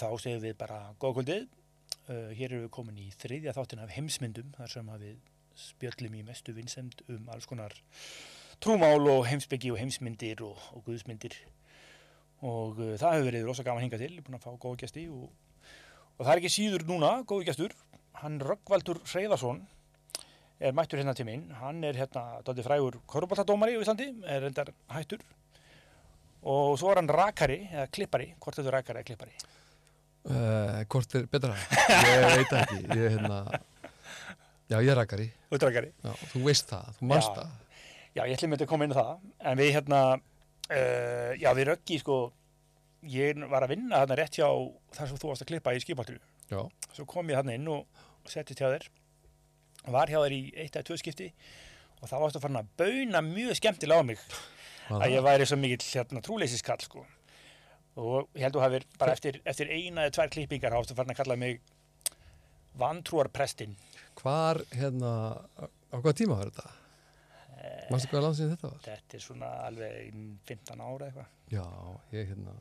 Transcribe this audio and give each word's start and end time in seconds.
þá 0.00 0.08
segjum 0.22 0.42
við 0.44 0.56
bara 0.60 0.80
góða 1.00 1.18
kvöldið. 1.18 1.46
Uh, 2.06 2.30
hér 2.38 2.52
erum 2.52 2.64
við 2.66 2.72
komin 2.76 3.02
í 3.02 3.08
þriðja 3.18 3.54
þáttin 3.56 3.82
af 3.82 3.92
heimsmyndum 3.94 4.52
þar 4.56 4.72
sem 4.72 4.90
við 5.02 5.16
spjöllum 5.56 6.16
í 6.18 6.22
mestu 6.26 6.54
vinsend 6.54 7.00
um 7.10 7.30
alls 7.32 7.48
konar 7.48 7.74
trúmál 8.62 9.08
og 9.10 9.24
heimsbyggi 9.26 9.72
og 9.72 9.80
heimsmyndir 9.80 10.42
og, 10.46 10.60
og 10.76 10.84
guðsmyndir. 10.86 11.36
Og 12.46 12.78
uh, 12.78 12.94
það 13.00 13.16
hefur 13.16 13.28
verið 13.30 13.48
rosa 13.48 13.66
gaman 13.66 13.86
hingað 13.86 14.06
til, 14.06 14.20
búin 14.22 14.38
að 14.38 14.46
fá 14.46 14.52
góða 14.54 14.82
gæsti 14.84 15.06
og, 15.10 15.30
og 16.16 16.22
það 16.22 16.32
er 16.34 16.42
ekki 16.42 16.54
síður 16.56 16.86
núna, 16.90 17.12
góðu 17.28 17.48
gæstur, 17.48 17.74
hann 18.22 18.38
Röggvaldur 18.42 19.02
Hreyðarsson 19.08 19.64
er 20.60 20.72
mættur 20.72 21.00
hérna 21.00 21.14
til 21.16 21.26
minn, 21.28 21.50
hann 21.60 21.82
er 21.84 21.98
hérna 21.98 22.40
dálítið 22.44 22.68
frægur 22.68 23.00
korfbáltadómari 23.10 23.76
í 23.76 23.82
Íslandi, 23.82 24.08
er 24.24 24.46
reyndar 24.46 24.72
hættur. 24.92 25.24
Og 26.46 26.76
svo 26.80 26.92
er 26.92 27.00
hann 27.00 27.10
rakari 27.10 27.58
eða 27.66 27.88
klippari, 27.92 28.30
hvort 28.40 28.56
er 28.56 28.64
þetta 28.64 28.76
rakari 28.76 29.02
eða 29.02 29.08
klippari? 29.10 29.34
Uh, 30.26 30.80
hvort 30.90 31.12
er 31.14 31.26
betra? 31.30 31.54
Ég 31.86 32.24
veit 32.34 32.48
það 32.50 32.62
ekki, 32.64 32.78
ég 32.90 33.02
er 33.04 33.12
hérna, 33.14 33.36
já 34.72 34.76
ég 34.82 34.88
er 34.90 34.98
rakari, 34.98 35.28
rakari? 35.54 35.92
já, 36.02 36.10
þú 36.32 36.40
veist 36.48 36.72
það, 36.72 36.88
þú 36.96 37.10
manst 37.12 37.30
Já. 37.30 37.36
það. 37.36 37.52
Já, 38.16 38.22
ég 38.24 38.34
ætlum 38.34 38.56
að 38.56 38.64
koma 38.70 38.88
inn 38.88 38.94
á 38.96 38.98
það, 38.98 39.12
en 39.50 39.60
við 39.60 39.70
hérna, 39.76 40.00
uh, 40.66 41.30
já 41.38 41.48
við 41.54 41.68
röggi 41.70 42.00
sko, 42.02 42.18
ég 43.06 43.44
var 43.52 43.66
að 43.68 43.76
vinna 43.76 44.02
þarna 44.02 44.18
rétt 44.18 44.40
hjá 44.40 44.48
þar 44.98 45.12
sem 45.12 45.20
þú 45.22 45.30
varst 45.30 45.44
að 45.46 45.50
klippa 45.52 45.76
í 45.76 45.84
skipaltinu. 45.84 46.22
Já, 46.50 46.60
Svo 46.96 47.06
kom 47.06 47.30
ég 47.30 47.38
þarna 47.38 47.54
inn 47.60 47.70
og 47.70 48.04
settist 48.26 48.58
hjá 48.58 48.72
þér, 48.72 48.88
var 49.94 50.10
hjá 50.10 50.18
þér 50.24 50.34
í 50.34 50.42
eitt 50.58 50.74
eða 50.74 50.88
tvö 50.90 50.98
skipti 50.98 51.30
og 52.02 52.10
þá 52.10 52.16
varstu 52.18 52.42
farin 52.42 52.58
að 52.64 52.72
bauna 52.80 53.22
mjög 53.22 53.54
skemmtilega 53.60 54.02
á 54.02 54.08
mig 54.10 54.18
var 54.90 55.04
að 55.06 55.12
ég 55.14 55.20
það? 55.20 55.26
væri 55.30 55.46
svo 55.50 55.58
mikill 55.60 55.86
hérna 55.86 56.22
trúleysiskall 56.26 56.82
sko. 56.82 57.04
Og 57.96 58.26
ég 58.36 58.44
held 58.44 58.52
að 58.52 58.58
þú 58.58 58.64
hafir 58.66 58.86
bara 59.00 59.14
eftir, 59.16 59.38
eftir 59.48 59.70
eina 59.72 60.04
eða 60.04 60.14
tvær 60.18 60.32
klippingar 60.34 60.74
þá 60.74 60.78
varstu 60.80 60.96
farin 60.98 61.14
að 61.14 61.20
kalla 61.22 61.36
mig 61.40 61.60
vantrúarprestin. 62.76 63.76
Hvar, 64.20 64.60
hérna, 64.76 65.12
á 65.64 65.96
hvaða 65.96 66.16
tíma 66.20 66.36
var 66.36 66.50
þetta? 66.50 66.74
Eh, 67.56 67.86
Manstu 67.92 68.10
hvaða 68.12 68.24
landsin 68.26 68.52
þetta 68.52 68.70
var? 68.72 68.82
Þetta 68.84 69.16
er 69.18 69.24
svona 69.24 69.50
alveg 69.64 70.20
15 70.50 70.84
ára 70.84 71.08
eitthvað. 71.08 71.32
Já, 71.52 71.64
ég 72.12 72.30
hérna, 72.32 72.58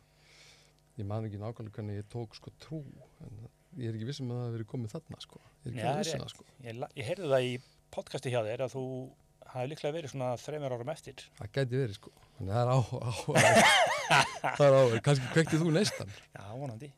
ég 1.00 1.10
man 1.10 1.28
ekki 1.28 1.42
nákvæmlega 1.42 1.80
hvernig 1.80 2.00
ég 2.00 2.10
tók 2.16 2.40
sko 2.40 2.54
trú, 2.64 2.82
en 3.26 3.46
ég 3.76 3.90
er 3.90 3.98
ekki 3.98 4.08
vissum 4.08 4.32
að 4.32 4.40
það 4.40 4.48
hafi 4.48 4.58
verið 4.58 4.72
komið 4.72 4.96
þarna 4.96 5.22
sko. 5.26 5.44
Ég 5.66 5.76
er 5.76 5.84
ekki 5.84 6.00
vissum 6.06 6.26
það 6.26 6.34
sko. 6.36 6.48
Ég, 6.64 6.84
ég 6.96 7.10
heyrði 7.12 7.32
það 7.34 7.48
í 7.50 7.54
podcasti 7.96 8.32
hjá 8.34 8.42
þér 8.48 8.66
að 8.68 8.76
þú 8.78 8.86
hafi 9.56 9.72
líklega 9.72 9.96
verið 9.96 10.12
svona 10.14 10.30
þreymur 10.42 10.76
árum 10.76 10.92
eftir. 10.94 11.24
Það 11.40 11.52
gæti 11.58 11.80
verið 11.82 11.98
sko. 12.00 12.14
Þannig 12.38 12.54
það 12.54 12.62
er 12.62 12.70
á, 12.70 12.78
á, 12.78 13.10
á 13.16 14.56
það 14.60 14.66
er 14.68 14.76
á, 14.76 14.82
kannski 15.08 15.32
kvektið 15.34 15.64
þú 15.66 15.74
neistan. 15.76 16.14
Já, 16.36 16.44
vonandi. 16.60 16.92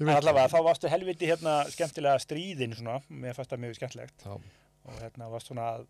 Allavega, 0.00 0.46
það. 0.48 0.52
þá 0.54 0.64
varstu 0.64 0.88
helviti 0.88 1.28
hérna 1.28 1.54
skemmtilega 1.68 2.20
stríðin 2.24 2.72
svona, 2.78 2.94
mér 3.12 3.34
fannst 3.36 3.50
það 3.52 3.60
mjög 3.66 3.74
skemmtilegt 3.76 4.22
Já, 4.24 4.30
og 4.88 4.94
hérna 5.02 5.26
varst 5.28 5.50
svona 5.50 5.66
að 5.74 5.82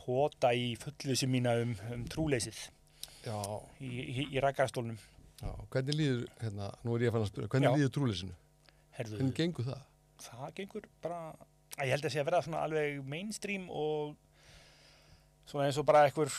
pota 0.00 0.50
í 0.56 0.72
fullvísi 0.82 1.28
mína 1.30 1.52
um, 1.62 1.76
um 1.94 2.02
trúleysið 2.10 2.58
já, 3.22 3.36
í, 3.78 3.90
í, 4.02 4.26
í 4.34 4.42
rækarastólnum. 4.42 4.98
já, 5.44 5.52
hvernig 5.70 5.94
líður, 6.00 6.24
hérna, 6.42 6.72
nú 6.82 6.96
er 6.96 7.06
ég 7.06 7.12
að 7.12 7.16
fann 7.20 7.26
að 7.28 7.30
spyrja, 7.30 7.52
hvernig 7.54 7.70
Já. 7.70 7.76
líður 7.78 7.94
trúleysinu? 8.00 8.34
Herðu, 8.98 9.20
Hvernig 9.20 9.38
gengur 9.38 9.68
það? 9.70 9.86
það 10.26 10.50
gengur 10.58 10.90
bara, 11.06 11.20
að 11.76 11.86
ég 11.86 11.94
held 11.94 12.08
að 12.10 12.14
sé 12.16 12.22
að 12.24 12.28
vera 12.32 12.42
svona 12.48 12.64
alveg 12.66 13.00
mainstream 13.14 13.70
og 13.70 14.16
svona 15.46 15.66
eins 15.68 15.78
og 15.78 15.86
bara 15.88 16.04
einhver 16.08 16.30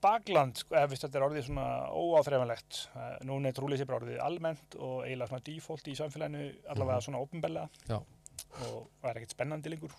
bakland, 0.00 0.60
sko, 0.60 0.74
veist 0.92 1.02
þetta 1.02 1.18
er 1.18 1.24
orðið 1.26 1.46
svona 1.48 1.64
óáþreifanlegt. 1.90 2.76
Eh, 2.94 3.14
Núna 3.26 3.50
er 3.50 3.56
trúleysi 3.56 3.86
bara 3.88 3.98
orðið 3.98 4.20
almennt 4.22 4.76
og 4.78 5.00
eiginlega 5.04 5.28
svona 5.32 5.44
default 5.48 5.88
í 5.90 5.96
samfélaginu, 5.98 6.42
allavega 6.70 6.98
Mhm. 7.00 7.04
svona 7.08 7.22
Já. 7.88 7.96
og 7.98 8.90
það 9.02 9.10
er 9.10 9.14
ekkert 9.18 9.34
spennandi 9.34 9.68
lengur 9.70 9.90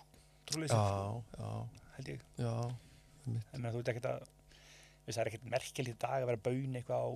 trúleysi, 0.46 0.72
Já, 0.72 1.22
já, 1.38 1.68
held 1.96 2.06
ég. 2.08 2.20
já, 2.38 2.74
En 3.52 3.62
þú 3.62 3.72
veit 3.76 3.88
ekkert 3.88 4.06
að, 4.08 4.26
það 5.06 5.18
er 5.18 5.28
ekkert 5.30 5.44
merkilegt 5.50 5.94
í 5.94 5.98
dag 6.00 6.22
að 6.22 6.26
vera 6.26 6.36
að 6.38 6.42
bauna 6.42 6.78
eitthvað 6.80 7.04
á, 7.04 7.10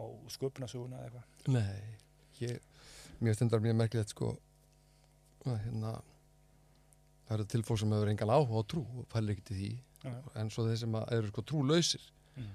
á 0.00 0.02
sköpunasuguna 0.28 0.96
eða 0.96 1.04
eitthvað. 1.04 1.52
nei, 1.52 1.98
ég, 2.40 2.60
mér 3.20 3.34
stendar 3.34 3.60
mjög 3.60 3.76
merkilegt 3.76 4.08
sko, 4.08 4.38
að 5.44 5.58
hérna, 5.64 5.92
það 7.28 7.34
eru 7.36 7.44
til 7.44 7.62
fólk 7.62 7.78
sem 7.78 7.90
hefur 7.92 8.08
engan 8.08 8.28
áhuga 8.32 8.58
á 8.58 8.66
trú 8.66 8.80
og 8.98 9.08
pælir 9.12 9.36
ekkert 9.36 9.50
í 9.52 9.54
því, 9.60 9.78
en 10.04 10.50
svo 10.54 10.64
þeir 10.68 10.78
sem 10.84 10.94
að 11.00 11.12
eru 11.18 11.32
sko 11.32 11.42
trúlausir, 11.42 12.04
Mm. 12.38 12.50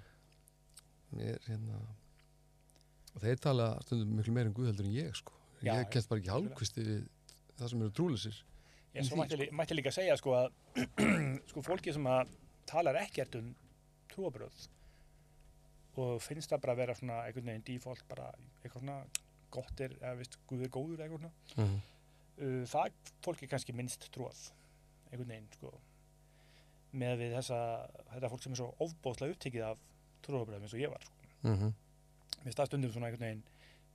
mér, 1.17 1.39
hérna, 1.47 1.79
og 3.15 3.21
þeir 3.21 3.39
tala 3.43 3.65
stundum 3.83 4.13
miklu 4.15 4.33
meir 4.33 4.45
en 4.47 4.53
Guð 4.55 4.69
heldur 4.71 4.85
en 4.87 4.93
ég 4.95 5.15
sko, 5.17 5.33
Já, 5.61 5.73
ég 5.75 5.89
kemst 5.91 6.09
bara 6.09 6.21
ekki 6.21 6.31
hálfkvisti 6.31 6.85
við 6.87 7.01
það 7.59 7.69
sem 7.69 7.81
eru 7.81 7.91
trúlausir. 7.91 8.37
Ég 8.95 9.09
því, 9.09 9.17
mætti, 9.17 9.49
mætti 9.51 9.75
líka 9.75 9.91
segja 9.91 10.15
sko 10.17 10.33
að 10.37 10.53
sko 11.51 11.61
fólki 11.65 11.93
sem 11.93 12.07
að 12.07 12.31
talar 12.69 12.95
ekkert 13.01 13.35
um 13.41 13.53
trúabröð 14.13 14.67
og 16.01 16.21
finnst 16.25 16.49
það 16.49 16.61
bara 16.63 16.73
að 16.73 16.81
vera 16.81 16.95
svona 16.97 17.19
einhvern 17.27 17.45
veginn 17.51 17.65
default 17.67 18.03
bara 18.09 18.31
eitthvað 18.63 18.81
svona 18.85 18.99
gott 19.53 19.81
er, 19.85 19.91
eða 20.01 20.15
veist, 20.17 20.37
Guð 20.49 20.63
er 20.65 20.71
góður 20.73 21.03
eitthvað 21.03 21.19
svona. 21.21 21.33
Mm. 21.57 21.81
Uh, 22.33 22.61
það 22.65 22.95
fólki 23.21 23.49
kannski 23.51 23.75
minnst 23.77 24.07
trúað 24.15 24.39
einhvern 25.11 25.29
veginn 25.35 25.51
sko 25.53 25.73
með 26.93 27.23
við 27.23 27.35
þessa, 27.37 27.59
þetta 28.13 28.29
fólk 28.31 28.43
sem 28.45 28.53
er 28.53 28.61
svo 28.61 28.69
ofbóðslega 28.85 29.35
upptekið 29.35 29.65
af 29.67 29.81
trúabröðum 30.25 30.67
eins 30.67 30.75
og 30.75 30.83
ég 30.83 30.93
var 30.93 31.05
sko. 31.05 31.29
Mm 31.43 31.55
-hmm. 31.57 31.73
Mér 32.37 32.43
finnst 32.45 32.59
það 32.59 32.69
stundum 32.69 32.91
svona 32.93 33.07
einhvern 33.09 33.27
veginn 33.27 33.43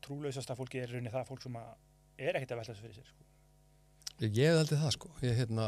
trúlausasta 0.04 0.56
fólki 0.59 0.81
er 0.82 0.91
rauninni 0.92 1.12
það 1.12 1.28
fólk 1.31 1.42
sem 1.42 1.56
er 2.19 2.37
ekkert 2.37 2.54
að 2.54 2.60
velta 2.60 2.72
þessu 2.72 2.82
fyrir 2.87 2.97
sér 2.98 3.10
sko. 3.10 3.26
Ég, 4.19 4.48
hef 4.48 4.56
haldið 4.58 4.82
það 4.82 4.92
sko. 4.97 5.10
Ég 5.22 5.37
hérna, 5.38 5.66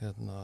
hérna 0.00 0.38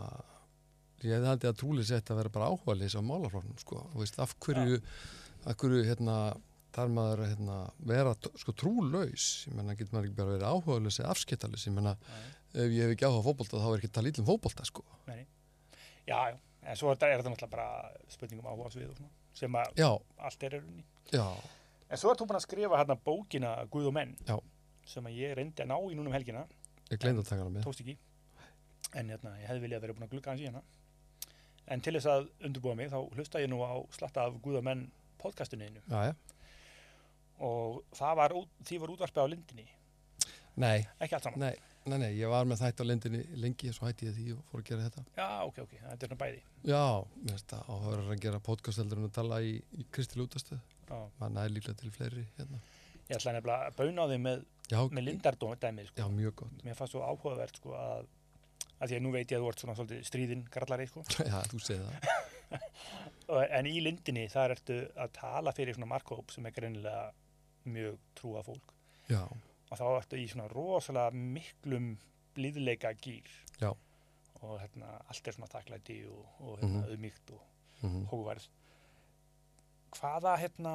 ég 1.03 1.13
hef 1.15 1.29
haldið 1.31 1.51
að 1.51 1.61
trúlið 1.63 1.89
sett 1.91 2.11
að 2.11 2.17
vera 2.17 2.35
bara 2.35 2.51
áhuga 2.51 2.75
leysa 2.75 2.99
á 2.99 3.09
málaflóknum 3.11 3.59
sko. 3.59 3.91
Veist 3.95 4.19
af 4.19 4.35
hverju, 4.43 4.81
af 5.45 5.57
hverju 5.57 5.85
hérna 5.87 6.17
þar 6.77 6.89
maður 6.93 7.23
að 7.25 7.31
hérna, 7.33 7.59
vera 7.79 8.15
sko 8.37 8.53
trúlaus, 8.53 9.47
ég 9.49 9.55
menna 9.57 9.77
getur 9.79 9.97
maður 9.97 10.11
ekki 10.11 10.19
bara 10.19 10.35
verið 10.35 10.51
áhuga 10.51 10.83
leysa 10.85 11.07
afskiptalis, 11.13 11.67
ég 11.67 11.77
menna 11.77 11.97
ef 12.53 12.69
ég 12.69 12.83
hef 12.85 12.93
ekki 12.97 13.07
áhuga 13.07 13.23
á 13.25 13.27
fótbolta 13.29 13.63
þá 13.63 13.69
er 13.71 13.79
ekki 13.79 13.91
að 13.91 13.97
tala 13.97 14.13
ítlum 14.13 14.29
fótbolta 14.29 14.67
sko 14.69 14.85
Já, 16.07 16.19
já, 16.31 16.37
en 16.63 16.77
svo 16.79 16.91
er 16.93 16.99
þetta, 17.01 17.23
náttúrulega 17.31 17.51
bara 17.51 17.69
spurningum 18.13 18.47
áhuga 18.51 18.71
svið 18.75 18.91
og 18.93 18.99
svona 19.01 19.11
sem 19.37 19.53
að 19.59 19.73
Já, 19.81 19.89
allt 20.29 20.43
er 20.47 20.55
í 20.57 20.61
rauninni. 20.61 20.85
já, 21.13 21.27
En 21.91 21.99
svo 22.01 22.11
er 22.11 22.17
þú 22.19 22.27
búin 22.27 22.39
að 22.41 22.45
skrifa 22.47 22.79
hérna 22.81 22.97
bókina 23.07 23.51
Guð 23.71 23.87
og 23.91 23.95
menn 23.95 24.17
Já. 24.27 24.37
sem 24.87 25.05
að 25.07 25.19
ég 25.21 25.35
reyndi 25.39 25.63
að 25.63 25.69
ná 25.71 25.77
í 25.79 25.95
núna 25.95 26.11
um 26.11 26.15
helgina. 26.17 26.47
Ég 26.91 26.99
gleymd 27.03 27.21
að 27.23 27.29
taka 27.29 27.43
hana 27.45 27.51
með. 27.55 27.67
Tókst 27.67 27.83
ekki. 27.85 27.97
En 28.95 29.09
hérna, 29.11 29.35
ég 29.43 29.47
hefði 29.51 29.63
viljað 29.67 29.83
vera 29.85 29.95
búin 29.95 30.07
að 30.07 30.11
glugga 30.15 30.31
hans 30.33 30.43
í 30.43 30.47
hana. 30.51 30.63
En 31.67 31.81
til 31.83 31.95
þess 31.95 32.07
að 32.11 32.27
undurbúa 32.47 32.75
mig 32.79 32.91
þá 32.91 32.99
hlusta 33.15 33.43
ég 33.43 33.51
nú 33.51 33.61
á 33.67 33.75
slatta 33.95 34.25
af 34.27 34.41
Guð 34.43 34.59
og 34.61 34.65
menn 34.67 34.85
podcastinu 35.19 35.67
einu 35.67 35.81
Já, 35.91 36.11
já, 36.11 36.15
og 37.43 37.83
það 37.97 38.17
var, 38.21 38.35
því 38.65 38.79
var 38.83 38.93
útvarpið 38.95 39.23
á 39.23 39.27
lindinni. 39.33 39.67
Nei, 40.57 40.87
ekki 41.03 41.15
allt 41.19 41.27
saman. 41.29 41.43
Nei, 41.43 41.55
nei, 41.91 41.99
nei, 42.03 42.11
ég 42.19 42.31
var 42.33 42.47
með 42.49 42.61
þætt 42.65 42.81
á 42.83 42.85
lendinni 42.87 43.21
lengi, 43.43 43.73
svo 43.75 43.87
hætti 43.89 44.09
ég 44.09 44.15
því 44.17 44.27
og 44.37 44.41
fór 44.51 44.63
að 44.63 44.67
gera 44.71 44.87
þetta. 44.89 45.05
Já, 45.19 45.29
ok, 45.47 45.59
ok, 45.65 45.75
þetta 45.83 46.07
er 46.07 46.11
svona 46.11 46.21
bæði. 46.23 46.41
Já, 46.71 46.83
mér 47.23 47.33
finnst 47.37 47.53
það 47.53 47.71
áhugaður 47.75 48.11
að 48.17 48.21
gera 48.27 48.41
podcast 48.49 48.83
heldur 48.83 49.01
en 49.03 49.09
að 49.09 49.15
tala 49.21 49.39
í, 49.47 49.53
í 49.81 49.87
Kristi 49.95 50.19
Lútastöð 50.21 50.61
Já. 50.91 50.99
mann 51.21 51.41
er 51.43 51.55
líklega 51.55 51.79
til 51.83 51.93
fleiri 51.95 52.27
hérna. 52.39 52.61
Ég 53.07 53.17
ætla 53.21 53.33
nefnilega 53.37 53.71
að 53.71 53.77
bauna 53.79 54.03
á 54.03 54.07
því 54.11 54.19
með, 54.27 54.45
með 54.97 55.07
lindardóm 55.07 55.57
dæmið 55.63 55.91
sko. 55.93 56.01
já 56.03 56.07
mjög 56.17 56.35
gott. 56.43 56.63
Mér 56.67 56.79
fannst 56.79 56.97
svo 56.97 57.03
áhugavert 57.07 57.61
sko, 57.61 57.75
að, 57.79 58.09
að 58.81 58.89
því 58.91 58.97
að 58.99 59.05
nú 59.07 59.13
veit 59.15 59.31
ég 59.31 59.39
að 59.39 59.45
þú 59.45 59.51
ert 59.53 59.63
svona 59.63 59.77
svolítið 59.79 60.07
stríðin 60.11 60.43
grallari 60.51 60.87
sko. 60.91 61.05
Já, 61.31 61.39
þú 61.53 61.61
segir 61.63 61.85
það. 61.87 62.25
Og- 63.37 63.47
en 63.59 63.67
í 63.71 63.77
lindinni 63.83 64.27
þar 64.31 64.57
ertu 64.57 64.81
að 64.99 65.15
tala 65.21 65.53
fyrir 65.55 65.75
svona 65.79 65.89
markhóp 65.95 66.31
sem 66.35 66.47
er 66.47 66.55
greinilega 66.55 67.07
mjög 67.67 67.97
trúa 68.19 68.43
fólk. 68.47 68.75
Já, 69.11 69.23
og 69.71 69.79
þá 69.81 69.85
ertu 70.01 70.17
í 70.23 70.29
svona 70.31 70.49
rosalega 70.53 71.11
miklum 71.17 71.97
blíðleika 72.37 72.93
gýr 73.03 73.27
Já. 73.61 73.71
og 74.43 74.61
hérna, 74.61 74.93
allt 75.09 75.27
er 75.29 75.33
svona 75.37 75.49
takklæti 75.51 76.03
og, 76.11 76.25
og 76.41 76.59
hérna, 76.61 76.83
Mhm. 76.83 76.91
auðmíkt 76.93 77.33
og 77.33 77.43
mm 77.83 78.07
hógværð 78.13 78.47
hvaða 79.97 80.37
hérna 80.41 80.73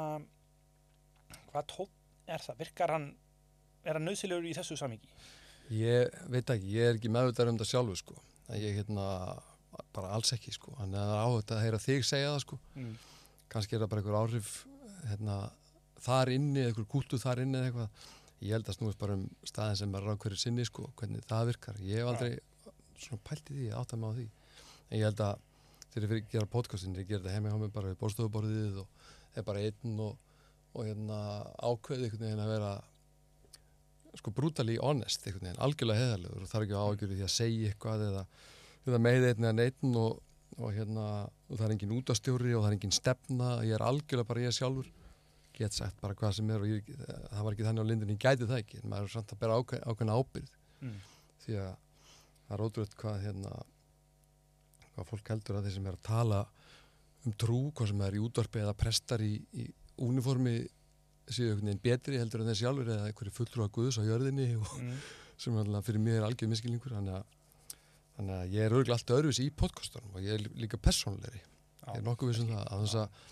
hvað 1.52 1.66
tótt 1.72 1.90
er 2.28 2.40
það? 2.44 2.58
virkar 2.60 2.92
hann 2.96 3.08
er 3.86 3.94
hann 3.98 4.06
nöðsilegur 4.08 4.46
í 4.50 4.54
þessu 4.56 4.78
samingi? 4.78 5.08
Ég 5.72 6.12
veit 6.30 6.50
ekki, 6.52 6.72
ég 6.76 6.90
er 6.92 6.98
ekki 7.00 7.10
meðvitað 7.14 7.50
um 7.54 7.58
það 7.62 7.70
sjálfur 7.72 7.98
sko 8.02 8.16
en 8.50 8.60
ég 8.62 8.76
hérna 8.82 9.08
bara 9.96 10.12
alls 10.18 10.34
ekki 10.36 10.52
sko 10.54 10.74
það 10.78 10.96
er 11.00 11.22
áhugt 11.24 11.52
að 11.56 11.62
heyra 11.66 11.80
þig 11.82 12.04
segja 12.06 12.34
það 12.36 12.42
sko 12.46 12.60
Mm. 12.76 12.96
kannski 13.50 13.76
er 13.76 13.80
það 13.86 13.90
bara 13.90 14.02
einhver 14.02 14.20
áhrif 14.22 14.66
hérna, 15.10 15.38
þar 16.02 16.32
inni, 16.34 16.66
einhver 16.66 16.86
kútu 16.86 17.18
þar 17.22 17.42
inni 17.44 17.58
eða 17.58 17.72
eitthvað 17.72 17.90
ég 18.42 18.56
held 18.56 18.70
að 18.70 18.78
snúist 18.80 19.00
bara 19.02 19.18
um 19.18 19.28
staðin 19.48 19.80
sem 19.80 19.96
er 19.98 20.10
á 20.10 20.14
hverju 20.18 20.40
sinni 20.42 20.66
sko, 20.66 20.90
hvernig 21.00 21.26
það 21.30 21.52
virkar. 21.52 21.80
Ég 21.86 22.02
hef 22.02 22.12
aldrei 22.12 22.32
svona 23.02 23.24
pælt 23.28 23.52
í 23.54 23.58
því, 23.58 23.72
átt 23.78 23.96
að 23.96 24.02
maður 24.02 24.22
því. 24.22 24.28
En 24.90 25.00
ég 25.00 25.08
held 25.08 25.24
að 25.26 25.44
þegar 25.92 26.06
ég 26.06 26.12
fyrir 26.12 26.24
að 26.24 26.32
gera 26.36 26.52
podcastin, 26.56 26.96
ég 26.98 27.10
gera 27.10 27.24
þetta 27.24 27.36
heimi 27.36 27.52
á 27.52 27.58
mig 27.60 27.74
bara 27.76 27.92
við 27.92 28.00
bórstofuborðið 28.00 28.80
og 28.82 29.10
er 29.36 29.46
bara 29.48 29.64
einn 29.68 30.00
og, 30.06 30.16
og 30.72 30.88
hérna 30.88 31.20
ákveði 31.60 32.08
einhvern 32.08 32.26
veginn 32.26 32.44
að 32.46 32.54
vera 32.56 32.72
sko 34.20 34.34
brutally 34.36 34.78
honest 34.80 35.26
einhvern 35.26 35.50
veginn, 35.50 35.62
algjörlega 35.66 36.06
heðalegur 36.06 36.46
og 36.46 36.52
þarf 36.52 36.66
ekki 36.68 36.80
ágjörði 36.80 37.18
því 37.18 37.28
að 37.28 37.34
segja 37.36 37.72
eitthvað 37.72 38.06
eða, 38.08 38.24
eða 38.88 39.02
með 39.08 39.28
einn 39.30 39.46
eða 39.46 39.54
neitt 39.58 39.86
og, 39.92 40.24
og 40.58 40.74
hérna, 40.76 41.06
og 41.48 41.54
það 41.60 41.68
er 41.68 41.76
engin 41.76 41.96
útastjóri 41.98 42.56
og 42.56 42.64
það 42.64 42.70
er 42.72 42.78
engin 42.78 42.98
stefna, 42.98 43.52
ég 43.68 43.78
er 43.78 43.86
algjörlega 43.88 44.32
bara 44.32 44.46
ég 44.46 44.56
sjálfur, 44.56 44.92
get 45.62 45.76
sagt 45.78 46.02
bara 46.02 46.18
hvað 46.18 46.34
sem 46.40 46.50
er 46.56 46.64
og 46.66 46.70
ég, 46.72 46.90
það 46.98 47.46
var 47.46 47.56
ekki 47.56 47.68
þannig 47.70 47.86
á 47.86 47.90
lindin, 47.92 48.12
ég 48.16 48.22
gæti 48.26 48.48
það 48.50 48.62
ekki, 48.64 48.82
en 48.84 48.90
maður 48.92 49.08
er 49.10 49.14
samt 49.16 49.34
að 49.36 49.42
bera 49.46 49.58
ákveð, 49.62 49.86
ákveðna 49.94 50.18
ábyrð 50.22 50.58
Mm. 50.82 50.96
því 51.46 51.56
að 51.62 51.72
það 52.48 52.54
er 52.56 52.62
ótrúlega 52.66 52.96
hvað 53.02 53.18
hérna 53.28 53.50
hvað 54.96 55.08
fólk 55.12 55.30
heldur 55.32 55.58
að 55.60 55.68
þeir 55.68 55.76
sem 55.76 55.88
er 55.92 55.98
að 55.98 56.06
tala 56.08 56.40
um 57.28 57.34
trú, 57.38 57.60
hvað 57.78 57.92
sem 57.92 58.02
er 58.08 58.18
í 58.18 58.22
útvarpi 58.26 58.62
eða 58.64 58.74
prestar 58.82 59.22
í, 59.22 59.34
í 59.62 59.68
uniformi 60.02 60.56
séu 61.32 61.52
einhvern 61.52 61.70
veginn 61.70 61.84
betri 61.86 62.18
heldur 62.20 62.42
en 62.44 62.50
þeir 62.50 62.60
sjálfur 62.64 62.90
eða 62.96 63.12
einhverju 63.12 63.36
fulltrúa 63.38 63.70
guðs 63.78 64.00
á 64.02 64.04
jörðinni 64.10 64.48
og 64.58 64.74
Mm. 64.82 64.96
sem 65.42 65.56
alltaf 65.58 65.86
fyrir 65.88 66.02
mig 66.02 66.18
er 66.18 66.26
algjör 66.26 66.50
miskilningur 66.52 66.94
þannig 66.98 67.16
að, 67.18 67.38
þannig 68.18 68.36
að 68.42 68.52
ég 68.58 68.66
er 68.66 68.74
örgulega 68.78 68.98
alltaf 68.98 69.16
öðruvis 69.22 69.40
í 69.42 69.48
podcastunum 69.62 70.18
og 70.18 70.26
ég 70.26 70.36
er 70.40 70.44
líka 70.66 70.78
persónlegri 70.82 71.42
Já. 71.42 71.88
ég 71.94 72.02
er 72.02 72.06
nokkuð 72.10 72.30
vissum 72.34 72.52
það 72.52 72.66
að 72.68 72.84
þess 72.84 72.98
að 73.02 73.24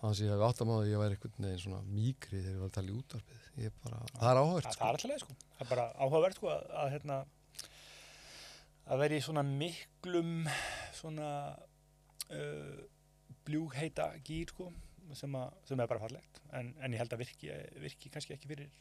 að 0.00 0.10
þess 0.10 0.20
að 0.20 0.26
ég 0.26 0.32
hef 0.34 0.44
átt 0.48 0.62
að 0.64 0.72
að 0.74 0.88
ég 0.90 1.02
væri 1.02 1.16
einhvern 1.16 1.46
veginn 1.46 1.62
svona 1.64 1.80
mýkri 1.88 2.40
þegar 2.40 2.54
ég 2.54 2.62
var 2.62 2.70
að 2.70 2.76
tala 2.76 2.92
í 2.92 2.96
útvarpið. 2.98 3.44
Ég 3.64 3.76
bara, 3.84 4.00
það 4.14 4.30
er 4.30 4.40
áhört 4.42 4.66
Það, 4.66 4.78
það 4.78 4.86
er 4.86 4.96
alltaf 4.96 5.10
leið 5.10 5.22
sko. 5.22 5.36
Það 5.54 5.64
er 5.64 5.70
bara 5.70 5.86
áhugavert 5.98 6.38
sko 6.40 6.50
að, 6.52 6.64
að 6.82 6.90
hérna 6.94 7.18
að 8.84 9.04
vera 9.04 9.16
í 9.16 9.24
svona 9.24 9.44
miklum 9.48 10.32
svona 10.98 11.28
uh, 11.54 12.80
bljúgheita 13.46 14.08
gýr 14.26 14.52
sko 14.52 14.70
sem, 15.14 15.36
að, 15.38 15.60
sem 15.68 15.80
er 15.80 15.90
bara 15.90 16.02
fallegt. 16.02 16.42
En, 16.56 16.74
en 16.80 16.96
ég 16.96 17.00
held 17.00 17.14
að 17.14 17.24
virki, 17.24 17.52
virki 17.82 18.12
kannski 18.12 18.36
ekki 18.36 18.50
fyrir 18.50 18.72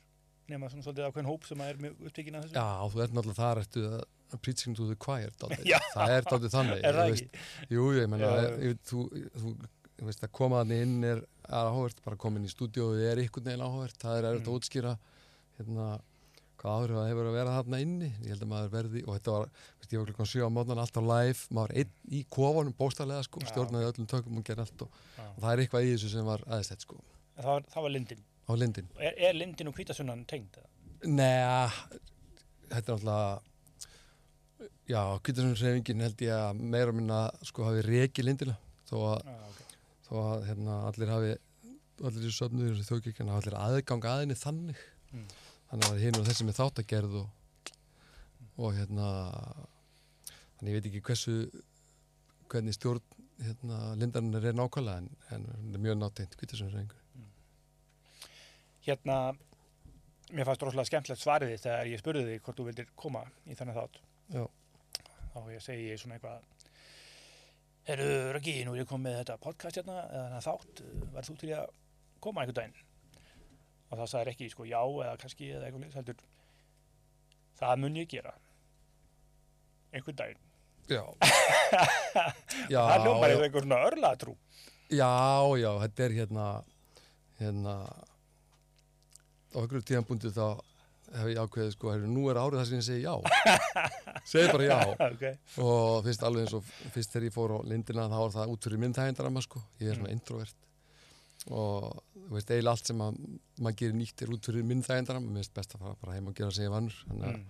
nema 0.51 0.67
svona 0.67 0.83
svolítið 0.83 1.07
ákveðin 1.07 1.29
hóp 1.29 1.45
sem 1.47 1.61
að 1.63 1.71
er 1.71 1.79
mjög 1.85 2.01
upptekinn 2.09 2.35
af 2.35 2.43
þessu. 2.43 2.57
Já, 2.57 2.91
þú 2.91 3.03
ert 3.03 3.15
náttúrulega 3.15 3.39
þar 3.39 3.61
ertu 3.61 3.83
að 3.93 4.41
preaching 4.41 4.75
to 4.75 4.87
the 4.89 4.97
choir 4.99 5.31
það 5.93 6.15
er 6.15 6.27
dálítið 6.27 6.53
þannig 6.55 6.83
Er 6.87 6.97
það 6.97 7.13
ekki? 7.13 7.43
Jú, 7.69 7.85
ég 7.97 8.09
menna 8.11 8.31
þú, 8.89 9.03
veist, 10.01 10.23
að 10.25 10.31
koma 10.31 10.63
þannig 10.63 10.81
inn 10.87 11.03
er 11.03 11.21
er 11.43 11.67
áhugavert, 11.67 11.99
bara 12.05 12.15
komin 12.17 12.45
í 12.47 12.49
stúdíóið 12.51 13.01
er 13.11 13.19
einhvern 13.19 13.45
veginn 13.49 13.63
áhugavert, 13.67 13.97
það 13.99 14.17
er 14.17 14.27
erfitt 14.29 14.47
Mm. 14.47 14.49
að 14.49 14.57
útskýra 14.59 14.93
hérna, 15.59 15.87
hvað 16.57 16.77
áhrif 16.79 16.95
það 16.95 17.09
hefur 17.11 17.27
að 17.29 17.33
vera 17.37 17.55
þarna 17.57 17.79
inni, 17.83 18.09
ég 18.23 18.29
held 18.31 18.43
að 18.45 18.51
maður 18.53 18.69
verði 18.71 19.01
og 19.03 19.17
þetta 19.17 19.31
var, 19.35 19.49
veist, 19.79 19.91
ég 19.93 19.99
var 19.99 20.07
klukkan 20.07 20.29
7 20.31 20.45
á 20.47 20.49
mótnan 20.55 20.79
alltaf 20.83 21.03
live, 21.03 21.39
maður 21.51 21.67
var 21.67 21.73
einn 21.83 21.91
í 22.09 22.21
kofanum 22.31 22.73
bóstarlega 22.79 23.23
sko, 23.27 23.43
stjórnaði 23.49 23.89
öllum 23.91 24.07
tökum 24.07 24.37
og 24.39 24.43
gerði 24.47 24.63
allt 24.65 24.85
og, 24.87 24.89
og 25.19 25.41
það 25.43 25.51
er 25.51 25.63
eitthvað 25.65 25.83
í 25.83 25.91
þessu 25.93 26.09
sem 26.15 26.25
var 26.25 26.45
aðeinslegt 26.47 26.81
sko, 26.87 26.95
En 27.35 27.43
Það 27.43 27.49
var, 27.51 27.63
það 27.73 27.81
var 27.83 27.91
lindin. 27.97 28.23
á 28.47 28.51
lindin 28.55 28.87
Er, 28.99 29.13
er 29.27 29.33
lindin 29.33 29.67
og 29.67 29.75
hvítasunnan 29.75 30.25
tengd? 30.29 30.57
eða? 30.57 30.69
Nei, 31.03 31.67
þetta 32.71 32.87
er 32.87 32.95
alltaf 32.95 33.41
já, 34.87 35.01
kvítasunnsreyfingin 35.25 36.03
held 36.05 36.21
ég 36.23 36.33
að 36.37 36.61
meira 36.73 36.93
minna 36.95 37.19
sko 37.43 37.65
hafi 37.67 37.83
reki 37.87 38.23
lindina 38.23 38.55
þó 38.89 38.95
að, 39.13 39.25
Já, 39.27 39.35
ok. 39.49 39.62
Þó 40.13 40.17
að 40.21 40.47
hérna, 40.51 40.77
allir 40.91 41.11
hafi 41.11 41.33
allir 42.03 42.29
í 42.29 42.33
söfnuður 42.37 42.77
sem 42.79 42.87
þjókirkjana 42.93 43.35
allir 43.41 43.59
aðgang 43.59 44.09
aðinni 44.13 44.39
þannig 44.39 44.89
Mm. 45.13 45.27
þannig 45.69 45.91
að 45.91 45.99
hinn 46.01 46.15
og 46.17 46.23
þessi 46.25 46.45
með 46.47 46.55
þáttagerð 46.57 47.15
og, 47.19 47.73
og 48.57 48.71
hérna 48.73 49.09
þannig 50.57 50.71
ég 50.71 50.77
veit 50.79 50.87
ekki 50.89 51.01
hversu 51.05 51.35
hvernig 52.49 52.73
stjórn 52.73 53.03
hérna, 53.43 53.77
lindarinnar 54.01 54.47
er 54.49 54.57
nákvæmlega 54.57 55.03
en, 55.03 55.11
en 55.35 55.45
er 55.77 55.83
mjög 55.85 55.99
nátengt 56.01 56.33
kvítasunnsreyfingur 56.39 56.97
Hérna, 58.83 59.19
mér 60.33 60.49
fannst 60.49 60.65
rosalega 60.65 60.89
skemmtilegt 60.89 61.21
svarið 61.21 61.53
þitt 61.53 61.67
þegar 61.67 61.91
ég 61.93 62.01
spurði 62.01 62.23
þig 62.27 62.41
hvort 62.43 62.57
þú 62.59 62.65
vildir 62.67 62.89
koma 62.99 63.21
í 63.47 63.55
þennan 63.55 63.77
þátt. 63.77 63.99
Já. 64.33 64.43
Þá 65.33 65.37
ég 65.53 65.63
segi 65.63 65.85
ég 65.91 66.01
svona 66.01 66.17
eitthvað, 66.17 66.62
Herru, 67.83 68.31
Raggi, 68.31 68.61
nú 68.63 68.77
er 68.77 68.83
ég 68.83 68.87
komið 68.87 69.09
með 69.09 69.17
þetta 69.19 69.35
podcast 69.43 69.77
hérna, 69.79 69.95
eða 70.07 70.23
þennan 70.29 70.43
þátt, 70.45 70.81
verður 71.11 71.27
þú 71.27 71.33
til 71.41 71.49
í 71.49 71.55
að 71.57 71.71
koma 72.23 72.43
einhvern 72.43 72.59
daginn? 72.59 72.77
Og 73.89 73.97
það 73.99 74.09
sagði 74.13 74.31
ekki, 74.33 74.47
sko, 74.53 74.67
já, 74.69 74.79
eða 74.79 75.17
kannski, 75.19 75.49
eða 75.51 75.67
eitthvað 75.67 75.83
leys, 75.83 75.97
heldur, 75.99 76.21
það 77.59 77.81
mun 77.83 77.99
ég 77.99 78.07
gera. 78.13 78.31
Einhvern 79.93 80.19
daginn. 80.23 80.41
Já 80.91 81.03
Já, 82.73 82.79
það 82.79 83.03
hljómar 83.05 83.29
já. 83.31 83.35
eða 83.35 83.45
einhver 83.47 83.63
svona 83.67 83.81
örlatrú. 83.89 84.33
Já, 84.91 85.11
já, 85.59 85.69
þetta 85.83 86.03
er 86.07 86.15
hérna 86.17 86.47
hérna 87.39 87.75
á 89.53 89.57
einhverju 89.59 89.85
tíðanbúndi 89.87 90.31
þá 90.35 90.47
hef 91.13 91.29
ég 91.31 91.39
ákveðið 91.43 91.71
sko, 91.75 91.91
herri, 91.93 92.09
nú 92.09 92.23
er 92.31 92.39
árið 92.41 92.59
þar 92.61 92.67
sem 92.69 92.79
ég 92.79 92.85
segi 92.87 93.03
já. 93.05 93.15
Segi 94.31 94.51
bara 94.53 94.67
já. 94.67 94.77
Ok, 95.07 95.23
og 95.63 96.03
fyrst 96.07 96.23
alveg 96.27 96.45
eins 96.47 96.55
og 96.57 96.67
fyrst 96.95 97.13
þegar 97.13 97.27
ég 97.27 97.35
fór 97.35 97.53
á 97.53 97.59
lindina 97.69 98.05
þá 98.11 98.17
var 98.23 98.33
það 98.37 98.53
út 98.55 98.67
fyrir 98.67 98.81
minn 98.83 98.95
þægindarama 98.97 99.43
sko. 99.45 99.61
Ég 99.83 99.91
er 99.93 99.99
svona 99.99 100.09
Mm. 100.09 100.17
introvert. 100.17 100.57
Og 101.51 101.87
þú 102.15 102.37
veist, 102.37 102.51
eiginlega 102.55 102.71
allt 102.77 102.87
sem 102.87 103.01
að 103.03 103.17
maður 103.59 103.77
gerir 103.81 103.97
nýtt 103.99 104.21
er 104.23 104.31
út 104.31 104.47
fyrir 104.47 104.63
minn 104.69 104.83
þægindarama 104.85 105.27
mér 105.27 105.41
finnst 105.43 105.53
best 105.57 105.75
að 105.75 105.83
fara 105.83 105.97
bara 106.01 106.15
heim 106.15 106.27
og 106.31 106.35
gera 106.37 106.51
sem 106.55 106.63
ég 106.67 106.71
vannur 106.71 106.95
þannig 107.09 107.33
mm. 107.33 107.43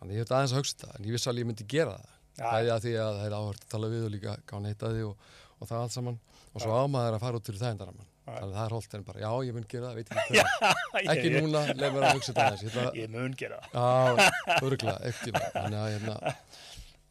að 0.00 0.14
ég 0.16 0.22
hef 0.24 0.32
aðeins 0.32 0.54
að 0.56 0.62
hugsa 0.62 0.76
þetta. 0.80 0.94
En 0.98 1.04
ég 1.10 1.16
vissi 1.18 1.28
alveg 1.32 1.44
ég 1.44 1.50
myndi 1.52 1.68
gera 1.76 1.96
það. 2.00 2.12
Ja, 2.36 2.50
bæði 2.52 2.72
að 2.76 2.82
því 2.86 2.94
að 3.00 3.14
það 3.20 3.26
er 3.30 3.36
áhört 3.36 3.62
að 3.66 3.70
tala 3.76 3.88
við 3.92 4.02
og 4.08 4.12
líka 4.16 4.36
gána 4.48 4.72
eitt 4.72 4.82
að 4.84 4.96
því 4.96 5.04
og, 5.10 5.30
og 5.60 5.68
það 5.70 5.84
allt 5.84 5.94
saman. 5.96 6.18
Og 6.56 6.62
svo 6.64 6.72
ámaður 6.80 7.16
að 7.16 7.22
fara 7.26 7.36
út 7.40 7.48
fyrir 7.50 7.60
þægindarama 7.60 8.04
Já. 8.26 8.32
þannig 8.40 8.46
að 8.48 8.56
það 8.56 8.64
er 8.66 8.74
holdt 8.74 8.94
en 8.96 9.04
bara, 9.06 9.20
já, 9.22 9.30
ég 9.46 9.54
mun 9.54 9.66
gera 9.70 9.86
það, 9.86 9.96
veit 10.00 10.08
ekki 10.10 10.34
hvað 10.40 10.80
ekki 11.02 11.32
núna, 11.36 11.62
leið 11.72 11.94
mér 11.96 12.06
að 12.08 12.18
hugsa 12.18 12.32
þetta 12.32 12.46
aðeins 12.46 12.64
ég 12.64 12.72
ætla 12.72 12.84
að, 12.88 12.98
ég 13.00 13.14
mun 13.14 13.36
gera 13.38 13.60
það. 13.70 14.20
já, 14.20 14.58
örgla, 14.70 14.96
ekki 15.10 15.34
að, 15.36 15.78
hérna, 15.94 16.18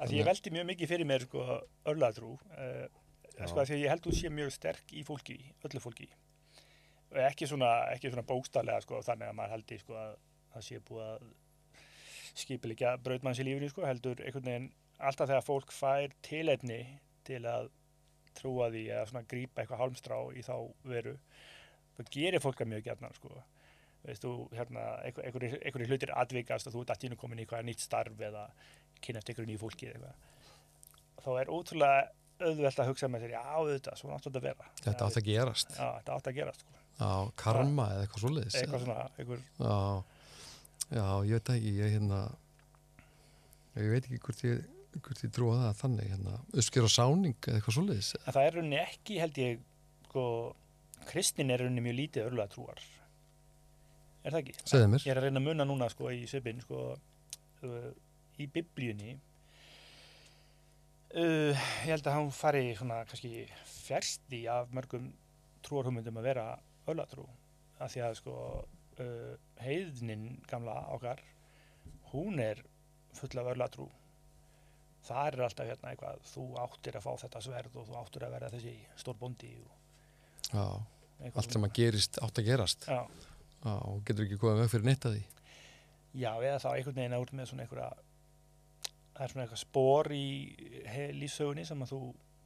því 0.04 0.20
ég 0.20 0.30
veldi 0.30 0.54
mjög 0.58 0.70
mikið 0.72 0.94
fyrir 0.94 1.10
mér 1.12 1.26
sko, 1.28 1.48
örlatrú 1.94 2.36
uh, 2.36 2.86
Já. 3.36 3.48
sko, 3.52 3.66
því 3.66 3.76
að 3.76 3.82
ég 3.84 3.92
held 3.92 4.06
þú 4.06 4.16
sé 4.16 4.32
mjög 4.32 4.54
sterk 4.56 4.96
í 4.96 5.04
fólki, 5.08 5.40
öllu 5.68 5.82
fólki 5.84 6.10
ekki 7.24 7.48
svona, 7.48 7.72
ekki 7.94 8.12
svona 8.12 8.26
bókstarlega 8.28 8.84
sko, 8.84 9.00
þannig 9.06 9.32
að 9.32 9.38
maður 9.38 9.56
haldi 9.56 9.80
sko, 9.80 9.96
að 10.00 10.16
það 10.56 10.66
sé 10.68 10.80
búið 10.88 11.06
að 11.06 11.28
skipilegja 12.36 12.96
brautmanns 13.04 13.40
í 13.40 13.46
lífinu 13.48 13.72
sko, 13.72 13.86
heldur 13.88 14.20
einhvern 14.24 14.50
veginn 14.50 14.70
alltaf 15.00 15.30
þegar 15.30 15.46
fólk 15.46 15.74
fær 15.76 16.16
tilefni 16.26 16.82
til 17.28 17.42
að 17.48 17.70
trúa 18.36 18.70
því 18.74 18.86
svona 19.08 19.28
grípa 19.32 19.64
eitthvað 19.64 19.82
hálmstrá 19.82 20.18
í 20.36 20.44
þá 20.44 20.56
veru 20.88 21.16
það 21.96 22.12
gerir 22.12 22.44
fólk 22.44 22.64
að 22.64 22.72
mjög 22.74 22.88
gætna 22.90 23.12
sko. 23.16 23.32
Veist 24.06 24.24
þú, 24.25 24.34
hérna, 24.56 24.84
einhver- 25.06 25.25
einhverjir 25.30 25.57
einhverjir 25.66 25.89
hlutir 25.94 26.12
atvikast 26.15 26.68
og 26.70 26.74
þú 26.75 26.82
ert 26.86 26.94
allt 26.96 27.03
í 27.03 27.10
einu 27.10 27.18
komin 27.22 27.39
í 27.39 27.46
eitthvað 27.46 27.65
nýtt 27.70 27.84
starf 27.86 28.20
eða 28.30 28.46
kynast 29.01 29.30
einhverju 29.32 29.50
nýju 29.51 29.62
fólki 29.63 29.89
eða 29.89 29.96
eitthvað. 29.96 30.15
Þá 31.25 31.30
er 31.41 31.51
ótrúlega 31.56 32.10
auðvelt 32.46 32.80
að 32.84 32.89
hugsa 32.91 33.08
með 33.08 33.22
sér, 33.25 33.34
já, 33.38 33.41
auðvitað, 33.56 33.98
svona 34.01 34.15
átt 34.20 34.25
að 34.30 34.41
vera. 34.44 34.65
Þetta 34.84 35.06
átt 35.08 35.18
að 35.22 35.27
gerast. 35.30 35.70
Já, 35.80 35.86
þetta 36.00 36.15
átt 36.20 36.27
að 36.32 36.36
gerast, 36.36 36.65
sko. 36.65 36.82
á 36.96 37.12
karma 37.39 37.86
eða 37.94 38.03
eitthvað 38.06 38.24
svoleiðis 38.25 38.58
eitthvað 38.60 38.84
svona, 38.86 39.06
einhver, 39.20 39.41
já, 39.60 39.77
já, 40.96 41.06
ég 41.25 41.32
veit 41.39 41.50
ekki 41.56 41.72
ég, 41.80 41.94
hérna, 41.96 42.20
ég 43.75 43.89
veit 43.96 44.06
ekki 44.08 44.20
hvort 44.27 44.44
ég 44.48 44.72
hvort 45.03 45.24
ég 45.25 45.32
trúa 45.36 45.56
það 45.60 45.80
þannig 45.82 46.12
hérna, 46.13 46.34
uppsker 46.56 46.86
og 46.88 46.91
sáning 46.94 47.36
eða 47.50 47.58
eitthvað 47.60 47.75
svoleiðis 47.75 48.12
en 48.22 48.30
það 48.38 48.46
er 48.48 48.53
rauninni 48.56 48.77
ekki, 48.80 49.18
held 49.20 49.39
ég, 49.41 49.58
sko, 50.08 50.24
kristnin 51.10 51.51
er 51.51 51.63
rauninni 51.65 51.84
mjög 51.89 51.98
lítið 52.00 52.30
örlega 52.30 52.53
trúar. 52.53 52.80
Er 54.25 54.34
það 54.34 54.41
ekki? 54.41 54.55
segðu 54.65 54.89
mér, 54.89 55.03
Ég 55.05 55.13
er 55.13 55.20
að 55.22 55.27
reyna 55.27 55.41
að 55.41 55.46
munna 55.46 55.65
núna, 55.70 55.88
sko, 55.94 56.10
í 56.10 56.24
svipin, 56.29 56.62
sko, 56.63 56.82
uh, 57.67 57.89
í 58.41 58.48
biblíunni, 58.50 59.12
uh, 61.13 61.51
ég 61.53 61.91
held 61.91 62.10
að 62.10 62.17
hann 62.17 62.32
fari 62.34 62.63
svona, 62.77 63.03
kannski, 63.10 63.46
fersti 63.70 64.46
af 64.50 64.74
mörgum 64.74 65.12
trúarhumundum 65.65 66.17
að 66.22 66.29
vera 66.32 66.48
örlatrú, 66.89 67.27
af 67.77 67.94
því 67.94 68.01
að, 68.08 68.17
sko, 68.24 68.39
uh, 69.03 69.36
heiðnin 69.62 70.25
gamla 70.50 70.79
okkar, 70.96 71.22
hún 72.13 72.41
er 72.41 72.63
full 73.15 73.38
af 73.41 73.51
örlatrú. 73.53 73.88
Það 75.05 75.27
er 75.27 75.46
alltaf 75.46 75.70
hérna 75.70 75.94
eitthvað, 75.94 76.25
þú 76.32 76.48
áttir 76.63 76.98
að 76.98 77.05
fá 77.05 77.12
þetta 77.22 77.46
sverð 77.46 77.77
og 77.77 77.88
þú 77.91 77.98
áttir 78.00 78.25
að 78.25 78.36
vera 78.39 78.50
þessi 78.50 78.74
stór 78.98 79.17
bóndi 79.20 79.51
og 79.62 79.75
já, 80.50 80.63
allt 81.29 81.53
sem 81.53 81.67
að 81.67 81.75
gerist 81.77 82.17
átt 82.25 82.41
að 82.41 82.48
gerast. 82.50 82.88
Já, 82.89 83.03
já, 83.65 83.74
og 83.75 84.01
getur 84.07 84.25
ekki 84.25 84.38
komið 84.41 84.60
með 84.62 84.72
fyrir 84.74 84.88
neitt 84.89 85.07
að 85.07 85.13
því? 85.15 85.24
Já, 86.15 86.31
eða 86.39 86.62
þá 86.63 86.69
einhvern 86.72 86.98
veginn 87.00 87.17
út 87.17 87.31
með 87.36 87.50
svona 87.50 87.63
einhverja 87.65 87.89
það 89.15 89.24
er 89.25 89.31
svona 89.34 89.43
eitthvað 89.45 89.63
spór 89.63 90.05
í 90.15 90.27
lífsögunni 91.19 91.63
sem 91.67 91.84
að 91.84 91.91
þú 91.93 92.00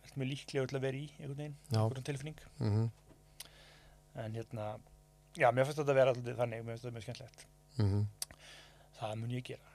ert 0.05 0.15
mjög 0.19 0.29
líklega 0.31 0.69
til 0.71 0.79
að 0.79 0.85
vera 0.87 1.01
í 1.01 1.07
einhvern 1.17 1.41
veginn, 1.41 1.57
einhvern 1.73 2.07
tilfinning. 2.09 2.39
Mhm, 2.59 2.85
en 4.23 4.31
hérna, 4.39 4.65
já, 5.37 5.47
mér 5.51 5.63
finnst 5.67 5.79
þetta 5.81 5.93
að 5.93 5.99
vera 6.01 6.11
alltaf 6.15 6.39
þannig, 6.41 6.59
mér 6.65 6.71
finnst 6.73 6.85
þetta 6.87 6.97
mjög 6.97 7.05
skemmtilegt. 7.07 7.39
Mhm. 7.79 8.01
Það 8.99 9.11
mun 9.15 9.31
ég 9.31 9.43
gera. 9.47 9.67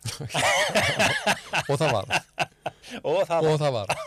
Og 1.70 1.76
það 1.80 1.90
var, 1.94 2.06
og 3.08 3.20
það, 3.28 3.40
og 3.48 3.54
það 3.62 3.72
var. 3.78 3.88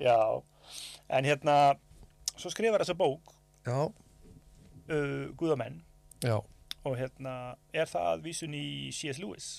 Já 0.00 0.16
en 1.10 1.26
hérna, 1.26 1.56
svo 2.38 2.50
skrifar 2.52 2.84
þessa 2.84 2.96
bók. 2.98 3.32
Já, 3.66 3.90
uh, 4.90 5.26
Guðamenn 5.38 5.80
já, 6.24 6.36
og 6.84 6.96
hérna, 6.96 7.34
er 7.76 7.90
það 7.90 8.24
vísun 8.26 8.56
í 8.56 8.66
C.S. 8.94 9.20
Lewis? 9.22 9.50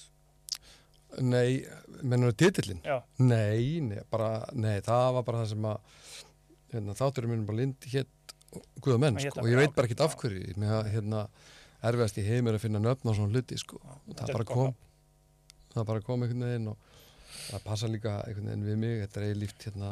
Nei, 1.22 1.64
mennur 2.02 2.32
það 2.32 2.38
titillin? 2.46 2.84
Já, 2.88 3.02
Nei, 3.20 3.82
nei, 3.84 4.00
bara, 4.12 4.46
nei, 4.56 4.78
það 4.86 5.08
var 5.18 5.26
bara 5.28 5.42
það 5.42 5.50
sem 5.52 5.66
að 5.68 5.98
hérna, 6.72 6.96
þátturinn 7.02 7.34
minn 7.36 7.48
bara 7.50 7.62
lind 7.64 7.90
hétt 7.92 8.38
Guða 8.84 8.98
menn, 9.00 9.16
Hann 9.16 9.24
hét 9.24 9.36
sko, 9.36 9.44
og 9.46 9.52
ég 9.52 9.60
veit 9.62 9.76
bara 9.76 9.88
já. 9.88 9.98
af 10.04 10.16
hverju 10.20 10.56
með 10.60 10.72
að, 10.76 10.88
hérna, 10.92 11.20
erfiðast 11.88 12.18
í 12.20 12.26
heimur 12.26 12.58
að 12.58 12.64
finna 12.66 12.82
nöfn 12.84 13.12
á 13.12 13.14
svona 13.16 13.32
hluti, 13.32 13.60
sko 13.60 13.80
og 13.80 14.16
það 14.16 14.34
bara 14.36 14.48
kom 14.50 14.74
það 15.72 15.88
bara 15.88 16.04
kom 16.06 16.26
einhvern 16.26 16.48
veginn 16.48 16.72
og 16.74 16.90
það 17.32 17.64
passa 17.68 17.90
líka 17.92 18.18
einhvern 18.26 18.50
veginn 18.52 18.68
við 18.68 18.80
mig 18.82 18.98
þetta 19.06 19.22
er 19.22 19.28
eilíft 19.30 19.68
hérna 19.68 19.92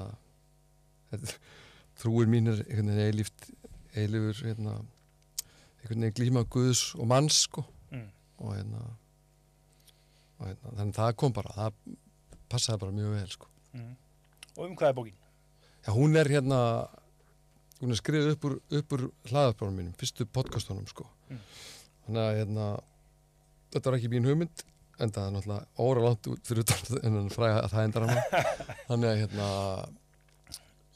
þetta, 1.13 1.35
trúir 2.01 2.31
mín 2.31 2.51
er 2.51 2.63
einhvern 2.65 2.91
veginn 2.91 3.05
eilíft 3.07 3.49
eilífur 3.95 4.43
hérna 4.43 4.75
einhvern 5.79 6.03
veginn 6.05 6.17
glíma 6.19 6.43
Guðs 6.51 6.95
og 6.99 7.07
manns 7.09 7.43
sko 7.47 7.65
Mm. 7.91 8.05
og 8.39 8.51
hérna, 8.53 8.81
og 10.39 10.45
hérna 10.47 10.73
þannig 10.77 10.93
að 10.93 10.99
það 10.99 11.15
kom 11.17 11.33
bara, 11.33 11.53
það 11.55 11.73
passaði 12.49 12.79
bara 12.83 12.91
mjög 12.99 13.15
vel 13.17 13.27
sko 13.33 13.47
Mm. 13.73 13.95
Og 14.57 14.63
um 14.65 14.75
hvað 14.75 14.89
er 14.89 14.93
bókin? 14.97 15.17
Já, 15.85 15.91
hún 15.93 16.15
er 16.17 16.25
hérna 16.27 16.59
hún 17.81 17.91
er 17.93 17.99
skriðið 17.99 18.31
upp 18.35 18.45
úr, 18.45 18.55
úr 18.75 19.03
hlaðarprónum 19.29 19.75
mínum, 19.77 19.93
fyrstu 19.95 20.25
podcastunum 20.25 20.87
sko. 20.89 21.05
Mm. 21.29 21.37
Þannig 22.05 22.23
að 22.25 22.37
hérna 22.41 22.65
þetta 23.71 23.85
var 23.91 23.97
ekki 23.99 24.09
mín 24.11 24.25
hugmynd 24.27 24.63
en 24.99 25.11
það 25.15 25.27
er 25.27 25.31
náttúrulega 25.37 25.85
óra 25.85 26.01
langt 26.03 26.27
út 26.27 26.41
fyrir 26.49 26.65
utan 26.65 26.99
en 27.21 27.29
fræða 27.31 27.61
að 27.63 27.71
það 27.75 27.83
endar 27.87 28.07
hana 28.09 28.45
þannig 28.89 29.09
að 29.13 29.19
hérna 29.21 29.45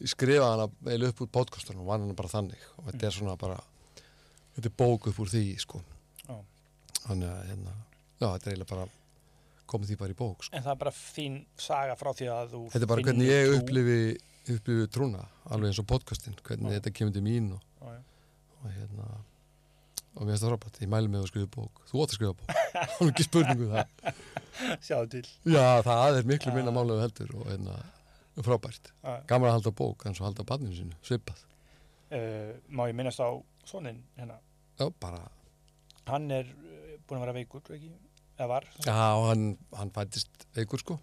ég 0.03 0.11
skrifaði 0.11 0.49
hana 0.49 0.65
eða 0.97 1.11
upp 1.13 1.21
úr 1.23 1.29
podcastunum 1.37 1.85
og 1.85 1.91
vann 1.93 2.03
hana 2.07 2.17
bara 2.17 2.33
þannig 2.33 2.65
og 2.77 2.89
þetta 2.89 3.07
er 3.07 3.15
svona 3.15 3.37
bara 3.39 3.59
þetta 4.55 4.69
er 4.69 4.75
bók 4.83 5.07
upp 5.11 5.19
úr 5.23 5.31
því 5.33 5.43
sko. 5.63 5.81
Já. 6.27 6.35
þannig 7.07 7.29
að 7.29 7.41
hérna 7.51 7.73
já, 7.73 8.27
þetta 8.27 8.45
er 8.45 8.53
eiginlega 8.53 8.69
bara 8.75 8.87
komið 9.73 9.89
því 9.93 9.97
bara 10.03 10.13
í 10.13 10.17
bók 10.19 10.43
sko. 10.45 10.55
En 10.55 10.63
það 10.65 10.73
er 10.75 10.79
bara 10.83 10.93
þín 10.99 11.37
saga 11.59 11.95
frá 11.99 12.11
því 12.13 12.27
að 12.33 12.51
þú 12.53 12.63
Þetta 12.73 12.85
er 12.85 12.91
bara 12.93 13.05
hvernig 13.07 13.29
ég 13.31 13.53
upplifi, 13.57 13.99
upplifi 14.55 14.87
trúna, 14.93 15.23
alveg 15.49 15.71
eins 15.71 15.79
og 15.83 15.87
podcastin, 15.89 16.35
hvernig 16.45 16.71
Já. 16.73 16.77
þetta 16.79 16.93
kemur 16.99 17.15
til 17.15 17.23
mín 17.25 17.47
og, 17.55 17.63
Já, 17.81 17.93
já. 17.95 18.01
og 18.63 18.75
hérna, 18.77 19.07
og 20.13 20.27
mér 20.27 20.33
finnst 20.35 20.45
það 20.45 20.53
frábært, 20.53 20.77
ég 20.83 20.91
mæli 20.93 21.09
mig 21.09 21.23
að 21.23 21.31
skrifa 21.31 21.49
bók, 21.55 21.81
þú 21.89 22.03
átt 22.03 22.13
að 22.13 22.19
skrifa 22.19 22.35
bók, 22.41 22.53
það 22.75 23.01
er 23.07 23.09
ekki 23.13 23.25
spurningu 23.29 23.69
það. 23.71 24.19
Sjáðu 24.85 25.09
til. 25.15 25.23
Já, 25.55 25.65
það 25.87 26.19
er 26.19 26.29
miklu 26.29 26.53
minna 26.53 26.75
málega 26.75 27.07
heldur 27.07 27.33
og 27.39 27.47
hérna, 27.49 27.79
frábært. 28.45 28.91
Gaman 29.31 29.49
að 29.49 29.57
halda 29.57 29.73
bók, 29.81 30.05
eins 30.05 30.21
og 30.21 30.27
halda 30.29 30.45
barninu 30.47 30.77
sínu, 30.77 30.99
svipað. 31.07 31.41
Uh, 32.13 32.53
má 32.69 32.85
ég 32.91 32.93
minnast 32.99 33.17
á 33.25 33.33
sonin 33.69 34.01
hérna. 34.17 34.39
Já, 34.79 34.87
bara, 34.99 35.21
Hann 36.07 36.31
er 36.35 36.49
uh, 36.51 36.97
búin 37.07 37.19
að 37.19 37.23
vera 37.27 37.35
veikur, 37.37 37.61
ekki? 37.75 37.91
Eða 38.37 38.47
var? 38.49 38.65
já, 38.83 38.95
hann, 39.29 39.43
hann 39.77 39.91
fættist 39.95 40.47
veikur 40.57 40.81
sko, 40.81 40.97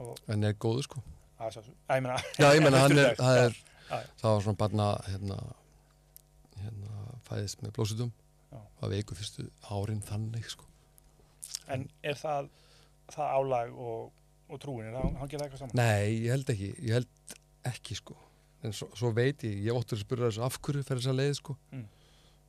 Og, 0.00 0.18
en 0.32 0.44
er 0.44 0.54
góður 0.60 0.82
sko. 0.88 1.02
að, 1.38 1.52
svo, 1.58 1.62
ég 1.92 2.02
meina, 2.02 2.16
Já, 2.40 2.48
ég 2.56 2.62
menna, 2.64 2.80
hann 2.86 2.98
er, 2.98 3.14
það 3.20 3.36
já. 3.38 3.44
er, 3.46 3.58
Já. 3.86 3.98
það 4.22 4.30
var 4.34 4.42
svona 4.46 4.60
barna, 4.64 4.86
hérna, 5.06 5.36
hérna, 6.62 7.04
fæðist 7.28 7.62
með 7.62 7.74
blósutum, 7.76 8.10
Já. 8.50 8.58
var 8.80 8.92
veikur 8.96 9.16
fyrstu 9.20 9.46
árin 9.70 10.02
þannig 10.08 10.48
sko. 10.50 10.64
en 11.68 11.86
er 12.02 12.14
það, 12.18 12.48
það 13.14 13.32
álag 13.38 13.72
og, 13.78 14.10
og 14.48 14.60
trúin, 14.62 14.88
er 14.90 14.96
það, 14.98 15.16
hann 15.20 15.28
getur 15.32 15.46
eitthvað 15.46 15.62
saman? 15.64 15.78
Nei, 15.78 16.24
ég 16.26 16.34
held 16.34 16.52
ekki, 16.56 16.72
ég 16.88 16.96
held 16.98 17.36
ekki 17.70 17.96
sko, 18.00 18.16
en 18.66 18.74
svo, 18.76 18.88
svo 18.98 19.12
veit 19.16 19.44
ég, 19.46 19.60
ég 19.68 19.76
óttur 19.76 19.98
að 19.98 20.04
spyrja 20.04 20.30
þessu 20.30 20.44
af 20.46 20.58
hverju 20.62 20.86
fer 20.86 21.00
þess 21.00 21.12
að 21.12 21.20
leið 21.20 21.34
sko. 21.40 21.56
Mm. 21.72 21.86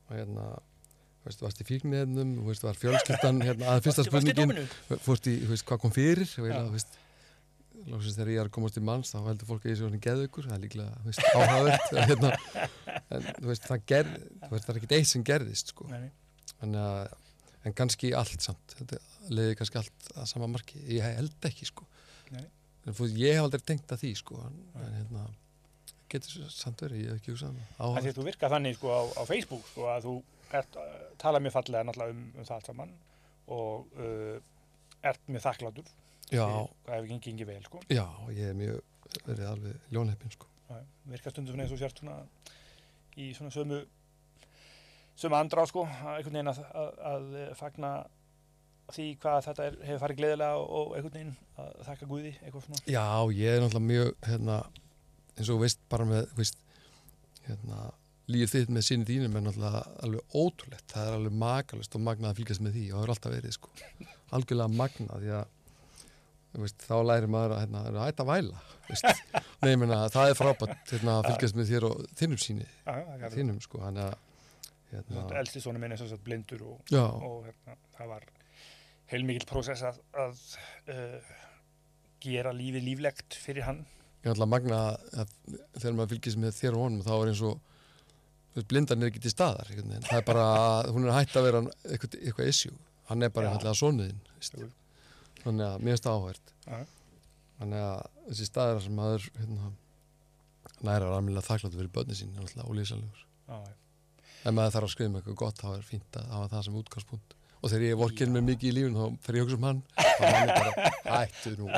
og 0.08 0.16
hérna, 0.16 0.46
veist, 1.28 1.44
varst 1.44 1.62
í 1.62 1.68
fíknefnum, 1.68 2.38
þú 2.40 2.46
veist, 2.48 2.64
var 2.66 2.80
fjölskyldan, 2.80 3.42
hérna, 3.44 3.74
að 3.74 3.84
fyrsta 3.88 4.06
spurningin, 4.08 4.56
þú 4.88 5.18
veist, 5.52 5.66
hvað 5.68 5.84
kom 5.84 5.94
fyrir, 5.96 6.30
þú 6.32 6.48
veist, 6.74 6.98
lóksins 7.88 8.18
þegar 8.18 8.32
ég 8.32 8.42
er 8.42 8.50
að 8.50 8.54
komast 8.58 8.80
í 8.80 8.84
manns, 8.84 9.12
þá 9.14 9.20
heldur 9.28 9.50
fólk 9.50 9.66
að 9.66 9.72
ég 9.72 9.78
sé 9.78 9.84
svona 9.84 10.02
geðugur, 10.04 10.48
það 10.48 10.56
er 10.58 10.64
líklega, 10.64 11.02
þú 11.02 11.12
veist, 11.12 11.26
áhagvert, 11.38 11.90
hérna, 12.10 12.32
en 12.98 13.28
þú 13.28 13.50
veist, 13.52 13.68
það 13.68 13.86
gerð, 13.92 14.16
þú 14.44 14.52
veist, 14.54 14.68
það 14.68 14.74
er 14.74 14.80
ekkert 14.82 14.96
eitt 14.98 15.12
sem 15.12 15.26
gerðist 15.28 15.74
sko, 15.74 15.90
þannig 16.54 16.84
að, 16.84 17.18
en 17.68 17.78
kannski 17.78 18.14
allt 18.18 18.48
samt, 18.48 18.78
þetta 18.80 19.02
leiði 19.38 19.58
kannski 19.60 19.82
allt 19.82 20.12
að 20.16 20.30
sama 20.32 20.50
marki, 20.52 20.82
ég 20.90 21.06
held 21.20 21.50
ekki 21.52 21.68
sko, 21.70 21.88
Nei. 22.34 22.46
en 22.88 22.96
þú 22.96 23.06
veist, 23.06 23.20
ég 23.22 23.38
hef 23.38 23.48
aldrei 23.48 23.68
tengt 23.74 23.94
að 23.94 24.04
því 24.06 24.14
sko, 24.24 24.40
en, 24.48 24.60
en 24.80 24.98
hérna, 25.02 25.28
getur 26.12 26.50
samt 26.54 26.82
verið, 26.86 27.04
ég 27.04 27.12
hef 27.12 27.22
ekki 27.22 27.34
hugsað 27.34 27.54
um 27.54 27.62
það, 27.78 28.02
því 28.02 28.12
að 28.12 28.18
þú 28.18 28.26
virkar 28.28 28.54
þannig 28.54 28.78
sko 28.78 28.92
á, 28.94 29.02
á 29.18 29.24
Facebook 29.30 29.70
sko 29.72 29.88
að 29.92 30.08
þú 30.08 30.16
ert, 30.60 30.78
uh, 30.82 30.98
tala 31.22 31.42
mjög 31.44 31.56
fallega 31.58 31.88
náttúrulega 31.88 32.16
um, 32.16 32.26
um 32.38 32.50
það 32.50 32.68
saman 32.70 32.94
og 33.58 33.98
uh, 34.02 34.38
ert 35.12 35.32
mjög 35.32 35.46
þakklátur 35.48 35.92
já, 36.32 36.46
hvað 36.46 36.94
hefur 36.96 37.10
gengið 37.12 37.28
gengið 37.30 37.52
vel 37.52 37.64
sko. 37.68 37.84
já, 37.92 38.06
ég 38.36 38.52
hef 38.52 38.60
mjög 38.62 39.26
verið 39.28 39.52
alveg 39.52 39.94
ljónheppin 39.96 40.36
sko, 40.36 40.50
Já, 40.68 40.82
virkar 41.08 41.32
stundum 41.32 41.62
eins 41.64 41.72
og 41.72 41.80
sért 41.80 42.02
svona 42.02 42.18
í 43.18 43.32
svona 43.36 43.54
sömu 43.56 43.82
sömu 45.18 45.38
andrá 45.38 45.64
sko 45.70 45.86
einhvern 45.88 46.36
veginn 46.36 46.52
að, 46.52 46.60
að, 46.76 46.98
að 47.12 47.30
fagna 47.58 47.92
því 48.94 49.08
hvað 49.22 49.40
þetta 49.48 49.66
er, 49.68 49.78
hefur 49.88 50.02
farið 50.04 50.20
gleðilega 50.22 50.60
og, 50.60 50.68
og 50.68 50.98
einhvern 50.98 51.16
veginn 51.16 51.34
að 51.60 51.72
þakka 51.88 52.10
Guði 52.12 52.34
eitthvað 52.36 52.66
svona. 52.68 52.84
Já, 52.88 53.08
ég 53.36 53.56
er 53.56 53.64
náttúrulega 53.64 53.88
mjög 53.88 54.12
hérna, 54.28 54.60
eins 55.38 55.51
og 55.53 55.62
veist 55.62 55.82
bara 55.91 56.08
með 56.10 56.32
veist, 56.38 56.60
hérna, 57.48 57.89
líf 58.32 58.53
þitt 58.53 58.72
með 58.74 58.88
sinni 58.88 59.08
þínum 59.08 59.38
er 59.38 59.46
náttúrulega 59.46 59.84
alveg 60.06 60.36
ótrúlegt. 60.36 60.88
Það 60.91 61.10
er 61.10 61.20
alveg 61.20 61.38
makalist 61.44 61.96
og 61.96 62.03
magnað 62.03 62.34
að 62.34 62.41
fylgjast 62.41 62.65
með 62.65 62.79
því 62.79 62.88
og 62.88 62.98
það 62.98 63.06
er 63.06 63.13
alltaf 63.13 63.36
verið 63.38 63.56
sko. 63.56 63.72
Algjörlega 64.38 64.75
magnað 64.82 65.24
því 65.24 65.34
að 65.38 65.53
veist, 66.58 66.86
þá 66.88 66.96
lærir 67.06 67.29
maður 67.29 67.53
að 67.56 67.63
hérna, 67.65 67.84
hætta 68.01 68.25
að 68.25 68.32
væla. 68.32 68.62
Nei, 69.62 69.70
ég 69.70 69.82
meina, 69.82 70.00
það 70.13 70.32
er 70.32 70.39
frábært 70.39 70.94
hérna, 70.96 71.20
að 71.20 71.29
fylgjast 71.32 71.60
með 71.60 71.74
þér 71.74 71.88
og 71.89 72.08
þinnum 72.17 72.41
síni. 72.41 72.70
Þínum 73.36 73.60
sko, 73.62 73.84
hérna, 73.86 74.08
elsti 75.38 75.62
svona 75.62 75.82
minn 75.82 75.94
er 75.94 76.00
svo 76.00 76.08
sagt 76.10 76.24
blindur 76.25 76.63
og, 76.65 76.94
og 76.96 77.46
hérna, 77.46 77.75
það 77.98 78.12
var 78.13 78.25
heilmikill 79.12 79.48
prósess 79.48 79.84
að, 79.88 80.00
að 80.17 80.41
uh, 80.94 81.36
gera 82.24 82.53
lífið 82.56 82.88
líflegt 82.88 83.38
fyrir 83.38 83.67
hann 83.67 83.84
ég 84.27 84.34
er 84.34 84.36
alltaf 84.36 84.51
magnað 84.51 84.88
að 85.24 85.34
þegar 85.77 85.96
maður 85.96 86.12
fylgjast 86.13 86.39
með 86.43 86.55
þér 86.57 86.75
og 86.77 86.84
honum 86.84 87.05
þá 87.05 87.13
er 87.15 87.31
eins 87.31 87.43
og 87.48 88.65
blindan 88.67 89.03
er 89.03 89.12
ekki 89.12 89.24
til 89.24 89.31
staðar 89.31 89.72
það 89.72 90.17
er 90.17 90.25
bara, 90.27 90.46
hún 90.91 91.05
er 91.05 91.15
hætt 91.15 91.36
að 91.38 91.48
vera 91.48 91.63
eitthvað, 91.88 92.17
eitthvað 92.19 92.51
issue, 92.51 92.75
hann 93.12 93.24
er 93.24 93.34
bara 93.34 93.53
alltaf 93.53 93.77
sonuðinn 93.79 94.22
þannig 95.43 95.65
að 95.67 95.86
mér 95.88 96.01
það 96.01 96.17
áhvert 96.17 96.53
Já. 96.65 96.79
þannig 97.60 97.84
að 97.86 98.00
þessi 98.27 98.50
staðar 98.50 98.84
sem 98.84 98.98
maður 98.98 99.27
hérna, 99.38 99.72
næra 100.89 101.12
alveg 101.15 101.48
þakkláttu 101.48 101.79
fyrir 101.79 101.93
börni 102.00 102.17
sín 102.17 102.34
er 102.36 102.43
alltaf 102.43 103.24
já. 103.48 103.60
ef 104.43 104.51
maður 104.51 104.75
þarf 104.75 104.89
að 104.89 104.93
skrifa 104.96 105.13
með 105.13 105.22
eitthvað 105.22 105.39
gott 105.43 105.62
þá 105.62 105.67
er 105.75 105.88
fínt 105.88 106.19
að 106.19 106.34
hafa 106.34 106.51
það 106.55 106.67
sem 106.67 106.81
útgangspunkt 106.81 107.37
og 107.62 107.72
þegar 107.72 107.86
ég 107.88 108.00
vorkinn 108.02 108.34
með 108.36 108.48
mikið 108.52 108.70
í 108.70 108.76
lífun 108.78 108.98
þá 108.98 109.26
fer 109.26 109.38
ég 109.38 109.44
að 109.44 109.48
hugsa 109.48 109.60
um 109.60 109.68
hann. 109.68 109.84
Þá 109.98 110.24
er 110.28 110.38
hann 110.38 110.54
bara 110.54 110.92
hættu 111.18 111.54
nú. 111.58 111.70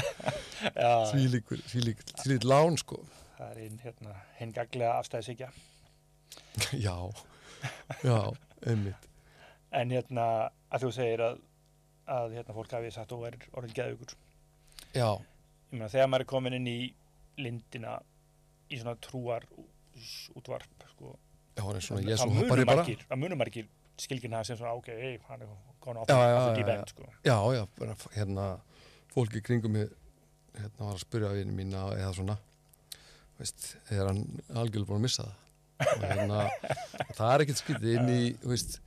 Já, 0.75 0.93
þvílíkur, 1.13 1.65
þvílíkur, 1.71 2.13
þvílíkur 2.23 2.49
lán 2.51 2.79
sko. 2.81 3.01
Það 3.39 3.51
er 3.51 3.59
einn 3.65 3.83
hérna, 3.83 4.15
hinn 4.39 4.55
gaglega 4.55 4.95
afstæðisíkja 4.99 5.51
já, 6.85 6.95
já, 8.03 8.17
einmitt. 8.67 9.05
En 9.71 9.93
hérna 9.93 10.25
að 10.73 10.85
þú 10.85 10.89
segir 10.97 11.23
að, 11.23 11.39
að 12.09 12.35
hérna, 12.37 12.55
fólk 12.57 12.75
hafi 12.75 12.91
sagt 12.93 13.13
og 13.15 13.23
er 13.29 13.37
orðin 13.53 13.77
geðugur 13.77 14.17
já, 14.93 15.09
ég 15.69 15.75
meina 15.77 15.89
þegar 15.91 16.09
maður 16.11 16.25
er 16.25 16.29
komin 16.33 16.57
inn 16.57 16.69
í 16.69 16.77
lindina 17.39 17.97
í 18.69 18.79
svona 18.79 18.95
trúar 19.01 19.45
útvarp 20.37 20.85
sko, 20.93 21.15
já, 21.55 21.63
það 22.19 23.19
munum 23.21 23.39
margir 23.41 23.69
skilgin 24.03 24.35
það 24.35 24.49
sem 24.49 24.59
svona 24.59 24.75
ok, 24.79 24.91
hey, 24.99 25.17
hann 25.27 25.43
er 25.43 25.49
the 25.49 26.13
já, 26.13 26.53
deep 26.55 26.67
já. 26.67 26.73
end 26.75 26.89
sko. 26.89 27.03
já, 27.25 27.37
já, 27.55 27.67
bara 27.79 27.95
hérna 28.15 28.59
fólki 29.13 29.41
kringum 29.41 29.71
mig 29.71 29.89
hérna 30.55 30.85
var 30.85 30.95
að 30.95 31.03
spyrja 31.03 31.33
vini 31.33 31.55
mína 31.55 31.85
eða 31.97 32.13
svona 32.13 32.37
veist, 33.39 33.75
er 33.89 34.05
hann 34.05 34.23
algjörlega 34.49 34.89
búin 34.89 34.99
að 34.99 35.05
missa 35.07 35.25
það 35.25 35.95
og 35.95 36.03
hérna, 36.03 36.39
það 37.15 37.33
er 37.33 37.43
ekkert 37.45 37.61
skytið 37.61 37.93
inn 37.95 38.09
í, 38.11 38.23
veist 38.43 38.79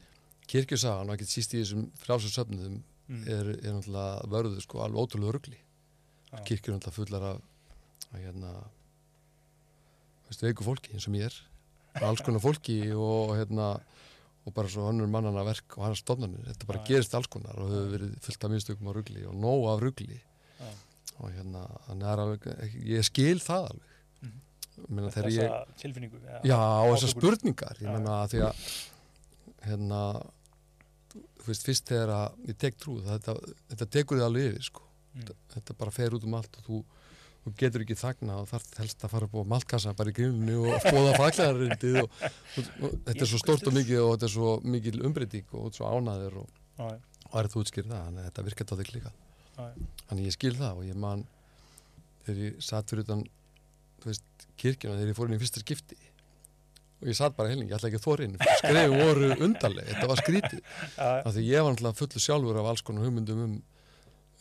kirkjusagan 0.51 1.09
og 1.09 1.17
ekkert 1.17 1.33
síst 1.33 1.55
í 1.57 1.63
þessum 1.63 1.87
frjálsum 2.03 2.35
söfnuðum 2.35 2.83
mm. 3.09 3.23
er, 3.25 3.53
er 3.63 3.77
náttúrulega 3.79 4.33
vörðu 4.35 4.65
sko 4.65 4.83
alveg 4.85 5.07
ótrúlega 5.07 5.57
Já. 6.33 6.45
kirkjur 6.49 6.75
er 6.75 6.79
náttúrulega 6.79 6.99
fullar 6.99 7.27
af 7.31 7.41
að 8.13 8.27
hérna 8.27 8.53
veist, 10.29 10.45
veiku 10.45 10.67
fólki 10.67 10.93
eins 10.93 11.09
og 11.09 11.17
mér 11.17 11.39
alls 12.05 12.23
konar 12.25 12.45
fólki 12.45 12.79
og 12.97 13.35
hérna 13.37 13.75
og 14.43 14.55
bara 14.57 14.71
svo 14.73 14.89
önnur 14.91 15.11
mannana 15.11 15.45
verk 15.47 15.79
og 15.79 15.87
hann 15.87 15.97
stofnanir 15.99 16.45
þetta 16.49 16.69
bara 16.69 16.83
já. 16.83 16.87
gerist 16.91 17.15
alls 17.15 17.31
konar 17.31 17.59
og 17.63 17.71
hefur 17.71 17.95
verið 17.95 18.13
fullt 18.27 18.45
af 18.45 18.53
minnstökum 18.53 18.91
á 18.91 18.93
rugli 18.97 19.25
og 19.29 19.39
nóg 19.39 19.69
af 19.71 19.83
rugli 19.85 20.19
Já. 20.19 20.71
og 21.19 21.33
hérna 21.33 21.65
alveg, 22.17 22.49
ég 22.83 23.07
skil 23.07 23.39
það 23.43 23.71
alveg 23.71 23.91
meina 24.89 25.11
þegar 25.13 25.29
þessa 25.29 25.43
ég 25.47 25.75
tilfinningu 25.83 26.21
ja, 26.25 26.41
já 26.49 26.59
og 26.59 26.95
þessar 26.97 27.15
spurningar 27.15 27.83
ég 27.83 27.87
Já. 27.87 27.93
meina 27.95 28.23
að 28.23 28.33
því 28.33 28.45
að 28.49 28.71
hérna 29.63 30.01
þú 31.43 31.51
veist, 31.51 31.67
fyrst 31.67 31.91
þegar 31.91 32.13
ég 32.49 32.59
tek 32.59 32.79
trú, 32.81 32.97
þetta, 33.05 33.37
þetta 33.73 33.89
tekur 33.97 34.19
þið 34.19 34.27
alveg 34.27 34.51
yfir, 34.51 34.67
sko. 34.69 34.89
Mm. 35.13 35.31
Þetta 35.55 35.77
bara 35.81 35.95
fer 35.95 36.17
út 36.17 36.27
um 36.27 36.37
allt 36.39 36.59
og 36.61 36.69
þú, 36.69 36.79
þú 37.43 37.53
getur 37.59 37.83
ekki 37.85 37.97
þagna 37.99 38.37
og 38.43 38.49
þarf 38.53 38.77
helst 38.79 39.03
að 39.07 39.13
fara 39.17 39.27
upp 39.29 39.35
á 39.35 39.51
maltkassa 39.53 39.93
bara 39.99 40.13
í 40.13 40.17
gríminu 40.17 40.61
og 40.71 40.85
bóða 40.95 41.15
faglæðarindið 41.19 41.97
og, 42.05 42.19
og, 42.23 42.69
og 42.87 42.95
þetta 43.09 43.25
er 43.27 43.31
svo 43.33 43.41
stort 43.43 43.67
og 43.67 43.75
mikið 43.79 44.03
og 44.05 44.13
þetta 44.15 44.29
er 44.29 44.35
svo 44.37 44.53
mikil 44.77 45.01
umbreyting 45.09 45.57
og 45.59 45.73
svo 45.75 45.91
ánaður 45.91 46.37
og, 46.45 46.53
og 47.33 47.39
er 47.43 47.51
þú 47.53 47.65
útskýrð 47.65 47.91
það, 47.91 48.05
þannig 48.07 48.23
að 48.23 48.29
þetta 48.31 48.47
virkar 48.51 48.71
tóðið 48.73 48.93
líka. 48.97 49.13
já, 49.59 49.67
Þannig 50.09 50.29
ég 50.31 50.37
skil 50.39 50.55
það 50.61 50.79
og 50.83 50.87
ég 50.93 51.01
man 51.07 51.27
þegar 52.27 52.45
ég 52.47 52.63
satt 52.63 52.93
fyrir 52.95 53.07
utan 53.09 53.27
þú 54.03 54.11
veist, 54.13 54.49
kirkjuna 54.63 54.97
þegar 55.01 55.13
ég 55.13 55.19
fór 55.19 55.31
inn 55.33 55.37
í 55.39 55.43
fyrsta 55.43 55.63
skipti 55.63 55.99
og 57.03 57.09
ég 57.11 57.17
satt 57.19 57.35
bara 57.35 57.51
heilning, 57.51 57.67
ég 57.67 57.75
ætla 57.75 57.89
ekki 57.91 57.99
að 57.99 58.05
þóra 58.07 58.27
inn 58.29 58.37
skrefum 58.61 59.01
voru 59.03 59.29
undarleg, 59.43 59.89
þetta 59.91 60.07
var 60.13 60.21
skrítið 60.23 60.61
af 61.03 61.33
því 61.35 61.43
ég 61.49 61.65
var 61.67 61.75
náttúrulega 61.75 61.99
fullu 61.99 62.23
sjálfur 62.23 62.61
af 62.63 62.69
alls 62.71 62.85
konar 62.87 63.09
hugmyndum 63.09 63.41
um, 63.49 63.57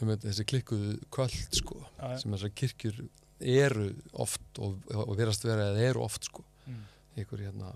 um 0.06 0.12
þessi 0.24 0.46
klikkuðu 0.50 0.94
kvöld 1.14 1.58
sko, 1.58 1.80
já, 2.00 2.18
sem 2.22 2.32
þessar 2.36 2.54
kirkjur 2.62 3.02
eru 3.42 3.88
oft 4.22 4.60
og, 4.62 4.78
og 4.94 5.16
verast 5.18 5.44
vera 5.48 5.70
eða 5.72 5.88
eru 5.90 6.04
oft 6.06 6.28
sko. 6.30 6.44
Mm. 6.68 6.84
einhver 7.18 7.42
hérna 7.48 7.72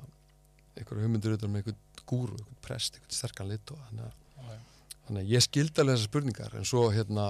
hugmyndur 1.01 1.33
utan 1.37 1.51
með 1.51 1.63
einhvern 1.63 2.05
gúru, 2.05 2.35
einhvern 2.37 2.59
prest, 2.65 2.97
einhvern 2.99 3.15
sterkan 3.17 3.49
lit 3.49 3.71
og 3.73 3.79
þannig 3.87 4.05
að 4.05 4.11
já, 4.11 4.59
Þannig 5.05 5.21
að 5.21 5.31
ég 5.35 5.43
skildi 5.45 5.81
alveg 5.81 5.95
þessar 5.99 6.09
spurningar. 6.09 6.53
En 6.57 6.65
svo 6.65 6.83
hérna 6.89 7.25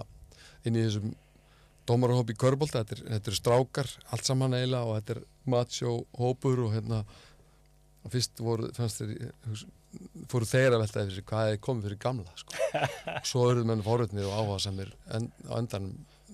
inn 0.65 0.75
í 0.79 0.83
þessum 0.85 1.09
dómarahóp 1.85 2.29
í 2.31 2.35
Körbólta, 2.39 2.81
þetta, 2.83 2.95
er- 2.95 3.09
þetta 3.17 3.29
eru 3.31 3.39
strákar 3.39 3.89
allt 4.15 4.25
saman 4.29 4.55
eiginlega 4.55 4.87
og 4.89 4.95
þetta 4.99 5.15
er 5.17 5.25
matsjó 5.51 5.91
hópur 6.17 6.61
og 6.65 6.71
hérna 6.73 7.01
fyrst 8.13 8.39
voru, 8.39 8.69
fannst 8.73 9.01
hugsa- 9.03 9.67
fóru 10.31 10.47
þeir 10.49 10.75
að 10.75 10.81
velta 10.83 11.03
yfir 11.05 11.15
sig 11.17 11.27
hvað 11.29 11.51
er 11.51 11.61
komið 11.63 11.87
fyrir 11.89 12.01
gamla 12.05 12.33
sko. 12.39 12.57
svo 13.29 13.45
eruð 13.51 13.69
menn 13.69 13.83
fóröldnið 13.85 14.29
og 14.29 14.39
áhuga 14.39 14.59
sem 14.65 14.81
er 14.83 14.91
en, 15.17 15.29
á 15.47 15.53
endan 15.59 15.91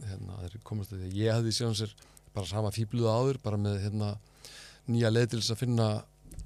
hérna, 0.08 0.40
komast 0.68 0.94
að 0.96 1.04
því 1.04 1.10
að 1.10 1.20
ég 1.20 1.38
hefði 1.38 1.56
síðan 1.58 1.78
sér 1.82 1.94
bara 2.36 2.50
sama 2.50 2.72
fíbluða 2.74 3.18
áður 3.20 3.42
bara 3.44 3.60
með 3.62 3.82
hérna 3.86 4.14
nýja 4.92 5.12
leið 5.12 5.30
til 5.34 5.42
þess 5.42 5.56
að 5.56 5.62
finna 5.66 5.90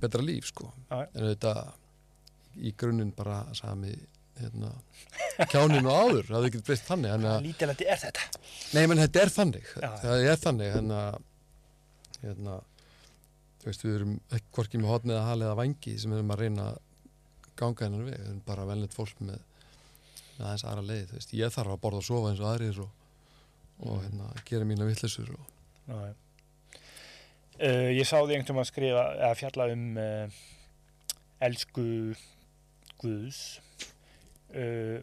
betra 0.02 0.26
líf 0.26 0.50
sko 0.52 0.72
Já. 0.90 1.06
en 1.06 1.30
þetta 1.30 1.56
í 2.56 2.74
grunninn 2.80 3.14
bara 3.16 3.44
sami 3.58 3.94
hérna, 4.40 4.72
kjánin 5.52 5.88
og 5.88 5.96
áður 5.96 6.28
það 6.28 6.38
hefði 6.38 6.50
ekki 6.50 6.64
breyst 6.68 6.88
þannig 6.90 7.14
að, 7.16 7.38
lítilandi 7.46 7.88
er 7.88 8.02
þetta 8.02 8.26
nei 8.76 8.86
menn 8.92 9.04
þetta 9.04 9.22
er 9.22 9.32
þannig 9.36 9.70
Já. 9.72 9.90
það 10.02 10.26
er 10.32 10.42
þannig 10.42 10.76
að 10.76 11.20
hérna 12.26 12.58
þú 13.62 13.70
veist 13.70 13.86
við 13.86 13.96
erum 14.00 14.18
ekki 14.36 14.52
hvorki 14.58 14.82
með 14.82 14.92
hotnið 14.92 15.20
að 15.20 15.30
halið 15.30 15.52
að 15.52 15.60
vangi 15.62 15.96
sem 16.02 16.12
við 16.12 16.20
erum 16.20 16.36
að 16.36 16.44
reyna 16.44 16.68
að 16.72 16.82
ganga 17.60 17.88
hennar 17.88 18.06
við, 18.06 18.18
við 18.18 18.28
erum 18.30 18.44
bara 18.48 18.68
velnett 18.70 18.96
fólk 18.96 19.22
með, 19.24 19.40
með 20.38 20.46
aðeins 20.48 20.66
aðra 20.68 20.86
leið 20.90 21.10
þú 21.10 21.20
veist, 21.20 21.34
ég 21.40 21.56
þarf 21.56 21.76
að 21.76 21.82
borða 21.86 22.02
og 22.02 22.08
sofa 22.10 22.32
eins 22.32 22.44
og 22.44 22.52
aðrir 22.52 22.82
og, 22.84 23.02
og 23.86 24.00
hérna, 24.04 24.30
gera 24.50 24.70
mína 24.70 24.88
vittlisur 24.90 25.34
og. 25.36 25.52
Uh, 27.56 27.92
ég 27.96 28.04
sá 28.04 28.18
því 28.20 28.36
einhvern 28.36 28.58
veginn 28.58 28.64
að 28.66 28.72
skrifa 28.72 29.04
eða 29.16 29.36
fjalla 29.40 29.68
um 29.72 29.86
uh, 30.02 30.40
elsku 31.46 31.86
Guðs 33.00 33.42
uh, 34.56 35.00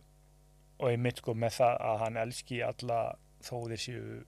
og 0.82 0.90
ég 0.90 1.00
mitt 1.00 1.23
sko 1.23 1.37
með 1.38 1.56
það 1.61 1.80
að 1.88 2.02
hann 2.02 2.21
elski 2.21 2.61
alla 2.66 3.00
þó 3.42 3.56
þeir 3.71 3.80
séu 3.80 4.21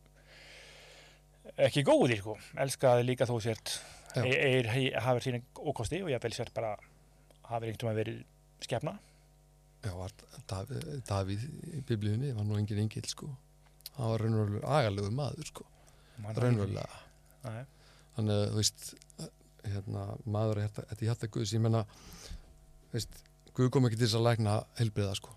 ekki 1.67 1.85
góðir 1.87 2.23
sko. 2.23 2.39
Elskaði 2.65 3.07
líka 3.11 3.29
þó 3.29 3.37
sért 3.43 3.77
er, 4.23 4.35
er, 4.35 4.69
hafið 5.03 5.27
sína 5.27 5.41
ókosti 5.61 6.01
og 6.05 6.11
ég 6.13 6.23
vel 6.23 6.33
sért 6.35 6.55
bara 6.57 6.75
hafið 7.55 7.71
einhvern 7.73 7.89
veginn 7.91 8.01
verið 8.03 8.67
skefna 8.67 8.95
Já, 9.85 9.91
var 9.99 10.13
Davíð, 10.49 10.85
Davíð 11.09 11.43
í 11.77 11.81
biblíunni 11.85 12.31
var 12.33 12.47
nú 12.49 12.57
engin 12.57 12.79
engil 12.87 13.05
sko. 13.05 13.27
Hann 13.99 14.09
var 14.15 14.23
raunverulega 14.25 14.71
agalegu 14.79 15.11
maður 15.13 15.51
sko. 15.51 15.67
Raunverulega. 16.25 17.01
Nei. 17.45 17.65
þannig 18.17 18.39
að 18.39 18.45
þú 18.49 18.57
veist 18.63 18.85
hérna, 19.69 20.05
maður 20.25 20.61
er 20.63 20.69
þetta, 20.71 20.85
þetta 20.89 21.05
í 21.05 21.09
hjarta 21.11 21.29
Guðs 21.35 21.53
ég 21.53 21.61
menna 21.67 21.83
veist, 22.95 23.19
Guð 23.55 23.69
kom 23.75 23.85
ekki 23.87 23.99
til 24.01 24.07
þess 24.09 24.17
að 24.19 24.25
lækna 24.29 24.55
helbriða 24.81 25.15
sko. 25.19 25.35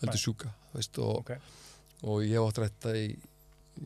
Heldur 0.00 0.22
sjúka 0.22 0.52
veist, 0.72 0.98
og, 1.02 1.18
Ok. 1.24 1.32
og 2.06 2.22
ég 2.24 2.38
átt 2.40 2.60
rætta 2.62 2.94
í, 2.96 3.08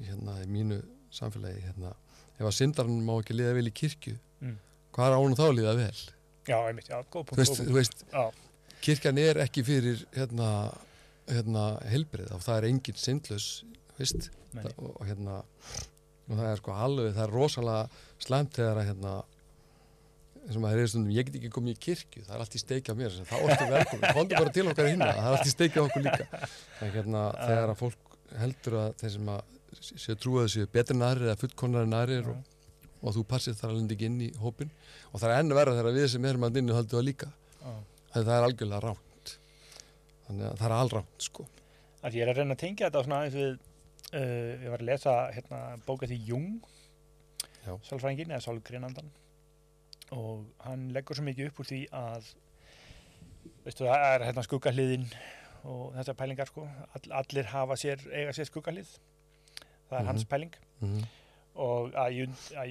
hérna, 0.05 0.37
í 0.45 0.47
mínu 0.51 0.83
samfélagi 1.15 1.65
hérna, 1.65 1.95
ef 2.37 2.45
að 2.51 2.55
syndarinn 2.59 3.01
má 3.07 3.17
ekki 3.21 3.35
liða 3.39 3.55
vel 3.57 3.71
í 3.71 3.75
kirkju 3.75 4.19
Mm. 4.45 4.59
hvað 4.93 5.07
er 5.09 5.17
ánum 5.17 5.37
þá 5.39 5.45
að 5.49 5.57
liða 5.57 5.75
vel 5.79 6.01
Já, 6.45 6.59
einmitt, 6.69 6.91
já, 6.91 6.99
góð 7.09 7.23
þú 7.23 7.29
punkt, 7.31 7.41
veist, 7.41 7.61
góð 7.61 7.69
þú 7.71 7.77
veist 7.79 8.05
Já, 8.13 8.25
kirkjan 8.85 9.21
er 9.23 9.43
ekki 9.45 9.65
fyrir 9.67 10.05
hérna, 10.17 10.49
hérna 11.31 11.67
helbrið 11.89 12.35
og 12.37 12.45
það 12.45 12.61
er 12.61 12.69
engin 12.71 13.01
syndlaus 13.01 13.49
veist, 13.99 14.31
menni, 14.53 14.75
og, 14.79 14.99
hérna 15.09 15.39
og 16.25 16.35
það 16.39 16.49
er 16.51 16.61
sko 16.61 16.75
alveg, 16.87 17.15
það 17.17 17.27
er 17.27 17.35
rosalega 17.39 18.03
slæmt 18.25 18.59
þegar 18.59 18.83
að 18.83 18.91
hérna 18.91 19.15
eins 20.45 20.59
og 20.59 20.65
maður 20.65 20.83
er 20.83 20.91
stundum, 20.93 21.13
ég 21.15 21.29
get 21.29 21.37
ekki 21.39 21.51
komið 21.53 21.73
í 21.73 21.81
kirkju. 21.87 22.23
Það 22.27 22.35
er 22.37 22.43
allt 22.45 22.57
í 22.57 22.61
steikja 22.61 22.95
mér, 22.99 23.13
sem, 23.15 23.27
það 23.29 23.45
orði 23.47 23.69
velkomin 23.71 24.17
komdu 24.19 24.37
bara 24.43 24.53
til 24.53 24.65
okkar 24.69 24.89
hinna, 24.91 25.11
það 25.17 25.29
er 25.29 25.37
allt 25.39 25.49
í 25.49 25.53
steikja 25.55 25.85
okkur 25.87 26.05
líka. 26.05 26.41
En 26.85 26.93
hérna 26.95 27.23
þegar 27.47 27.73
að 27.73 27.79
fólk 27.81 28.19
heldur 28.41 28.77
að 28.83 28.91
þeir 29.01 29.15
sem 29.15 29.31
að 29.35 29.87
séu 30.05 30.19
trúið 30.21 30.51
séu 30.53 30.69
betri 30.75 30.97
nærir 30.99 31.31
eða 31.31 31.39
fullkonar 31.41 31.89
nærir 31.89 32.29
og, 32.35 32.53
og 33.05 33.15
þú 33.15 33.25
passir 33.29 33.55
þar 33.59 33.75
alveg 33.75 33.93
ekki 33.97 34.07
inn 34.09 34.21
í 34.25 34.31
hópin 34.41 34.71
og 35.13 35.21
það 35.21 35.31
er 35.35 35.41
enn 35.43 35.55
verða 35.59 35.77
þegar 35.79 35.97
við 35.99 36.07
sem 36.15 36.25
erum 36.31 36.47
að 36.49 36.57
inn 36.61 36.73
höldum 36.75 36.99
það 36.99 37.05
líka. 37.09 37.29
Þannig 37.65 38.29
það 38.29 38.37
er 38.39 38.47
algjörlega 38.49 38.81
ránt 38.85 39.35
þannig 40.27 40.47
að 40.49 40.59
það 40.61 40.67
er 40.71 40.77
allránt 40.79 41.27
sko. 41.29 41.47
Að 42.05 42.15
ég 42.19 42.23
er 42.25 42.33
að 42.33 42.39
reyna 42.41 42.55
að 42.57 42.63
tengja 42.65 42.89
þetta 42.89 43.03
svona 43.05 43.19
aðeins 43.21 43.37
við 43.39 43.53
uh, 44.15 44.65
ég 44.65 44.71
var 44.73 44.81
að 44.85 44.89
lesa 44.91 45.15
hérna 45.37 45.61
bóka 45.87 46.09
því 46.11 46.19
Jung 46.29 46.49
sálfrængin 47.65 48.29
eða 48.35 48.45
sálgreinandan 48.45 49.07
og 50.13 50.45
hann 50.67 50.91
leggur 50.93 51.17
svo 51.17 51.25
mikið 51.25 51.49
upp 51.49 51.61
úr 51.63 51.69
því 51.71 51.79
að 51.97 52.27
veistu 53.65 53.87
það 53.89 54.05
er 54.11 54.25
hérna 54.29 54.45
skuggahliðin 54.45 55.07
og 55.65 55.95
þessar 55.97 56.17
pælingar 56.21 56.51
sko. 56.51 56.67
All, 56.93 57.07
allir 57.23 57.49
hafa 57.49 57.77
sér, 57.81 58.03
eiga 58.13 58.35
sér 58.37 58.51
skuggahlið. 58.51 58.91
Það 59.89 59.97
er 59.99 60.03
Mhm. 60.03 60.09
hans 60.13 60.25
pæling. 60.29 60.53
Mm 60.81 61.05
og 61.55 61.95
að 61.95 62.17
í, 62.19 62.25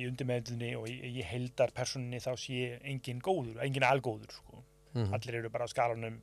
undirmeðlunni 0.08 0.74
og 0.76 0.90
í, 0.92 0.96
í 1.20 1.24
heldar 1.24 1.72
personinni 1.72 2.20
þá 2.20 2.34
sé 2.40 2.80
engin 2.84 3.22
góður, 3.24 3.62
engin 3.64 3.84
algóður 3.88 4.32
sko. 4.32 4.64
-hmm. 4.94 5.14
allir 5.14 5.36
eru 5.36 5.50
bara 5.50 5.66
á 5.66 5.72
skalanum 5.72 6.22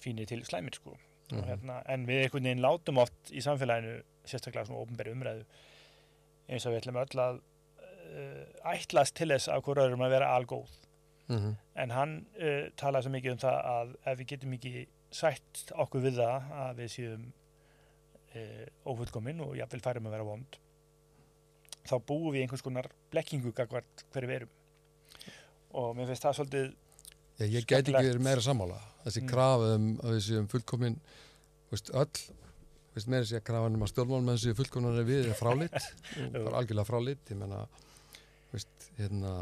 fínir 0.00 0.26
til 0.26 0.44
slæmir 0.44 0.74
sko 0.74 0.90
og 0.90 0.98
Mhm. 1.30 1.44
hérna, 1.46 1.82
en 1.88 2.06
við 2.06 2.24
einhvern 2.24 2.42
veginn 2.44 2.62
látum 2.62 2.98
oft 2.98 3.30
í 3.30 3.40
samfélaginu, 3.40 4.02
sérstaklega 4.26 4.66
svona 4.66 4.80
ofnbæri 4.82 5.12
umræðu 5.14 5.44
eins 6.48 6.66
og 6.66 6.72
við 6.72 6.80
ætlum 6.80 6.96
öll 6.96 7.20
að 7.22 7.40
uh, 8.10 8.72
ætlast 8.74 9.14
til 9.14 9.28
þess 9.28 9.48
að 9.48 9.62
hverju 9.62 9.84
öðrum 9.84 10.02
að 10.02 10.10
vera 10.10 10.32
algóð 10.36 10.70
-hmm. 11.28 11.54
en 11.74 11.90
hann 11.90 12.26
uh, 12.40 12.68
talaði 12.76 13.02
svo 13.02 13.12
mikið 13.12 13.32
um 13.32 13.38
það 13.38 13.58
að 13.74 13.94
ef 14.06 14.18
við 14.18 14.26
getum 14.26 14.52
ekki 14.52 14.86
sætt 15.10 15.72
okkur 15.74 16.00
við 16.00 16.14
það 16.18 16.50
að 16.64 16.76
við 16.76 16.88
séum 16.96 17.32
uh, 18.34 18.66
ófullkomin 18.86 19.40
og 19.40 19.56
jafnvel 19.56 19.80
færum 19.80 20.06
að 20.06 20.10
vera 20.10 20.24
vond 20.24 20.58
þá 21.88 21.94
búum 22.06 22.32
við 22.34 22.44
einhvers 22.44 22.62
konar 22.66 22.90
blekkingu 23.12 23.52
gagvart 23.56 24.04
hverju 24.12 24.28
við 24.30 24.38
erum. 24.40 24.52
Og 25.80 25.96
mér 25.96 26.10
finnst 26.10 26.26
það 26.26 26.38
svolítið 26.40 26.70
Já, 27.40 27.46
ég 27.46 27.64
gæti 27.64 27.94
ekki 27.94 28.10
verið 28.10 28.24
meira 28.26 28.42
sammála. 28.44 28.76
Þessi 29.06 29.22
Mm. 29.22 29.28
krafa 29.30 29.74
um 29.78 29.86
að 30.04 30.10
við 30.16 30.22
séum 30.26 30.48
fullkomin 30.52 30.96
veist, 31.70 31.90
öll 31.94 32.18
veist, 32.94 33.08
meira 33.08 33.24
sér 33.24 33.40
krafan 33.46 33.76
um 33.78 33.84
að 33.86 33.92
stjórnmálmenn 33.94 34.40
séu 34.42 34.56
fullkomin 34.58 34.98
við 35.06 35.30
er 35.30 35.38
fráleitt 35.38 35.76
og 35.80 36.34
Jú. 36.34 36.42
bara 36.44 36.58
algjörlega 36.60 36.88
fráleitt 36.88 37.32
ég 37.32 37.38
menna 37.40 37.62
veist, 38.52 38.90
hérna, 38.98 39.32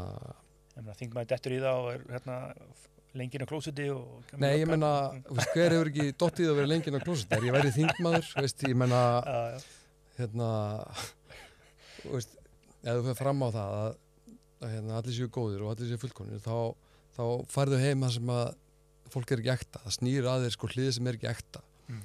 þingmaður 0.95 1.31
dettur 1.33 1.55
í 1.57 1.59
það 1.63 1.81
og 1.81 1.89
er 1.95 2.05
hérna, 2.13 2.37
lengin 3.19 3.43
á 3.43 3.47
klósuti 3.49 3.89
nei 4.37 4.51
ég 4.61 4.69
menna 4.69 4.91
hver 5.27 5.73
hefur 5.73 5.89
ekki 5.91 6.11
dottið 6.13 6.51
að 6.53 6.59
vera 6.61 6.71
lengin 6.71 6.99
á 6.99 7.01
klóset 7.03 7.33
er 7.35 7.47
ég 7.49 7.55
værið 7.57 7.79
þingmaður 7.81 8.31
veist, 8.37 8.67
ég 8.69 8.77
menna 8.77 9.01
uh, 9.25 9.69
hérna 12.03 12.15
veist, 12.15 12.35
ef 12.83 12.95
þú 12.95 13.03
fyrir 13.07 13.19
fram 13.19 13.43
á 13.43 13.47
það 13.55 13.73
að, 13.79 13.97
að 14.61 14.73
hérna, 14.75 14.97
allir 14.99 15.15
séu 15.19 15.29
góðir 15.35 15.63
og 15.65 15.73
allir 15.73 15.89
séu 15.91 16.01
fullkonir 16.01 16.39
þá, 16.43 16.55
þá 17.17 17.23
færðu 17.51 17.79
heim 17.83 18.01
það 18.07 18.15
sem 18.17 18.33
að 18.35 18.47
fólk 19.09 19.31
er 19.33 19.39
ekki 19.41 19.53
ekta, 19.55 19.79
það 19.85 19.95
snýr 19.97 20.27
að 20.29 20.43
þeir 20.45 20.53
sko 20.55 20.67
hliðið 20.73 20.95
sem 20.99 21.07
er 21.13 21.19
ekki 21.19 21.31
ekta 21.35 21.65
Mm. 21.89 22.03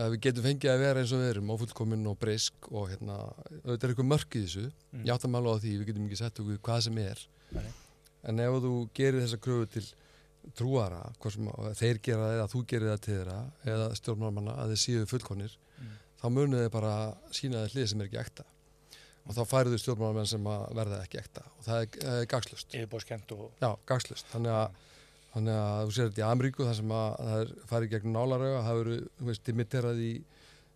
að 0.00 0.08
við 0.10 0.20
getum 0.24 0.42
fengið 0.42 0.70
að 0.72 0.80
vera 0.82 1.00
eins 1.04 1.10
og 1.14 1.20
við 1.22 1.28
erum 1.30 1.50
ófullkomin 1.54 2.06
og 2.10 2.16
breysk 2.18 2.66
og 2.74 2.88
hérna 2.90 3.14
auðvitað 3.62 3.84
er 3.86 3.92
eitthvað 3.92 4.08
mörk 4.10 4.34
í 4.34 4.40
þessu 4.42 4.64
Mm. 4.90 5.04
ég 5.06 5.12
áttam 5.14 5.36
alveg 5.38 5.54
á 5.54 5.62
því, 5.62 5.74
við 5.78 5.86
getum 5.86 6.06
ekki 6.08 6.18
sett 6.18 6.40
okkur 6.42 6.58
hvað 6.66 6.80
sem 6.88 6.98
er 6.98 7.20
Nei. 7.54 7.68
en 8.26 8.40
ef 8.42 8.56
þú 8.64 8.72
gerir 8.98 9.22
þessa 9.22 9.38
kröfu 9.38 9.68
til 9.70 9.84
trúara, 10.58 10.98
sem 11.30 11.46
að 11.46 11.70
þeir 11.78 12.00
gera 12.02 12.24
það 12.26 12.34
eða 12.40 12.48
þú 12.50 12.62
gerir 12.72 12.90
það 12.90 13.00
til 13.06 13.14
þeirra 13.20 13.38
eða 13.74 13.86
stjórnmálamanna 14.00 14.54
að 14.58 14.72
þeir 14.74 14.82
séu 14.82 15.06
fullkonir 15.06 15.54
Mm. 15.78 15.94
þá 16.20 16.26
munið 16.34 16.58
þeir 16.64 16.72
bara 16.74 16.94
sína 17.30 17.62
þeir 17.62 17.74
hlið 17.76 17.88
sem 17.88 18.00
er 18.00 18.06
ekki 18.10 18.20
ekta 18.24 18.44
og 19.30 19.36
þá 19.36 19.42
færiðu 19.46 19.78
stjórnmálamenn 19.78 20.26
sem 20.26 20.46
að 20.50 20.64
verða 20.80 21.00
ekki 21.04 21.20
ekta. 21.20 21.44
Og 21.58 21.66
það 21.68 21.84
er, 21.84 21.98
er 22.12 22.28
gagslust 22.30 22.74
yfirbórskent 22.74 23.34
og 23.36 23.46
já, 23.62 23.70
gagslust, 23.86 24.26
þannig 24.32 24.56
að, 24.56 24.82
þannig 25.36 25.60
að 25.60 25.84
þú 25.84 25.96
sér 25.96 26.10
þetta 26.10 26.22
í 26.22 26.26
Ameríku 26.26 26.66
þar 26.66 26.78
sem 26.80 26.94
að 26.98 27.08
það 27.20 27.44
er 27.44 27.54
farið 27.70 27.94
gegn 27.94 28.14
nálarauga. 28.16 28.62
Það 28.66 28.82
eru, 28.84 29.00
þú 29.20 29.30
veist, 29.30 29.46
dimitterað 29.46 30.04
í 30.04 30.12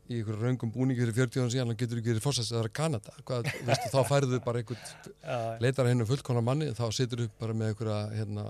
í 0.05 0.19
ykkur 0.21 0.37
raungum 0.37 0.73
búningi 0.73 1.01
fyrir 1.01 1.17
40 1.17 1.41
ára 1.41 1.53
síðan 1.55 1.73
og 1.73 1.79
getur 1.81 2.01
ekki 2.01 2.11
verið 2.13 2.25
fórsæst 2.27 2.53
að 2.53 2.59
það 2.59 2.67
er 2.67 2.73
Kanada. 2.77 3.15
Hvað, 3.25 3.47
veistu, 3.65 3.89
þá 3.89 4.11
færðu 4.11 4.41
bara 4.45 4.61
einhvern 4.61 5.63
leitar 5.65 5.89
hennu 5.89 6.07
fullkona 6.09 6.43
manni. 6.45 6.69
Þá 6.77 6.85
situr 6.93 7.23
upp 7.25 7.39
bara 7.41 7.57
með 7.57 7.73
einhverja 7.73 8.01
hérna, 8.13 8.45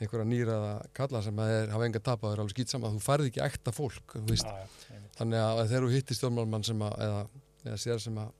einhverja 0.00 0.28
nýraða 0.30 0.72
kalla 0.96 1.22
sem 1.26 1.42
er, 1.44 1.68
hafa 1.74 1.88
enga 1.88 2.00
tap 2.00 2.24
að 2.24 2.32
vera 2.32 2.46
alveg 2.46 2.56
skýt 2.56 2.72
saman 2.72 2.96
þú 2.96 3.04
færði 3.04 3.32
ekki 3.32 3.44
ekta 3.44 3.74
fólk 3.76 4.16
já, 4.16 4.22
já, 4.32 5.02
þannig 5.18 5.42
að 5.44 5.60
þegar 5.66 5.84
þú 5.84 5.92
hittir 5.92 6.18
stjórnmálmann 6.18 6.66
sem 6.66 6.86
að 6.88 6.96
eða, 7.06 7.20
eða 7.66 7.82
sér 7.84 8.02
sem 8.02 8.16
að 8.22 8.32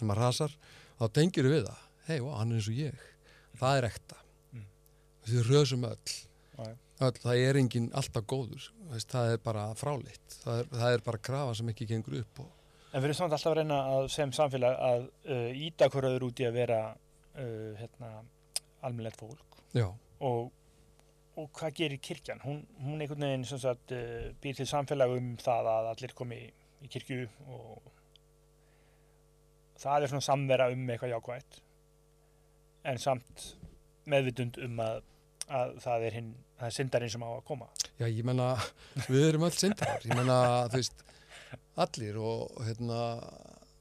sem 0.00 0.12
að 0.12 0.20
rasar, 0.24 0.58
þá 0.98 1.06
tengir 1.16 1.48
við 1.50 1.64
það. 1.68 1.86
Hei, 2.08 2.18
hann 2.18 2.52
er 2.52 2.60
eins 2.60 2.70
og 2.72 2.80
ég. 2.80 3.08
Það 3.60 3.78
er 3.78 3.88
ekta. 3.90 4.20
Mm. 4.56 4.68
við 5.28 5.50
röðsum 5.52 5.88
öll. 5.88 6.14
Já. 6.60 6.70
öll, 7.06 7.16
það 7.22 7.42
er 7.46 7.56
enginn 7.56 7.90
alltaf 7.96 8.26
góður 8.28 8.66
þú 8.90 8.96
veist, 8.96 9.12
það 9.12 9.34
er 9.34 9.44
bara 9.44 9.66
fráleitt. 9.78 10.38
Það 10.42 10.62
er, 10.62 10.72
það 10.72 10.94
er 10.94 11.04
bara 11.06 11.22
krafa 11.30 11.52
sem 11.58 11.70
ekki 11.72 11.86
gengur 11.88 12.18
upp 12.20 12.42
og, 12.44 12.56
En 12.90 12.98
við 12.98 13.12
erum 13.12 13.18
samt 13.20 13.34
alltaf 13.36 13.52
að 13.52 13.60
reyna 13.60 13.76
að 13.86 14.06
sem 14.10 14.32
samfélag 14.34 14.80
að 14.82 15.04
uh, 15.30 15.50
íta 15.54 15.86
hverjaður 15.92 16.24
út 16.26 16.40
í 16.42 16.46
að 16.48 16.56
vera 16.56 16.78
uh, 16.90 17.68
hérna, 17.78 18.08
almennilegt 18.82 19.20
fólk. 19.20 19.60
Já, 19.76 19.86
og, 20.26 20.48
og 21.38 21.52
hvað 21.54 21.76
gerir 21.78 22.02
kirkjan? 22.02 22.42
Hún, 22.42 22.64
hún 22.82 22.98
einhvern 22.98 23.28
veginn 23.28 23.46
sagt, 23.46 23.94
uh, 23.94 24.32
býr 24.42 24.58
til 24.58 24.66
samfélag 24.66 25.14
um 25.14 25.36
það 25.38 25.70
að 25.70 25.90
allir 25.92 26.16
komi 26.18 26.40
í 26.82 26.90
kirkju 26.90 27.28
og 27.54 27.89
það 29.80 30.04
er 30.04 30.12
svona 30.12 30.26
samvera 30.26 30.68
um 30.74 30.84
eitthvað 30.92 31.14
jákvætt. 31.14 31.60
En 32.90 33.00
samt 33.00 33.46
meðvitund 34.10 34.58
um 34.64 34.80
að, 34.84 35.02
að 35.48 35.74
það 35.84 36.06
er 36.08 36.16
hinn 36.18 36.30
það 36.60 36.68
er 36.68 36.76
syndarinn 36.76 37.12
sem 37.14 37.24
á 37.24 37.30
að 37.30 37.44
koma. 37.48 37.68
Já, 38.00 38.06
ég 38.06 38.24
menna 38.26 38.52
við 39.08 39.26
erum 39.30 39.46
öll 39.48 39.56
syndar 39.56 40.04
ég 40.04 40.16
menna, 40.16 40.38
þú 40.72 40.80
veist, 40.80 41.04
allir 41.80 42.20
og 42.20 42.60
hérna, 42.66 43.00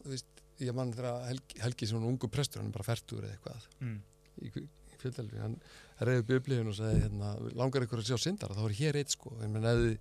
þú 0.03 0.13
veist 0.13 0.43
ég 0.63 0.75
mann 0.75 0.95
þegar 0.95 1.27
Helgi, 1.29 1.61
Helgi 1.63 1.89
sem 1.89 1.99
hún 1.99 2.09
ungu 2.13 2.31
prestur 2.31 2.61
hann 2.61 2.71
er 2.71 2.75
bara 2.75 2.87
færtur 2.87 3.23
eða 3.23 3.35
eitthvað 3.35 3.67
mm. 3.83 3.99
í, 4.43 4.51
í 4.65 4.99
fjöldelfi, 4.99 5.39
hann 5.43 5.55
reyði 6.03 6.23
upp 6.23 6.31
biblíun 6.33 6.71
og 6.71 6.75
sagði, 6.79 7.05
hérna, 7.05 7.31
langar 7.59 7.85
ykkur 7.85 8.03
að 8.03 8.11
sjá 8.11 8.19
syndar 8.23 8.55
þá 8.55 8.65
er 8.65 8.75
hér 8.79 8.99
eitt 8.99 9.15
sko, 9.15 9.31
ég 9.39 9.53
menna, 9.53 9.75
ef 9.75 9.85
þið 9.85 9.95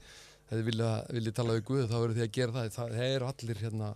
ef 0.48 0.54
þið 0.54 0.66
vilja, 0.70 0.90
vilja 1.12 1.34
tala 1.36 1.58
við 1.58 1.64
Guð 1.68 1.88
þá 1.90 1.96
eru 1.98 2.14
þið 2.16 2.24
að 2.24 2.36
gera 2.38 2.54
það, 2.54 2.68
það, 2.74 2.92
það 2.96 3.14
eru 3.14 3.26
allir 3.28 3.62
hérna 3.62 3.88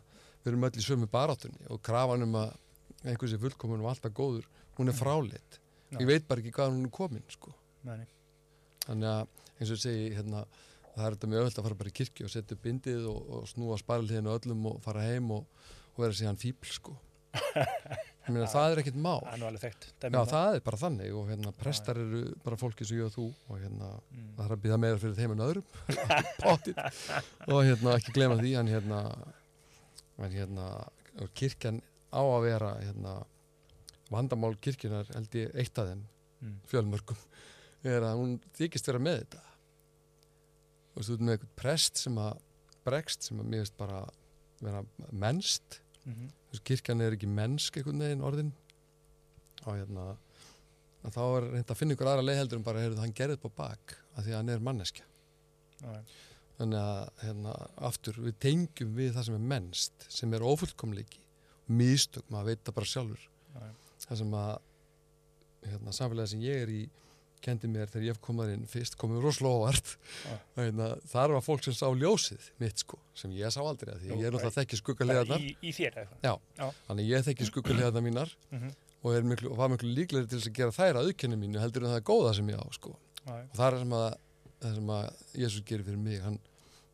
við 0.42 0.50
erum 0.52 0.66
öll 0.68 0.78
í 0.78 0.85
sömu 0.85 1.09
baráttunni 1.12 1.68
og 1.70 1.83
krafan 1.87 2.26
um 2.26 2.35
að 2.42 2.52
einhversi 3.05 3.38
fullkomun 3.42 3.83
og 3.83 3.90
alltaf 3.92 4.12
góður, 4.14 4.46
hún 4.78 4.90
er 4.92 4.96
fráleitt. 4.98 5.59
Já. 5.92 5.98
ég 6.00 6.09
veit 6.09 6.26
bara 6.28 6.40
ekki 6.40 6.52
hvað 6.57 6.70
hún 6.72 6.85
er 6.87 6.92
komin 6.94 7.24
sko. 7.28 7.52
Þannig 8.87 9.09
að 9.11 9.26
eins 9.59 9.70
og 9.70 9.76
ég 9.76 9.83
segi 9.83 10.07
hérna, 10.16 10.44
það 10.94 11.07
er 11.07 11.16
þetta 11.16 11.31
mjög 11.33 11.46
öll 11.46 11.52
að 11.52 11.66
fara 11.66 11.78
bara 11.83 11.92
í 11.92 11.96
kirkju 11.98 12.26
og 12.26 12.33
setja 12.33 12.57
bindið 12.62 13.07
og, 13.11 13.20
og 13.38 13.48
snúa 13.50 13.78
sparalíðinu 13.81 14.33
öllum 14.35 14.66
og 14.72 14.78
fara 14.85 15.05
heim 15.07 15.31
og, 15.37 15.44
og 15.94 16.05
vera 16.07 16.16
síðan 16.16 16.40
fíbl 16.40 16.70
sko. 16.72 16.94
meina 18.33 18.46
það 18.52 18.74
er 18.74 18.81
það 19.33 19.48
er 19.48 19.57
já 19.72 19.87
dæmi 20.05 20.18
um 20.20 20.28
það. 20.31 20.57
er 20.57 20.64
bara 20.66 20.78
þannig 20.83 21.14
og 21.18 21.31
hérna 21.33 21.52
prestar 21.59 21.98
eru 21.98 22.20
bara 22.44 22.59
fólki 22.61 22.87
sem 22.87 22.98
ég 23.00 23.07
og 23.09 23.14
þú 23.16 23.24
og 23.48 23.57
hérna 23.62 23.88
Mm. 24.12 24.26
það 24.37 24.42
þarf 24.44 24.57
að 24.57 24.62
býða 24.66 24.76
meira 24.83 24.98
fyrir 25.00 25.16
þeim 25.16 25.33
en 25.35 25.42
öðrum. 25.46 25.64
Og 27.52 27.62
hérna 27.66 27.94
ekki 27.96 28.12
glema 28.14 28.37
því 28.38 28.52
en 28.61 28.68
hérna 28.70 28.98
en 30.18 30.31
hérna 30.35 30.66
kirkjan 31.38 31.81
á 32.12 32.20
að 32.22 32.42
vera 32.44 32.72
hérna 32.83 33.14
vandamál 34.12 34.55
kirkjunar 34.61 35.09
held 35.14 35.38
ég 35.40 35.55
eitt 35.57 35.79
af 35.79 35.88
þeim 35.92 36.09
Mm. 36.42 36.57
fjölmörgum 36.66 37.18
er 37.87 38.03
að 38.03 38.16
hún 38.18 38.33
þykist 38.59 38.88
vera 38.90 38.98
með 38.98 39.20
þetta 39.20 39.42
og 40.96 41.05
þú 41.05 41.12
veist 41.12 41.22
með 41.22 41.37
eitthvað 41.37 41.53
prest 41.61 42.01
sem 42.03 42.16
að 42.18 42.40
bregst 42.83 43.29
sem 43.29 43.38
að 43.38 43.46
mér 43.53 43.62
veist 43.62 43.77
bara 43.79 44.01
vera 44.62 44.81
mennst. 45.12 45.79
Þú 46.03 46.51
veist, 46.51 46.64
kirkjan 46.66 47.01
er 47.07 47.14
ekki 47.14 47.31
mennsk 47.31 47.79
einhvern 47.79 48.03
veginn 48.03 48.25
orðin 48.27 48.51
og 49.62 49.77
hérna 49.79 50.09
að 51.07 51.14
þá 51.14 51.22
er 51.22 51.46
reynd 51.53 51.70
að 51.70 51.79
finna 51.79 51.94
ykkur 51.94 52.11
aðra 52.11 52.27
leið 52.27 52.40
heldur 52.42 52.59
en 52.59 52.66
bara 52.66 52.83
heyrðu, 52.83 53.01
hann 53.05 53.14
gerði 53.14 53.38
upp 53.38 53.46
á 53.46 53.51
bak 53.62 53.94
af 54.16 54.25
því 54.27 54.33
að 54.35 54.38
hann 54.40 54.53
er 54.57 54.66
manneskja 54.66 55.07
já. 55.79 56.03
Þannig 56.62 56.81
að 56.81 57.11
hérna, 57.27 57.55
aftur 57.90 58.18
við 58.22 58.38
tengjum 58.46 58.94
við 58.96 59.12
það 59.18 59.29
sem 59.29 59.38
er 59.40 59.46
mennst 59.53 60.07
sem 60.12 60.35
er 60.38 60.46
ofullkomleiki 60.46 61.20
mistök, 61.72 62.25
maður 62.33 62.53
veit 62.53 62.64
það 62.66 62.75
bara 62.81 62.90
sjálfur. 62.94 63.29
Já, 63.53 63.61
já. 63.66 63.72
það 64.07 64.18
sem 64.22 64.35
að 64.40 64.53
hérna, 65.72 65.94
samfélagi 65.94 66.33
sem 66.35 66.42
ég 66.44 66.64
er 66.66 66.72
í 66.75 66.83
kendi 67.42 67.66
mér 67.66 67.88
þegar 67.90 68.05
ég 68.07 68.18
komað 68.22 68.53
inn 68.55 68.66
fyrst 68.70 68.94
komið 69.01 69.25
rosalega 69.25 69.59
óvart. 69.59 69.88
Já. 70.29 70.35
hérna, 70.61 70.88
þar 71.11 71.33
var 71.37 71.42
fólk 71.42 71.64
sem 71.66 71.75
sá 71.75 71.88
ljósið 71.90 72.44
mitt 72.62 72.85
sko, 72.85 72.98
sem 73.18 73.33
ég 73.35 73.51
sá 73.51 73.59
aldrei 73.66 73.94
að 73.96 74.05
því. 74.05 74.11
Jú, 74.12 74.18
ég 74.20 74.29
er 74.29 74.37
náttúrulega 74.37 74.59
þekki 74.61 74.79
eitthvað 74.79 75.16
þannig 76.87 77.09
ég 77.11 77.25
þekki 77.27 77.48
skuggalega 77.51 78.03
mínar 78.05 78.35
Mhm. 78.53 78.70
og, 79.03 79.09
er 79.16 79.22
miklu, 79.27 79.51
og 79.51 79.57
var 79.59 79.72
miklu 79.72 79.90
líklegri 79.96 80.29
til 80.31 80.38
að 80.38 80.53
gera 80.55 80.70
þær 80.77 81.01
að 81.01 81.09
auðkenni 81.11 81.38
mínu 81.40 81.59
heldur 81.59 81.83
en 81.83 81.90
það 81.90 81.98
er 81.98 82.07
góða 82.12 82.35
sem 82.37 82.48
ég 82.53 82.62
á 82.62 82.66
sko. 82.79 82.94
Og 83.27 83.57
það 83.59 83.66
er 83.72 83.79
sem 83.83 83.96
að, 83.98 84.16
það 84.62 84.75
sem 84.79 84.92
að 84.94 85.05
Jésús 85.42 85.64
gerir 85.66 85.85
fyrir 85.88 85.98
mig. 85.98 86.20
Hann, 86.22 86.38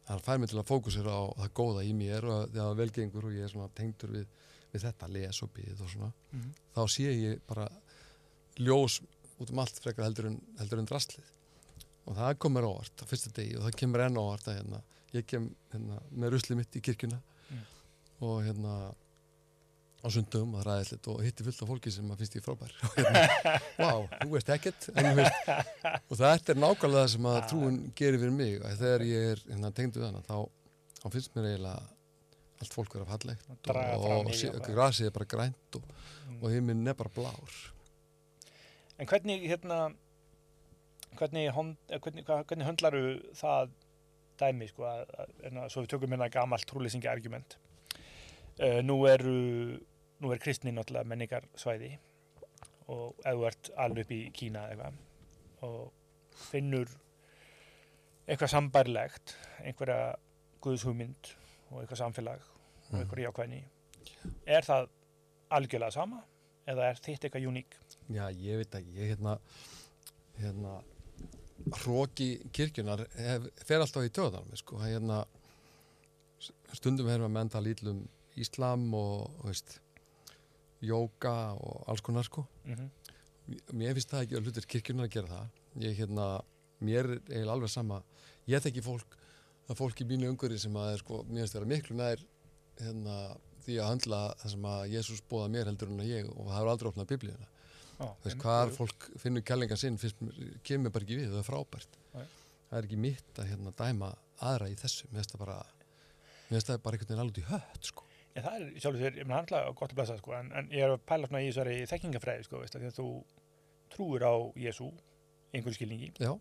hann 0.09 0.21
fær 0.25 0.38
mig 0.40 0.49
til 0.51 0.59
að 0.61 0.66
fókusera 0.71 1.12
á 1.12 1.23
það 1.42 1.53
góða 1.61 1.85
í 1.85 1.92
mér 1.97 2.25
og 2.25 2.51
þegar 2.51 2.68
það 2.71 2.79
velgengur 2.83 3.25
og 3.29 3.33
ég 3.37 3.44
er 3.44 3.53
svona 3.53 3.68
tengdur 3.77 4.11
við, 4.16 4.27
við 4.73 4.85
þetta 4.87 5.09
les 5.12 5.42
og 5.44 5.51
byggð 5.57 5.83
og 5.85 5.90
svona 5.94 6.12
Mhm. 6.33 6.53
þá 6.75 6.81
sé 6.88 7.09
ég 7.12 7.40
bara 7.47 7.68
ljós 8.59 9.01
út 9.40 9.51
um 9.53 9.59
allt 9.62 9.79
frekar 9.79 10.05
heldur 10.09 10.27
en, 10.33 10.40
heldur 10.59 10.79
en 10.83 10.87
drastlið 10.90 11.29
og 12.09 12.16
það 12.16 12.38
komur 12.38 12.62
óvart 12.66 13.03
á 13.03 13.05
fyrsta 13.07 13.31
degi 13.37 13.57
og 13.59 13.66
það 13.68 13.77
kemur 13.83 14.01
enn 14.07 14.16
óvart 14.18 14.49
að 14.49 14.57
hérna, 14.62 14.81
ég 15.12 15.27
kem 15.27 15.51
hérna, 15.73 16.01
með 16.11 16.31
rusli 16.35 16.57
mitt 16.57 16.73
í 16.77 16.81
kirkjuna 16.83 17.21
Mm. 17.51 17.62
og 18.21 18.42
hérna 18.44 18.94
á 19.99 20.07
sundum 20.15 20.55
og 20.55 20.63
ræðilegt 20.67 21.09
og 21.11 21.21
hitti 21.27 21.45
fullt 21.47 21.63
af 21.65 21.71
fólki 21.73 21.91
sem 21.95 22.11
að 22.15 22.21
finnst 22.23 22.37
ég 22.39 22.45
frábær 22.47 22.75
og 22.87 22.97
hérna, 22.99 23.23
wow, 23.81 24.05
þú 24.23 24.29
veist 24.37 24.53
ekkert 24.55 24.89
veist, 25.19 25.53
og 26.09 26.17
þetta 26.21 26.55
er 26.55 26.61
nákvæmlega 26.63 27.05
það 27.05 27.13
sem 27.15 27.29
að 27.33 27.39
trúin 27.51 27.79
gerir 27.99 28.23
fyrir 28.23 28.37
mig 28.39 28.59
að 28.63 28.83
þegar 28.85 29.07
ég 29.09 29.31
er 29.35 29.43
hérna, 29.49 29.73
tengdu 29.75 30.03
við 30.03 30.07
hana 30.11 30.23
þá, 30.29 30.37
þá 31.03 31.07
finnst 31.17 31.35
mér 31.35 31.49
eiginlega 31.53 31.89
allt 32.59 32.75
fólk 32.75 32.95
vera 32.99 33.09
fallegt 33.11 33.51
Draga 33.67 33.97
og, 33.99 34.07
og, 34.27 34.31
jákvæðu. 34.35 34.73
grasið 34.75 35.11
er 35.11 35.17
bara 35.19 35.33
grænt 35.37 35.81
og, 35.81 35.91
Mm. 36.29 36.43
og 36.45 36.51
himinn 36.53 36.89
er 36.91 36.93
bara 36.99 37.09
blár 37.15 37.53
En 39.01 39.07
hvernig, 39.09 39.45
hérna, 39.49 39.77
hvernig, 41.17 41.47
eh, 41.49 41.99
hvernig, 42.03 42.25
hvernig 42.27 42.67
höndlaru 42.67 43.03
það 43.39 43.71
dæmi, 44.43 44.67
sko, 44.69 44.85
að, 44.91 45.05
að, 45.23 45.31
að, 45.49 45.69
svo 45.73 45.85
við 45.85 45.89
tökum 45.95 46.13
hérna 46.15 46.29
gamalt 46.35 46.67
trúlýsingi 46.69 47.09
argument. 47.11 47.57
Uh, 48.59 48.81
nú 48.83 48.97
eru, 49.07 49.35
nú 50.18 50.33
er 50.35 50.40
kristni 50.42 50.73
náttúrulega 50.75 51.07
menningarsvæði 51.07 51.92
og 52.90 53.21
ef 53.23 53.37
þú 53.37 53.44
ert 53.47 53.71
alveg 53.79 54.07
upp 54.07 54.14
í 54.16 54.21
Kína 54.35 54.64
eða 54.73 54.88
eitthvað 54.88 55.68
og 55.68 55.92
finnur 56.49 56.90
eitthvað 58.29 58.51
sambærilegt, 58.53 59.35
einhverja 59.62 60.16
guðshugmynd 60.64 61.31
og 61.71 61.83
eitthvað 61.83 62.03
samfélag 62.05 62.42
og 62.42 62.55
Mm. 62.88 63.03
einhverja 63.03 63.29
jákvæðni, 63.29 63.57
er 64.49 64.64
það 64.64 64.87
algjörlega 65.53 65.92
sama 65.92 66.23
eða 66.66 66.87
er 66.88 67.01
þitt 67.05 67.25
eitthvað 67.27 67.49
uník? 67.51 67.75
Já, 68.09 68.31
ég 68.33 68.57
veit 68.62 68.77
ekki, 68.79 68.94
ég 68.97 69.11
hérna 69.12 69.35
hérna 70.40 70.79
hróki 71.83 72.29
kirkjunar 72.51 73.03
hef, 73.18 73.49
fer 73.68 73.83
alltaf 73.85 74.07
í 74.09 74.12
töðanum 74.16 74.57
sko, 74.57 74.79
það 74.81 74.94
hérna 74.94 75.18
stundum 76.73 77.11
hefur 77.11 77.27
maður 77.27 77.35
menn 77.37 77.53
tala 77.53 77.68
ítl 77.75 77.90
um 77.92 78.01
Íslam 78.44 78.88
og, 78.94 79.31
veist 79.46 79.79
jóka 80.85 81.35
og 81.59 81.88
alls 81.90 82.05
konar 82.07 82.27
sko. 82.29 82.46
Mm 82.64 82.90
mér 83.72 83.96
finnst 83.96 84.11
það 84.12 84.24
ekki 84.24 84.37
að 84.37 84.46
hlutur 84.46 84.66
kirkjunar 84.68 85.07
að 85.09 85.14
gera 85.14 85.29
það. 85.33 85.61
Ég 85.81 85.94
hérna, 86.03 86.24
mér 86.85 87.07
er 87.07 87.20
eiginlega 87.31 87.55
alveg 87.55 87.72
sama. 87.72 88.01
Ég 88.48 88.64
þekki 88.64 88.83
fólk 88.85 89.14
það 89.68 89.79
fólk 89.81 90.03
í 90.03 90.07
mínu 90.09 90.33
umhverfi 90.33 90.59
sem 90.62 90.77
að 90.81 90.90
er 90.94 91.03
sko, 91.03 91.20
mér 91.29 91.44
finnst 91.44 91.57
vera 91.59 91.70
miklu 91.72 91.96
nær 91.98 92.24
hérna, 92.81 93.14
því 93.64 93.79
að 93.79 93.88
handla 93.92 94.20
það 94.42 94.53
sem 94.55 94.68
að 94.72 94.83
Jésús 94.94 95.22
bóða 95.31 95.51
mér 95.55 95.70
heldur 95.70 95.92
en 95.92 96.03
að 96.05 96.11
ég 96.12 96.29
og 96.33 96.42
það 96.48 96.57
hefur 96.59 96.72
aldrei 96.72 96.90
opnað 96.92 97.11
biblíuna. 97.14 97.48
Einmitt, 97.98 98.37
hvar 98.44 98.70
jú. 98.70 98.77
fólk 98.79 99.09
finnur 99.18 99.44
kællinga 99.48 99.77
sinn 99.81 99.96
finnst, 99.98 100.20
mér- 100.22 100.61
kemur 100.62 100.94
bara 100.94 101.05
ekki 101.09 101.18
við, 101.18 101.33
það 101.33 101.40
er 101.40 101.48
frábært. 101.48 101.98
Nei. 102.14 102.27
það 102.68 102.79
er 102.79 102.88
ekki 102.88 103.01
mitt 103.01 103.40
að 103.42 103.48
hérna, 103.51 103.72
dæma 103.81 104.12
aðra 104.44 104.68
í 104.70 104.77
þessu, 104.79 105.09
mér 105.11 105.22
finnst 105.24 105.35
það 105.35 105.42
bara 105.44 105.57
mér 106.48 106.55
finnst 106.55 106.70
það 106.70 106.83
bara 106.85 106.98
einhvern 106.98 107.11
veginn 107.11 107.24
alveg 107.24 107.42
í 107.42 107.48
hött 107.48 107.90
sko. 107.90 108.08
Já, 108.38 108.42
það 108.44 108.55
er 108.59 108.68
sjálfur 108.83 109.03
þér, 109.03 109.18
ég 109.18 109.27
meina 109.29 109.40
handla 109.40 109.61
gott 109.79 109.92
að 109.92 109.98
blessa 109.98 110.16
sko, 110.20 110.35
en, 110.38 110.51
en 110.59 110.70
ég 110.74 110.85
er 110.87 110.94
að 110.94 111.03
pæla 111.09 111.29
svona 111.31 111.42
í 111.42 111.48
þessari 111.51 111.77
þekkingafræði 111.90 112.46
sko, 112.46 112.61
veist, 112.62 112.77
því 112.79 112.90
að 112.90 112.98
þú 113.01 113.09
trúir 113.94 114.24
á 114.27 114.35
Jésu 114.62 114.88
einhverju 115.57 115.79
skilningi 115.79 116.12
já, 116.22 116.33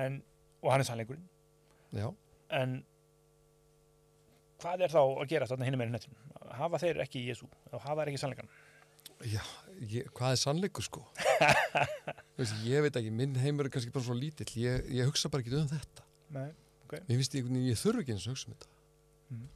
en, 0.00 0.18
og 0.64 0.72
hann 0.72 0.82
er 0.82 0.88
sannleikurinn 0.88 1.26
já, 1.94 2.08
en 2.58 2.78
hvað 4.64 4.86
er 4.86 4.94
þá 4.94 5.00
að 5.04 5.26
gera 5.30 5.48
þarna 5.50 5.68
hinum 5.68 5.82
með 5.82 5.90
hnettin? 5.92 6.20
Hafa 6.54 6.80
þeir 6.82 7.02
ekki 7.04 7.24
Jésu 7.28 7.48
og 7.70 7.82
hafa 7.84 8.02
þeir 8.02 8.12
ekki 8.14 8.22
sannleikan? 8.22 8.52
Já, 9.28 9.40
ég, 9.88 10.08
hvað 10.16 10.34
er 10.34 10.40
sannleikur 10.40 10.84
sko? 10.86 11.02
Veist, 12.38 12.56
ég 12.66 12.84
veit 12.84 12.96
ekki, 12.98 13.12
minn 13.14 13.36
heimur 13.40 13.68
er 13.68 13.74
kannski 13.74 13.92
bara 13.94 14.06
svo 14.06 14.16
lítill, 14.16 14.48
ég, 14.62 14.88
ég 14.96 15.08
hugsa 15.08 15.30
bara 15.32 15.44
ekki 15.44 15.54
um 15.58 15.68
þetta. 15.70 16.06
Nei, 16.34 16.48
Mér 16.94 17.18
finnst 17.18 17.34
ég, 17.36 17.46
ég 17.66 17.78
þurfi 17.80 18.04
ekki 18.04 18.14
eins 18.14 18.26
að 18.26 18.34
hugsa 18.34 18.48
um 18.48 18.56
þetta. 18.56 18.68
Mhm. 19.34 19.46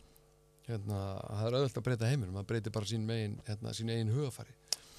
Hérna, 0.69 1.03
það 1.25 1.47
er 1.49 1.57
auðvitað 1.59 1.81
að 1.81 1.87
breyta 1.89 2.09
heiminum, 2.11 2.35
maður 2.37 2.49
breytir 2.53 2.75
bara 2.75 2.89
sín 2.91 3.05
megin, 3.09 3.37
hérna, 3.49 3.75
sín 3.77 3.93
eigin 3.95 4.13
hugafari. 4.13 4.55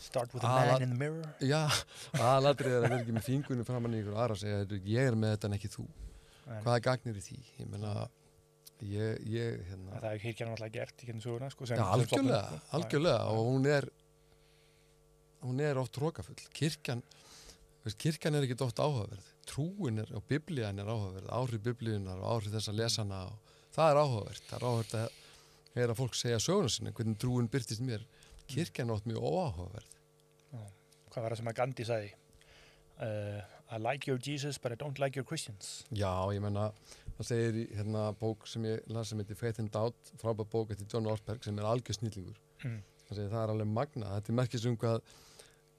start 0.10 0.34
with 0.34 0.44
a 0.44 0.48
man 0.48 0.82
in 0.82 0.90
the 0.90 0.96
mirror. 0.98 1.26
Já, 1.46 1.68
aðalatrið 2.18 2.72
er 2.72 2.78
að 2.80 2.86
vera 2.88 2.98
ekki 3.04 3.14
með 3.14 3.26
fingunni 3.28 3.66
framann 3.68 3.94
í 3.94 4.00
ykkur 4.02 4.16
aðra 4.18 4.34
að 4.38 4.40
segja, 4.42 4.62
"Heyrðu, 4.64 4.80
ég 4.90 5.10
er 5.12 5.18
með 5.22 5.36
þetta 5.36 5.50
en 5.52 5.58
ekki 5.60 5.70
þú. 5.76 5.86
En 6.50 6.64
Hvaða 6.64 6.80
gagnir 6.88 7.20
í 7.20 7.22
því? 7.28 7.38
Ég 7.60 7.70
meina, 7.70 7.92
ég, 8.82 9.20
ég, 9.30 9.60
hérna, 9.70 10.00
Það 10.00 10.08
hefur 10.10 10.24
kirkjan 10.24 10.54
alltaf 10.56 10.72
gert 10.74 11.04
í 11.04 11.10
kennum 11.12 11.22
söguna, 11.28 11.52
sko. 11.54 11.68
Já, 11.70 11.84
algjörlega, 11.86 12.42
sko. 12.50 12.62
algjörlega 12.80 13.22
og 13.30 13.52
hún 13.52 13.70
er 13.70 13.90
hún 15.46 15.62
er 15.64 15.78
oft 15.80 15.96
rókafull 16.02 16.42
kirkjan, 16.58 17.04
kirkjan 18.02 18.36
er 18.36 18.48
ekki 18.48 18.58
oft 18.66 18.82
áhugaverð, 18.82 19.30
trúin 19.48 20.02
er 20.02 20.10
og 20.18 20.26
biblían 20.28 20.82
er 20.82 20.90
áhugaverð, 20.90 21.30
áhrif 21.32 21.62
biblíunar 21.70 22.20
og 22.20 22.34
áhrif 22.34 22.56
þess 22.58 22.72
að 22.74 22.80
lesa 22.82 23.06
hana 23.06 23.22
og 23.30 23.56
það 23.76 23.92
er 23.94 24.02
áhugavert 24.04 24.50
það 24.50 24.58
er 24.58 24.68
áhugavert 24.68 24.98
að 25.00 25.18
heyra 25.76 25.96
fólk 25.98 26.16
segja 26.18 26.40
söguna 26.44 26.70
sinni, 26.74 26.92
hvernig 26.96 27.18
trúin 27.22 27.50
byrtist 27.52 27.82
mér 27.86 28.06
kirkjan 28.50 28.90
oft 28.94 29.06
mjög 29.10 29.24
óáhugaverð 29.24 29.96
Hvað 31.10 31.24
var 31.26 31.34
það 31.34 31.40
sem 31.40 31.48
að 31.50 31.56
Gandhi 31.58 31.86
sagði? 31.90 32.10
Uh, 33.02 33.40
I 33.74 33.78
like 33.82 34.06
your 34.10 34.20
Jesus 34.22 34.58
but 34.62 34.72
I 34.72 34.76
don't 34.78 35.00
like 35.02 35.16
your 35.18 35.26
Christians. 35.26 35.84
Já, 35.90 36.12
ég 36.36 36.42
menna, 36.44 36.68
það 37.18 37.28
segir 37.30 37.58
í 37.58 37.64
hérna 37.78 38.04
bók 38.20 38.46
sem 38.50 38.66
ég 38.68 38.84
las 38.94 39.10
sem 39.10 39.22
heitir 39.22 39.38
Faith 39.40 39.62
and 39.64 39.72
Doubt 39.74 40.12
frábæð 40.22 40.50
bók 40.54 40.74
eftir 40.76 40.86
John 40.92 41.08
Ortberg 41.10 41.42
sem 41.46 41.58
er 41.62 41.70
algjör 41.70 41.98
snillingur 41.98 42.38
Mm. 42.60 42.82
það 43.08 43.16
segir 43.16 43.30
það 43.32 43.44
er 43.46 43.52
alveg 43.54 43.70
magna, 43.72 44.08
þetta 44.18 44.30
er 44.34 44.36
merkis 44.36 44.66
um 44.68 44.74
hvað, 44.78 44.98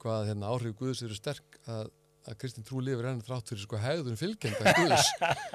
hvað 0.01 0.29
hérna, 0.31 0.49
áhrif 0.55 0.77
Guðs 0.79 1.03
eru 1.05 1.19
sterk 1.19 1.59
að, 1.69 1.91
að 2.29 2.37
Kristinn 2.43 2.67
trú 2.69 2.83
lifir 2.85 3.07
enn 3.11 3.23
þrátt 3.25 3.49
fyrir 3.53 3.65
sko 3.65 3.79
hegðun 3.81 4.19
fylgjenda 4.21 4.75
Guðs. 4.77 5.09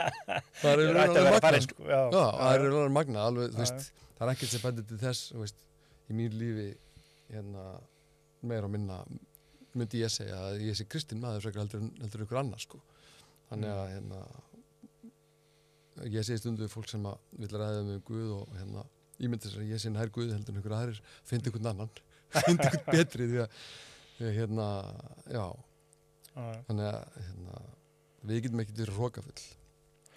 Það 0.62 0.72
er 0.72 0.82
Ég 0.82 0.98
alveg 1.04 1.30
magna 1.36 1.62
sko. 1.66 1.78
Já, 1.86 2.00
Já, 2.00 2.24
það 2.40 2.56
er 2.56 2.66
alveg 2.70 2.96
magna 2.96 3.28
alveg, 3.30 3.54
veist, 3.60 3.92
það 4.18 4.26
er 4.26 4.34
ekkert 4.34 4.54
sem 4.54 4.64
bendir 4.66 4.88
til 4.90 5.00
þess 5.04 5.36
veist, 5.38 5.62
í 6.10 6.18
mín 6.18 6.36
lífi 6.40 6.68
hérna, 7.30 7.68
meira 8.46 8.70
og 8.70 8.74
minna 8.74 9.00
myndi 9.76 10.02
ég 10.02 10.12
segja 10.14 10.40
að 10.50 10.64
ég 10.66 10.78
sé 10.78 10.88
kristinn 10.90 11.22
maður 11.22 11.50
heldur, 11.60 11.86
heldur 12.02 12.26
ykkur 12.26 12.42
annar 12.42 12.62
sko. 12.64 12.80
þannig 13.50 13.72
að 13.76 13.86
hérna, 13.94 14.22
ég 16.16 16.26
segi 16.28 16.42
stundu 16.42 16.70
fólk 16.72 16.90
sem 16.92 17.06
vil 17.40 17.52
ræða 17.52 17.84
með 17.86 18.02
Guð 18.08 18.32
og 18.40 18.56
hérna, 18.58 18.86
ímyndi 19.20 19.50
þess 19.50 19.62
að 19.62 19.74
ég 19.74 19.84
sé 19.84 19.92
nær 19.94 20.12
Guð 20.16 20.34
heldur 20.34 20.60
ykkur 20.62 20.78
aðrir, 20.80 21.02
fyndi 21.28 21.52
ykkur 21.52 21.70
annan 21.72 21.92
fyndi 22.46 22.70
ykkur 22.72 22.86
betri 22.90 23.30
því 23.32 23.44
að 23.46 24.34
hérna, 24.40 24.68
já, 25.28 25.46
þannig 26.36 26.90
að 26.90 27.20
hérna, 27.20 27.62
við 28.26 28.44
getum 28.46 28.64
ekki 28.66 28.78
verið 28.82 29.00
hrókafull 29.00 29.46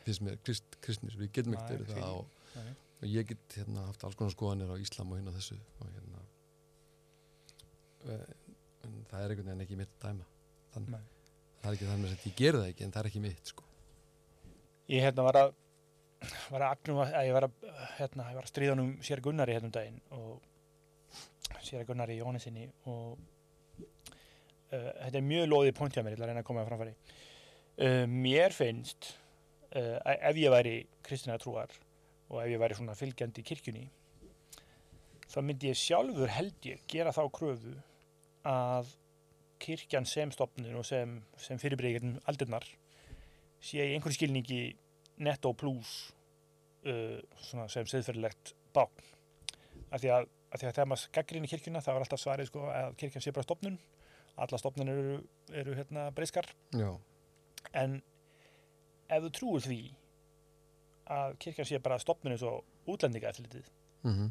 fyrst 0.04 0.24
mér, 0.24 0.38
krist, 0.44 0.78
kristnir, 0.84 1.16
við 1.20 1.32
getum 1.38 1.54
Nei, 1.54 1.62
verið 1.68 1.94
það 1.94 2.16
og, 2.16 2.26
og 2.98 3.06
ég 3.12 3.28
get 3.28 3.58
hérna 3.60 3.86
haft 3.90 4.04
alls 4.08 4.18
konar 4.18 4.34
skoðanir 4.34 4.72
á 4.72 4.76
Íslam 4.80 5.12
og 5.12 5.20
hérna 5.20 5.34
þessu 5.36 5.58
og 5.58 5.92
hérna 5.92 6.24
en 8.08 8.98
það 9.10 9.22
er 9.22 9.32
einhvern 9.32 9.48
veginn 9.50 9.64
ekki 9.64 9.78
mitt 9.78 9.94
dæma. 10.02 10.26
Þann, 10.74 10.90
Nei. 10.94 11.00
það 11.62 11.70
er 11.70 11.78
ekki 11.78 11.88
þannig 11.92 12.12
að 12.12 12.28
ég 12.28 12.36
gera 12.40 12.60
það 12.60 12.68
ekki 12.72 12.86
en 12.86 12.92
það 12.94 13.00
er 13.02 13.10
ekki 13.10 13.24
mitt 13.24 13.50
sko. 13.52 13.66
Ég 14.88 15.04
hérna 15.04 15.24
var 15.26 15.40
að 15.42 15.56
var 16.50 16.64
að 16.66 16.72
agnum 16.74 17.00
að, 17.04 17.16
ég 17.28 17.34
var 17.36 17.46
að 17.46 17.66
hérna, 17.98 18.28
ég 18.32 18.38
var 18.38 18.46
að 18.46 18.52
stríða 18.52 18.76
um 18.78 18.92
sér 19.06 19.22
Gunnari 19.22 19.54
hérna 19.54 19.68
um 19.70 19.74
daginn 19.76 20.00
og 20.16 21.60
sér 21.62 21.84
Gunnari 21.86 22.18
Jóhannesinni 22.18 22.66
og 22.90 23.20
þetta 24.70 25.16
er 25.18 25.26
mjög 25.26 25.48
loðið 25.48 25.74
point 25.78 25.94
hjá 25.94 26.02
mér, 26.02 26.14
ég 26.14 26.18
ætla 26.18 26.28
að 26.28 26.32
reyna 26.32 26.44
að 26.44 26.48
koma 26.48 26.64
að 26.64 26.70
framfæri. 26.72 26.94
Uh, 27.78 28.04
mér 28.10 28.54
finnst 28.54 29.12
uh, 29.72 29.96
ef 30.16 30.40
ég 30.40 30.52
væri 30.52 30.74
kristina 31.06 31.38
trúar 31.40 31.70
og 32.28 32.42
ef 32.42 32.50
ég 32.50 32.60
væri 32.60 32.76
svona 32.76 32.96
fylgjandi 32.98 33.44
í 33.44 33.46
kirkjunni 33.48 33.84
þá 35.28 35.38
myndi 35.44 35.70
ég 35.70 35.78
sjálfur 35.78 36.32
held 36.32 36.66
ég 36.68 36.82
gera 36.90 37.12
þá 37.14 37.22
kröfu 37.32 37.74
að 38.48 38.90
kirkjan 39.62 40.06
sem 40.08 40.32
stopnun 40.32 40.78
og 40.78 40.86
sem, 40.86 41.18
sem 41.40 41.60
fyrirbreyðin 41.60 42.18
aldurnar 42.30 42.66
sé 43.62 43.82
í 43.82 43.94
einhverju 43.96 44.20
skilningi 44.20 44.62
netto 45.26 45.52
plus 45.58 45.92
uh, 46.86 47.18
sem 47.66 47.86
siðferðilegt 47.90 48.54
bákn. 48.74 49.14
Af 49.90 50.02
því 50.02 50.12
að, 50.14 50.28
að 50.54 50.62
þegar 50.62 50.90
maður 50.90 51.14
gaggrinni 51.16 51.50
kirkjuna 51.50 51.82
þá 51.82 51.92
er 51.94 52.02
alltaf 52.04 52.22
svarið 52.22 52.50
sko 52.50 52.66
að 52.70 52.98
kirkjan 53.00 53.24
sé 53.24 53.34
bara 53.34 53.46
stopnun 53.46 53.78
alla 54.38 54.58
stopnunir 54.60 54.98
eru, 55.02 55.16
eru 55.62 55.74
hérna 55.78 56.08
breyskar. 56.14 56.46
En 57.74 57.98
ef 59.08 59.22
þú 59.24 59.30
trúir 59.38 59.64
því 59.66 59.80
að 61.08 61.38
kirkjan 61.42 61.66
sé 61.68 61.78
bara 61.82 61.98
stopnun 62.02 62.34
eins 62.34 62.44
og 62.46 62.64
útlendinga 62.88 63.30
eftirlitið 63.32 63.70
mm 64.04 64.28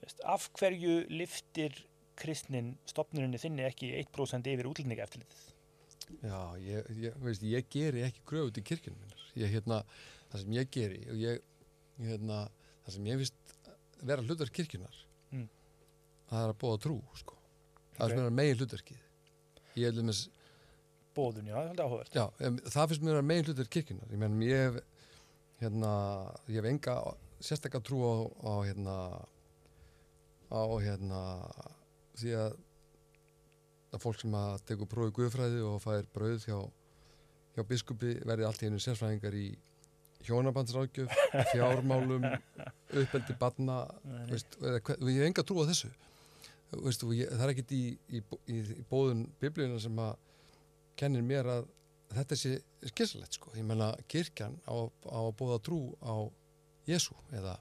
veist, 0.00 0.20
af 0.24 0.46
hverju 0.56 0.92
liftir 1.12 1.74
kristnin 2.20 2.70
stopnuninni 2.88 3.40
þinni 3.40 3.64
ekki 3.68 3.90
1% 3.98 4.48
yfir 4.52 4.68
útlendinga 4.70 5.04
eftirlitið 5.04 6.22
já 6.24 6.38
ég, 6.64 6.88
ég, 7.04 7.16
veist, 7.24 7.42
ég 7.44 7.68
geri 7.72 8.04
ekki 8.06 8.22
kröfu 8.26 8.52
til 8.56 8.64
kirkjunum 8.66 9.00
minnar. 9.00 9.24
Ég 9.38 9.52
hérna, 9.52 9.82
það 10.32 10.42
sem 10.44 10.54
ég 10.56 10.70
geri 10.76 11.00
og 11.12 11.20
ég, 11.20 11.42
hérna, 12.00 12.38
það 12.84 12.96
sem 12.96 13.10
ég 13.12 13.20
vist 13.20 13.56
vera 14.02 14.24
hlutar 14.26 14.52
kirkjunar 14.52 15.06
Mm. 15.30 15.44
það 16.26 16.40
er 16.42 16.50
að 16.50 16.56
bóða 16.58 16.78
trú 16.82 16.94
sko 17.14 17.36
það 17.98 18.14
sem 18.14 18.22
er 18.26 18.36
megin 18.38 18.60
hlutverkið 18.60 19.00
ég 19.80 19.88
held 19.90 20.02
um 20.04 20.12
bóðun, 21.16 21.48
já, 21.50 21.56
það 21.58 21.70
er 21.74 21.82
áhugavert 21.84 22.14
Já, 22.16 22.24
það 22.70 22.88
finnst 22.92 23.04
mér 23.06 23.18
að 23.18 23.26
megin 23.26 23.46
hlutur 23.50 23.68
kirkjunar. 23.74 24.10
Ég 24.14 24.20
menn, 24.22 24.36
ég 24.46 24.60
hef, 24.62 24.76
hérna, 25.60 25.92
ég 26.46 26.60
hef 26.60 26.68
enga 26.70 26.94
sérstakka 27.42 27.80
trú 27.84 27.98
á, 28.06 28.14
á 28.46 28.52
hérna, 28.68 28.96
á, 30.54 30.60
hérna, 30.84 31.22
því 32.20 32.34
að 32.44 32.58
að 33.90 34.02
fólk 34.04 34.20
sem 34.22 34.34
að 34.38 34.60
tekur 34.70 34.86
prófi 34.86 35.14
guðfræði 35.16 35.64
og 35.66 35.80
fær 35.82 36.06
brauð 36.14 36.44
hjá, 36.46 36.58
hjá 37.56 37.64
biskupi 37.66 38.12
verði 38.22 38.46
allt 38.46 38.62
í 38.62 38.68
einu 38.70 38.78
sérfræðingar 38.84 39.34
í 39.34 39.48
hjónabandsráðgjöf, 40.28 41.10
fjármálum, 41.50 42.22
uppeldi 43.02 43.34
barna, 43.40 43.80
veist, 44.30 44.54
eða, 44.62 44.78
hver- 44.86 45.02
ég 45.10 45.18
hef 45.24 45.30
enga 45.32 45.44
trú 45.48 45.64
á 45.64 45.70
þessu. 45.72 45.90
Veist, 46.70 47.02
og 47.02 47.12
ég, 47.16 47.26
það 47.34 47.44
er 47.48 47.52
ekkit 47.54 47.72
í, 47.74 47.82
í, 48.14 48.20
í, 48.46 48.58
í 48.78 48.84
bóðun 48.90 49.24
biblíuna 49.42 49.80
sem 49.82 49.96
að 49.98 50.12
kennir 51.00 51.24
mér 51.26 51.48
að 51.50 51.64
þetta 52.14 52.36
sé 52.38 52.52
skessalegt 52.92 53.34
sko. 53.38 53.50
Ég 53.58 53.64
menna 53.66 53.88
kirkjan 54.10 54.54
á, 54.70 54.74
á 55.10 55.18
að 55.24 55.32
bóða 55.40 55.58
trú 55.66 55.80
á 56.02 56.14
Jésu 56.86 57.14
eða 57.34 57.56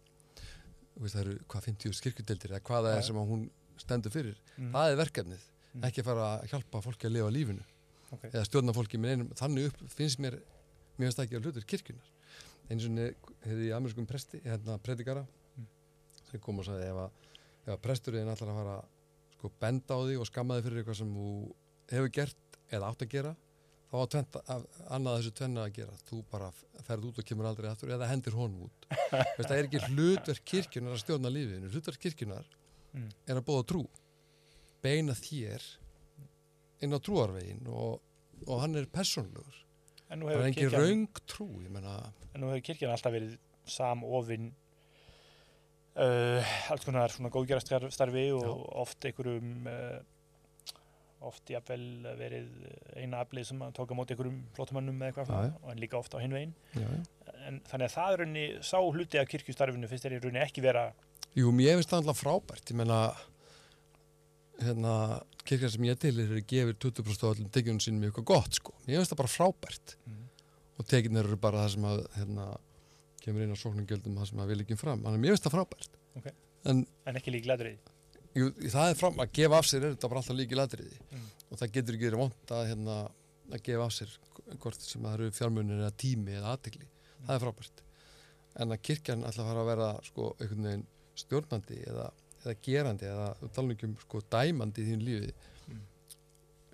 veist, 1.00 1.16
það 1.16 1.22
eru 1.24 1.34
hvað 1.50 1.66
50 1.72 2.04
kirkjudeldir 2.06 2.54
eða 2.54 2.62
hvað 2.70 2.86
það 2.90 2.98
er 3.00 3.08
sem 3.08 3.20
hún 3.32 3.48
stendur 3.80 4.14
fyrir. 4.14 4.38
Mm. 4.58 4.72
Það 4.76 4.92
er 4.94 5.02
verkefnið, 5.06 5.46
Mm. 5.70 5.84
ekki 5.86 6.02
að 6.02 6.08
fara 6.08 6.24
að 6.34 6.46
hjálpa 6.50 6.80
fólki 6.82 7.06
að 7.06 7.12
lifa 7.14 7.30
lífinu 7.30 7.64
Ok. 8.12 8.24
eða 8.32 8.46
stjórna 8.48 8.74
fólki 8.74 8.98
með 8.98 9.12
einum. 9.14 9.28
Þannig 9.38 9.68
upp 9.70 9.84
finnst 9.94 10.18
mér, 10.20 10.40
ekki 11.00 11.38
að 11.38 11.44
hlutur 11.46 11.66
kirkjunar. 11.70 12.08
Eins 12.70 12.86
og 12.90 12.98
hefði 13.46 13.68
í 13.68 13.74
amerískum 13.78 14.08
presti, 14.10 14.42
hérna 14.42 14.80
predikara 14.82 15.28
Mm. 15.58 15.68
sem 16.32 16.40
kom 16.42 16.58
og 16.60 16.66
sagði 16.66 16.90
ef 16.90 16.96
að, 16.96 17.12
ef 17.68 17.74
að 17.76 17.82
presturinn 17.86 18.28
ætlar 18.34 18.50
að 18.50 18.58
fara 18.64 18.78
sko 19.40 19.52
benda 19.64 19.96
á 19.96 20.00
því 20.04 20.18
og 20.20 20.28
skamma 20.28 20.60
þig 20.60 20.68
fyrir 20.68 20.82
eitthvað 20.84 21.00
sem 21.00 21.14
þú 21.16 21.30
hefur 21.94 22.12
gert 22.20 22.60
eða 22.70 22.90
átt 22.92 23.06
að 23.06 23.14
gera 23.16 23.32
þá 23.90 23.96
var 23.98 24.10
tvent, 24.14 24.36
af, 24.54 24.66
annað 24.94 25.16
þessu 25.18 25.32
tvenna 25.40 25.64
að 25.66 25.76
gera. 25.80 25.96
Þú 26.06 26.20
bara 26.30 26.52
ferð 26.86 27.08
út 27.10 27.22
og 27.24 27.26
kemur 27.26 27.48
aldrei 27.50 27.70
aftur 27.72 27.94
eða 27.96 28.10
hendir 28.12 28.36
honum 28.38 28.68
út. 28.68 28.86
Veist, 29.40 29.48
það 29.50 29.56
er 29.56 29.70
ekki 29.70 29.82
hlutverk 29.88 30.44
kirkjunar 30.52 30.94
að 30.94 31.02
stjórna 31.02 31.32
lífinu. 31.34 31.72
Hlutverk 31.74 32.04
kirkjunar 32.06 32.52
Mm. 32.90 33.10
er 33.30 33.38
að 33.38 33.46
bóða 33.46 33.66
trú. 33.70 33.84
Beina 34.82 35.14
þér 35.14 35.66
inn 36.82 36.96
á 36.96 37.00
trúarvegin 37.04 37.68
og, 37.70 38.00
og 38.48 38.62
hann 38.64 38.80
er 38.80 38.88
nú 40.24 40.26
það 40.26 40.46
er 40.48 40.56
kirkjan, 40.58 40.82
raung 40.82 41.20
trú 41.30 41.48
en 42.34 42.42
nú 42.42 42.50
hefur 42.50 42.66
kirkjan 42.66 42.94
alltaf 42.96 43.14
verið 43.14 43.36
samofin 43.70 44.48
uh, 45.96 46.54
alls 46.72 46.86
konar 46.88 47.14
svona 47.14 47.34
góðgerastarfi 47.34 48.30
og 48.38 48.64
oft 48.84 49.10
einhverjum 49.10 49.68
uh, 49.70 50.00
oft 51.30 51.52
jafnvel 51.52 51.84
verið 52.16 52.48
eina 52.96 53.20
aflið 53.26 53.50
sem 53.50 53.66
að 53.66 53.74
tóka 53.76 53.98
móti 53.98 54.16
einhverjum 54.16 54.40
flottumannum 54.56 55.02
eða 55.02 55.10
eitthvað 55.12 55.32
svona, 55.32 55.58
og 55.66 55.74
en 55.74 55.82
líka 55.84 56.00
oft 56.00 56.16
á 56.16 56.24
hinvegin 56.24 56.54
en 56.80 57.60
þannig 57.68 57.90
að 57.90 57.96
það 57.98 58.14
er 58.14 58.22
raunni 58.24 58.46
sá 58.64 58.78
hluti 58.80 59.20
af 59.20 59.28
kirkjustarfinu 59.32 59.90
finnst 59.92 60.08
þeir 60.08 60.16
í 60.16 60.22
raunni 60.24 60.44
ekki 60.46 60.64
vera 60.64 60.90
Jú, 61.38 61.52
mér 61.54 61.78
finnst 61.78 61.92
það 61.92 62.00
alltaf 62.02 62.22
frábært. 62.24 62.72
Ég 62.72 62.78
menna 62.80 63.00
hérna, 64.64 64.94
kirkjan 65.46 65.74
sem 65.76 65.86
ég 65.86 66.00
til 66.02 66.16
er 66.24 66.40
gefur 66.50 66.80
20% 66.88 67.26
af 67.26 67.36
öllum 67.36 67.52
tekjunum 67.54 67.84
sínum 67.84 68.06
í 68.06 68.10
eitthvað 68.10 68.30
gott 68.32 68.58
sko. 68.58 68.74
mér 68.88 69.00
finnst 69.00 69.14
það 69.14 69.22
bara 69.22 69.34
frábært. 69.36 69.96
Og 70.80 70.88
tekjunir 70.90 71.28
eru 71.28 71.38
bara 71.40 71.66
það 71.66 71.76
sem 71.76 71.88
að 71.92 72.02
hérna, 72.16 72.48
kemur 73.24 73.44
inn 73.46 73.54
á 73.56 73.58
sókningjöldum 73.60 74.18
það 74.20 74.30
sem 74.32 74.42
að 74.44 74.52
við 74.54 74.60
líkjum 74.62 74.80
fram, 74.82 75.04
að 75.06 75.18
mér 75.20 75.34
finnst 75.36 75.48
það 75.48 75.56
frábært. 75.58 75.98
Ok. 76.20 76.28
en 76.70 76.86
en 77.08 77.16
ekki 77.20 77.32
lík 77.34 77.46
glædrið 77.46 77.78
jú, 78.36 78.50
það 78.70 78.90
er 78.92 78.98
fram, 79.00 79.20
að 79.24 79.32
gefa 79.40 79.58
af 79.60 79.66
sér 79.70 79.84
er 79.88 79.94
þetta 79.96 80.10
bara 80.12 80.20
alltaf 80.24 80.38
líki 80.38 80.58
ladriði 80.60 80.98
Mm. 81.12 81.28
og 81.52 81.58
það 81.60 81.72
getur 81.76 81.96
ekki 81.98 82.08
verið 82.10 82.20
vond 82.24 82.52
að, 82.56 82.64
hérna, 82.70 82.96
að 83.52 83.62
gefa 83.66 83.86
af 83.86 83.94
sér 83.96 84.16
hvort 84.60 84.82
sem 84.82 85.02
það 85.02 85.14
eru 85.18 85.30
fjármunir 85.32 85.80
eða 85.82 85.92
tími 86.04 86.36
eða 86.38 86.52
aðtegli, 86.56 86.88
það 87.26 87.36
er 87.36 87.44
frábært. 87.46 87.82
En 88.60 88.72
að 88.76 88.82
kirkjan 88.82 89.24
að 89.26 89.40
fara 89.40 89.62
að 89.64 89.70
vera 89.72 89.88
sko, 90.04 90.28
einhvern 90.40 90.68
veginn 90.68 90.86
stjórnandi 91.16 91.78
eða, 91.90 92.10
eða 92.44 92.56
gerandi 92.66 93.06
eða 93.10 93.28
talningum 93.56 93.96
sko, 94.04 94.22
dæmandi 94.32 94.84
í 94.84 94.90
þín 94.92 95.04
lífi. 95.06 95.34
Mm. 95.70 95.82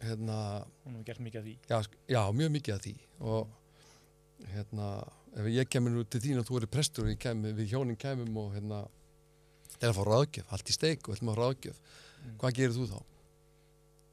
hérna 0.05 0.37
hún 0.85 0.95
hefur 0.97 1.05
gert 1.07 1.19
mikið 1.25 1.39
af 1.39 1.45
því. 1.45 1.55
Já, 1.69 1.77
já, 2.15 2.21
mjög 2.35 2.51
mikið 2.57 2.75
af 2.75 2.81
því. 2.85 2.95
Og 3.21 3.47
hérna 4.53 4.89
ef 5.35 5.49
ég 5.51 5.69
kemur 5.69 5.91
nú 5.91 6.03
til 6.07 6.21
þín 6.23 6.39
og 6.41 6.47
þú 6.47 6.57
eru 6.61 6.69
prestur 6.71 7.05
og 7.07 7.11
ég 7.13 7.19
kemur, 7.19 7.53
við 7.57 7.73
hjónin 7.73 7.97
kemum 7.99 8.37
og 8.43 8.53
hérna 8.55 8.83
er 9.81 9.89
að 9.91 9.97
fá 9.99 10.03
ráðgjöf, 10.07 10.51
allt 10.55 10.71
í 10.71 10.75
steik 10.75 11.07
og 11.09 11.15
ætlum 11.17 11.31
að 11.33 11.39
fá 11.39 11.43
ráðgjöf 11.45 11.79
Mm. 12.25 12.37
hvað 12.41 12.55
gerir 12.57 12.73
þú 12.73 12.85
þá? 12.89 12.99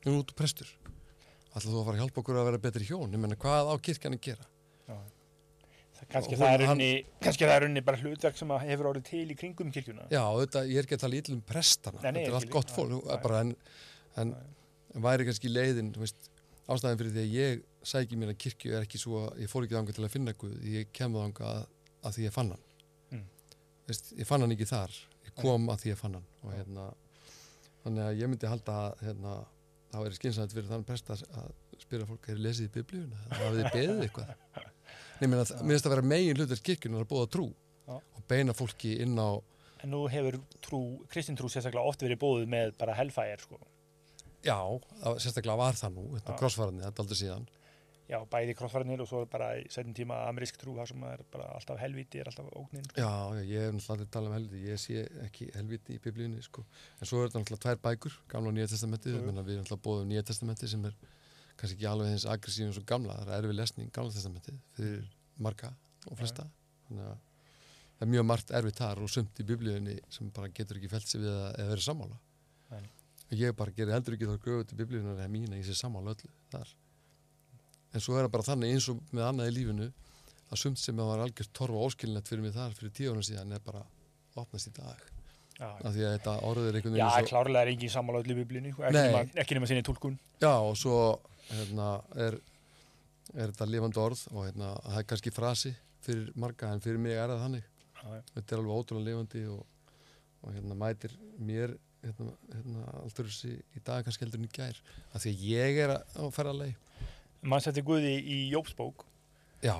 Nú 0.04 0.12
ert 0.18 0.30
þú 0.32 0.34
prestur. 0.36 0.70
Ætlum 1.56 1.72
þú 1.72 1.78
að 1.80 1.86
fara 1.86 1.96
að 1.96 2.00
hjálpa 2.02 2.20
okkur 2.22 2.38
að 2.40 2.46
vera 2.50 2.58
betri 2.66 2.84
hjón? 2.88 3.12
Ég 3.14 3.22
menna 3.22 3.38
hvað 3.40 3.70
á 3.72 3.74
kirkjan 3.86 4.16
að 4.16 4.20
gera? 4.26 4.46
Já. 4.88 4.96
Það, 5.96 6.08
kannski, 6.12 6.36
það 6.42 6.52
er 6.56 6.64
unni, 6.66 6.88
kannski 7.22 7.46
það 7.48 7.54
er 7.56 7.66
unni 7.68 7.82
bara 7.86 8.00
hlutverk 8.02 8.36
sem 8.36 8.52
hefur 8.66 8.88
orðið 8.90 9.06
til 9.08 9.24
í 9.32 9.36
kringum 9.38 9.72
kirkjuna. 9.72 10.08
Já, 10.12 10.24
þetta, 10.42 10.64
ég 10.68 10.80
er 10.82 10.88
ekki 10.88 10.98
að 10.98 11.04
tala 11.06 11.20
ítlum 11.22 11.42
prestana. 11.52 12.02
Nei, 12.02 12.10
nei, 12.10 12.20
þetta 12.26 12.32
er 12.34 12.38
allt 12.40 12.52
gott 12.52 12.74
fólk 12.74 13.38
en, 13.40 13.54
en 14.20 14.34
væri 15.08 15.28
kannski 15.30 15.52
leiðin 15.52 15.92
þú 15.94 16.02
veist, 16.04 16.28
ástæðan 16.70 17.00
fyrir 17.00 17.14
því 17.14 17.22
að 17.22 17.36
ég 17.36 17.62
sæki 17.92 18.18
mér 18.18 18.32
að 18.32 18.42
kirkju 18.44 18.74
er 18.76 18.84
ekki 18.86 19.00
svo 19.00 19.24
að 19.26 19.40
ég 19.42 19.50
fór 19.50 19.66
ekki 19.66 19.78
þangað 19.78 19.96
til 19.98 20.04
að 20.06 20.12
finna 20.12 20.34
Guð 20.38 20.68
ég 20.70 20.92
kem 20.94 21.16
þangað 21.16 21.56
að, 21.56 21.64
að 22.02 22.16
því 22.16 22.26
ég 22.26 22.34
fann 22.36 22.52
hann. 22.54 22.68
Mm. 23.12 23.24
veist, 23.88 24.12
ég 24.18 24.28
fann 24.28 24.44
hann 24.44 24.54
ekki 24.54 24.68
þar 24.70 24.98
ég 25.26 25.34
kom 25.40 25.72
að 25.72 25.82
því 25.82 25.92
ég 25.92 26.00
fann 26.00 26.18
hann. 26.18 26.28
Og, 26.42 26.54
hérna, 26.54 26.86
þannig 27.82 28.06
að 28.06 28.20
ég 28.20 28.32
myndi 28.32 28.52
halda 28.52 28.78
að 28.86 29.04
hérna, 29.08 29.36
það 29.92 30.06
væri 30.06 30.20
skynsætt 30.20 30.56
fyrir 30.56 30.70
þann 30.70 30.86
prest 30.88 31.12
að 31.14 31.24
að 31.42 31.50
spyrja 31.82 32.06
fólk 32.06 32.28
er 32.30 32.42
lesið 32.42 32.68
í 32.68 32.74
biblíuna? 32.76 33.22
Það 33.30 33.42
hafið 33.42 33.62
þið 33.62 33.72
beðið 33.78 34.04
eitthvað? 34.06 34.34
Mér 35.22 35.42
finnst 35.42 35.86
að 35.86 35.94
vera 35.94 36.06
megin 36.06 36.38
hlutur 36.38 36.62
kirkjunar 36.66 37.04
að 37.04 37.10
búa 37.10 37.26
trú 37.30 37.48
Já. 37.86 37.94
og 37.98 38.22
beina 38.30 38.54
fólki 38.54 38.96
inn 39.02 39.18
á 39.18 39.38
en 39.82 39.90
nú 39.90 40.04
hefur 40.10 40.38
trú, 40.62 40.80
kristintrú 41.10 41.50
sérstaklega 41.50 41.90
oft 41.90 42.02
verið 42.04 42.20
bóðið 42.22 42.50
með 42.52 42.74
bara 42.78 42.94
hellfire 42.94 43.40
sko. 43.42 43.58
Já, 44.46 44.58
sérstaklega 45.16 45.58
var 45.60 45.78
það 45.78 45.98
nú 45.98 46.06
þetta 46.16 46.32
Já. 46.34 46.38
krossfæraðni, 46.42 46.84
þetta 46.86 46.98
er 46.98 47.04
aldrei 47.06 47.20
síðan 47.22 47.50
já, 48.12 48.18
bæði 48.28 48.54
krossfæranir 48.58 49.02
og 49.02 49.08
svo 49.08 49.22
bara 49.30 49.52
í 49.60 49.64
setjum 49.72 49.94
tíma 49.96 50.18
amerísk 50.28 50.58
trú, 50.60 50.74
það 50.76 50.90
sem 50.92 51.04
er 51.08 51.22
bara 51.32 51.48
alltaf 51.56 51.80
helviti 51.80 52.20
er 52.20 52.28
alltaf 52.30 52.50
ógnin 52.58 52.84
sko. 52.84 53.00
Já, 53.00 53.08
já, 53.38 53.42
ég 53.48 53.66
hef 53.66 53.72
náttúrulega 53.72 53.94
aldrei 53.94 54.12
talað 54.16 54.28
um 54.28 54.36
helviti, 54.36 54.62
ég 54.68 54.80
sé 54.82 55.04
ekki 55.26 55.48
helviti 55.56 55.96
í 55.96 56.02
biblíunni, 56.02 56.44
sko. 56.44 56.64
En 56.98 57.08
svo 57.08 57.22
er 57.22 57.30
þetta 57.30 57.42
náttúrulega 57.42 57.64
tvær 57.64 57.82
bækur, 57.86 58.18
gamla 58.34 58.52
og 58.52 58.56
nýja 58.58 58.70
testamentið, 58.74 59.16
við 59.16 59.22
erum 59.22 59.38
náttúrulega 59.40 59.82
bóðum 59.86 60.12
nýja 60.12 60.24
testamentið 60.28 60.72
sem 60.74 60.88
er 60.90 60.96
kannski 61.56 61.78
ekki 61.78 61.88
alveg 61.88 62.12
eins 62.12 62.28
aggressív 62.28 62.68
eins 62.68 62.80
og 62.80 62.88
gamla, 62.88 63.18
það 63.22 63.34
er 63.34 63.44
erfið 63.46 63.58
lesning 63.60 63.92
gamla 63.96 64.16
testamentið 64.16 64.58
fyrir 64.76 65.04
marga 65.38 65.72
og 66.10 66.18
flesta. 66.18 66.48
Þannig 66.88 67.06
að 67.12 67.20
það 67.92 68.06
er 68.06 68.12
mjög 68.16 68.26
margt 68.28 68.56
erfið 68.58 68.80
þar 68.80 69.02
og 69.04 69.12
sumt 69.12 69.40
í 69.40 69.46
biblíunni 69.46 69.98
sem 70.12 70.32
bara 70.34 70.50
getur 70.52 70.80
ekki 70.80 70.90
felt 70.90 71.08
sig 71.08 71.22
við 71.22 71.32
að, 71.32 71.48
að 71.62 71.72
vera 71.72 71.86
sammála. 71.86 72.18
Nei. 72.72 72.82
Ég 73.32 73.54
bara 73.56 73.72
gerir 73.72 73.94
heldur 73.96 74.16
ekki 74.16 74.28
þá 74.28 74.44
gröfu 74.44 74.68
til 74.68 74.76
biblíunar 74.76 75.16
eða 75.16 75.32
mína 75.32 75.56
í 75.56 75.64
sér 75.64 75.78
sammála 75.78 76.12
öllu 76.12 76.30
þar. 76.52 76.74
En 77.92 78.04
svo 78.04 78.16
er 78.18 78.26
það 78.26 78.34
bara 78.34 78.48
þannig 78.50 78.74
eins 78.74 78.88
og 78.92 79.00
með 79.12 79.28
annað 79.28 79.48
í 79.48 79.54
lífinu 79.56 79.88
að 80.52 80.60
sumt 80.60 80.80
sem 80.80 81.00
að 81.00 81.08
var 81.08 81.24
algjört 81.24 81.52
torfa 81.56 81.86
óskilinett 81.86 82.28
fyrir 82.28 82.44
mig 82.44 82.52
þar 82.56 82.76
fyrir 82.76 82.92
tíu 82.92 83.12
árum 83.12 83.24
síðan 83.24 83.54
er 83.56 83.64
bara 83.64 83.82
opnast 84.36 84.68
í 84.68 84.74
dag. 84.76 85.00
Já, 85.58 85.68
af 85.68 85.92
því 85.94 86.04
að 86.04 86.14
þetta 86.16 86.34
orðið 86.48 86.68
er 86.68 86.76
einhvern 86.78 86.96
já 86.96 87.04
veginn 87.04 87.26
svo 87.26 87.30
klárlega 87.30 87.62
er 87.62 87.70
engin 87.72 87.92
sammála 87.92 88.20
öll 88.22 88.32
í 88.32 88.36
biblíunni 88.38 88.72
sko, 88.72 88.84
ekki, 88.88 89.56
nema, 89.58 89.68
sinni 89.68 89.84
tólkun 89.86 90.14
já 90.40 90.50
og 90.50 90.72
svo 90.80 90.96
hérna, 91.50 91.88
er, 92.24 92.38
er 93.36 93.52
þetta 93.52 93.68
lifandi 93.68 94.00
orð 94.02 94.22
og 94.32 94.46
hérna, 94.48 94.72
það 94.86 94.98
er 95.02 95.06
kannski 95.12 95.34
frasi 95.36 95.74
fyrir 96.02 96.32
marga 96.40 96.72
en 96.72 96.82
fyrir 96.82 96.98
mig 97.04 97.14
er 97.14 97.30
það 97.30 97.44
þannig. 97.44 97.68
Já, 98.00 98.06
já. 98.16 98.22
þetta 98.32 98.56
er 98.56 98.62
alveg 98.62 98.80
ótrúlega 98.80 99.10
lifandi 99.10 99.44
og, 99.52 99.92
og 100.42 100.56
hérna 100.56 100.78
mætir 100.82 101.16
mér 101.38 101.76
hérna, 102.02 102.32
hérna 102.54 102.86
alltur 103.02 103.28
þessi 103.30 103.52
í 103.78 103.82
dag 103.86 104.04
kannski 104.06 104.24
heldur 104.26 104.40
en 104.42 104.48
í 104.48 104.52
gær 104.56 104.78
af 105.14 105.22
því 105.22 105.32
að 105.34 105.44
ég 105.52 105.78
er 105.84 105.92
að- 105.96 106.16
á 106.18 106.22
ferðalegi 106.34 106.74
mann 107.42 107.60
setti 107.64 107.82
Guði 107.82 108.12
í 108.22 108.36
Jópsbók. 108.52 109.04
Já, 109.62 109.74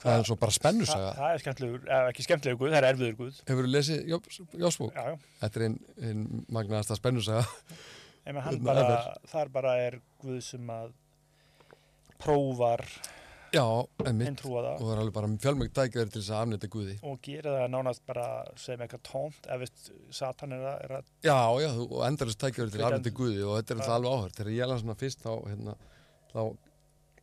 það 0.00 0.18
er 0.18 0.24
svo 0.28 0.36
bara 0.40 0.52
spennusaga. 0.52 1.10
Það 1.18 1.34
er 1.34 1.42
skemmtilegur, 1.42 1.82
ekki 2.12 2.24
skemmtilegur 2.24 2.58
Guð, 2.62 2.72
það 2.72 2.78
er 2.82 2.86
erfiður 2.94 3.16
Guð. 3.18 3.40
Hefur 3.48 3.66
þú 3.66 3.72
lesið 3.74 4.08
Jósbók? 4.62 4.94
já, 4.94 5.04
já, 5.10 5.18
Þetta 5.42 5.56
er 5.60 5.66
einn 5.66 5.78
ein 6.08 6.46
magnaðasta 6.48 6.96
spennusaga. 6.96 7.44
En 8.28 8.36
Hérna, 8.36 8.64
bara, 8.64 9.16
þar 9.26 9.48
bara 9.52 9.76
er 9.86 10.00
Guð 10.20 10.40
sem 10.44 10.66
að 10.68 10.92
prófar 12.18 12.82
já, 13.54 13.64
en 14.04 14.16
mitt 14.18 14.28
hinn 14.28 14.36
trúa 14.38 14.60
og 14.60 14.66
það 14.66 14.82
það 14.82 14.92
er 14.94 15.00
alveg 15.02 15.14
bara 15.18 15.28
fjölmögg 15.44 15.72
tækjaður 15.78 16.10
til 16.14 16.20
þess 16.22 16.30
að 16.34 16.42
afnæta 16.44 16.70
Guði. 16.74 16.96
Og 17.10 17.20
gera 17.28 17.54
það 17.58 17.68
nánast 17.74 18.02
bara 18.08 18.26
sem 18.60 18.82
eitthvað 18.84 19.02
tónt 19.08 19.48
ef 19.54 19.62
veist, 19.62 19.90
Satan 20.18 20.52
er 20.56 20.64
að, 20.72 20.78
er 20.86 20.94
að 20.98 21.10
Já, 21.28 21.38
já, 21.64 21.70
og 21.86 22.02
endarist 22.08 22.40
tækjaður 22.42 22.72
til 22.72 22.78
Fyrir 22.78 22.88
afnæta 22.88 23.14
Guði 23.20 23.44
og 23.48 23.54
þetta 23.60 23.74
er 23.74 23.80
alltaf 23.80 23.94
alveg 23.98 24.16
áhört. 24.18 24.36
Þegar 24.40 24.52
ég 24.58 24.70
las 24.72 24.82
svona 24.84 24.98
fyrst 25.04 25.24
þá 25.24 25.30
hérna, 25.48 25.76
þá, 26.32 26.40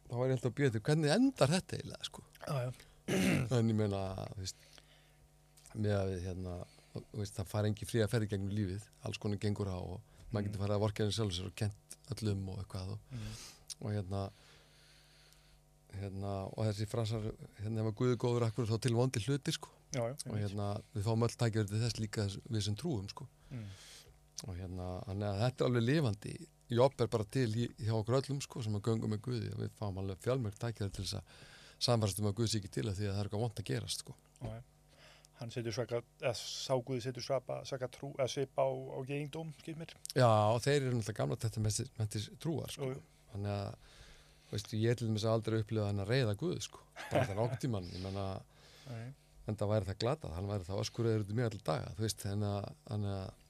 þá 0.10 0.16
var 0.20 0.26
ég 0.32 0.36
alltaf 0.38 0.52
að 0.52 0.58
bjöða 0.62 0.76
til 0.78 0.84
hvernig 0.90 1.16
endar 1.20 1.54
þetta 1.56 1.80
eiginlega 1.80 2.10
sko? 2.10 2.26
En 3.60 3.70
ég 3.70 3.78
meina, 3.78 4.02
þú 4.34 4.42
veist 4.42 4.72
með 5.76 5.94
að 6.00 6.12
við 6.16 6.24
hérna 6.30 6.54
þú 6.96 7.20
veist, 7.20 7.36
það 7.36 7.50
fær 7.52 7.68
engi 7.70 7.86
frí 7.90 8.02
að 8.02 8.12
ferði 8.14 8.30
gegnum 8.32 8.54
lífið 8.56 8.86
alls 9.06 9.20
konar 9.22 9.42
gengur 9.44 9.68
á 9.70 9.78
og 9.78 10.00
maður 10.32 10.48
getur 10.48 10.62
farið 10.64 10.76
að 10.78 10.84
vorkja 10.86 11.04
henni 11.06 11.16
sjálf 11.18 11.36
sér 11.36 11.50
og 11.50 11.56
kent 11.60 11.98
öllum 12.16 12.46
og 12.54 12.62
eitthvað 12.64 12.94
og, 12.96 13.02
Mm. 13.12 13.34
og 13.82 13.92
hérna 13.92 14.22
hérna, 16.00 16.34
og 16.52 16.68
þessi 16.70 16.88
frasar 16.90 17.26
hérna, 17.62 17.84
ef 17.84 17.90
að 17.92 17.98
Guði 18.02 18.20
góður 18.22 18.48
akkur 18.48 18.70
þá 18.70 18.76
til 18.84 18.94
vondi 18.98 19.24
hluti 19.24 19.54
sko? 19.56 19.72
Já, 19.96 20.02
já, 20.12 20.16
og 20.28 20.38
hérna, 20.40 20.68
við 20.96 21.08
fáum 21.08 21.26
öll 21.28 21.38
tækjaður 21.40 21.72
til 21.72 21.82
þess 21.84 22.02
líka 22.02 22.28
við 22.52 22.66
sem 22.68 22.78
trúum 22.80 23.08
sko. 23.12 23.28
Mm. 23.54 23.66
og 24.46 24.58
hérna, 24.60 24.88
að 25.08 25.42
þetta 25.42 25.64
er 25.64 25.70
alveg 25.70 25.86
lifandi. 25.86 26.36
Jobb 26.76 27.02
er 27.02 27.10
bara 27.14 27.26
til 27.32 27.50
hjá 27.56 27.94
okkur 27.96 28.20
öllum 28.20 28.40
sko, 28.44 28.62
sem 28.66 28.76
að 28.76 28.88
göngum 28.90 29.14
með 29.14 29.22
Guði. 29.28 29.52
Og 29.54 29.62
við 29.64 29.76
fáum 29.80 30.00
alveg 30.02 30.22
fjálmörg 30.26 30.58
tækjaður 30.60 30.96
til 30.98 31.06
þess 31.06 31.20
að 31.20 31.36
samfærast 31.88 32.22
um 32.22 32.30
að 32.32 32.38
Guð 32.40 32.52
sé 32.52 32.62
ekki 32.62 32.72
til 32.74 32.88
að 32.90 32.98
því 33.00 33.10
að 33.10 33.14
það 33.14 33.20
er 33.20 33.30
eitthvað 33.30 33.46
vont 33.46 33.62
að 33.62 33.70
gerast 33.70 34.04
sko. 34.04 34.16
já, 34.42 34.56
hann 35.40 35.52
setur 35.52 35.76
svaka 35.76 36.02
eða 36.22 36.34
sá 36.40 36.74
Guði 36.88 37.04
setur 37.06 37.26
svaka, 37.26 37.90
trú 37.94 38.12
eða 38.16 38.30
svip 38.32 38.60
á, 38.60 38.68
á 38.68 39.00
mér. 39.80 39.96
Já, 40.16 40.30
og 40.52 40.62
þeir 40.64 40.80
eru 40.82 40.96
náttúrulega 40.98 41.20
gamla 41.20 41.40
þetta 41.46 41.66
mentis 42.00 42.30
trúar 42.40 42.74
sko. 42.74 42.94
Þannig 43.34 43.52
að 43.56 43.95
veist, 44.52 44.74
ég 44.78 44.98
til 45.00 45.10
að 45.12 45.32
aldrei 45.32 45.60
upplifa 45.62 45.88
hann 45.90 46.04
að 46.04 46.12
reyða 46.12 46.36
Guð 46.40 46.60
sko. 46.62 46.84
bara 47.12 47.26
það 47.26 47.40
nokkuð 47.42 47.64
tíman 47.66 47.90
ég 47.94 48.04
menna, 48.04 48.28
en 49.46 49.58
það 49.60 49.72
væri 49.74 49.90
það 49.90 50.00
glatað 50.04 50.36
hann 50.38 50.52
væri 50.52 50.68
það 50.70 50.84
öskuröður 50.84 51.26
út 51.26 51.34
í 51.34 51.40
mig 51.40 51.50
allir 51.50 51.66
daga 51.66 51.92
þú 51.98 52.06
veist, 52.06 52.26
þannig 52.26 53.18
að, 53.18 53.44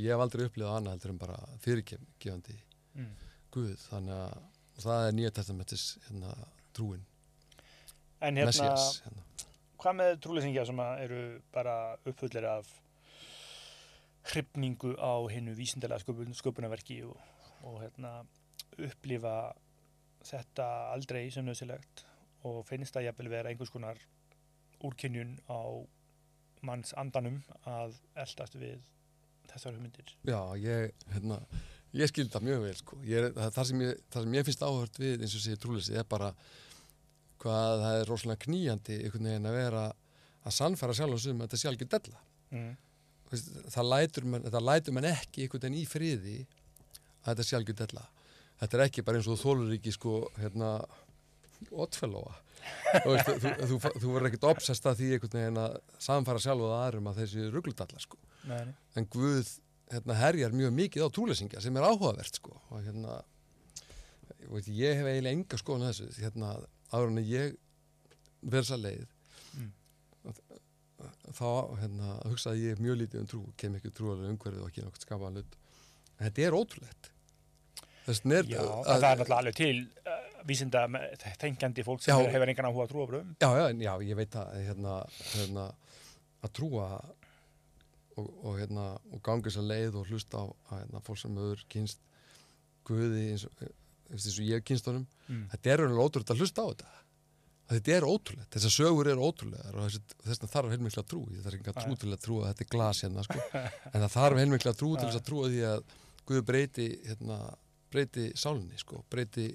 ég 0.00 0.10
hef 0.14 0.24
aldrei 0.24 0.46
upplifað 0.48 0.76
annað 0.78 0.96
heldur 0.96 1.14
en 1.14 1.22
bara 1.26 1.38
fyrirgefandi 1.64 2.58
Mm. 2.90 3.10
Guð 3.54 3.78
þannig 3.86 4.16
að 4.16 4.82
það 4.82 5.04
er 5.06 5.12
nýja 5.14 5.32
testamentis 5.36 5.84
hérna, 6.08 6.34
trúin, 6.74 7.02
en 8.20 8.38
hérna, 8.40 8.48
Messias 8.50 9.02
hérna. 9.04 9.22
hvað 9.78 9.96
með 10.00 10.12
trúleysingja 10.24 10.64
sem 10.66 10.82
eru 11.04 11.20
bara 11.54 11.76
uppfullir 12.02 12.48
af 12.50 12.70
hrifningu 14.30 14.94
á 14.98 15.14
hinnu 15.32 15.54
vísindalega 15.58 16.02
sköpun, 16.02 16.34
sköpunarverki 16.36 17.00
og, 17.08 17.16
og 17.66 17.80
hérna, 17.84 18.12
upplifa 18.78 19.34
þetta 20.26 20.66
aldrei 20.94 21.24
sem 21.32 21.46
nöðsilegt 21.46 22.04
og 22.48 22.62
finnst 22.68 22.96
það 22.96 23.08
jafnvel 23.08 23.32
vera 23.32 23.50
einhvers 23.50 23.72
konar 23.72 24.00
úrkynjun 24.84 25.36
á 25.48 25.60
manns 26.64 26.94
andanum 27.00 27.40
að 27.68 27.96
eldast 28.20 28.56
við 28.60 28.80
þessar 29.50 29.76
hugmyndir. 29.76 30.14
Já, 30.28 30.40
ég, 30.60 31.04
hérna, 31.14 31.40
ég 31.96 32.10
skildi 32.10 32.32
það 32.32 32.46
mjög 32.48 32.64
vel 32.64 32.74
sko. 32.78 32.98
ég, 33.04 33.30
það, 33.36 33.54
það, 33.56 33.68
sem 33.70 33.84
ég, 33.84 34.02
það 34.12 34.26
sem 34.26 34.36
ég 34.38 34.48
finnst 34.48 34.66
áhört 34.66 35.00
við 35.00 35.24
eins 35.24 35.36
og 35.36 35.44
sé 35.44 35.56
trúleysi 35.60 35.96
er 35.98 36.08
bara 36.08 36.32
hvað 37.40 37.84
það 37.84 38.00
er 38.00 38.10
rosalega 38.12 38.44
knýjandi 38.44 38.98
einhvern 39.00 39.30
veginn 39.30 39.48
að 39.50 39.56
vera 39.56 39.86
að 40.40 40.56
sannfæra 40.56 40.96
sjálf 40.96 41.26
um 41.32 41.40
að 41.40 41.48
þetta 41.48 41.60
sé 41.60 41.70
algjör 41.70 41.92
della 41.96 42.20
Mm. 42.50 42.72
Það 43.70 43.86
lætur 43.86 44.24
mann, 44.26 44.46
mann 44.96 45.06
ekki 45.12 45.44
einhvern 45.44 45.62
veginn 45.62 45.78
í 45.78 45.86
friði 45.86 46.38
að 47.22 47.28
þetta 47.28 47.46
sé 47.46 47.58
algjör 47.58 47.78
della 47.84 48.06
þetta 48.60 48.76
er 48.78 48.84
ekki 48.86 49.04
bara 49.06 49.20
eins 49.20 49.28
og 49.30 49.38
þú 49.38 49.42
þólur 49.46 49.74
ekki 49.78 49.92
sko, 49.96 50.14
hérna 50.40 50.70
oddfellóa 51.70 52.36
þú, 53.04 53.14
þú, 53.24 53.34
þú, 53.40 53.78
þú, 53.80 54.12
verður 54.12 54.28
ekkert 54.30 54.46
obsest 54.50 54.86
að 54.88 54.98
því 55.00 55.08
einhvern 55.16 55.36
veginn 55.38 55.60
að 55.62 55.76
samfæra 56.06 56.42
sjálf 56.44 56.64
og 56.66 56.74
aðrum 56.76 57.10
að 57.10 57.20
þessi 57.22 57.46
ruggldalla 57.54 58.00
sko 58.04 58.20
en 58.96 59.06
Guð 59.12 59.50
hérna, 59.90 60.16
herjar 60.20 60.54
mjög 60.56 60.74
mikið 60.76 61.04
á 61.04 61.08
trúlesingja 61.12 61.60
sem 61.64 61.76
er 61.76 61.86
áhugavert 61.88 62.36
sko. 62.38 62.54
og 62.70 62.84
hérna 62.86 63.16
ég, 64.40 64.48
veit, 64.52 64.68
ég 64.76 65.00
hef 65.00 65.08
eiginlega 65.10 65.36
enga 65.36 65.58
skoðan 65.60 65.88
að 65.88 65.92
þessu 65.98 66.22
hérna, 66.24 66.52
áður 66.92 67.10
en 67.14 67.24
ég 67.26 67.56
verðs 68.42 68.74
að 68.76 68.84
leið 68.88 69.08
Mm. 69.50 69.72
þá 71.34 71.46
hérna, 71.80 72.10
hugsaði 72.28 72.66
ég 72.68 72.80
mjög 72.82 72.98
lítið 73.00 73.20
um 73.22 73.28
trú, 73.30 73.40
kem 73.58 73.76
ekki 73.78 73.90
trúalega 73.96 74.30
umhverfið 74.30 74.62
og 74.62 74.68
ekki 74.70 74.84
nokkuð 74.84 75.04
skapaðan 75.06 75.38
hlut. 75.40 75.56
En 76.18 76.26
þetta 76.28 76.44
er 76.44 76.56
ótrúlegt. 76.58 77.08
Er 78.10 78.50
Já, 78.50 78.60
að- 78.60 78.88
það 78.90 79.06
er 79.10 79.20
náttúrulega 79.20 79.38
alveg 79.44 79.56
til 79.60 79.76
uh, 80.06 80.18
vísinda 80.48 80.82
tengjandi 81.40 81.84
fólk 81.86 82.02
sem 82.04 82.14
Já. 82.16 82.30
hefur 82.34 82.48
engan 82.52 82.68
áhuga 82.70 82.86
að 82.86 82.92
trúa 82.94 83.06
bröðum. 83.10 83.32
Já, 83.40 83.50
já, 83.86 83.92
ég 84.10 84.16
veit 84.20 84.36
að 84.40 84.54
hérna, 84.66 84.94
hérna, 85.34 85.66
að 86.44 86.52
trúa 86.60 86.86
og, 88.16 88.30
og, 88.44 88.54
hérna, 88.60 88.86
og 89.12 89.20
gangi 89.26 89.46
þess 89.48 89.60
að 89.62 89.68
leið 89.70 89.98
og 90.00 90.08
hlusta 90.10 90.40
á 90.40 90.44
að, 90.46 90.78
hérna, 90.82 91.02
fólk 91.06 91.20
sem 91.22 91.36
hefur 91.40 91.66
kynst 91.72 92.00
Guði 92.88 93.26
eins 93.34 93.44
og, 93.46 93.60
eins 94.10 94.26
og 94.32 94.46
ég 94.48 94.56
hef 94.58 94.64
kynst 94.70 94.88
honum 94.90 95.06
Mm. 95.30 95.44
þetta 95.52 95.70
er 95.70 95.80
alveg 95.84 96.00
ótrúlega 96.02 96.34
að 96.34 96.40
hlusta 96.42 96.62
á 96.66 96.68
þetta 96.72 96.88
að 97.70 97.76
þetta 97.76 97.92
er 97.94 98.04
ótrúlegt, 98.10 98.48
þessar 98.50 98.72
sögur 98.74 99.06
eru 99.12 99.22
ótrúlegar 99.28 99.76
og 99.78 99.84
þess 99.92 100.40
vegna 100.40 100.48
þarf 100.50 100.72
heilmikla 100.74 101.04
trú 101.06 101.20
ég 101.30 101.44
þarf 101.44 101.54
ekki 101.60 101.70
að 101.70 101.76
trú 101.84 101.98
til 102.02 102.10
að 102.10 102.22
trúa 102.24 102.40
að 102.42 102.48
þetta 102.50 102.64
er 102.64 102.70
glas 102.74 103.02
hérna 103.04 103.22
sko. 103.28 103.44
en 103.94 104.00
það 104.02 104.14
þarf 104.16 104.40
heilmikla 104.42 104.72
trú 104.80 104.88
til 104.98 105.06
þess 105.06 105.20
að 105.20 105.26
trúa 105.28 105.50
því 105.52 105.60
að 105.70 105.84
Guð 106.30 106.42
breyti 106.50 106.88
hérna, 107.06 107.36
breyti 107.90 108.30
sálinni 108.38 108.78
sko, 108.78 109.04
breyti 109.10 109.48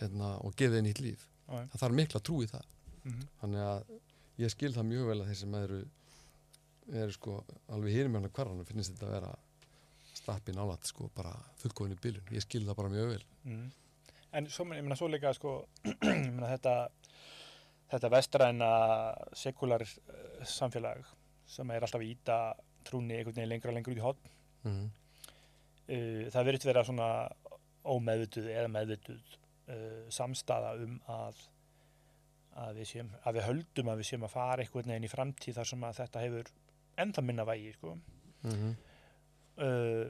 hérna, 0.00 0.34
og 0.44 0.54
gefi 0.56 0.76
henni 0.78 0.90
nýtt 0.92 1.00
líf 1.04 1.26
já. 1.48 1.60
það 1.72 1.80
þarf 1.84 1.94
mikla 2.00 2.20
trú 2.20 2.42
í 2.44 2.50
það 2.50 2.70
Mhm. 3.04 3.24
þannig 3.42 3.60
að 3.60 3.84
ég 4.40 4.50
skil 4.50 4.72
það 4.72 4.86
mjög 4.88 5.06
vel 5.10 5.20
að 5.20 5.26
þeir 5.28 5.36
sem 5.36 5.54
eru, 5.54 5.80
eru 7.04 7.12
sko 7.12 7.44
alveg 7.68 7.92
hýrum 7.92 8.14
hérna 8.16 8.30
hverjanum 8.32 8.64
finnst 8.64 8.94
þetta 8.94 9.06
að 9.06 9.12
vera 9.18 9.34
stappi 10.14 10.52
nálat 10.56 10.86
sko 10.88 11.10
bara 11.14 11.34
fullkofinni 11.60 11.98
bílun, 12.00 12.24
ég 12.32 12.40
skil 12.46 12.64
það 12.64 12.76
bara 12.76 12.88
mjög 12.88 13.08
vel 13.12 13.24
Mm. 13.44 13.70
En 14.32 14.46
svo, 14.50 14.64
ég 14.64 14.82
meina, 14.82 14.96
svo 14.96 15.06
líka, 15.06 15.30
sko, 15.34 15.66
ég 15.84 16.32
meina, 16.32 16.48
þetta, 16.56 16.88
þetta 17.92 18.08
vestræna 18.10 18.70
sekular 19.36 19.82
uh, 19.84 20.44
samfélag 20.44 21.04
sem 21.46 21.70
er 21.70 21.84
alltaf 21.84 22.00
að 22.00 22.08
íta 22.08 22.38
trúni 22.84 23.14
einhvern 23.18 23.34
veginn 23.36 23.48
lengra 23.52 23.72
lengur 23.76 23.92
út 23.92 24.00
í 24.00 24.02
hotn. 24.02 24.32
mm. 24.64 24.90
Uh, 25.84 26.24
það 26.32 26.46
verður 26.48 26.64
vera 26.70 26.82
svona 26.88 27.08
ómeðvituð 27.84 28.48
eða 28.52 28.70
meðvituð 28.72 29.34
uh, 29.74 30.02
samstaða 30.12 30.74
um 30.84 30.96
að, 31.12 31.44
að, 32.64 32.80
við 32.80 32.90
séum, 32.94 33.12
að 33.22 33.38
við 33.38 33.48
höldum 33.50 33.92
að 33.92 34.02
við 34.02 34.10
séum 34.10 34.26
að 34.26 34.34
fara 34.34 34.64
einhvern 34.64 34.92
veginn 34.94 35.08
í 35.08 35.12
framtíð 35.12 35.60
þar 35.60 35.70
sem 35.72 35.86
að 35.88 36.00
þetta 36.02 36.24
hefur 36.24 36.52
ennþá 37.04 37.24
minna 37.26 37.46
vægi, 37.48 37.72
sko. 37.78 37.96
Mm 38.48 38.74
uh, 39.60 40.04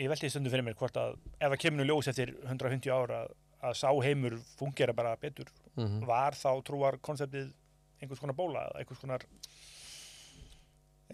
ég 0.00 0.08
veldi 0.08 0.26
því 0.26 0.32
stundu 0.32 0.50
fyrir 0.52 0.64
mér 0.64 0.76
hvort 0.78 0.96
að 0.96 1.16
ef 1.36 1.50
það 1.50 1.60
kemur 1.64 1.80
nú 1.80 1.86
ljós 1.90 2.08
eftir 2.10 2.32
150 2.46 2.92
ára 2.94 3.24
að 3.60 3.74
sá 3.76 3.90
heimur 4.00 4.38
fungera 4.56 4.96
bara 4.96 5.16
betur 5.20 5.50
Mm 5.76 6.06
var 6.08 6.34
þá 6.34 6.50
trúar 6.66 6.96
konseptið 7.00 7.50
einhvers 8.00 8.20
konar 8.20 8.36
bóla 8.36 8.64
eða 8.68 8.80
einhvers 8.80 9.00
konar 9.02 9.26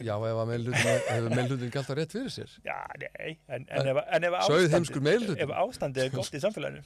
Já, 0.05 0.15
ef 0.17 0.41
að 0.43 0.51
hefur 1.07 1.31
meðlutin 1.33 1.69
ekki 1.69 1.81
alltaf 1.81 1.97
rétt 1.97 2.17
fyrir 2.17 2.33
sér. 2.35 2.57
Já, 2.67 2.77
nei, 3.01 3.37
en, 3.49 3.65
en, 3.65 3.93
ef, 3.93 4.03
en 4.19 4.27
ef 4.29 4.37
meirihluti. 5.07 5.41
ef 5.47 5.55
ástandið 5.63 6.09
er 6.09 6.13
gott 6.17 6.37
í 6.37 6.43
samfélaginu 6.43 6.85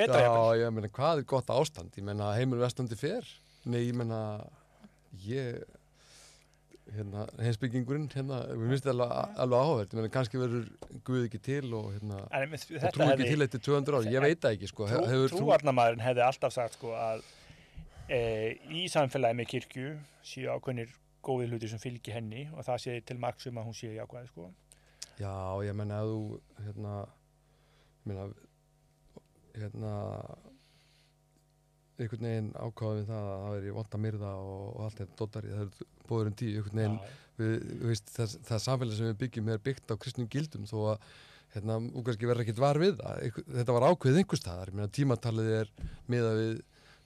betra 0.00 0.20
Já, 0.20 0.28
jafnvel. 0.28 0.60
ég 0.60 0.72
meina, 0.76 0.92
hvað 0.94 1.20
er 1.22 1.28
gott 1.34 1.52
ástand? 1.54 1.98
Ég 1.98 2.06
meina, 2.06 2.30
heimur 2.38 2.62
vestandi 2.62 2.98
fer. 2.98 3.26
Nei, 3.68 3.82
ég 3.88 3.96
meina 3.98 4.20
ég 5.26 5.60
hérna, 6.94 7.26
heimsbyggingurinn 7.38 8.08
hérna, 8.12 8.40
við 8.50 8.72
minnst 8.72 8.88
alveg, 8.90 9.12
alveg 9.44 9.66
áhverð 9.66 9.92
ég 9.92 9.98
meina, 9.98 10.12
kannski 10.14 10.40
verður 10.40 10.64
Guð 11.06 11.26
ekki 11.28 11.40
til 11.44 11.74
og 11.76 11.90
hérna, 11.94 12.22
en 12.34 12.56
og 12.56 12.64
trú 12.64 13.04
ekki 13.04 13.10
hefði 13.12 13.28
til 13.28 13.44
eftir 13.46 13.62
200 13.68 13.98
ár, 13.98 14.08
ég 14.10 14.24
veit 14.24 14.40
það 14.42 14.56
ekki 14.56 14.70
sko, 14.70 14.88
trú, 14.90 15.04
hefur 15.12 15.30
trú 15.30 15.42
trúarnamaðurinn 15.44 16.02
hefði 16.02 16.24
alltaf 16.26 16.56
sagt 16.56 16.78
sko 16.78 16.96
að 16.98 17.22
e, 18.10 18.20
í 18.74 18.88
samfélagi 18.90 19.38
með 19.38 19.50
kirkju 19.52 19.92
séu 20.32 20.50
ákveðnir 20.56 20.90
góðið 21.24 21.54
hluti 21.54 21.70
sem 21.70 21.82
fylgi 21.82 22.14
henni 22.14 22.46
og 22.54 22.64
það 22.66 22.82
sé 22.84 22.98
til 23.06 23.18
marks 23.22 23.48
um 23.50 23.60
að 23.60 23.70
hún 23.70 23.76
sé 23.76 23.92
jákvæði 23.94 24.30
sko. 24.30 24.50
Já, 25.20 25.34
ég 25.66 25.76
menna 25.76 26.00
að 26.00 26.12
þú 26.12 26.20
hérna 26.66 26.94
ég 28.00 28.08
meina 28.10 28.28
hérna 29.60 29.94
einhvern 32.00 32.26
veginn 32.26 32.52
ákváðum 32.56 33.00
við 33.00 33.10
það 33.10 33.26
að 33.30 33.42
það 33.42 33.56
veri 33.56 33.74
vond 33.76 33.96
að 33.96 34.04
myrða 34.04 34.30
og, 34.40 34.62
og 34.70 34.84
allt 34.86 35.00
þetta 35.02 35.18
dóttari, 35.20 35.50
það 35.56 35.64
er 35.64 35.90
bóðurinn 36.08 36.38
tíu 36.40 36.52
einhvern 36.54 36.80
veginn, 36.80 36.94
Já, 36.96 37.18
við, 37.40 37.56
við 37.66 37.90
veist, 37.90 38.14
það, 38.14 38.36
það 38.48 38.62
samfélag 38.66 38.96
sem 38.96 39.10
við 39.10 39.18
byggjum 39.24 39.50
er 39.52 39.66
byggt 39.66 39.92
á 39.92 40.00
kristnum 40.00 40.30
gildum 40.32 40.68
þó 40.70 40.78
að 40.94 41.10
hérna, 41.54 41.76
og 41.82 42.06
kannski 42.06 42.30
verður 42.30 42.46
ekkit 42.46 42.62
var 42.62 42.80
við 42.80 42.96
það. 43.00 43.40
Þetta 43.58 43.76
var 43.76 43.86
ákveðið 43.90 44.22
einhver 44.22 44.40
staðar, 44.40 44.70
ég 44.70 44.78
meina 44.78 44.94
tímatalið 45.00 45.52
er 45.58 45.72
miða 46.10 46.32
við 46.38 46.52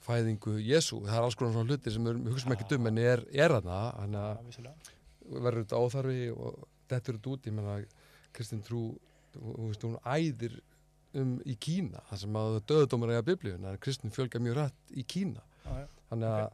fæðingu 0.05 0.59
Jésu, 0.61 1.01
það 1.07 1.17
er 1.19 1.27
alls 1.27 1.39
konar 1.39 1.55
svona 1.55 1.71
hlutir 1.73 1.95
sem 1.95 2.07
við 2.07 2.21
hugsaum 2.33 2.55
ekki 2.57 2.77
um 2.77 2.91
en 2.91 3.01
er, 3.03 3.25
er 3.33 3.55
þarna 3.57 3.81
þannig 3.99 4.21
að 4.21 4.93
verður 5.45 5.63
þetta 5.65 5.81
óþarfi 5.81 6.21
og 6.35 6.65
dettur 6.91 7.19
þetta 7.19 7.33
út, 7.33 7.49
ég 7.49 7.57
menna 7.57 7.77
Kristín 8.35 8.65
Trú, 8.67 8.83
veist, 9.35 9.87
hún 9.87 9.97
æðir 10.05 10.59
um 11.15 11.37
í 11.47 11.55
Kína, 11.63 12.03
það 12.11 12.21
sem 12.25 12.37
að 12.41 12.59
döðdómar 12.71 13.15
eiga 13.15 13.25
biblíun, 13.27 13.65
en 13.71 13.81
Kristín 13.83 14.13
fjölga 14.15 14.43
mjög 14.43 14.59
rætt 14.59 14.95
í 14.99 15.05
Kína, 15.07 15.45
Já, 15.65 15.71
já. 15.85 15.87
þannig 16.11 16.33
að 16.33 16.47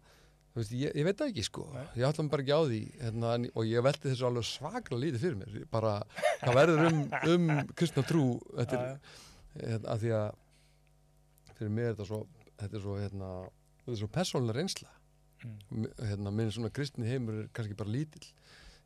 þú 0.51 0.61
veist, 0.61 0.75
ég, 0.77 0.95
ég 1.01 1.09
veit 1.09 1.25
ekki 1.27 1.45
sko, 1.47 1.65
Nei. 1.75 1.87
ég 2.03 2.07
ætla 2.11 2.27
bara 2.31 2.45
ekki 2.45 2.59
á 2.59 2.63
því 2.69 2.81
hérna, 3.01 3.33
og 3.55 3.71
ég 3.71 3.87
velti 3.87 4.11
þessu 4.11 4.29
alveg 4.29 4.47
svaklega 4.51 5.01
lítið 5.05 5.25
fyrir 5.25 5.41
mér, 5.41 5.57
bara 5.73 5.95
það 6.43 6.61
verður 6.61 6.85
um, 6.91 7.01
um 7.35 7.51
Kristín 7.79 8.07
Trú 8.07 8.27
já. 8.37 8.67
hérna, 8.69 9.81
að 9.95 10.05
því 10.05 10.15
að 10.21 10.29
fyrir 11.57 11.75
mig 11.77 11.89
er 11.89 11.97
þetta 11.97 12.09
svo 12.11 12.21
þetta 12.61 12.77
er 12.79 12.85
svo, 12.85 12.97
hérna, 13.01 13.29
þetta 13.83 13.95
er 13.95 14.01
svo 14.03 14.11
persónulega 14.15 14.59
reynsla. 14.59 14.91
Mm. 15.41 15.87
Hérna, 16.11 16.33
minn 16.37 16.53
svona 16.53 16.73
kristni 16.75 17.09
heimur 17.09 17.45
er 17.45 17.49
kannski 17.57 17.77
bara 17.79 17.95
lítill. 17.95 18.27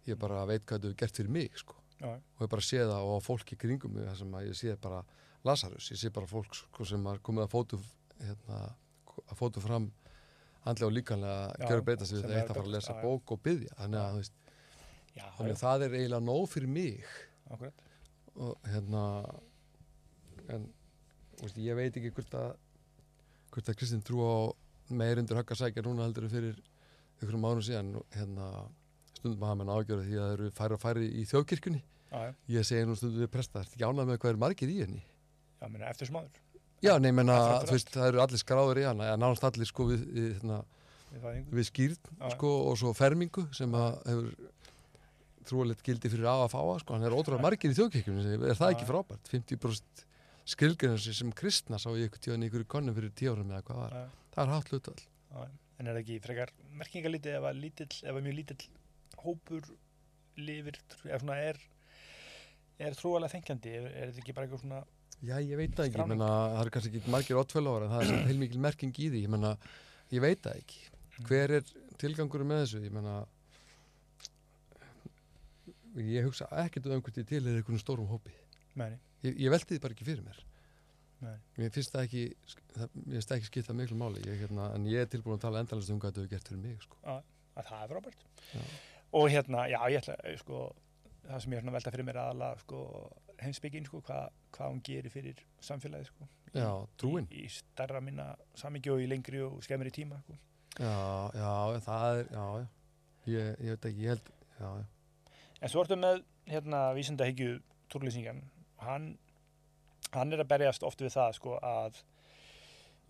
Ég 0.08 0.20
bara 0.20 0.44
veit 0.48 0.62
hvað 0.62 0.78
þetta 0.78 0.90
hefur 0.90 1.00
gert 1.02 1.18
fyrir 1.18 1.34
mig 1.34 1.58
sko. 1.58 1.76
Já, 2.00 2.10
og 2.14 2.42
ég 2.42 2.50
bara 2.50 2.64
sé 2.66 2.80
það 2.82 3.08
og 3.08 3.18
á 3.18 3.20
fólki 3.24 3.56
kringum 3.58 3.98
þar 4.00 4.16
sem 4.18 4.32
að 4.34 4.48
ég 4.48 4.56
sé 4.58 4.72
bara 4.82 5.02
Lazarus, 5.46 5.90
ég 5.92 6.00
sé 6.00 6.10
bara 6.12 6.28
fólk 6.28 6.56
sko, 6.56 6.86
sem 6.88 7.04
er 7.06 7.20
komið 7.24 7.44
að 7.44 7.52
fótu 7.52 7.78
hérna, 8.18 8.58
að 9.28 9.38
fótu 9.38 9.62
fram 9.62 9.90
andlega 10.64 10.88
og 10.88 10.94
líkanlega 10.96 11.50
að 11.52 11.66
gera 11.68 11.84
breyta 11.86 12.08
sig 12.08 12.18
við 12.18 12.24
það 12.24 12.32
er 12.34 12.40
eitt 12.40 12.50
að 12.50 12.58
fara 12.58 12.66
að 12.66 12.74
lesa 12.74 12.96
bók 13.02 13.34
og 13.34 13.42
byggja 13.44 13.76
þannig 13.78 14.00
að, 14.00 14.30
já, 15.14 15.24
þannig 15.36 15.54
að 15.54 15.62
það 15.62 15.86
er 15.86 15.96
eiginlega 15.98 16.26
nóg 16.30 16.46
fyrir 16.52 16.72
mig. 16.74 17.10
Akkurat. 17.54 17.82
og 18.34 18.66
hérna 18.66 19.02
en 20.50 20.64
veist, 21.40 21.58
ég 21.60 21.76
veit 21.78 21.98
ekki 22.00 22.12
hvort 22.16 22.36
að 22.38 22.54
hvort 23.54 23.70
að 23.70 23.78
Kristinn 23.80 24.04
trú 24.04 24.22
á 24.26 24.34
meir 24.94 25.20
undir 25.22 25.38
högg 25.38 25.52
að 25.54 25.60
sækja 25.62 25.84
núna 25.86 26.08
heldur 26.08 26.28
fyrir 26.32 26.58
ykkur 27.22 27.38
ánum 27.38 27.62
síðan 27.64 27.92
hérna 28.14 28.48
stundum 29.14 29.44
að 29.44 29.50
hafa 29.50 29.58
menn 29.60 29.74
ágjörði 29.74 30.06
því 30.08 30.16
að 30.20 30.24
það 30.26 30.34
eru 30.36 30.48
færi 30.58 30.76
og 30.76 30.82
færi 30.82 31.10
í 31.10 31.26
þjóðkirkjunni. 31.30 31.82
Já, 32.10 32.18
já, 32.20 32.32
ég 32.54 32.66
segi 32.68 32.88
nú 32.88 32.96
stundum 32.98 33.22
við 33.24 33.30
presta, 33.32 33.60
það 33.60 33.64
er 33.64 33.70
ekki 33.70 33.86
ánað 33.88 34.10
með 34.10 34.18
hvað 34.22 34.32
er 34.34 34.40
margir 34.42 34.72
í 34.72 34.80
henni? 34.82 35.04
Já, 35.60 35.68
meina, 35.70 35.90
eftir 35.90 36.10
smáður? 36.10 36.42
Já, 36.84 36.92
nei, 37.00 37.12
menna, 37.16 37.36
þú 37.64 37.76
veist, 37.78 37.92
það 37.94 38.10
eru 38.10 38.22
allir 38.24 38.42
skráður 38.42 38.80
í 38.82 38.84
hana 38.84 39.12
nánast 39.16 39.46
allir 39.48 39.68
sko 39.70 39.86
við, 39.88 40.02
við, 40.12 40.26
hérna, 40.34 40.58
við 41.54 41.68
skýrn 41.70 42.18
sko 42.34 42.50
og 42.68 42.76
svo 42.80 42.92
fermingu 42.96 43.46
sem 43.56 43.72
að 43.78 43.96
hefur 44.10 44.50
trúalegt 45.48 45.84
gildi 45.84 46.10
fyrir 46.12 46.28
á 46.28 46.36
að 46.44 46.50
fáa 46.52 46.76
sko, 46.82 46.96
hann 46.96 47.06
er 47.06 47.14
ótrúlega 47.16 47.44
margir 47.44 47.72
í 47.72 47.78
þjóðkirkjunni 47.78 48.36
er 48.50 48.58
það 48.58 48.74
ekki 48.74 48.88
frábært, 48.88 49.32
50% 49.32 50.04
skilgjörnsi 50.44 51.14
sem 51.16 51.30
kristna 51.36 51.78
sá 51.80 51.88
ég 51.96 52.08
eitthvað 52.08 52.24
tíðan 52.26 52.44
í 52.44 52.48
ykkur 52.50 52.66
konum 52.76 52.96
fyrir 52.96 53.12
tíu 53.16 53.32
árum 53.32 53.52
eða 53.52 53.64
hvað 53.68 53.78
var, 53.80 53.94
Já, 53.94 54.24
það 54.34 54.42
er 54.44 54.52
hátt 54.54 54.72
hlutvall 54.72 55.04
já. 55.04 55.44
En 55.74 55.88
er 55.88 55.96
það 55.96 56.02
ekki 56.04 56.18
frekar 56.22 56.50
merkingalítið 56.78 57.36
ef 57.38 57.46
að 57.48 57.62
lítill, 57.62 57.94
ef 58.04 58.18
að 58.18 58.26
mjög 58.26 58.36
lítill 58.38 58.66
hópur 59.24 59.70
lifir, 60.38 60.76
eða 61.06 61.20
svona 61.22 61.38
er 61.42 61.62
er 62.84 62.98
trúalega 62.98 63.32
þengjandi, 63.32 63.72
er, 63.78 63.88
er 63.88 64.12
þetta 64.12 64.22
ekki 64.22 64.36
bara 64.36 64.48
eitthvað 64.48 64.62
svona 64.64 64.82
Já, 65.24 65.38
ég 65.40 65.56
veit 65.56 65.72
það 65.78 65.88
ekki, 65.88 66.00
ég 66.02 66.10
menna, 66.10 66.28
það 66.52 66.60
er 66.60 66.70
kannski 66.74 66.98
ekki 67.00 67.12
margir 67.14 67.38
oddfélagar 67.40 67.86
en 67.86 67.92
það 67.94 68.04
er 68.04 68.26
heilmikil 68.28 68.60
merking 68.60 68.98
í 68.98 69.08
því, 69.08 69.22
ég 69.24 69.32
menna, 69.32 69.52
ég 70.12 70.20
veit 70.24 70.42
það 70.44 70.58
ekki. 70.60 70.80
Hver 71.28 71.54
er 71.60 71.70
tilgangur 72.02 72.44
með 72.44 72.60
þessu, 72.64 72.82
ég 72.84 72.92
menna, 72.92 73.14
ég 76.02 76.26
hugsa 76.26 76.50
ekkert 76.64 76.90
um 76.90 77.00
hvort 77.00 77.20
ég 77.22 77.28
til 77.30 77.40
er 77.40 77.60
einhvern 77.60 77.80
stórum 77.80 78.10
hópi. 78.10 78.34
meðni? 78.74 78.98
Ég, 79.24 79.38
ég 79.46 79.50
velti 79.54 79.74
því 79.74 79.80
bara 79.84 79.96
ekki 79.96 80.06
fyrir 80.08 80.24
mér. 80.26 80.40
Nei. 81.24 81.36
Mér 81.56 81.70
finnst 81.72 81.94
það 81.94 82.02
ekki, 82.08 82.22
það, 82.74 82.96
mér 83.00 83.14
finnst 83.16 83.30
það 83.30 83.36
ekki 83.38 83.48
skipta 83.48 83.76
miklu 83.78 83.96
máli, 83.96 84.22
ég, 84.28 84.40
hérna, 84.44 84.66
en 84.76 84.88
ég 84.90 85.04
er 85.04 85.10
tilbúin 85.12 85.38
að 85.38 85.44
tala 85.46 85.62
endalast 85.64 85.92
um 85.94 86.00
hvað 86.02 86.10
þetta 86.12 86.24
hefur 86.24 86.32
gert 86.34 86.50
fyrir 86.50 86.62
mig, 86.64 86.82
sko. 86.84 86.98
Að 87.54 87.68
það 87.70 87.84
er 87.86 87.92
frábært. 87.94 88.24
Og 89.14 89.28
hérna, 89.30 89.62
já, 89.70 89.78
ég 89.94 90.00
ætla, 90.02 90.16
eh, 90.26 90.36
sko, 90.42 90.62
það 91.24 91.40
sem 91.44 91.52
ég 91.54 91.62
er 91.62 91.68
að 91.70 91.76
velta 91.78 91.92
fyrir 91.94 92.08
mér 92.10 92.18
aðalega, 92.24 92.58
sko, 92.64 92.80
heimsbyggin, 93.40 93.86
sko, 93.88 94.00
hvað, 94.08 94.34
hvað 94.58 94.72
hún 94.74 94.82
gerir 94.90 95.14
fyrir 95.14 95.40
samfélagið, 95.64 96.10
sko. 96.10 96.28
Í- 96.54 96.58
Já, 96.60 96.68
trúin. 97.00 97.28
Í, 97.30 97.44
í 97.46 97.50
starra 97.50 98.00
minna 98.04 98.28
samingi 98.54 98.90
og 98.92 99.00
í 99.00 99.08
lengri 99.08 99.40
og 99.46 99.62
skemmri 99.64 99.90
tíma, 99.94 100.20
sko. 100.26 100.36
Já, 100.76 101.30
já, 101.38 101.80
það 101.86 102.18
er, 102.18 102.26
já, 102.34 102.66
ég, 103.26 103.56
ég 103.64 103.70
veit 103.78 103.88
ekki, 103.90 104.02
ég 104.04 104.12
held, 104.12 104.28
já, 104.58 104.68
já. 104.82 104.84
En 105.62 105.68
svo 105.72 105.82
ertu 105.86 105.96
með, 105.96 106.20
hérna, 106.50 106.82
vísindahyggju 106.98 107.62
túrlýsingan. 107.88 108.42
Hann, 108.84 109.10
hann 110.12 110.32
er 110.32 110.44
að 110.44 110.50
berjast 110.52 110.86
oft 110.86 111.02
við 111.02 111.14
það, 111.16 111.36
sko, 111.38 111.58
að 111.58 112.00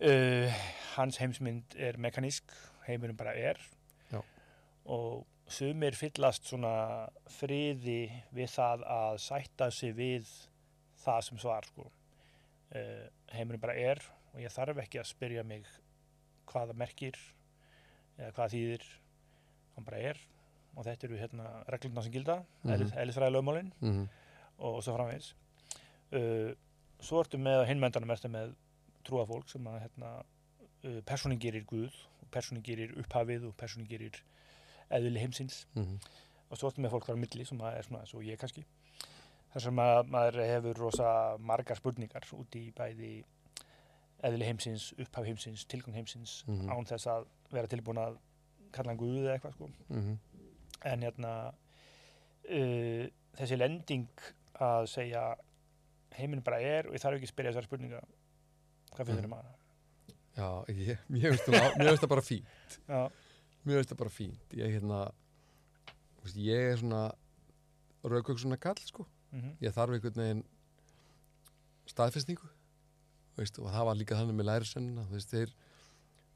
uh, 0.05 0.65
hans 0.95 1.21
heimsmynd 1.21 1.77
er 1.77 1.99
mekanísk, 2.01 2.51
heimurinn 2.87 3.19
bara 3.19 3.35
er. 3.37 3.61
Já. 4.11 4.21
Og 4.85 5.25
sumir 5.51 5.97
fyllast 5.97 6.49
svona 6.49 6.73
friði 7.29 8.09
við 8.33 8.49
það 8.55 8.85
að 8.89 9.21
sætta 9.21 9.69
sig 9.73 9.93
við 9.97 10.29
það 11.03 11.21
sem 11.27 11.41
svar 11.41 11.67
sko. 11.69 11.89
uh, 12.75 13.07
heimurinn 13.35 13.61
bara 13.61 13.77
er 13.77 14.01
og 14.33 14.41
ég 14.41 14.51
þarf 14.51 14.81
ekki 14.83 14.99
að 14.99 15.09
spyrja 15.11 15.43
mig 15.47 15.67
hvað 16.49 16.71
það 16.71 16.79
merkir 16.81 17.19
eða 18.17 18.31
hvað 18.35 18.53
þýðir 18.55 18.85
hann 19.75 19.87
bara 19.87 20.01
er 20.11 20.21
og 20.75 20.87
þetta 20.87 21.07
eru 21.07 21.19
hérna 21.19 21.49
reglurna 21.71 22.03
sem 22.03 22.13
gilda 22.15 22.37
mm. 22.41 22.71
-hmm. 22.71 22.93
eðlisfræði 23.01 23.35
lögmálin 23.35 23.71
mhm, 23.79 24.07
og 24.57 24.81
svo 24.83 24.95
framvegis 24.95 25.33
uh, 26.13 26.51
svo 26.99 27.19
ertu 27.23 27.37
með 27.37 27.63
á 27.65 27.69
hinmendanum 27.69 28.11
ertu 28.11 28.29
með 28.29 28.53
trúa 29.05 29.25
fólk 29.29 29.49
sem 29.49 29.65
að 29.67 29.79
hérna, 29.85 30.11
uh, 30.83 31.01
persónin 31.05 31.39
gerir 31.41 31.65
Guð 31.65 31.93
og 32.21 32.29
persónin 32.31 32.63
gerir 32.65 32.93
upphafið 33.01 33.45
og 33.49 33.55
persónin 33.57 33.87
gerir 33.89 34.21
eðli 34.89 35.19
heimsins. 35.19 35.65
Mhm, 35.75 35.99
og 36.49 36.57
svo 36.57 36.69
ertu 36.69 36.81
með 36.81 36.91
fólk 36.93 37.05
þar 37.07 37.17
á 37.17 37.23
milli 37.23 37.45
sem 37.45 37.57
að 37.61 37.77
er 37.79 37.83
svona 37.87 37.99
eins 38.05 38.13
og 38.13 38.23
ég 38.23 38.37
kannski 38.39 38.63
þar 39.53 39.61
sem 39.61 39.79
að 39.79 40.09
maður 40.11 40.41
hefur 40.45 40.77
rosa 40.77 41.37
margar 41.39 41.77
spurningar 41.79 42.25
út 42.37 42.55
í 42.59 42.71
bæði 42.75 43.23
eðli 44.25 44.45
heimsins, 44.45 44.93
upphaf 44.99 45.25
heimsins, 45.25 45.65
tilgang 45.65 45.95
heimsins 45.95 46.43
Mhm. 46.47 46.69
án 46.69 46.85
þess 46.85 47.07
að 47.07 47.25
vera 47.51 47.67
tilbúin 47.67 47.97
að 47.97 48.17
kalla 48.71 48.89
hann 48.91 48.97
Guð 48.97 49.17
eða 49.25 49.37
eitthvað 49.39 49.53
sko. 49.53 49.69
Mhm, 49.89 50.17
en 50.85 51.01
hérna 51.01 51.53
uh, 52.49 53.07
þessi 53.37 53.57
lending 53.57 54.07
að 54.61 54.87
segja 54.91 55.23
heiminn 56.19 56.43
bara 56.43 56.59
er 56.61 56.87
og 56.87 56.93
ég 56.95 57.01
þarf 57.03 57.17
ekki 57.19 57.29
að 57.29 57.33
spyrja 57.33 57.51
þessar 57.53 57.67
spurninga 57.69 58.01
hvað 58.95 59.05
finnir 59.09 59.25
Mhm. 59.25 59.31
um 59.31 59.37
hana? 59.37 59.55
Já, 60.35 60.49
ég, 60.67 60.97
mér 61.09 61.31
finnst 61.31 61.45
það- 61.47 61.75
finnst 61.79 62.03
það 62.03 62.09
bara 62.09 62.21
fínt. 62.21 62.79
Já, 62.89 63.01
mér 63.65 63.77
finnst 63.79 63.91
það 63.93 63.97
bara 63.97 64.09
fínt. 64.09 64.49
Ég, 64.51 64.73
hérna, 64.75 65.11
ég 66.35 66.71
er 66.73 66.77
svona 66.77 67.03
raukvökk 68.03 68.39
svona 68.39 68.57
kall 68.59 68.75
sko. 68.85 69.05
Mm 69.31 69.55
ég 69.61 69.73
þarf 69.73 69.93
einhvern 69.95 70.15
veginn 70.21 70.43
staðfestningu 71.89 72.47
veist, 73.37 73.57
og 73.59 73.67
það 73.73 73.85
var 73.89 73.95
líka 73.99 74.15
þannig 74.19 74.37
með 74.39 74.47
lærisennina 74.49 75.03
þeir, 75.11 75.51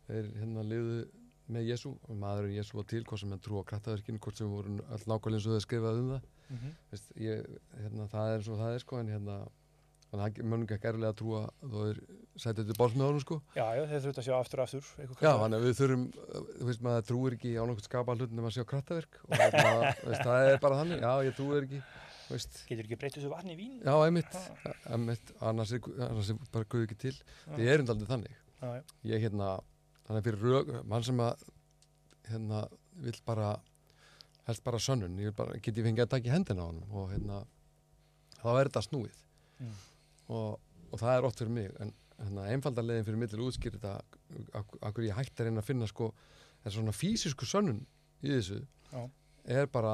þeir 0.09 0.25
hérna 0.41 0.63
liðu 0.67 0.97
með 1.49 1.69
Jésu 1.71 1.93
og 2.09 2.15
maður 2.19 2.49
Jésu 2.53 2.75
var 2.77 2.83
til 2.91 3.03
hvort 3.07 3.19
sem 3.23 3.31
er 3.33 3.37
trú 3.41 3.61
á 3.61 3.63
krattaverkinu 3.65 4.19
hvort 4.19 4.37
sem 4.37 4.49
voru 4.51 4.75
all 4.91 5.05
nákvæmlega 5.09 5.39
eins 5.39 5.47
og 5.47 5.55
þau 5.55 5.63
skrifað 5.65 5.99
um 6.01 6.09
það. 6.11 6.21
-hmm. 6.49 6.73
veist, 6.91 7.11
ég, 7.15 7.45
hérna, 7.81 8.07
það 8.09 8.27
er 8.33 8.37
eins 8.37 8.49
og 8.49 8.57
það 8.59 8.73
er 8.75 8.79
sko 8.79 8.97
en 8.99 9.07
hérna 9.07 9.37
þannig 10.09 10.39
að 10.41 10.49
mönnum 10.49 10.65
ekki 10.73 10.89
erlega 10.89 11.11
að 11.13 11.17
trúa 11.19 11.41
þú 11.61 11.81
er 11.85 11.97
sætið 12.39 12.69
til 12.69 12.75
báls 12.79 12.95
með 12.97 13.05
honum 13.05 13.21
sko. 13.23 13.35
Já, 13.53 13.65
já, 13.77 13.81
þeir 13.91 14.03
þurft 14.05 14.19
að 14.21 14.25
sjá 14.25 14.35
aftur 14.39 14.61
og 14.61 14.65
aftur 14.65 15.25
Já, 15.25 15.31
þannig 15.37 15.57
að 15.59 15.65
við 15.67 15.75
þurfum, 15.79 16.05
þú 16.59 16.67
veist 16.69 16.83
maður 16.87 17.07
trúir 17.09 17.35
ekki 17.37 17.51
á 17.59 17.63
nokkuð 17.69 17.85
skapa 17.89 18.15
hlut 18.17 18.33
nema 18.33 18.49
að 18.49 18.55
sjá 18.57 18.65
krattaverk 18.71 19.19
og 19.27 19.35
hérna, 19.35 19.73
veist, 20.09 20.23
það 20.25 20.47
er 20.53 20.61
bara 20.63 20.79
þannig, 20.79 21.03
já 21.03 21.13
ég 21.27 21.37
trúir 21.37 21.67
ekki, 21.67 21.81
veist, 22.29 22.59
getur 22.71 22.87
ekki 22.87 22.99
breytið 23.03 23.19
þessu 23.19 23.33
vatni 23.35 23.53
í 23.53 23.59
vín? 23.59 23.75
Já 23.85 23.93
einmitt, 24.07 24.39
einmitt 24.89 25.33
annars, 25.51 25.75
er, 25.77 25.91
annars 26.07 26.31
er 26.33 26.41
bara 26.55 26.69
guð 26.73 26.87
ekki 26.87 26.99
til, 27.05 27.13
Já. 27.19 27.51
það 27.53 27.69
er 27.75 27.83
undaldið 27.85 28.13
þannig, 28.15 28.39
já, 28.63 28.69
já, 28.79 28.83
ég 29.13 29.25
hérna, 29.27 29.51
þannig 30.07 30.23
að 30.23 30.29
fyrir 30.31 30.47
rög, 30.47 30.73
mann 30.89 31.05
sem 31.05 31.21
að, 31.27 31.45
hérna, 32.31 32.63
vill 33.03 33.19
bara, 33.29 33.51
helst 34.49 34.65
bara 34.65 34.81
sönnun, 34.81 35.19
ég 35.21 35.29
vil 35.29 35.37
bara, 35.37 35.59
get 35.61 35.77
ég 35.77 35.85
fengið 35.85 36.07
að 36.07 36.13
taka 36.15 36.31
í 36.31 36.33
hendina 36.33 36.65
á 36.65 36.69
honum 36.71 36.97
og 37.03 37.11
hérna, 37.13 37.43
þá 38.39 38.49
er 38.55 38.69
þetta 38.71 38.85
snúið. 38.87 39.21
Mm. 39.59 39.77
Og, 40.29 40.59
og 40.93 41.01
það 41.01 41.15
er 41.17 41.27
oft 41.27 41.41
fyrir 41.41 41.53
mig, 41.55 41.69
en 41.81 41.93
hérna, 42.19 42.47
einfalda 42.53 42.83
leiðin 42.85 43.05
fyrir 43.07 43.19
mig 43.21 43.29
til 43.31 43.39
að 43.39 43.47
útskýra 43.49 43.77
þetta, 43.79 43.93
ak- 44.59 44.79
akkur 44.89 45.05
ég 45.07 45.15
hætti 45.17 45.41
að 45.43 45.49
reyna 45.49 45.63
að 45.63 45.69
finna 45.69 45.87
sko, 45.89 46.11
en 46.65 46.73
svona 46.75 46.93
físisku 46.95 47.47
sönnun 47.47 47.83
í 48.23 48.33
þessu, 48.35 48.59
Já. 48.91 49.03
er 49.59 49.69
bara, 49.71 49.93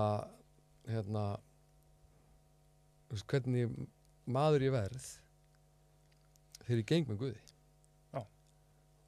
hérna, 0.90 1.26
hvernig 3.30 3.70
maður 4.26 4.66
ég 4.66 4.74
verð 4.74 5.06
þegar 6.66 6.82
ég 6.82 6.88
geng 6.90 7.06
með 7.12 7.20
Guði. 7.22 7.42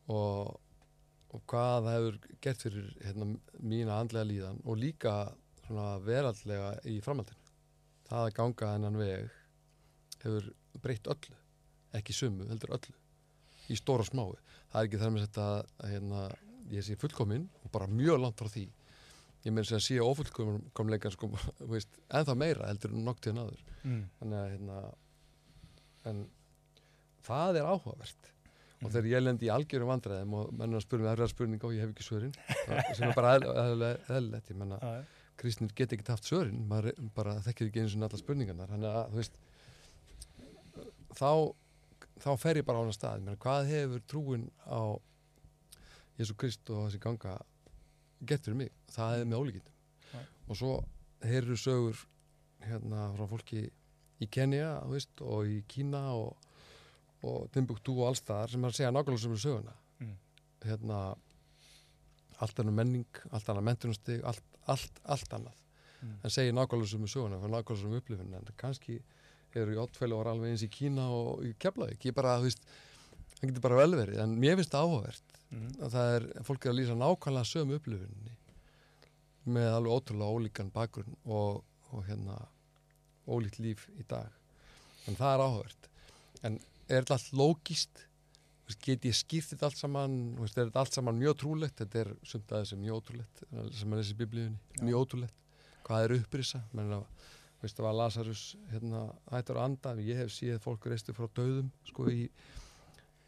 Og, 0.07 0.53
og 1.35 1.41
hvað 1.51 1.87
það 1.87 1.95
hefur 1.97 2.19
gert 2.45 2.61
fyrir 2.63 2.85
hérna, 3.03 3.25
mína 3.59 3.97
andlega 3.99 4.29
líðan 4.29 4.61
og 4.63 4.77
líka 4.79 5.15
veraldlega 6.05 6.69
í 6.87 6.99
framhaldinu. 7.03 7.41
Það 8.07 8.21
að 8.29 8.35
ganga 8.37 8.69
þennan 8.75 8.99
veg 9.01 9.33
hefur 10.23 10.49
breytt 10.81 11.07
öllu 11.07 11.35
ekki 11.97 12.13
sumu, 12.13 12.47
heldur 12.49 12.73
öllu 12.77 12.95
í 13.69 13.75
stóra 13.75 14.03
og 14.05 14.09
smái 14.09 14.37
það 14.71 14.81
er 14.81 14.87
ekki 14.87 14.99
þar 15.01 15.11
með 15.15 15.25
þetta 15.27 15.45
að 15.83 15.91
hérna, 15.93 16.21
ég 16.71 16.83
sé 16.87 16.95
fullkominn 16.99 17.47
og 17.63 17.71
bara 17.71 17.87
mjög 17.87 18.19
langt 18.21 18.39
frá 18.39 18.47
því. 18.51 18.65
Ég 19.45 19.53
meina 19.53 19.63
sem 19.67 19.77
að 19.77 19.83
sé 19.85 19.97
ofullkomleika 20.03 21.11
sko, 21.13 21.29
veist, 21.71 21.89
ennþá 22.11 22.35
meira 22.35 22.67
heldur 22.67 22.91
en 22.95 23.07
en 23.07 23.37
aður 23.43 23.61
mm. 23.83 24.01
þannig 24.19 24.39
að 24.41 24.49
hérna 24.55 24.79
en 26.11 26.25
það 27.27 27.59
er 27.61 27.69
áhugavert. 27.71 28.33
Og 28.77 28.83
Mhm. 28.87 28.91
þegar 28.93 29.07
ég 29.09 29.23
lendi 29.23 29.47
í 29.47 29.49
algjörum 29.49 29.89
vandræðum 29.89 30.33
og 30.37 30.51
mennur 30.53 30.77
að 30.77 30.83
spura 30.85 31.01
mig 31.01 31.11
erfiðar 31.15 31.31
spurninga 31.31 31.65
og 31.65 31.71
ég 31.73 31.81
hef 31.81 31.93
ekki 31.95 32.05
svörin 32.05 32.33
það- 32.67 32.95
sem 32.95 33.07
er 33.09 33.15
bara 33.15 33.31
eðlilegt 33.39 34.51
ég 34.51 34.55
menna 34.59 34.77
kristnir 35.37 35.71
get 35.73 35.93
ekki 35.95 36.05
haft 36.11 36.23
svörin 36.29 36.67
maður 36.69 36.93
bara 37.15 37.33
þekkir 37.41 37.67
ekki 37.71 37.81
eins 37.81 37.95
og 37.95 38.03
allar 38.05 38.21
spurningarnar. 38.21 38.69
Þannig 38.69 38.91
að 38.93 39.09
þú 39.09 39.15
veist 39.17 39.39
þá, 41.17 41.53
þá 42.21 42.31
fer 42.41 42.61
ég 42.61 42.67
bara 42.67 42.81
á 42.81 42.83
hana 42.85 42.95
stað. 42.95 43.23
Menna, 43.23 43.39
hvað 43.41 43.71
hefur 43.71 44.03
trúin 44.09 44.47
á 44.65 44.97
Jésu 46.17 46.35
Krist 46.37 46.69
og 46.73 46.87
þessi 46.87 47.01
ganga 47.03 47.37
gett 48.25 48.45
fyrir 48.45 48.61
mig? 48.61 48.71
Það 48.93 49.19
er 49.19 49.27
með 49.29 49.41
ólíkindum. 49.41 49.73
Og 50.47 50.57
svo 50.57 50.71
heyrðu 51.25 51.57
sögur 51.59 52.05
hérna 52.63 53.09
frá 53.15 53.27
fólki 53.29 53.67
í 54.23 54.27
Kenya 54.31 54.77
veist, 54.89 55.13
og 55.21 55.49
í 55.49 55.59
Kína 55.69 56.01
og, 56.17 56.49
og 57.25 57.47
Timbuktu 57.53 57.95
og 57.97 58.11
allstaðar 58.11 58.53
sem 58.53 58.65
er 58.65 58.73
að 58.73 58.79
segja 58.79 58.93
nákvæmlega 58.93 59.23
sem 59.23 59.35
er 59.35 59.43
söguna. 59.43 59.75
Mm. 60.01 60.17
hérna 60.65 60.99
allt 62.37 62.59
annað 62.61 62.77
menning, 62.77 63.21
allt 63.33 63.47
annað 63.49 63.65
mentunastig 63.65 64.25
allt, 64.25 64.43
allt, 64.69 64.99
allt 65.05 65.37
annað. 65.37 65.61
Mm. 66.01 66.17
en 66.23 66.33
segir 66.33 66.57
nákvæmlega 66.57 66.91
sem 66.93 67.05
er 67.05 67.13
söguna 67.13 67.39
nákvæmlega 67.41 67.79
sem 67.81 67.93
er 67.93 68.01
upplifun 68.01 68.33
en 68.39 68.51
kannski 68.57 68.99
eru 69.61 69.73
í 69.75 69.79
ottfæli 69.81 70.15
og 70.17 70.27
alveg 70.31 70.53
eins 70.53 70.63
í 70.65 70.69
Kína 70.73 71.07
og 71.13 71.43
í 71.47 71.53
Keflavík. 71.61 72.05
Ég 72.09 72.15
bara, 72.17 72.37
þú 72.41 72.47
veist, 72.49 72.63
það 73.37 73.49
getur 73.51 73.65
bara 73.67 73.79
vel 73.81 73.95
verið 73.99 74.21
en 74.23 74.35
mér 74.41 74.57
finnst 74.59 74.75
það 74.75 74.85
áhugavert 74.87 75.33
Mm. 75.47 75.67
að 75.79 75.93
það 75.93 76.09
er, 76.17 76.23
fólk 76.43 76.65
er 76.65 76.71
að 76.73 76.75
lýsa 76.75 76.95
nákvæmlega 76.99 77.47
sömu 77.47 77.75
upplifunni 77.77 78.33
með 79.47 79.67
alveg 79.77 79.93
ótrúlega 79.95 80.33
ólíkan 80.35 80.71
bakgrunn 80.75 81.13
og, 81.23 81.61
og 81.95 82.01
hérna 82.03 82.35
ólíkt 83.31 83.61
líf 83.63 83.85
í 83.95 84.03
dag. 84.11 84.27
En 85.07 85.15
það 85.15 85.31
er 85.37 85.43
áhugavert. 85.45 85.87
En 86.43 86.57
er 86.89 87.05
þetta 87.05 87.15
allt 87.15 87.31
lógist 87.39 88.03
get 88.83 89.07
ég 89.07 89.15
skýrt 89.15 89.53
þetta 89.53 89.69
allt 89.69 89.79
saman? 89.79 90.17
Er 90.43 90.51
þetta 90.51 90.81
allt 90.83 90.97
saman 90.99 91.15
mjög 91.21 91.37
trúlegt? 91.39 91.79
Þetta 91.79 92.01
er 92.03 92.11
sumt 92.27 92.51
aðeins 92.51 92.75
mjög 92.83 92.99
ótrúlegt 92.99 93.43
sem 93.79 93.93
er 93.95 94.01
þessi 94.03 94.17
biblíunni, 94.19 94.59
Já. 94.75 94.83
mjög 94.83 95.05
ótrúlegt. 95.05 95.37
Hvað 95.87 96.03
er 96.09 96.15
upprisa? 96.17 96.63
Menn 96.75 96.91
að 96.97 97.05
veist, 97.61 97.77
það 97.77 97.85
var 97.87 97.95
Lazarus 97.97 98.43
hérna, 98.71 99.01
hættur 99.31 99.57
að 99.59 99.65
anda 99.69 99.93
ég 100.05 100.19
hef 100.21 100.31
séð 100.35 100.59
fólk 100.63 100.85
reistu 100.91 101.13
frá 101.17 101.27
döðum 101.37 101.71
sko 101.89 102.07
í, 102.13 102.27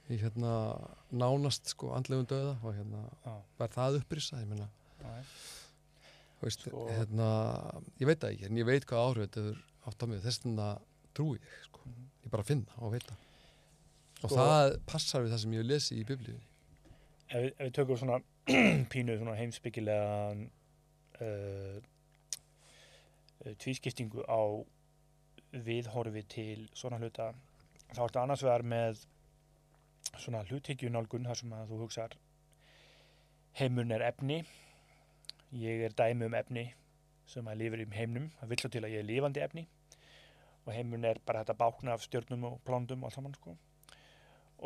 í 0.10 0.18
hérna 0.22 0.54
nánast 1.12 1.72
sko 1.74 1.94
andlegum 1.98 2.28
döða 2.30 2.58
og 2.64 2.76
hérna 2.78 3.02
Já, 3.26 3.34
var 3.60 3.74
það 3.74 3.98
upprisa 4.04 4.42
ég 4.44 4.48
meina. 4.52 4.68
Þú 6.40 6.46
veist, 6.48 6.62
Sko- 6.68 6.86
hérna, 6.94 7.30
ég 8.00 8.08
veit 8.08 8.20
það 8.22 8.36
ekki, 8.36 8.46
en 8.48 8.60
ég 8.62 8.68
veit 8.70 8.86
hvað 8.88 9.06
áhrif 9.10 9.26
þetta 9.28 9.42
hefur 9.48 9.64
átt 9.90 10.04
á 10.04 10.06
mig, 10.08 10.22
þess 10.24 10.44
vegna 10.46 10.68
trúi 11.18 11.36
ég, 11.40 11.58
sko. 11.66 11.82
Mhm. 11.90 12.06
Ég 12.24 12.32
bara 12.32 12.44
finn 12.48 12.62
það 12.70 12.86
og 12.88 12.94
veit 12.94 13.04
það. 13.10 13.26
Og 14.24 14.30
Sko- 14.30 14.38
það 14.40 14.78
passar 14.86 15.24
við 15.26 15.34
það 15.34 15.42
sem 15.44 15.52
ég 15.58 15.62
hef 15.64 15.70
lesið 15.74 16.00
í 16.00 16.06
biblíunni. 16.14 16.46
ef, 17.30 17.44
ef 17.60 17.66
við 17.66 17.74
tökum 17.76 17.98
svona 18.00 18.20
pínu 18.94 19.18
svona 19.20 19.36
heimsbyggilega 19.38 20.32
uh, 21.22 21.82
tvískiptingu 23.60 24.26
á 24.28 24.42
viðhorfi 25.66 26.24
til 26.30 26.66
svona 26.78 27.00
hluta 27.00 27.32
þá 27.94 28.02
ertu 28.06 28.22
annars 28.22 28.44
vegar 28.46 28.66
með 28.66 29.06
svona 30.20 30.44
hluthyggjunálgun 30.48 31.28
þar 31.30 31.40
sem 31.40 31.54
að 31.56 31.72
þú 31.72 31.80
hugsar 31.84 32.18
heimurinn 33.60 33.96
er 33.96 34.06
efni. 34.08 34.44
Ég 35.56 35.84
er 35.88 35.96
dæmi 35.98 36.28
um 36.30 36.38
efni 36.38 36.68
sem 37.30 37.48
að 37.50 37.62
lifir 37.64 37.84
um 37.86 37.94
heimnum 37.94 38.30
það 38.40 38.52
vill 38.52 38.62
svo 38.62 38.72
til 38.74 38.84
að 38.86 38.96
ég 38.96 39.04
er 39.04 39.10
lifandi 39.10 39.44
efni. 39.46 39.66
Og 40.66 40.74
heimurinn 40.76 41.10
er 41.10 41.22
bara 41.26 41.44
þetta 41.44 41.58
bákna 41.60 41.96
af 41.96 42.06
stjörnum 42.06 42.46
og 42.52 42.60
plándum 42.68 43.04
og 43.04 43.10
allt 43.10 43.18
saman 43.18 43.36
sko. 43.38 43.56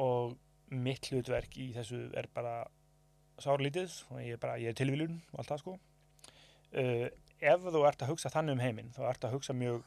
Og 0.04 0.36
mitt 0.74 1.10
hlutverk 1.12 1.58
í 1.62 1.72
þessu 1.76 2.08
er 2.18 2.28
bara 2.34 2.64
sárlítið 3.42 3.94
og 4.12 4.22
ég 4.22 4.36
er 4.36 4.42
bara, 4.42 4.60
ég 4.62 4.74
er 4.74 4.78
tilviljun 4.78 5.20
og 5.32 5.42
allt 5.42 5.54
það 5.54 5.64
sko. 5.64 5.78
Uh, 6.74 7.08
ef 7.44 7.66
þú 7.68 7.84
ert 7.88 8.04
að 8.04 8.14
hugsa 8.14 8.32
þannig 8.32 8.58
um 8.58 8.64
heiminn 8.64 8.92
þá 8.96 9.04
ert 9.10 9.28
að 9.28 9.36
hugsa 9.36 9.56
mjög 9.58 9.84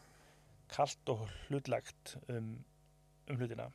kalt 0.73 1.13
og 1.13 1.27
hlutlagt 1.47 2.17
um, 2.29 2.57
um 3.31 3.39
hlutina. 3.39 3.69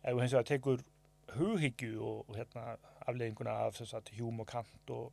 Ef 0.00 0.14
þú 0.14 0.22
hins 0.22 0.34
vegar 0.34 0.48
tekur 0.48 0.84
hughyggju 1.36 2.00
og, 2.02 2.22
og 2.28 2.38
hérna 2.38 2.76
aflegginguna 3.06 3.56
af 3.66 3.80
að 3.80 4.12
hjúm 4.16 4.42
og 4.42 4.48
kant 4.50 4.94
og 4.94 5.12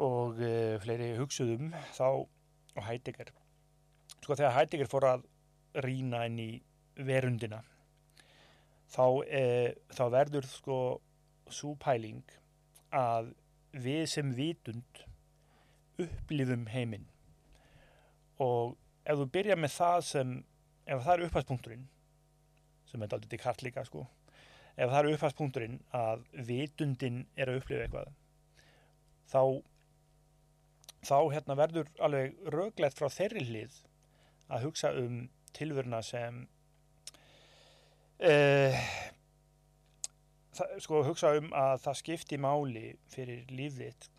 og 0.00 0.38
uh, 0.40 0.78
fleiri 0.80 1.12
hugsuðum 1.18 1.74
þá 1.92 2.06
og 2.08 2.84
Heidegger. 2.86 3.32
Sko 4.20 4.36
þegar 4.38 4.56
Heidegger 4.56 4.88
fór 4.88 5.06
að 5.10 5.26
rýna 5.84 6.24
inn 6.28 6.38
í 6.40 6.50
verundina 6.96 7.60
þá, 8.90 9.04
uh, 9.04 9.68
þá 9.92 10.04
verður 10.14 10.48
sko 10.48 10.80
svo 11.50 11.74
pæling 11.82 12.22
að 12.94 13.32
við 13.74 14.04
sem 14.10 14.32
vitund 14.34 15.04
upplifum 16.04 16.66
heiminn. 16.72 17.08
Og 18.40 18.76
ef 19.04 19.18
þú 19.20 19.26
byrja 19.34 19.56
með 19.58 19.74
það 19.76 20.00
sem 20.08 20.38
ef 20.90 21.04
það 21.04 21.12
er 21.14 21.26
upphæðspunkturinn 21.26 21.84
sem 22.90 23.02
er 23.04 23.14
aldrei 23.14 23.38
kart 23.40 23.62
líka 23.62 23.84
sko 23.86 24.06
ef 24.76 24.90
það 24.90 24.98
er 25.00 25.10
upphæðspunkturinn 25.14 25.76
að 25.96 26.24
vitundin 26.48 27.20
er 27.36 27.50
að 27.50 27.60
upplifa 27.60 27.86
eitthvað 27.86 28.14
þá 29.30 29.42
þá 31.06 31.16
hérna 31.34 31.56
verður 31.58 31.92
alveg 32.06 32.50
röglegt 32.54 32.98
frá 32.98 33.08
þeirri 33.12 33.44
hlið 33.48 33.78
að 34.50 34.66
hugsa 34.66 34.92
um 35.00 35.22
tilvöruna 35.56 36.00
sem 36.04 36.42
uh, 38.20 38.80
það, 40.56 40.74
sko 40.84 41.02
hugsa 41.06 41.34
um 41.38 41.52
að 41.56 41.76
það 41.86 42.00
skipti 42.02 42.40
máli 42.40 42.86
fyrir 43.12 43.46
lífðitt 43.54 44.10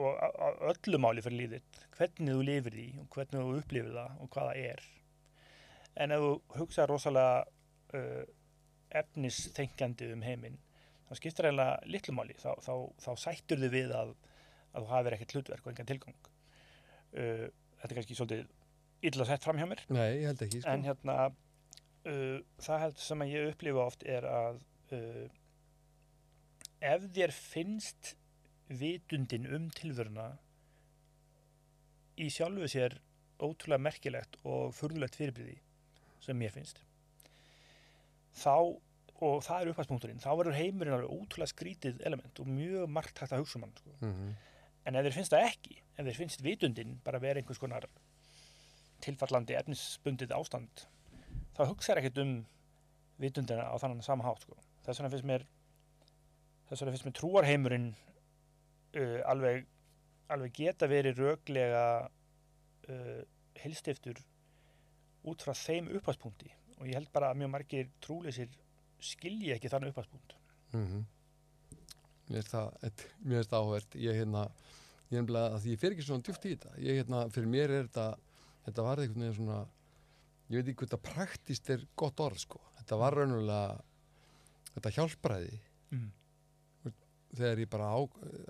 og 0.00 0.64
öllu 0.70 1.00
máli 1.02 1.22
fyrir 1.24 1.38
lífðitt 1.42 1.80
hvernig 1.96 2.34
þú 2.36 2.46
lifir 2.46 2.76
því 2.76 2.86
og 3.02 3.08
hvernig 3.14 3.44
þú 3.44 3.60
upplifir 3.60 3.96
það 3.96 4.18
og 4.24 4.30
hvað 4.34 4.50
það 4.50 4.68
er. 4.70 4.84
En 6.00 6.14
ef 6.14 6.24
þú 6.24 6.32
hugsa 6.56 6.86
rosalega 6.88 7.42
uh, 7.98 8.22
efnisþengjandi 9.00 10.10
um 10.14 10.24
heiminn 10.26 10.58
þá 11.08 11.18
skiptir 11.18 11.50
eiginlega 11.50 11.90
litlu 11.90 12.14
máli. 12.16 12.36
Þá, 12.38 12.50
þá, 12.62 12.72
þá 13.02 13.10
sættur 13.24 13.62
þið 13.64 13.74
við 13.74 13.94
að, 13.98 14.14
að 14.70 14.86
þú 14.86 14.94
hafir 14.94 15.16
ekkert 15.16 15.36
hlutverk 15.36 15.66
og 15.66 15.72
engan 15.74 15.90
tilgang. 15.90 16.16
Uh, 17.10 17.46
þetta 17.80 17.90
er 17.90 17.98
kannski 17.98 18.18
svolítið 18.18 18.56
illa 19.10 19.26
sett 19.26 19.44
fram 19.44 19.60
hjá 19.60 19.66
mér. 19.68 19.84
Nei, 19.90 20.22
ekki, 20.30 20.60
sko. 20.60 20.70
en 20.70 20.86
hérna 20.86 21.18
uh, 21.30 22.38
það 22.62 22.82
held 22.86 23.02
sem 23.02 23.26
ég 23.28 23.52
upplifa 23.52 23.84
oft 23.84 24.06
er 24.08 24.26
að 24.28 24.62
uh, 24.96 25.26
ef 26.80 27.06
þér 27.16 27.34
finnst 27.36 28.14
vitundin 28.70 29.48
um 29.50 29.70
tilveruna 29.74 30.28
í 32.20 32.28
sjálfu 32.30 32.68
sér 32.70 32.98
ótrúlega 33.40 33.82
merkilegt 33.82 34.36
og 34.44 34.74
furðulegt 34.76 35.18
fyrirbriði 35.18 35.56
sem 36.20 36.38
mér 36.38 36.54
finnst 36.54 36.82
þá 38.36 38.54
og 39.20 39.42
það 39.44 39.62
er 39.62 39.70
upphæðspunkturinn, 39.72 40.20
þá 40.22 40.30
verður 40.32 40.56
heimurinn 40.56 40.94
alveg 40.96 41.10
ótrúlega 41.12 41.52
skrítið 41.52 41.98
element 42.08 42.40
og 42.40 42.48
mjög 42.48 42.86
margt 42.88 43.18
hægt 43.20 43.34
að 43.36 43.42
hugsa 43.42 43.58
um 43.58 43.66
hann 43.66 43.76
sko. 43.76 43.96
Mm 44.00 44.30
En 44.88 44.96
ef 44.96 45.04
þér 45.04 45.12
finnst 45.12 45.34
það 45.34 45.46
ekki, 45.46 45.74
ef 45.96 46.06
þér 46.06 46.16
finnst 46.16 46.42
vitundin 46.44 46.92
bara 47.04 47.20
vera 47.20 47.40
einhvers 47.40 47.60
konar 47.60 47.84
tilfallandi 49.04 49.56
efnisbundið 49.58 50.32
ástand, 50.32 50.86
þá 51.56 51.62
hugsaður 51.68 52.00
ekkert 52.00 52.20
um 52.22 52.32
vitundina 53.20 53.66
á 53.68 53.76
þannig 53.76 54.06
sama 54.06 54.24
hátt. 54.24 54.46
Sko. 54.46 54.56
Þess 54.86 55.00
vegna 55.00 55.10
finnst 55.12 55.28
mér, 55.28 55.44
þess 56.70 56.80
vegna 56.80 56.94
finnst 56.94 57.08
mér 57.08 57.16
trúarheimurinn 57.18 57.90
uh, 58.96 59.20
alveg, 59.30 59.66
alveg 60.30 60.52
geta 60.56 60.88
verið 60.90 61.18
röglega 61.22 61.84
uh, 62.88 63.22
heilstiftur 63.60 64.18
út 65.28 65.42
frá 65.44 65.52
þeim 65.54 65.90
upphagspunkti 65.98 66.50
og 66.80 66.86
ég 66.88 66.96
held 66.96 67.10
bara 67.12 67.30
að 67.32 67.42
mjög 67.42 67.50
margir 67.52 67.88
trúleysir 68.00 68.48
skilji 69.00 69.52
ekki 69.54 69.68
þannig 69.68 69.92
upphagspunkt. 69.92 70.34
-hmm. 70.72 71.02
Mér 72.30 72.36
finnst 72.40 72.52
það, 72.54 72.68
et- 72.86 73.06
mér 73.24 73.36
finnst 73.40 73.50
það 73.50 73.64
áhvert. 73.64 73.94
Ég 73.96 74.14
hérna, 74.20 74.42
ég 75.10 75.18
nefnilega, 75.20 75.54
að 75.54 75.60
því 75.64 75.70
ég 75.74 75.78
fer 75.78 75.90
ekki 75.92 76.02
svona 76.06 76.22
djúft 76.22 76.44
í 76.44 76.54
þetta. 76.54 76.72
Ég 76.78 76.98
hérna, 77.00 77.28
fyrir 77.30 77.48
mér 77.48 77.70
er 77.70 77.84
þetta, 77.88 78.18
þetta 78.66 78.82
var 78.82 78.96
einhvern 78.98 79.20
veginn 79.24 79.34
svona, 79.34 79.58
ég 80.48 80.56
veit 80.56 80.68
ekki 80.68 80.78
hvað 80.84 80.88
þetta 80.90 81.14
praktist 81.14 81.70
er 81.70 81.86
gott 81.96 82.20
orð, 82.20 82.38
sko. 82.38 82.60
Þetta 82.78 82.96
var 82.96 83.12
raunulega, 83.14 83.80
þetta 84.74 84.90
hjálpræði 84.96 85.60
Mm. 85.90 86.12
Þegar 87.36 87.58
ég 87.62 87.70
bara 87.70 87.88
á, 87.94 87.98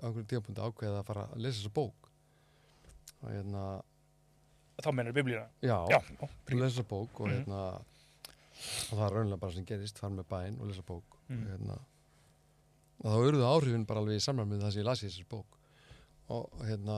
einhverjum 0.01 0.27
tímapunkti 0.31 0.61
ákveði 0.65 0.97
að 0.99 1.05
fara 1.11 1.27
að 1.31 1.41
lesa 1.45 1.59
þessa 1.61 1.73
bók. 1.75 2.09
Og 3.21 3.29
hérna, 3.29 3.63
Þá 4.81 4.91
mennur 4.97 5.13
biblíuna. 5.13 5.47
já, 5.61 5.77
Já, 5.91 5.99
lesa 6.49 6.81
þessa 6.81 6.87
bók 6.89 7.19
og 7.21 7.27
Mhm. 7.27 7.33
hérna, 7.35 7.59
og 8.91 8.97
það 8.97 9.05
er 9.05 9.13
raunulega 9.15 9.39
bara 9.39 9.51
sem 9.53 9.65
gerist, 9.65 9.97
fara 9.99 10.13
með 10.13 10.25
bæn 10.29 10.59
og 10.59 10.67
lesa 10.67 10.81
bók. 10.81 11.17
Mm. 11.29 11.43
og 11.45 11.51
hérna 11.53 11.79
og 13.03 13.05
þá 13.07 13.17
urðu 13.31 13.45
áhrifin 13.47 13.85
bara 13.87 13.99
alveg 14.01 14.17
í 14.19 14.23
samræmi 14.25 14.51
með 14.57 14.61
það 14.65 14.71
sem 14.73 14.81
ég 14.81 14.85
las 14.85 15.01
í 15.03 15.07
þessar 15.07 15.27
bók 15.29 15.45
og 16.29 16.49
hérna 16.67 16.97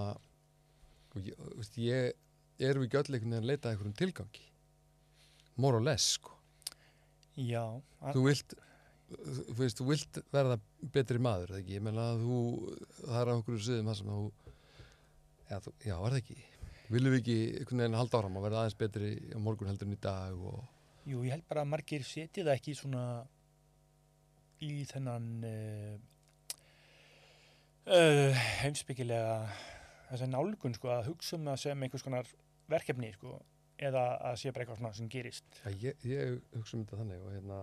og 1.15 1.21
ég, 1.21 1.35
veist, 1.55 1.77
ég 1.77 2.13
erum 2.59 2.83
við 2.83 2.87
ekki 2.89 2.97
öll 2.97 3.13
einhvern 3.13 3.29
veginn 3.29 3.43
að 3.43 3.45
leita 3.51 3.69
að 3.69 3.75
einhverjum 3.75 3.93
tilgangi 4.01 4.41
more 5.57 5.75
or 5.77 5.81
less 5.85 6.13
sko 6.17 6.31
já, 7.37 7.81
þú 8.09 8.23
vilt 8.25 8.53
þú 9.13 9.57
veist, 9.59 9.79
þú 9.79 9.87
vilt 9.89 10.19
verða 10.33 10.57
betri 10.93 11.21
maður, 11.21 11.55
ekki, 11.59 11.77
ég 11.77 11.85
menna 11.85 12.09
að 12.13 12.23
þú 12.25 12.39
það 12.99 13.19
er 13.21 13.31
á 13.31 13.33
okkur 13.35 13.59
sviðum 13.59 13.91
það 13.91 13.99
sem 13.99 14.11
þú 14.13 14.23
já, 15.49 15.57
þú, 15.57 15.75
já, 15.79 15.95
er 15.95 16.07
það 16.07 16.19
ekki? 16.21 16.39
Viljum 16.93 17.13
við 17.15 17.21
ekki 17.21 17.37
einhvern 17.59 17.83
veginn 17.83 17.99
halda 17.99 18.19
áram 18.19 18.39
að 18.39 18.47
verða 18.47 18.63
aðeins 18.63 18.79
betri 18.79 19.11
á 19.33 19.39
morgun 19.41 19.71
heldur 19.71 19.89
en 19.89 19.95
í 19.95 20.01
dag 20.03 20.41
og 20.51 20.59
jú, 21.09 21.23
ég 21.23 21.35
held 21.35 21.47
bara 21.49 21.63
að 21.63 21.71
margir 21.73 22.05
setja 22.07 22.45
það 22.45 22.57
ekki 22.57 22.75
svona 22.77 23.03
í 24.63 24.73
þennan 24.87 25.29
uh, 25.47 25.95
uh, 27.91 28.43
heimsbyggilega 28.61 29.37
þess 30.09 30.25
að 30.27 30.31
nálgun 30.35 30.77
sko 30.77 30.93
að 30.93 31.09
hugsa 31.11 31.37
um 31.39 31.49
það 31.49 31.63
sem 31.63 31.83
einhvers 31.87 32.05
konar 32.05 32.29
verkefni 32.71 33.11
sko 33.15 33.39
eða 33.83 34.03
að 34.29 34.37
sé 34.39 34.53
bara 34.53 34.63
eitthvað 34.63 34.79
svona 34.79 34.93
sem 34.95 35.09
gerist. 35.11 35.47
Já, 35.63 35.71
ég, 35.89 36.05
ég 36.07 36.37
hugsa 36.53 36.77
um 36.77 36.85
þetta 36.85 36.99
þannig 37.01 37.23
og 37.25 37.33
hérna 37.33 37.59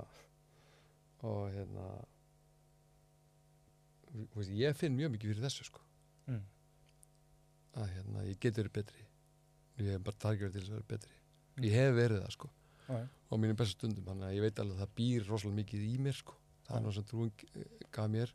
og 1.27 1.51
hérna 1.53 1.87
veist, 4.35 4.53
ég 4.57 4.77
finn 4.79 4.97
mjög 4.97 5.15
mikið 5.15 5.33
fyrir 5.35 5.47
þessu 5.47 5.67
sko. 5.69 5.85
Mm. 6.31 6.47
að 7.81 7.93
hérna, 7.95 8.23
ég 8.27 8.39
get 8.43 8.57
verið 8.59 8.73
betri. 8.81 9.05
Ég 9.79 9.95
hef 9.95 10.03
bara 10.07 10.21
targjörð 10.25 10.57
til 10.57 10.63
þess 10.63 10.73
að 10.73 10.79
vera 10.79 10.91
betri. 10.91 11.19
Ég 11.63 11.77
hef 11.77 11.93
verið 11.97 12.25
það 12.25 12.35
sko. 12.37 12.51
Já. 12.91 13.07
á 13.07 13.35
mínum 13.39 13.59
bestu 13.59 13.77
stundum, 13.77 14.07
þannig 14.09 14.27
að 14.27 14.35
ég 14.35 14.43
veit 14.43 14.59
alveg 14.59 14.75
að 14.75 14.81
það 14.83 14.95
býr 14.99 15.29
rosalega 15.29 15.59
mikið 15.61 15.85
í 15.87 15.93
mér 16.03 16.17
sko. 16.19 16.35
Það 16.67 16.77
er 16.77 16.83
náttúrulega 16.83 16.97
sem 16.97 17.07
trúin 17.11 17.31
eh, 17.61 17.85
gaf 17.95 18.09
mér. 18.11 18.33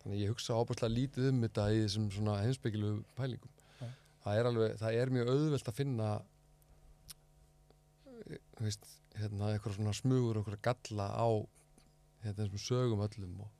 Þannig 0.00 0.14
að 0.14 0.22
ég 0.22 0.32
hugsa 0.32 0.56
ábærslega 0.56 0.94
lítið 0.94 1.28
um 1.28 1.42
þetta 1.44 1.66
í 1.74 1.82
þessum 1.82 2.06
svona 2.14 2.36
heimspekilu 2.40 2.92
pælingum. 3.18 3.52
Já. 3.82 3.88
það 4.24 4.40
er 4.40 4.50
alveg, 4.52 4.74
það 4.80 4.98
er 5.02 5.12
mjög 5.18 5.32
auðvelt 5.34 5.68
að 5.68 5.78
finna 5.82 6.08
eh, 8.08 8.40
þú 8.56 8.66
veist, 8.70 8.90
hérna 9.18 9.52
eitthvað 9.52 9.76
svona 9.76 9.96
smugur 10.00 10.40
eitthvað 10.40 10.64
galla 10.70 11.10
á 11.12 11.28
hérna 12.24 12.44
þessum 12.44 12.62
sögum 12.64 13.04
öllum 13.06 13.40
og, 13.44 13.50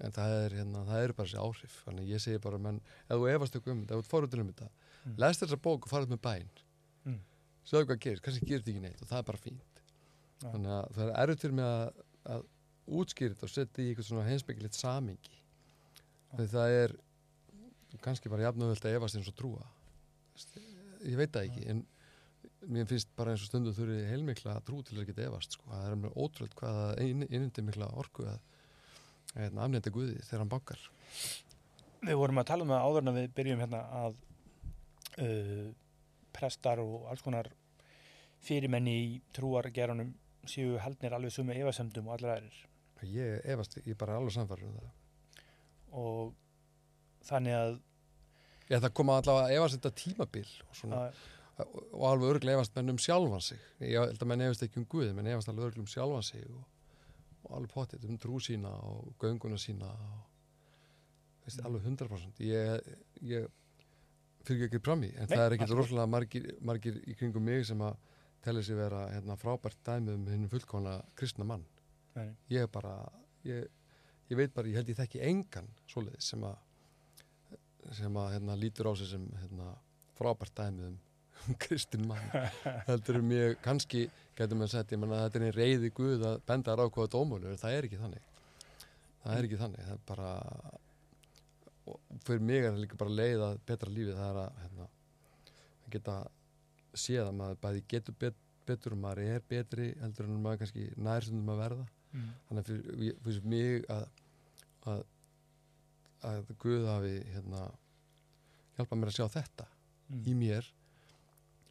en 0.00 0.12
það 0.16 0.34
er 0.44 0.56
hérna, 0.58 0.84
það 0.88 1.04
er 1.04 1.12
bara 1.12 1.28
þessi 1.28 1.42
áhrif. 1.44 1.76
Þannig 1.86 2.08
ég 2.10 2.20
segi 2.24 2.38
bara, 2.42 2.58
menn, 2.58 2.80
ef 3.08 3.16
þú 3.20 3.28
efast 3.34 3.54
eitthvað 3.58 3.74
um 3.76 3.82
þetta 3.84 3.98
ef 3.98 4.04
þú 4.04 4.10
fóruð 4.14 4.40
um 4.40 4.52
þetta, 4.52 4.70
Mm. 5.04 5.18
lest 5.20 5.42
þessa 5.42 5.56
bók 5.60 5.84
og 5.84 5.90
farið 5.92 6.08
með 6.14 6.20
bæn 6.24 6.48
Mm. 7.04 7.18
sjáðu 7.68 7.84
hvað 7.90 7.98
gerist, 8.00 8.22
kannski 8.24 8.46
gerist 8.48 8.68
ekki 8.68 8.80
neitt 8.80 9.02
og 9.02 9.08
það 9.08 9.18
er 9.18 9.22
bara 9.28 9.38
fínt. 9.38 9.80
Já. 10.40 10.50
þannig 10.52 10.72
að 10.74 10.92
það 10.96 11.04
er 11.10 11.20
erfitt 11.22 11.40
fyrir 11.44 11.54
mig 11.54 11.64
að, 11.64 12.00
að 12.24 12.46
útskýra 12.88 13.34
þetta 13.34 13.44
og 13.44 13.52
setja 13.52 13.84
í 13.84 13.88
eitthvað 13.92 14.08
svona 14.08 14.24
heimspekilegt 14.28 14.74
samingi 14.74 15.36
því 16.34 16.46
það 16.54 16.70
er 16.84 16.94
kannski 18.02 18.28
bara 18.32 18.42
jafnöðvöld 18.48 18.84
að 18.88 18.96
efast 18.98 19.16
eins 19.16 19.28
og 19.28 19.36
trúa. 19.38 19.62
Ég 21.04 21.16
veit 21.20 21.30
það 21.32 21.46
ekki 21.50 21.66
en 21.70 21.84
mér 22.70 22.88
finnst 22.88 23.10
bara 23.16 23.34
eins 23.34 23.44
og 23.44 23.50
stundum 23.50 23.74
þurfi 23.76 24.02
heilmikla 24.08 24.58
trú 24.66 24.82
til 24.86 24.98
að 24.98 25.08
geta 25.10 25.26
efast 25.28 25.56
sko. 25.56 25.68
það 25.70 25.86
er 25.88 25.96
mér 26.02 26.16
ótrúlega 26.16 26.58
hvað 26.60 26.78
það 26.80 27.02
innindi 27.28 27.64
mikla 27.64 27.90
orku 28.00 28.26
að 28.28 28.38
hérna, 29.34 29.64
afnæta 29.64 29.92
Guði 29.94 30.20
þegar 30.22 30.44
hann 30.44 30.52
bankar. 30.52 30.84
Við 32.04 32.20
vorum 32.20 32.40
að 32.42 32.48
tala 32.50 32.66
um 32.66 32.72
það 32.74 32.86
áður 32.88 33.04
en 33.04 33.16
við 33.18 33.30
byrjum 33.38 33.64
hérna 33.64 33.80
að 34.00 34.18
uh, 35.24 35.68
prestar 36.34 36.82
og 36.82 37.08
alls 37.10 37.24
konar 37.24 37.50
fyrirmenni 38.44 38.94
í 39.00 39.08
trúargerunum 39.36 40.12
séu 40.48 40.78
haldnir 40.82 41.14
alveg 41.16 41.32
sumu 41.32 41.54
efasemdum 41.56 42.10
og 42.10 42.18
allir 42.18 42.34
aðrir. 42.34 42.60
Ég 43.08 43.46
efast, 43.54 43.78
ég 43.80 43.94
er 43.94 44.00
bara 44.00 44.18
alveg 44.18 44.34
samfærður 44.36 44.70
um 44.70 44.76
það. 44.80 44.90
Og 46.00 46.34
þannig 47.24 47.56
að, 47.56 47.78
ég, 48.68 48.80
það 48.80 48.92
koma 49.00 49.16
allavega 49.20 49.48
að 49.48 49.56
efast 49.58 49.78
þetta 49.78 49.94
tímabil 50.02 50.44
og, 50.44 50.76
svona, 50.76 51.00
að 51.00 51.22
og 51.58 52.04
alveg 52.08 52.32
örglega 52.34 52.58
efast 52.58 52.74
menn 52.76 52.90
um 52.90 52.98
sjálfan 52.98 53.42
sig. 53.44 53.58
Ég 53.80 53.98
held 54.00 54.22
að 54.22 54.30
menn 54.30 54.40
efast 54.46 54.62
ekki 54.66 54.80
um 54.80 54.86
Guði 54.90 55.12
menn 55.14 55.28
efast 55.30 55.48
alveg 55.52 55.68
örglega 55.68 55.84
um 55.86 55.90
sjálfan 55.92 56.24
sig 56.26 56.46
og, 56.50 56.64
og 57.44 57.52
alveg 57.58 57.70
potið 57.74 58.08
um 58.10 58.16
trú 58.18 58.40
sína 58.42 58.72
og 58.88 59.12
gönguna 59.22 59.58
sína 59.60 59.90
og 59.92 60.24
veist, 61.44 61.60
Mm. 61.60 61.66
alveg 61.68 61.82
100% 61.84 62.40
ég, 62.40 62.96
ég 63.22 63.46
fyrir 64.44 64.66
ekki 64.68 64.80
fram 64.82 65.02
í 65.04 65.12
en 65.14 65.28
Nei, 65.28 65.36
það 65.36 65.44
er 65.46 65.56
ekki. 65.58 65.70
rosalega 65.74 66.06
margir, 66.10 66.50
margir 66.60 66.98
í 67.06 67.14
kringum 67.16 67.44
mig 67.44 67.64
sem 67.66 67.78
að 67.80 67.96
telja 68.42 68.62
sig 68.62 68.76
vera 68.76 69.06
hérna, 69.12 69.36
frábært 69.40 69.78
dæmi 69.86 70.12
um 70.14 70.26
hinn 70.26 70.48
fullkona 70.48 70.98
kristna 71.16 71.44
mann. 71.44 71.64
Nei, 72.16 72.30
ég 72.50 72.66
bara 72.72 73.08
ég, 73.44 73.68
ég 74.30 74.36
veit 74.36 74.52
bara, 74.54 74.68
ég 74.68 74.74
held 74.80 74.88
ég 74.88 74.96
þekki 74.98 75.22
engan 75.22 75.68
svoleiðis 75.88 76.28
sem 76.34 76.42
að 76.44 76.56
sem 77.92 78.16
að 78.16 78.30
hérna, 78.34 78.56
lítur 78.56 78.88
á 78.88 78.92
sig 78.96 79.06
sem 79.08 79.24
hérna, 79.42 79.74
frábært 80.18 80.54
dæmið 80.56 80.86
um 80.88 80.98
kristin 81.64 82.06
mann 82.08 82.30
heldur 82.88 83.20
um 83.20 83.32
ég, 83.34 83.56
kannski 83.64 84.06
getur 84.36 84.58
maður 84.58 84.72
sett, 84.76 84.94
ég 84.94 85.00
menna 85.00 85.24
þetta 85.24 85.40
er 85.40 85.46
einn 85.48 85.56
reyði 85.56 85.90
guð 85.94 86.24
að 86.28 86.38
benda 86.48 86.76
hvað 86.76 87.10
dómulur, 87.14 87.58
það 87.60 87.76
er 87.78 87.88
ekki 87.88 88.00
þannig 88.00 88.30
það 89.24 89.36
er 89.36 89.48
ekki 89.48 89.60
þannig 89.60 89.84
það 89.88 89.96
er 89.96 90.06
bara 90.08 90.30
fyrir 92.24 92.46
mig 92.48 92.62
er 92.62 92.72
það 92.72 92.80
líka 92.84 93.00
bara 93.00 93.18
leið 93.20 93.44
að 93.48 93.58
betra 93.68 93.92
lífið 93.92 94.20
það 94.20 94.30
er 94.30 94.40
að 94.44 94.62
hérna, 94.62 94.88
geta 95.94 96.16
séð 96.94 97.26
að 97.26 97.36
maður 97.40 97.60
bæði 97.66 97.84
getur 97.92 98.18
bet, 98.24 98.40
betur 98.64 98.96
og 98.96 99.02
maður 99.04 99.34
er 99.34 99.44
betri 99.48 99.90
heldur 100.00 100.28
en 100.28 100.42
maður 100.42 100.64
kannski 100.64 100.88
nærstundum 100.96 101.52
að 101.54 101.62
verða 101.64 101.86
mm. 102.14 102.30
þannig 102.48 102.70
fyrir, 102.70 103.18
fyrir 103.26 103.50
mig 103.54 103.88
að, 103.92 104.06
að 104.92 105.04
að 106.24 106.52
Guð 106.56 106.86
hafi 106.88 107.16
hérna 107.34 107.66
hjálpa 108.78 108.96
mér 108.96 109.10
að 109.10 109.16
sjá 109.18 109.26
þetta 109.34 109.66
Mm. 110.04 110.24
í 110.28 110.34
mér 110.36 110.66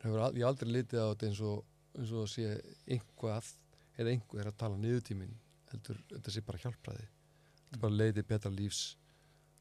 hefur 0.04 0.40
ég 0.40 0.48
aldrei 0.48 0.72
litið 0.72 1.04
á 1.04 1.08
þetta 1.12 1.30
eins 1.30 1.44
og, 1.48 1.64
eins 1.98 2.12
og 2.20 2.30
sé 2.32 2.50
einhvað 2.88 3.54
eða 3.98 4.14
einhver 4.16 4.50
að 4.50 4.60
tala 4.64 4.80
niður 4.82 5.06
tíminn 5.10 5.38
heldur 5.72 6.02
þetta 6.12 6.34
sé 6.34 6.44
bara 6.46 6.62
hjálpraði 6.64 7.08
þetta 7.08 7.82
bara 7.86 8.00
leiði 8.02 8.26
betra 8.30 8.54
lífs 8.54 8.84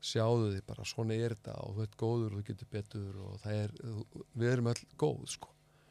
sjáðu 0.03 0.51
þið 0.57 0.63
bara, 0.67 0.85
svona 0.89 1.17
er 1.17 1.35
þetta 1.37 1.57
og 1.63 1.77
þú 1.77 1.85
ert 1.87 1.99
góður 2.01 2.33
og 2.35 2.41
þú 2.41 2.47
getur 2.51 2.71
betur 2.73 3.19
og 3.23 3.35
það 3.43 3.59
er, 3.61 3.75
við 4.35 4.49
erum 4.51 4.71
öll 4.73 4.81
góð 4.99 5.21
sko. 5.31 5.51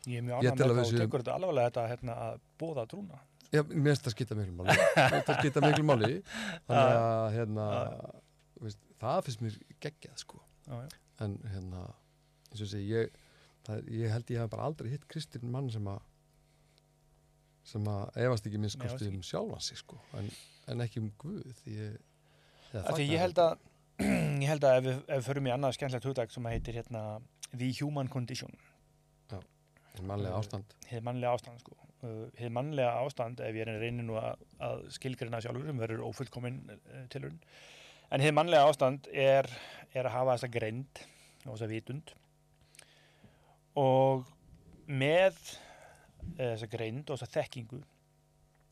Ég 0.10 0.20
er 0.20 0.26
mjög 0.26 0.42
ánægð 0.42 0.52
að 0.52 0.72
með 0.72 0.82
það 0.82 0.82
og 0.82 1.02
tekur 1.04 1.24
þetta 1.24 1.36
alvarlega 1.38 1.70
þetta 1.70 1.86
hérna, 1.92 2.16
að 2.26 2.42
bóða 2.60 2.86
trúna. 2.92 3.22
Já, 3.52 3.62
mér 3.68 3.92
finnst 3.92 4.06
það 4.08 4.16
skipta 4.16 4.38
miklu 4.40 4.56
máli 4.58 4.76
það 4.96 5.32
skipta 5.40 5.64
miklu 5.66 5.88
máli 5.88 6.12
þannig 6.68 7.00
að 7.06 7.26
hérna, 7.38 7.66
veist, 8.66 8.86
það 9.02 9.26
finnst 9.28 9.44
mér 9.46 9.58
geggjað 9.86 10.22
sko. 10.26 10.44
Já, 10.68 10.76
já. 10.84 11.00
en 11.26 11.38
hérna 11.54 11.84
eins 12.52 12.64
og 12.66 12.72
segi, 12.72 12.88
ég, 12.92 13.21
það, 13.68 13.92
ég 13.94 14.14
held 14.14 14.32
ég 14.34 14.42
hef 14.42 14.54
bara 14.54 14.70
aldrei 14.70 14.92
hitt 14.94 15.06
kristinn 15.12 15.52
mann 15.52 15.70
sem 15.74 15.88
að 15.92 16.02
sem 17.72 17.90
að 17.90 18.22
efast 18.26 18.48
ekki 18.50 18.62
minnst 18.62 18.80
Nei, 18.80 18.88
efast 18.88 19.04
kosti 19.04 19.12
um 19.14 19.26
sjálfan 19.26 19.66
sig 19.66 19.80
sko, 19.82 20.00
en, 20.18 20.30
en 20.72 20.86
ekki 20.86 21.02
um 21.04 21.12
Guð 21.22 21.62
ég, 21.70 22.00
því 22.72 23.06
ég 23.06 23.22
held 23.22 23.42
að, 23.44 23.68
ég 24.42 24.48
held 24.50 24.66
að 24.68 24.80
ef 24.80 24.88
við, 24.88 24.96
ef 24.98 25.14
við 25.20 25.28
förum 25.28 25.50
í 25.50 25.54
annað 25.54 25.78
skemmtilegt 25.78 26.10
hugdag 26.10 26.34
sem 26.34 26.50
heitir 26.50 26.80
hérna 26.80 27.04
The 27.52 27.70
Human 27.82 28.10
Condition, 28.12 28.56
þetta, 29.30 30.08
mannlega 30.10 30.40
ástand. 30.40 30.76
hið 30.90 31.06
mannlega 31.06 31.38
ástand 31.38 31.64
sko. 31.64 31.78
Uh, 32.02 32.24
hið 32.34 32.50
mannlega 32.56 32.96
ástand, 33.04 33.44
ef 33.46 33.58
ég 33.60 33.68
reynir 33.70 34.08
nú 34.08 34.16
að, 34.18 34.42
að 34.64 34.88
skilgrina 34.96 35.42
sjálfur 35.44 35.68
sem 35.70 35.84
verður 35.84 36.08
ófullkomin 36.08 36.64
uh, 36.74 37.04
tilurinn, 37.14 37.38
en 38.10 38.24
hið 38.26 38.34
mannlega 38.34 38.72
ástand 38.72 39.12
er, 39.14 39.46
er 39.94 40.10
að 40.10 40.16
hafa 40.16 40.40
þessa 40.40 40.50
greind 40.56 41.04
og 41.46 41.52
þessa 41.52 41.70
vitund 41.70 42.16
og 43.80 44.28
með 44.88 45.38
eh, 46.38 46.54
þessa 46.54 46.70
greind 46.72 47.10
og 47.10 47.20
þessa 47.20 47.40
þekkingu 47.40 47.82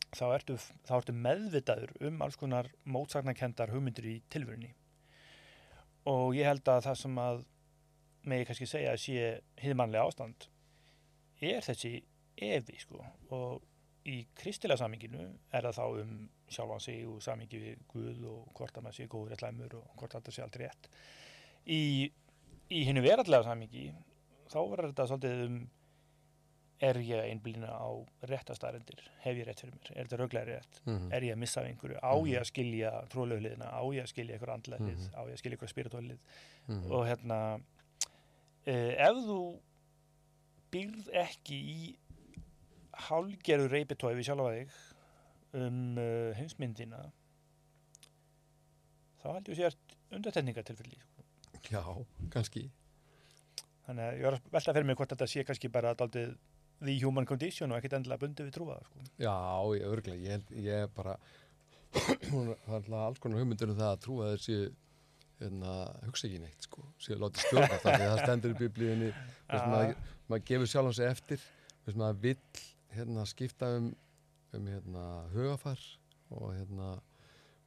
þá 0.09 0.25
ertu, 0.33 0.57
þá 0.87 0.93
ertu 0.97 1.15
meðvitaður 1.15 1.95
um 2.09 2.21
alls 2.25 2.37
konar 2.39 2.69
mótsagnarkendar 2.89 3.71
hugmyndir 3.73 4.09
í 4.09 4.17
tilvörunni 4.33 4.73
og 6.09 6.35
ég 6.37 6.49
held 6.49 6.67
að 6.71 6.85
það 6.87 7.01
sem 7.03 7.19
að 7.21 7.43
megi 8.29 8.47
kannski 8.49 8.67
segja 8.67 8.93
að 8.93 9.03
sé 9.03 9.27
hiðmannlega 9.61 10.07
ástand 10.09 10.47
er 11.39 11.63
þessi 11.63 11.93
evi 12.39 12.77
sko. 12.79 13.03
Og 13.35 14.09
í 14.09 14.21
kristilega 14.37 14.79
saminginu 14.81 15.25
er 15.53 15.67
það 15.67 15.77
þá 15.77 16.01
um 16.03 16.13
sjálfan 16.49 16.83
sig 16.83 17.05
og 17.07 17.21
samingi 17.23 17.61
við 17.61 17.81
Guð 17.91 18.23
og 18.31 18.53
hvort 18.57 18.77
að 18.77 18.85
maður 18.85 18.97
sé 18.97 19.07
góður 19.11 19.35
eitthvað 19.35 19.51
læmur 19.51 19.75
og 19.79 19.89
hvort 19.99 20.15
að 20.15 20.21
þetta 20.21 20.35
sé 20.35 20.45
allt 20.45 20.59
rétt. 20.61 20.89
Í, 21.69 21.81
í 22.73 22.83
hinnu 22.87 23.03
verallega 23.05 23.45
samingi 23.45 23.89
þá 24.49 24.59
verður 24.69 24.89
þetta 24.93 25.07
svolítið 25.11 25.43
um 25.45 25.59
er 26.79 26.95
ég 27.03 27.25
einblýna 27.27 27.67
á 27.75 27.89
réttastærendir 28.29 29.01
hef 29.25 29.35
ég 29.35 29.47
rétt 29.49 29.59
fyrir 29.59 29.73
mér, 29.75 29.89
er 29.99 30.05
þetta 30.07 30.17
rauglega 30.21 30.45
rétt? 30.47 30.77
Mm 30.85 31.11
er 31.11 31.25
ég 31.27 31.33
að 31.35 31.41
missa 31.41 31.59
af 31.61 31.67
einhverju, 31.67 31.97
á 31.99 32.13
ég 32.27 32.39
að 32.39 32.47
skilja 32.47 32.91
trúlaugliðina, 33.11 33.67
á 33.67 33.81
ég 33.91 34.03
að 34.05 34.11
skilja 34.13 34.33
einhverju 34.37 34.53
andlega 34.53 34.83
hlið, 34.85 34.99
Mhm. 34.99 35.15
á 35.19 35.21
ég 35.27 35.33
að 35.33 35.41
skilja 35.41 35.57
einhverju 35.57 35.73
spirituálið 35.73 36.19
-hmm. 36.67 36.91
og 36.91 37.05
hérna 37.07 37.39
eh, 38.65 38.95
ef 39.09 39.15
þú 39.27 39.59
býrð 40.71 41.09
ekki 41.13 41.57
í 41.59 41.97
hálgerðu 43.09 43.67
reypitói 43.71 44.15
við 44.15 44.23
sjálfa 44.27 44.51
þig 44.55 44.69
um 45.53 45.97
uh, 45.97 46.33
heimsmyndina 46.37 47.11
þá 49.21 49.33
held 49.33 49.47
ég 49.49 49.55
að 49.55 49.61
sért 49.63 49.95
undartekningatilfelli 50.15 50.99
sko. 50.99 51.23
já, 51.71 52.05
kannski 52.31 52.69
þannig 53.89 54.05
að 54.05 54.17
ég 54.19 54.27
var 54.27 54.37
að 54.37 54.49
velta 54.55 54.75
fyrir 54.77 54.87
mig 54.89 54.99
hvort 54.99 55.13
þetta 55.15 55.27
sé 55.33 55.45
kannski 55.47 55.71
bara 55.73 55.95
daldið 55.97 56.33
the 56.79 56.95
human 57.01 57.27
condition 57.27 57.73
og 57.73 57.79
ekkert 57.79 57.97
endilega 57.97 58.23
bundið 58.23 58.47
við 58.49 58.55
trúa 58.55 58.77
sko. 58.85 59.05
já, 59.19 59.35
örglega, 59.89 60.19
ég, 60.23 60.37
held- 60.37 60.53
ég 60.63 60.85
er 60.85 60.91
bara 60.95 61.17
það 61.97 62.53
er 62.53 62.77
alltaf 62.77 63.01
alls 63.01 63.23
konar 63.23 63.41
hugmyndir 63.41 63.73
um 63.73 63.79
það 63.79 63.91
að 63.95 64.03
trúa 64.05 64.29
þessi 64.35 64.59
hérna, 65.39 65.75
hugsa 66.05 66.27
ekki 66.27 66.41
neitt 66.43 66.67
sko, 66.67 66.83
séu 67.01 67.17
látið 67.19 67.45
stjórna 67.45 67.79
það 67.79 67.95
því 67.95 68.07
að 68.07 68.11
það 68.13 68.23
stendur 68.25 68.55
í 68.55 69.11
að 69.49 69.69
maður, 69.73 69.95
maður 70.27 70.45
gefur 70.51 70.71
sjálfan 70.73 70.97
sig 70.97 71.09
eftir. 71.09 71.45
Að 71.87 71.99
maður 72.01 72.19
vill 72.25 72.63
hérna, 72.93 73.25
skipta 73.29 73.69
um, 73.77 73.87
um 74.57 74.67
hérna, 74.69 75.05
hugafar 75.33 75.85
og, 76.29 76.51
hérna, 76.57 76.89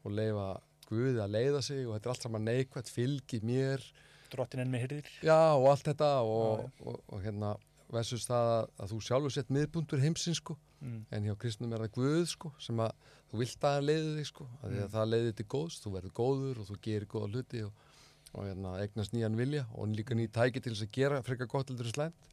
og 0.05 0.15
leifa 0.15 0.51
Guði 0.93 1.21
að 1.23 1.31
leiða 1.33 1.61
sig 1.65 1.87
og 1.87 1.95
þetta 1.95 2.09
er 2.09 2.13
allt 2.13 2.25
saman 2.27 2.43
neikvægt, 2.45 2.91
fylgi 2.93 3.39
mér 3.47 3.85
drottin 4.33 4.63
enn 4.65 4.73
með 4.73 4.85
hyrðir 4.87 5.11
já 5.27 5.37
og 5.55 5.69
allt 5.73 5.87
þetta 5.93 6.11
og, 6.27 6.65
Já, 6.65 6.87
og, 6.89 6.99
og, 7.09 7.23
hérna 7.25 7.55
versus 7.93 8.25
það 8.29 8.51
að, 8.57 8.69
að 8.81 8.93
þú 8.95 9.01
sjálfur 9.07 9.35
sett 9.35 9.51
miðbundur 9.53 10.01
heimsins 10.01 10.41
sko. 10.41 10.57
Mm. 10.83 11.03
en 11.15 11.27
hjá 11.29 11.35
kristnum 11.39 11.73
er 11.77 11.85
það 11.85 11.93
Guð 11.95 12.25
sko 12.33 12.49
sem 12.59 12.81
að 12.83 12.95
þú 13.31 13.39
vilt 13.39 13.65
að 13.69 13.77
hann 13.77 13.85
leiði 13.87 14.15
þig 14.17 14.29
sko 14.33 14.47
að 14.51 14.73
því 14.73 14.79
að 14.81 14.87
Mm. 14.89 14.93
það 14.97 15.11
leiði 15.13 15.35
til 15.39 15.47
góðs, 15.55 15.77
þú 15.85 15.93
verður 15.95 16.15
góður 16.19 16.59
og 16.63 16.67
þú 16.71 16.79
gerir 16.87 17.07
góða 17.13 17.29
hluti 17.31 17.61
og, 17.67 17.85
og 18.33 18.49
hérna, 18.49 18.73
eignast 18.83 19.15
nýjan 19.15 19.37
vilja 19.39 19.63
og 19.77 19.93
líka 19.95 20.17
ný 20.19 20.27
tæki 20.33 20.63
til 20.65 20.73
þess 20.73 20.87
að 20.89 20.95
gera 20.97 21.21
frekar 21.23 21.47
gott 21.53 21.71
heldur 21.71 21.87
en 21.87 21.95
slæmt. 21.95 22.29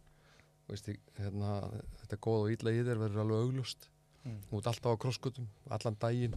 Og 0.70 0.76
hérna, 1.20 1.54
þetta 2.02 2.20
góð 2.26 2.43
og 2.45 2.52
ítla 2.56 2.74
í 2.74 2.82
þér 2.86 3.00
verður 3.04 3.24
alveg 3.24 3.45
augljóst. 3.45 3.88
Mm. 4.26 4.39
ert 4.58 4.68
alltaf 4.72 4.97
á 4.97 5.02
krosskutum, 5.02 5.47
allan 5.70 5.97
daginn. 6.02 6.36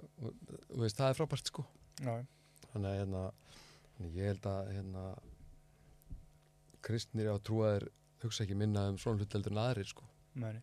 Og, 0.00 0.32
og 0.72 0.80
veist, 0.82 0.96
það 0.96 1.12
er 1.12 1.18
frábært 1.20 1.48
sko. 1.52 1.64
Já, 2.00 2.14
þannig 2.72 2.90
að 2.90 2.98
hérna, 3.00 3.22
ég 4.08 4.30
held 4.32 4.48
að 4.48 4.72
hérna, 4.76 5.04
kristnir 6.84 7.28
á 7.28 7.36
trúaðir 7.44 7.88
hugsa 8.24 8.44
ekki 8.46 8.56
minna 8.58 8.88
um 8.90 8.98
svona 9.00 9.20
hlut 9.20 9.36
heldur 9.36 9.54
en 9.56 9.62
aðrir 9.66 9.88
sko. 9.90 10.06
Meni. 10.40 10.62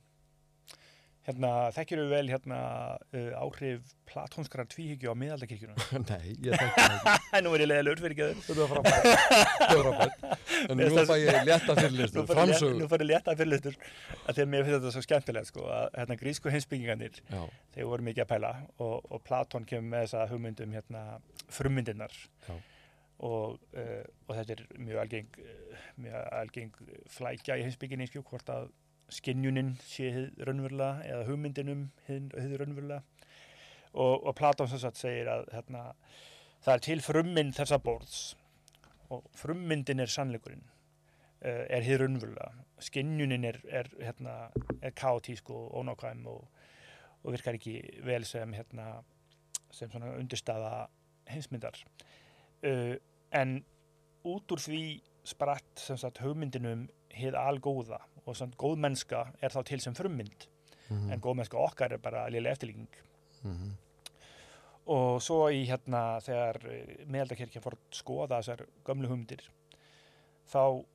Hérna, 1.27 1.49
þekkjur 1.75 1.99
við 2.05 2.11
vel 2.13 2.29
hérna 2.31 2.57
uh, 2.95 3.31
áhrif 3.35 3.89
platónskara 4.07 4.63
tvíhyggju 4.71 5.11
á 5.11 5.15
miðaldakirkjuna? 5.19 5.73
Nei, 6.07 6.37
ég 6.39 6.53
þekki 6.55 6.85
það 6.85 6.93
ekki. 6.95 7.41
Nú 7.43 7.51
er 7.57 7.63
ég 7.65 7.67
leiðilegur 7.67 8.03
fyrir 8.05 8.15
ekki 8.15 8.45
Þetta 8.45 8.61
var 8.61 8.71
frábært 8.71 9.09
Þetta 9.09 9.67
var 9.73 9.89
frábært 9.89 10.23
En 10.71 10.79
nú 10.79 10.85
finnst 10.87 11.01
fæ 11.01 11.11
það- 11.11 11.25
ég 11.25 11.49
létta 11.49 11.75
Nú 11.75 11.81
fyrirlistu, 11.81 12.23
fær 12.31 12.53
ég 12.53 12.79
nú 12.79 13.09
létta 13.09 13.35
fyrirlistur 13.41 13.75
að 14.31 14.39
mér 14.53 14.63
finnst 14.63 14.77
þetta 14.77 14.93
svo 14.95 15.03
skemmtilegt 15.03 15.51
sko, 15.51 15.67
að 15.67 15.99
hérna, 15.99 16.19
grísku 16.23 16.53
heimsbyggingarnir 16.55 17.19
þeir 17.75 17.91
voru 17.91 18.07
mikið 18.07 18.23
að 18.23 18.31
pæla 18.31 18.53
og, 18.79 18.95
og 19.11 19.27
Platón 19.27 19.67
kemur 19.67 19.91
með 19.97 20.07
þessa 20.07 20.23
hugmyndum 20.31 20.79
hérna, 20.79 21.03
frummyndirnar. 21.59 22.15
Já. 22.47 22.55
Og, 23.25 23.59
uh, 23.73 24.03
og 24.27 24.35
þetta 24.37 24.57
er 24.57 24.63
mjög 24.77 25.01
algeng, 25.01 25.39
uh, 25.41 25.85
mjög 26.03 26.27
algeng 26.37 26.75
flækja 27.09 27.57
í 27.57 27.65
heimsbygginni 27.65 28.09
skjú, 28.09 28.23
hvort 28.29 28.49
að 28.53 28.69
skinjunin 29.13 29.75
sé 29.87 30.09
raunverulega 30.43 31.05
eða 31.07 31.27
hugmyndinum 31.29 31.85
hið 32.07 32.57
raunverulega. 32.59 33.01
Og, 33.97 34.27
og 34.27 34.33
Platón 34.37 34.69
sem 34.69 34.81
sagt 34.81 34.99
segir 34.99 35.29
að 35.31 35.47
hérna, 35.53 35.85
það 36.61 36.73
er 36.73 36.83
til 36.85 36.99
frummynd 37.01 37.55
þessa 37.57 37.79
borðs 37.81 38.19
og 39.13 39.23
frummyndin 39.39 40.03
er 40.03 40.11
sannleikurinn 40.11 40.65
uh, 40.67 41.63
er 41.71 41.85
hið 41.85 42.03
raunverulega. 42.03 42.51
Skinjunin 42.83 43.47
er, 43.47 43.61
er, 43.71 43.89
hérna, 44.03 44.37
er 44.81 44.93
kaotísk 44.93 45.49
og 45.55 45.71
ónákvæm 45.79 46.27
og, 46.29 46.43
og 47.23 47.33
virkar 47.33 47.57
ekki 47.57 47.79
vel 48.05 48.27
sem, 48.27 48.53
hérna, 48.53 48.99
sem 49.73 49.89
undirstaða 49.97 50.85
heimsmyndar 51.31 51.79
uh, 52.63 52.95
en 53.31 53.65
út 54.25 54.51
úr 54.51 54.57
því 54.59 55.01
spratt 55.27 55.79
sagt 55.97 56.17
hugmyndinum 56.23 56.87
hið 57.11 57.35
algóða 57.35 57.99
og 58.25 58.35
samt 58.35 58.57
góð 58.57 58.77
mennska 58.77 59.25
er 59.41 59.49
þá 59.49 59.63
til 59.65 59.79
sem 59.81 59.93
frummynd 59.93 60.47
Mhm. 60.89 61.11
en 61.11 61.19
góð 61.21 61.35
mennska 61.35 61.57
okkar 61.59 61.91
er 61.91 61.97
bara 61.97 62.29
liðlega 62.29 62.51
eftirlíking 62.55 62.87
Mhm. 63.43 63.71
og 64.87 65.21
svo 65.21 65.49
í 65.51 65.65
hérna 65.67 66.19
þegar 66.23 66.61
meðaldakirkja 67.11 67.61
fór 67.61 67.75
að 67.75 67.79
skoða 67.91 68.37
þessar 68.39 68.61
gömlu 68.87 69.07
hugmyndir 69.11 69.43
þá 70.47 70.85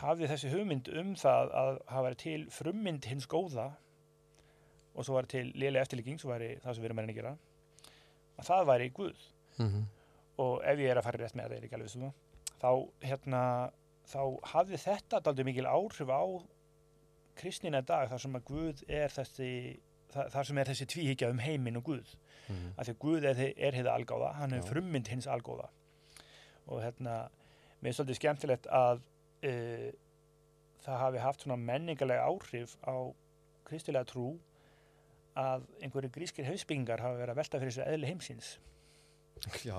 hafði 0.00 0.28
þessi 0.30 0.50
hugmynd 0.54 0.88
um 1.00 1.14
það 1.18 1.50
að 1.50 1.80
hafa 1.90 2.04
verið 2.08 2.16
til 2.22 2.46
frummynd 2.54 3.04
hins 3.10 3.26
góða 3.26 3.72
og 4.94 5.04
svo 5.04 5.14
var 5.14 5.26
til 5.30 5.50
liðlega 5.52 5.82
eftirlíking 5.82 6.18
svo 6.22 6.30
væri 6.30 6.60
það 6.62 6.74
sem 6.74 6.82
við 6.84 6.90
erum 6.90 6.96
meðin 7.00 7.10
að 7.10 7.18
gera 7.20 7.36
að 8.38 8.46
það 8.52 8.66
væri 8.70 8.92
Guð 8.92 9.16
Mhm. 9.58 9.82
Og 10.40 10.64
ef 10.64 10.80
ég 10.80 10.90
er 10.90 11.00
að 11.00 11.06
fara 11.06 11.20
rétt 11.20 11.36
með 11.36 11.46
það, 11.46 11.56
er 11.56 11.66
ekki 11.68 11.78
alveg 11.78 11.94
það 11.94 12.12
þá 12.60 12.72
hérna 13.08 13.42
þá 14.10 14.22
hafði 14.52 14.80
þetta 14.84 15.20
daldið 15.24 15.48
mikil 15.48 15.68
áhrif 15.70 16.10
á 16.12 16.22
kristnina 17.40 17.80
dag 17.86 18.10
þar 18.10 18.22
sem 18.24 18.36
að 18.36 18.46
Guð 18.50 18.82
er 18.88 19.14
þessi 19.14 19.52
þar 20.10 20.46
sem 20.48 20.58
er 20.58 20.70
þessi 20.72 20.86
tvíhyggja 20.90 21.30
um 21.30 21.40
heiminn 21.42 21.78
og 21.78 21.86
Guð. 21.86 22.16
Mm. 22.50 22.72
af 22.76 22.86
því 22.86 22.92
að 22.92 23.00
Guð 23.04 23.26
er, 23.30 23.40
er 23.54 23.76
hefði 23.78 23.92
algáða 23.92 24.32
hann 24.40 24.54
er 24.56 24.64
frummynd 24.66 25.10
hins 25.12 25.28
algóða. 25.30 25.68
Og 26.66 26.82
hérna, 26.82 27.28
mér 27.80 27.92
er 27.92 27.96
svolítið 27.98 28.18
skemmtilegt 28.18 28.66
að 28.74 29.04
uh, 29.46 29.90
það 30.82 31.02
hafi 31.04 31.22
haft 31.22 31.44
svona 31.44 31.60
menningarlega 31.60 32.26
áhrif 32.26 32.74
á 32.82 33.14
kristilega 33.68 34.08
trú 34.08 34.32
að 35.38 35.68
einhverju 35.78 36.10
grískir 36.10 36.48
hausbyggingar 36.48 37.04
hafa 37.04 37.20
verið 37.20 37.34
að 37.36 37.40
velta 37.40 37.62
fyrir 37.62 37.76
sér 37.76 37.92
eðli 37.92 38.10
heimsins 38.10 38.56
Já, 39.64 39.78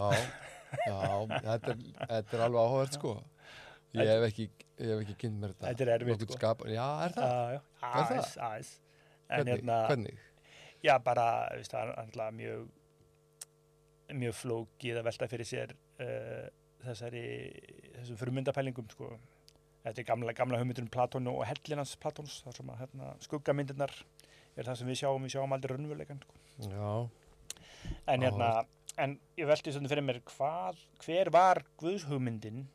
já, 0.88 0.97
þetta 1.43 1.74
er, 1.74 1.82
þetta 1.99 2.38
er 2.38 2.43
alveg 2.47 2.62
áhugavert 2.66 2.97
sko. 2.97 3.14
Ég 3.91 4.07
hef 4.07 4.26
ekki, 4.30 4.45
ég 4.80 4.91
hef 4.93 5.01
ekki 5.03 5.16
kynnt 5.26 5.39
mér 5.43 5.51
þetta. 5.53 5.68
Þetta 5.72 5.84
er 5.86 5.93
erfitt, 5.97 6.22
sko. 6.26 6.38
skap- 6.39 6.66
Já, 6.72 6.86
er 7.05 7.16
það? 7.18 7.32
Já, 7.32 7.55
já, 7.55 7.62
Er 7.62 7.82
það? 7.82 8.03
aðeins, 8.05 8.36
aðeins 8.47 8.72
en 9.32 9.36
Hvernig? 9.41 9.51
hérna, 9.55 9.80
Hvernig? 9.89 10.22
já 10.84 10.93
bara 11.03 11.26
veist, 11.55 11.72
það 11.76 11.82
er 11.91 11.99
alltaf 12.01 12.34
mjög 12.39 12.70
mjög 14.22 14.34
flókið 14.36 14.97
að 14.99 15.05
velta 15.07 15.28
fyrir 15.32 15.47
sér 15.47 15.74
uh, 16.03 16.47
þessari 16.84 17.22
þessum 17.99 18.18
frummyndapælingum 18.20 18.89
sko. 18.91 19.12
þetta 19.86 20.01
er 20.03 20.07
gamla, 20.09 20.34
gamla 20.38 20.59
hugmyndur 20.59 20.84
um 20.88 20.91
Platónu 20.91 21.32
og 21.38 21.45
hellinans 21.47 21.93
Platóns 22.01 22.41
þar 22.45 22.57
sem 22.59 22.72
að 22.74 22.82
hérna, 22.84 23.12
skuggamyndirnar 23.24 23.93
er 24.57 24.68
það 24.68 24.76
sem 24.82 24.88
við 24.91 24.99
sjáum, 25.03 25.24
við 25.28 25.36
sjáum 25.38 25.55
aldrei 25.55 25.76
raunveruleikan 25.78 26.20
sko. 26.26 26.68
Já, 26.68 26.91
en 28.14 28.26
hérna, 28.28 28.49
en 28.98 29.20
ég 29.39 29.48
velti 29.48 29.72
svona 29.72 29.88
fyrir 29.92 30.04
mér 30.04 30.20
hvað, 30.28 30.80
hver 31.06 31.30
var 31.34 31.62
Guðshugmyndin 31.80 32.66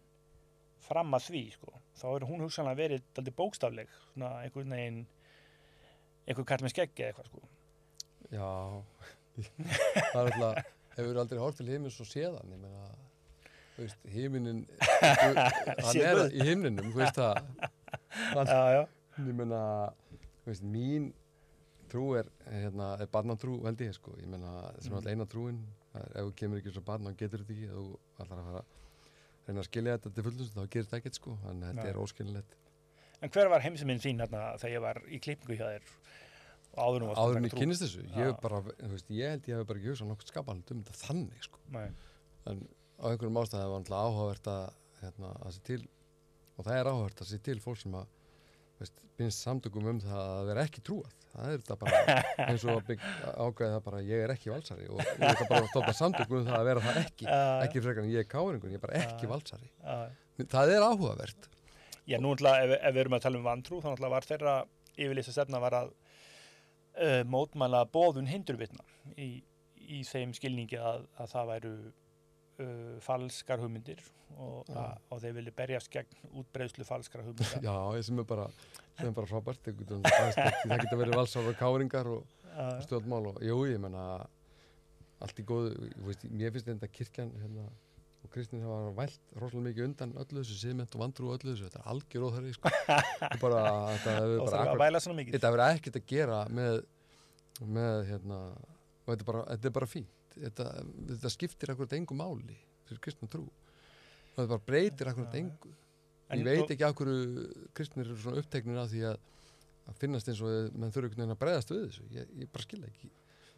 fram 0.87 1.13
að 1.19 1.27
því 1.31 1.43
sko. 1.57 1.73
þá 1.99 2.07
er 2.15 2.27
hún 2.29 2.41
hugsanlega 2.45 2.79
verið 2.79 3.03
daldið 3.17 3.35
bókstafleg 3.37 3.89
svona 4.13 4.31
einhvern 4.45 4.71
veginn 4.77 5.07
einhver 6.27 6.45
kall 6.47 6.63
með 6.65 6.73
skeggi 6.75 7.03
eða 7.03 7.11
eitthvað 7.13 7.27
sko. 7.31 7.41
já. 8.31 8.51
það 10.13 10.21
er 10.21 10.31
alltaf, 10.33 10.73
hefur 10.97 11.19
aldrei 11.21 11.41
hort 11.43 11.57
til 11.61 11.69
heimins 11.69 12.01
og 12.01 12.09
séðan, 12.09 12.53
ég 12.55 12.61
meina, 12.63 12.87
þú 13.77 13.83
veist, 13.85 14.07
heiminin, 14.15 14.63
hann 15.85 16.01
er 16.01 16.23
í 16.33 16.47
himninum, 16.49 16.89
þú 16.95 17.03
veist 17.03 17.19
það. 17.21 17.37
Ég 19.17 19.33
meina, 19.37 19.61
þú 20.45 20.51
veist, 20.51 20.65
mín 20.69 21.11
trú 21.93 22.11
er, 22.19 22.27
hérna, 22.51 22.95
er 23.01 23.09
barnatrú 23.13 23.59
veldi 23.65 23.87
ég, 23.89 23.95
sko, 23.97 24.13
ég 24.21 24.29
meina, 24.29 24.51
sem 24.81 24.91
Mhm. 24.91 24.97
alltaf 24.99 25.13
eina 25.13 25.25
trúin, 25.27 25.59
það 25.61 25.86
er, 25.86 25.86
ef 26.05 26.29
þú 26.29 26.35
kemur 26.41 26.61
ekki 26.61 26.75
svo 26.75 26.83
barn, 26.87 27.09
þá 27.09 27.21
getur 27.23 27.43
þetta 27.43 27.57
ekki, 27.57 27.69
þú 27.73 27.85
ætlar 28.23 28.41
að 28.43 28.49
fara 28.51 28.63
að 28.63 28.75
reyna 29.47 29.63
að 29.63 29.69
skilja 29.69 29.97
þetta 29.97 30.13
til 30.17 30.25
fullust, 30.27 30.55
þá 30.57 30.63
gerir 30.75 30.87
þetta 30.89 31.01
ekkert, 31.01 31.19
sko, 31.21 31.37
þannig 31.45 31.67
að 31.69 31.77
þetta 31.77 31.93
er 31.93 32.01
óskilinlegt. 32.03 32.57
En 33.23 33.33
hver 33.33 33.51
var 33.53 33.65
heimsmynd 33.65 34.05
þín 34.05 34.23
hérna 34.25 34.43
þegar 34.61 34.75
ég 34.75 34.85
var 34.85 35.03
í 35.09 35.21
klippingu 35.25 35.57
hjá 35.57 35.67
þér 35.71 35.93
og 36.77 36.81
áður 36.83 37.05
nú 37.05 37.13
Áður 37.17 37.39
en 37.39 37.47
ég 37.49 37.55
kynnist 37.57 37.85
þessu, 37.87 38.03
ég 38.13 38.35
bara, 38.43 38.59
veist, 38.93 39.13
ég 39.15 39.33
held 39.33 39.49
ég 39.49 39.61
hef 39.61 39.69
bara 39.71 39.81
ekki 39.81 39.93
hugsað 39.93 40.11
nokkuð 40.11 40.33
skapalegt 40.33 40.73
um 40.75 40.83
þetta 40.85 41.01
þannig, 41.07 41.47
sko. 41.47 41.63
Nei, 41.73 41.87
En 42.47 42.61
á 43.01 43.05
einhverjum 43.11 43.39
ástæði 43.41 43.71
var 43.71 43.81
náttúrulega 43.83 44.11
áhugavert 44.11 44.51
að, 44.53 44.67
hérna, 45.01 45.31
að 45.47 45.55
sé 45.57 45.63
til, 45.67 45.81
og 46.57 46.67
það 46.69 46.79
er 46.81 46.91
áhugavert 46.91 47.23
að 47.25 47.31
sé 47.31 47.41
til 47.49 47.57
fólk 47.65 47.81
sem 47.81 47.97
að, 47.99 48.13
finnst 49.17 49.45
samtökum 49.45 49.89
um 49.89 50.01
það 50.03 50.23
að 50.23 50.51
vera 50.51 50.67
ekki 50.69 50.85
trúað. 50.85 51.15
Það 51.33 51.51
er 51.53 51.61
þetta 51.63 51.77
bara, 51.81 52.21
eins 52.49 52.65
og 52.65 52.79
að 52.79 53.03
ákveða 53.37 53.73
það 53.75 53.83
bara, 53.89 54.05
ég 54.07 54.23
er 54.25 54.33
ekki 54.33 54.53
valsari 54.53 54.87
og 54.89 55.03
ég 55.03 55.27
er 55.27 55.51
bara 55.51 55.63
að 55.65 55.69
stoppa 55.73 55.97
samtökum 55.97 56.41
um 56.41 56.47
það 56.49 56.59
að 56.61 56.71
vera 56.71 56.85
það 56.87 57.03
ekki. 57.03 57.29
Ekki 57.67 57.83
frekar 57.85 58.07
en 58.07 58.13
ég 58.13 58.25
er 58.25 58.31
káringun, 58.31 58.73
ég 58.73 58.81
er 58.81 58.85
bara 58.87 59.03
ekki 59.03 59.31
valsari. 59.31 59.71
Það 60.53 60.73
er 60.77 60.87
áhugavert. 60.87 61.51
Já, 62.07 62.21
nú 62.23 62.33
náttúrulega, 62.33 62.65
ef, 62.65 62.75
ef 62.79 62.95
við 62.95 63.03
erum 63.03 63.17
að 63.17 63.23
tala 63.25 63.39
um 63.41 63.47
vantrú, 63.47 63.79
þá 63.83 63.89
náttúrulega 63.91 64.15
var 64.15 64.27
þeirra 64.29 64.57
yfirlýsa 64.97 65.33
stefna 65.35 65.61
var 65.61 65.77
að 65.81 65.93
uh, 65.93 67.23
mótmæla 67.29 67.83
bóðun 67.93 68.31
hindurvitna 68.31 68.85
í, 69.19 69.43
í 69.77 70.03
þeim 70.07 70.35
skilningi 70.37 70.79
að, 70.79 71.07
að 71.19 71.33
það 71.33 71.51
væru 71.53 71.73
uh, 72.63 72.97
falskar 73.05 73.61
hugmyndir 73.63 74.01
og, 74.37 74.65
Já. 74.69 74.77
að, 74.83 75.03
og 75.13 75.23
þeir 75.23 75.37
vilja 75.39 75.55
berjast 75.57 75.91
gegn 75.93 76.19
útbreiðslu 76.43 76.87
falskara 76.89 77.27
hugmynda. 77.27 77.61
Já, 77.65 78.03
sem 78.09 78.23
er 78.23 78.29
bara, 78.29 78.47
sem 78.99 79.11
er 79.11 79.17
bara 79.17 79.31
frábært. 79.31 79.63
Það 79.67 80.83
getur- 80.83 81.01
verið 81.03 81.19
valsar 81.21 81.49
og 81.51 81.59
káringar 81.61 82.11
og 82.11 82.25
Já, 82.57 82.69
stjórnmál 82.87 83.33
og 83.35 83.43
jú, 83.45 83.59
ég 83.69 83.81
menna 83.83 84.05
allt 85.21 85.41
í 85.41 85.45
góðu, 85.49 85.75
þú 85.97 86.07
veist, 86.11 86.25
mér 86.29 86.53
finnst 86.55 86.69
þetta 86.69 86.89
kirkjan 86.93 87.31
hérna, 87.41 87.67
og 88.25 88.33
kristin 88.33 88.65
hafa 88.65 88.91
vælt 88.97 89.21
rosalega 89.41 89.69
mikið 89.71 89.87
undan 89.87 90.15
öllu 90.21 90.43
þessu 90.43 90.57
siðment 90.61 90.97
og 90.97 91.03
vandrú 91.05 91.31
og 91.31 91.37
öllu 91.39 91.53
þessu, 91.55 91.69
þetta 91.69 91.81
er 91.83 91.91
algjör 91.93 92.27
óþarfi 92.27 92.55
sko. 92.57 92.73
Bara, 93.45 93.63
þetta 93.95 94.17
hefur 94.19 94.37
bara 94.47 94.91
þetta 95.21 95.51
hefur 95.53 95.65
ekkert 95.69 96.01
að 96.01 96.07
gera 96.13 96.41
með 96.53 96.81
með 97.65 98.03
hérna 98.11 98.41
og 98.53 99.13
þetta 99.13 99.23
er 99.23 99.29
bara, 99.31 99.73
bara 99.79 99.89
fínt 99.89 100.16
þetta, 100.37 100.69
þetta 101.13 101.33
skiptir 101.33 101.73
akkurat 101.73 101.97
engu 101.99 102.17
máli 102.19 102.57
fyrir 102.87 103.03
kristna 103.03 103.29
trú. 103.31 103.47
Þetta 104.37 104.49
bara 104.53 104.67
breytir 104.67 105.11
akkurat 105.11 105.37
engu. 105.41 105.73
En 106.31 106.43
ég 106.43 106.47
veit 106.49 106.73
ekki 106.75 106.91
hverju 106.99 107.47
kristnir 107.77 108.09
eru 108.09 108.19
svona 108.19 108.43
uppteknir 108.43 108.81
af 108.83 108.91
því 108.91 109.05
að, 109.13 109.21
að 109.87 110.01
finnast 110.01 110.31
eins 110.31 110.43
og 110.43 110.75
menn 110.75 110.95
þurfa 110.95 111.09
einhvern 111.09 111.23
veginn 111.23 111.37
að 111.37 111.41
breyðast 111.43 111.73
við 111.73 111.85
þessu. 111.85 112.07
Ég, 112.17 112.33
ég 112.43 112.51
bara 112.53 112.67
skilja 112.67 112.91
ekki. 112.91 113.11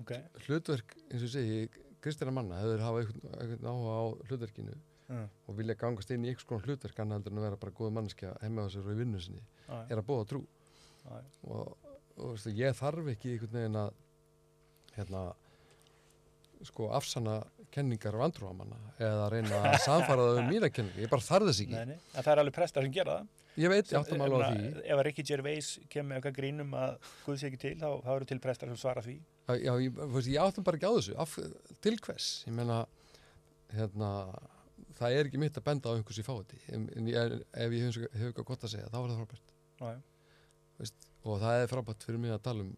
Ok, 0.02 0.12
hlutverk, 0.46 0.94
eins 1.08 1.22
og 1.22 1.26
ég 1.26 1.32
segi, 1.32 1.86
kristina 2.04 2.34
manna 2.34 2.60
hefur 2.60 2.84
hafa 2.84 3.00
einhvern, 3.02 3.64
áhuga 3.66 3.96
á 3.98 4.04
hlutverkinu 4.28 4.76
já, 4.76 5.22
og 5.48 5.56
vilja 5.58 5.74
gangast 5.80 6.12
inn 6.14 6.26
í 6.26 6.30
einhvers 6.30 6.46
konar 6.46 6.68
hlutverk 6.68 7.00
annað 7.02 7.18
heldur 7.18 7.34
en 7.34 7.40
að 7.40 7.46
vera 7.48 7.60
bara 7.64 7.74
góð 7.80 7.94
manneskja 7.96 8.34
heima 8.44 8.68
á 8.68 8.70
sér 8.70 8.86
og 8.86 8.94
í 8.94 8.98
vinnu 9.00 9.22
sinni, 9.24 9.42
já, 9.64 9.74
er 9.80 9.98
að 9.98 10.06
búa 10.12 10.28
trú. 10.28 10.44
Já, 11.02 11.16
og, 11.48 11.88
og 12.20 12.36
veistu, 12.36 12.54
ég 12.60 12.78
þarf 12.78 13.10
ekki 13.14 13.34
einhvern 13.34 13.58
veginn 13.58 13.80
að 13.80 13.90
hérna 14.98 15.24
sko 16.66 16.90
afsanna 16.96 17.38
kenningar 17.74 18.16
vandrúamanna 18.18 18.78
eða 18.96 19.26
að 19.26 19.32
reyna 19.34 19.60
að 19.70 19.76
samfara 19.84 20.24
það 20.24 20.40
um 20.42 20.48
mína 20.50 20.70
kenningar, 20.72 21.02
ég 21.04 21.12
bara 21.12 21.24
þarf 21.24 21.50
þess 21.50 21.62
ekki. 21.64 21.76
Nei, 21.76 21.92
nei, 21.92 22.10
það 22.16 22.30
er 22.32 22.42
alveg 22.42 22.56
prestar 22.56 22.86
sem 22.86 22.94
gera 22.94 23.16
það. 23.18 23.32
ég 23.58 23.72
veit, 23.72 23.92
ég 23.92 23.98
áttum 23.98 24.24
alveg 24.24 24.44
á 24.44 24.48
ég 24.48 24.58
því. 24.58 24.84
Ef 24.84 24.94
að 24.96 25.02
Ricky 25.08 25.24
Gervais 25.30 25.70
kemur 25.92 26.08
með 26.08 26.20
eitthvað 26.20 26.36
grínum 26.38 26.76
að 26.78 27.10
Guð 27.24 27.40
sé 27.40 27.50
ekki 27.50 27.60
til, 27.64 27.74
þá, 27.80 27.88
þá 28.06 28.10
eru 28.14 28.28
til 28.30 28.40
prestar 28.44 28.72
sem 28.72 28.80
svara 28.80 29.04
því. 29.04 29.16
Já, 29.18 29.52
já, 29.66 29.72
ég, 29.84 30.00
veist, 30.16 30.30
ég 30.32 30.44
áttum 30.44 30.68
bara 30.68 30.80
ekki 30.80 30.90
á 30.90 30.94
þessu. 30.98 31.16
Af, 31.24 31.36
til 31.84 31.96
hvers, 32.06 32.30
ég 32.48 32.56
meina 32.56 32.80
hérna, 33.76 34.12
það 34.98 35.18
er 35.18 35.30
ekki 35.30 35.42
mitt 35.44 35.60
að 35.60 35.68
benda 35.68 35.92
á 35.92 35.96
einhvers 35.98 36.22
í 36.22 36.26
fáti. 36.26 36.60
En, 36.72 36.88
en 36.96 37.12
ég, 37.12 37.38
ef 37.52 37.78
ég 37.78 37.88
hef, 37.88 38.10
eitthvað 38.22 38.50
gott 38.52 38.68
að 38.68 38.76
segja 38.76 38.90
þá 38.92 39.00
er 39.02 39.10
það 39.12 39.22
frábært. 39.22 39.56
Já, 39.78 39.88
já, 39.92 40.92
og 41.28 41.40
það 41.42 41.62
er 41.62 41.72
frábært 41.72 42.06
fyrir 42.06 42.22
mig 42.22 42.32
að 42.32 42.44
tala 42.46 42.64
um, 42.64 42.76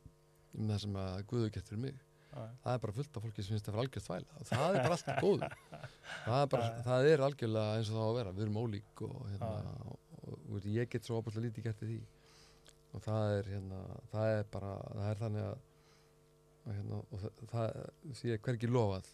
um 0.58 0.70
það 0.72 0.80
sem 0.84 1.02
að 1.04 1.26
Guðu 1.30 1.50
fyrir 1.60 1.84
mig 1.84 2.06
það 2.30 2.72
er 2.72 2.82
bara 2.84 2.94
fullt 2.96 3.16
af 3.16 3.24
fólki 3.24 3.42
sem 3.44 3.54
finnst 3.54 3.66
það 3.66 3.74
fyrir 3.74 3.82
algjörð 3.84 4.06
þvæla 4.06 4.36
og 4.40 4.48
það 4.50 4.76
er 4.76 4.84
bara 4.84 4.96
allt 4.96 5.10
í 5.10 5.16
góðu. 5.24 5.48
Það 6.20 6.36
er, 6.36 6.48
bara, 6.52 6.68
það 6.86 7.08
er 7.10 7.24
algjörlega 7.26 7.78
eins 7.78 7.90
og 7.90 7.96
það 7.96 8.06
á 8.06 8.10
að 8.10 8.18
vera. 8.18 8.34
Við 8.36 8.44
erum 8.46 8.60
ólík 8.60 9.02
og, 9.06 9.16
hérna, 9.30 9.50
og, 9.90 10.36
og, 10.38 10.68
ég 10.70 10.90
get 10.92 11.08
svo 11.08 11.20
opaslega 11.20 11.48
lítið 11.48 11.66
gert 11.66 11.84
í 11.86 11.90
því. 11.90 11.98
Og 12.90 13.04
það 13.06 13.34
er 13.38 13.50
hérna, 13.54 13.80
það 14.12 14.34
er 14.36 14.48
bara 14.54 14.74
það 14.90 15.08
er 15.08 15.22
þannig 15.24 15.48
að, 15.48 15.64
hérna, 16.70 17.00
og 17.00 17.24
það, 17.24 17.50
það 17.54 18.16
sé 18.20 18.40
hvergi 18.46 18.70
lofað. 18.70 19.12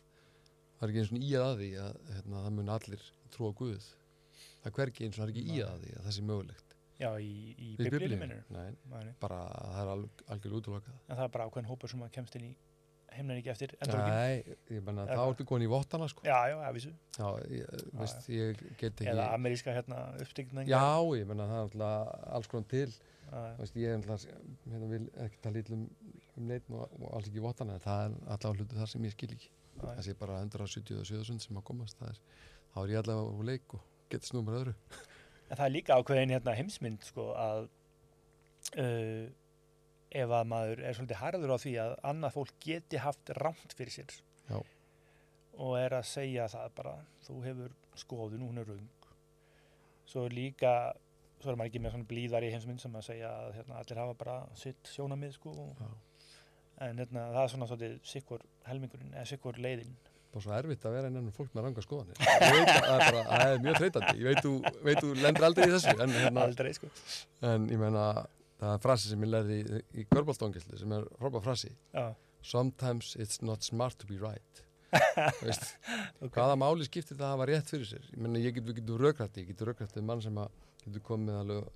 Það 0.77 0.87
er 0.87 0.93
ekki 0.93 1.05
eins 1.05 1.13
og 1.17 1.27
í 1.27 1.35
að 1.41 1.55
því 1.63 1.73
að 1.87 2.01
hérna, 2.13 2.45
það 2.47 2.57
mun 2.59 2.75
allir 2.77 3.11
trúa 3.37 3.57
Guð. 3.57 3.91
Það 4.61 4.71
er 4.71 4.79
hvergi 4.81 5.07
eins 5.07 5.17
og 5.17 5.23
það 5.23 5.29
er 5.29 5.35
ekki 5.35 5.47
í 5.47 5.57
Nei. 5.57 5.67
að 5.67 6.07
það 6.07 6.17
sé 6.17 6.25
mögulegt. 6.27 6.67
Já, 6.97 7.11
í, 7.21 7.53
í 7.61 7.75
Biblíunni? 7.77 8.17
minnur. 8.17 8.45
Nei. 8.49 9.11
bara 9.21 9.43
það 9.53 9.81
er 9.83 9.91
alg, 9.93 10.23
algjörlega 10.33 10.61
útlokað 10.63 10.95
En 10.95 11.19
það 11.19 11.25
er 11.27 11.33
bara 11.35 11.49
ákveðin 11.51 11.69
hópur 11.69 11.93
sem 11.93 12.05
að 12.07 12.13
kemst 12.15 12.39
inn 12.39 12.47
í 12.47 12.53
heimnan 13.15 13.41
ekki 13.41 13.53
eftir. 13.53 13.75
Nei, 13.89 14.57
ég 14.73 14.85
menna 14.85 15.07
þá 15.09 15.23
ertu 15.25 15.47
komin 15.49 15.67
í 15.67 15.71
vottana 15.71 16.09
sko. 16.11 16.25
Já, 16.27 16.37
já, 16.51 16.57
get 18.81 19.03
ekki 19.03 19.11
Eða 19.13 19.29
ameríska 19.37 19.75
hérna 19.77 20.01
uppstigning. 20.23 20.71
Já, 20.71 20.87
ég 21.19 21.29
menna 21.29 21.49
það 21.51 21.61
er 21.61 21.67
alltaf 21.67 22.27
alls 22.39 22.51
konar 22.53 22.69
til. 22.73 22.89
Já, 23.27 23.39
veist, 23.61 23.79
ég 23.81 23.93
er 23.93 24.01
alltaf, 24.01 24.27
hérna, 24.71 24.91
vil 24.93 25.03
ekki 25.27 25.43
tala 25.45 25.63
ítl 25.63 25.77
um, 25.77 25.87
um 26.37 26.51
neitt 26.51 26.69
og, 26.71 26.85
og 27.01 27.09
alls 27.19 27.31
ekki 27.31 27.45
vottana 27.45 27.79
en 27.79 27.85
það 27.87 28.05
er 28.05 28.19
alltaf 28.37 28.59
hlutu 28.59 28.81
þar 28.81 28.93
sem 28.93 29.09
ég 29.09 29.17
skil 29.17 29.33
ekki. 29.37 29.51
Það 29.81 30.05
sé 30.07 30.17
bara 30.17 30.41
177 30.45 31.43
sem 31.47 31.59
að 31.61 31.67
komast 31.69 32.05
er, 32.07 32.21
þá 32.73 32.79
er 32.85 32.95
ég 32.95 33.03
allavega 33.03 33.35
úr 33.35 33.49
leik 33.51 33.77
og 33.77 33.83
getur 34.13 34.31
snúið 34.31 34.47
með 34.47 34.61
öðru. 34.61 34.77
En 35.47 35.59
það 35.59 35.67
er 35.67 35.75
líka 35.75 35.99
ákveðin 35.99 36.33
hérna 36.35 36.55
heimsmynd 36.59 37.05
sko 37.07 37.27
að 37.39 37.67
uh, 38.81 39.27
ef 40.11 40.31
að 40.31 40.49
maður 40.51 40.83
er 40.87 40.97
svolítið 40.97 41.21
harður 41.21 41.55
á 41.55 41.59
því 41.59 41.73
að 41.83 41.95
annað 42.11 42.37
fólk 42.37 42.53
geti 42.63 43.01
haft 43.03 43.33
rámt 43.41 43.75
fyrir 43.77 43.95
sér 43.95 44.15
Já. 44.51 44.59
og 45.59 45.79
er 45.81 45.97
að 45.99 46.07
segja 46.11 46.47
það 46.53 46.71
bara 46.79 46.95
þú 47.27 47.41
hefur 47.47 47.75
skoðun, 47.99 48.47
hún 48.47 48.63
er 48.63 48.71
rung 48.71 48.89
svo 50.07 50.27
er 50.29 50.37
líka 50.37 50.73
svo 51.43 51.53
er 51.53 51.59
maður 51.59 51.73
ekki 51.73 51.83
með 51.85 51.97
svona 51.97 52.11
blíðar 52.11 52.47
í 52.47 52.51
heimsmynd 52.55 52.83
sem 52.83 52.95
að 52.97 53.09
segja 53.11 53.31
að 53.43 53.55
hérna, 53.59 53.81
allir 53.81 54.03
hafa 54.03 54.19
bara 54.21 54.37
sitt 54.59 54.93
sjónamið 54.93 55.35
sko 55.37 55.55
Já. 55.81 55.89
en 56.87 57.03
hérna, 57.03 57.27
það 57.35 57.43
er 57.43 57.55
svona 57.55 57.71
svolítið 57.73 57.97
sikkur 58.13 58.47
helmingurinn 58.69 59.17
eða 59.17 59.27
sikkur 59.33 59.59
leiðin 59.61 59.97
bara 60.37 60.45
svo 60.45 60.55
erfitt 60.57 60.87
að 60.87 60.97
vera 60.99 61.11
innan 61.11 61.29
um 61.29 61.35
fólk 61.35 61.53
með 61.57 61.67
ranga 61.67 61.85
skoðanir 61.85 62.19
það 62.23 62.47
er, 62.47 62.65
bara, 62.87 63.21
það 63.27 63.53
er 63.53 63.61
mjög 63.67 63.79
þreytandi 63.81 64.17
ég 64.21 64.27
veit 64.31 64.43
þú, 64.45 64.55
veit 64.87 65.03
þú 65.03 65.13
lendur 65.23 65.47
aldrei 65.49 65.67
í 65.67 65.75
þessu 65.75 65.95
en, 65.97 66.17
hérna, 66.17 66.47
Aldrei, 66.47 66.73
sko. 66.77 66.91
en 67.51 67.69
ég 67.73 67.81
meina 67.81 68.07
það 68.61 68.75
er 68.75 68.83
frasi 68.85 69.09
sem 69.13 69.25
ég 69.27 69.31
lærði 69.33 69.57
í, 69.63 69.81
í 70.01 70.05
körbóltóngislu 70.13 70.79
sem 70.81 70.93
er 70.97 71.05
frábæð 71.21 71.45
frasi. 71.45 71.73
Já, 71.95 72.07
sometimes 72.43 73.15
it's 73.21 73.43
not 73.43 73.63
smart 73.67 73.99
to 73.99 74.07
be 74.07 74.19
right. 74.23 74.63
Veist, 75.43 75.75
ok. 76.23 76.31
hvaða 76.37 76.55
máli 76.57 76.85
skiptir 76.87 77.17
það 77.19 77.27
að 77.27 77.33
hafa 77.35 77.47
rétt 77.51 77.71
fyrir 77.73 77.89
sér? 77.91 78.05
Ég 78.15 78.21
meina 78.23 78.39
ég 78.41 78.55
get, 78.55 78.65
við 78.69 78.79
getum 78.81 79.01
raukrætti 79.03 79.43
ég 79.43 79.49
getur 79.51 79.73
raukrætti 79.73 80.03
mann 80.07 80.23
sem 80.25 80.39
að 80.41 80.55
getur 80.87 81.03
komið 81.09 81.41
alveg 81.41 81.67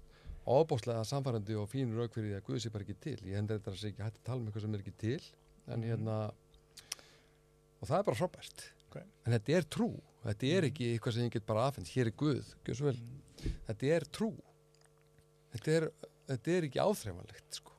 óbóðslega 0.51 1.03
samfærandi 1.05 1.57
og 1.61 1.67
fín 1.69 1.91
rauk 1.99 2.15
fyrir 2.15 2.31
því 2.31 2.37
að 2.39 2.45
Guði 2.47 2.63
sé 2.65 2.71
bara 2.73 2.87
ekki 2.87 2.97
til. 3.03 3.17
Ég 3.29 3.37
hendur 3.37 3.59
þetta 3.59 3.75
að 3.75 3.81
sé 3.83 3.91
ekki 3.91 4.05
hægt 4.07 4.21
að 4.23 4.29
tala 4.31 4.41
um 4.41 4.47
eitthvað 4.49 4.65
sem 4.65 4.75
er 4.79 4.85
ekki 4.85 4.95
til 5.03 5.19
en 5.71 5.81
Mhm. 5.81 5.89
hérna 5.91 6.15
og 7.81 7.89
það 7.89 7.99
er 7.99 8.07
bara 8.09 8.21
frábært. 8.23 8.65
Ok. 8.91 8.97
en 9.27 9.33
þetta 9.37 9.53
er 9.57 9.67
trú, 9.71 9.87
þetta 10.25 10.49
er 10.57 10.65
ekki 10.67 10.87
eitthvað 10.95 11.15
sem 11.15 11.23
ég 11.29 11.31
get 11.37 11.45
bara 11.47 11.67
afhengt, 11.71 11.91
hér 11.95 12.09
er 12.11 12.15
Guð 12.19 12.49
vel, 12.81 12.97
Mm. 12.97 13.53
þetta 13.69 13.87
er 13.97 14.05
trú. 14.11 14.31
Þetta 15.55 15.69
er, 15.77 15.87
þetta 16.31 16.57
er 16.57 16.67
ekki 16.69 16.83
áþreifanlegt 16.83 17.61
sko. 17.61 17.77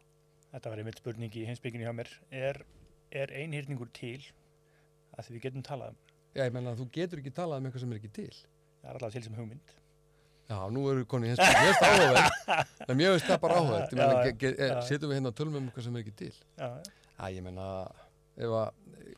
Þetta 0.51 0.71
var 0.73 0.81
einmitt 0.83 1.01
spurning 1.01 1.35
í 1.39 1.43
heimsbygginu 1.47 1.87
hjá 1.87 1.93
mér. 1.95 2.09
Er, 2.35 2.61
er 3.15 3.31
einhyrningur 3.41 3.91
til 3.95 4.17
að 5.15 5.27
því 5.27 5.35
við 5.37 5.45
getum 5.47 5.67
talað 5.67 5.93
um? 5.93 6.01
já, 6.31 6.45
ég 6.45 6.53
menna 6.55 6.71
að 6.73 6.81
þú 6.81 6.89
getur 6.95 7.21
ekki 7.21 7.33
talað 7.35 7.61
um 7.61 7.69
eitthvað 7.69 7.83
sem 7.83 7.93
er 7.93 8.01
ekki 8.01 8.11
til 8.15 8.33
Það 8.81 8.89
er 8.89 8.97
allavega 8.97 9.13
til 9.17 9.23
sem 9.27 9.37
hugmynd. 9.37 9.73
Já, 10.51 10.57
nú 10.73 10.83
eru 10.91 11.03
konið 11.07 11.31
hins 11.31 11.41
mér 11.41 11.59
finnst 11.61 11.81
það 11.81 11.91
áhugaverð 11.95 12.87
en 12.91 12.97
mér 12.99 13.13
finnst 13.13 13.27
það 13.29 13.41
bara 13.43 13.59
já. 13.61 14.71
setjum 14.87 15.11
við 15.11 15.17
hérna 15.19 15.31
og 15.31 15.37
tölum 15.37 15.57
um 15.59 15.67
eitthvað 15.69 15.85
sem 15.85 15.95
er 15.95 16.03
ekki 16.03 16.15
til 16.19 16.31
Já, 16.59 16.71
ég 17.31 17.45
meina, 17.45 17.67
ef 18.35 18.55
að 18.57 19.11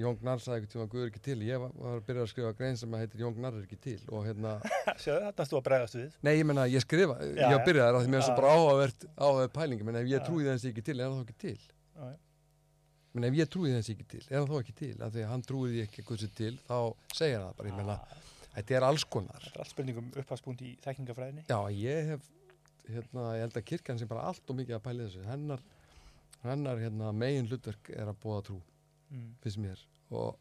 Jón 0.00 0.16
Gnarr 0.22 0.40
sagði 0.40 0.62
eitthvað 0.62 0.72
tíma 0.72 0.86
Guð 0.92 1.02
er 1.04 1.08
ekki 1.10 1.20
til 1.26 1.36
ég 1.44 1.58
var, 1.60 1.72
að 1.90 1.98
byrja 2.06 2.22
að 2.24 2.30
skrifa 2.32 2.52
grein 2.56 2.78
sem 2.80 2.94
að 2.96 3.02
heitir 3.04 3.20
Jón 3.22 3.34
Gnarr 3.36 3.58
er 3.58 3.64
ekki 3.66 3.78
til 3.84 3.98
og 4.08 4.24
hérna, 4.24 4.52
sjáðu 5.02 5.24
þetta 5.26 5.46
þú 5.50 5.58
að 5.58 5.64
bregðast 5.68 5.98
við. 5.98 6.14
nei 6.24 6.32
ég 6.38 6.46
meina 6.48 6.64
ég 6.72 6.84
skrifa 6.86 7.16
Já, 7.20 7.28
ég 7.28 7.42
var 7.44 7.58
já. 7.58 7.64
byrjaðar 7.68 7.98
að 7.98 8.04
því 8.06 8.12
mér 8.14 8.22
Já. 8.22 8.26
það 8.30 8.38
bara 8.40 8.52
áhugavert 8.56 9.06
áhugavert 9.26 9.54
pælingi, 9.58 9.84
menn 9.88 10.00
ef 10.00 10.08
ég 10.14 10.24
trúi 10.26 10.46
þess 10.48 10.68
ekki 10.72 10.84
til 10.88 10.96
er 11.00 11.12
það 11.12 11.22
ekki 11.26 11.36
til 11.44 11.58
Já, 11.60 12.04
já. 12.08 12.16
menn 13.12 13.28
ef 13.28 13.38
ég 13.42 13.52
trúi 13.52 13.74
þess 13.76 13.92
ekki 13.92 14.08
til, 14.14 14.22
er 14.32 14.48
það 14.48 14.60
ekki 14.62 14.76
til 14.80 14.94
af 15.04 15.12
því 15.12 15.24
að 15.26 15.30
hann 15.34 15.46
trúi 15.52 15.70
því 15.74 15.84
ekki 15.84 16.06
að 16.08 16.22
sé 16.24 16.30
til 16.40 16.54
þá 16.64 16.76
segir 17.12 17.36
hann 17.42 17.48
það 17.52 17.56
bara, 17.60 17.68
ég 17.68 17.80
meina, 17.82 17.98
Ah, 18.52 18.56
þetta 18.56 18.74
er 18.80 18.84
alls 18.88 19.04
konar 19.08 19.44
Þetta 19.44 19.56
er 19.58 19.62
allt 19.66 19.72
spurningum 19.76 20.08
upphagspunkt 20.20 20.60
í 20.64 20.72
þekkingafræðinni. 20.84 21.44
Já, 21.48 21.60
ég 21.72 22.08
hef, 22.10 22.26
hérna, 22.88 23.22
ég 23.36 23.44
held 23.46 23.54
að 23.60 23.64
kirkjan 23.70 24.00
sem 24.00 24.08
bara 24.10 24.24
allt 24.28 24.50
og 24.52 24.58
mikið 24.58 24.76
að 24.76 24.82
pæli 24.84 25.06
þessu. 25.06 25.22
Hennar, 25.24 25.62
hennar 26.42 26.80
hérna, 26.82 27.12
megin 27.16 27.48
hlutverk 27.48 27.88
er 27.96 28.10
að 28.12 28.18
búa 28.20 28.42
trú, 28.44 28.58
Mm. 29.12 29.30
finnst 29.44 29.60
mér. 29.60 29.84
Og 30.12 30.38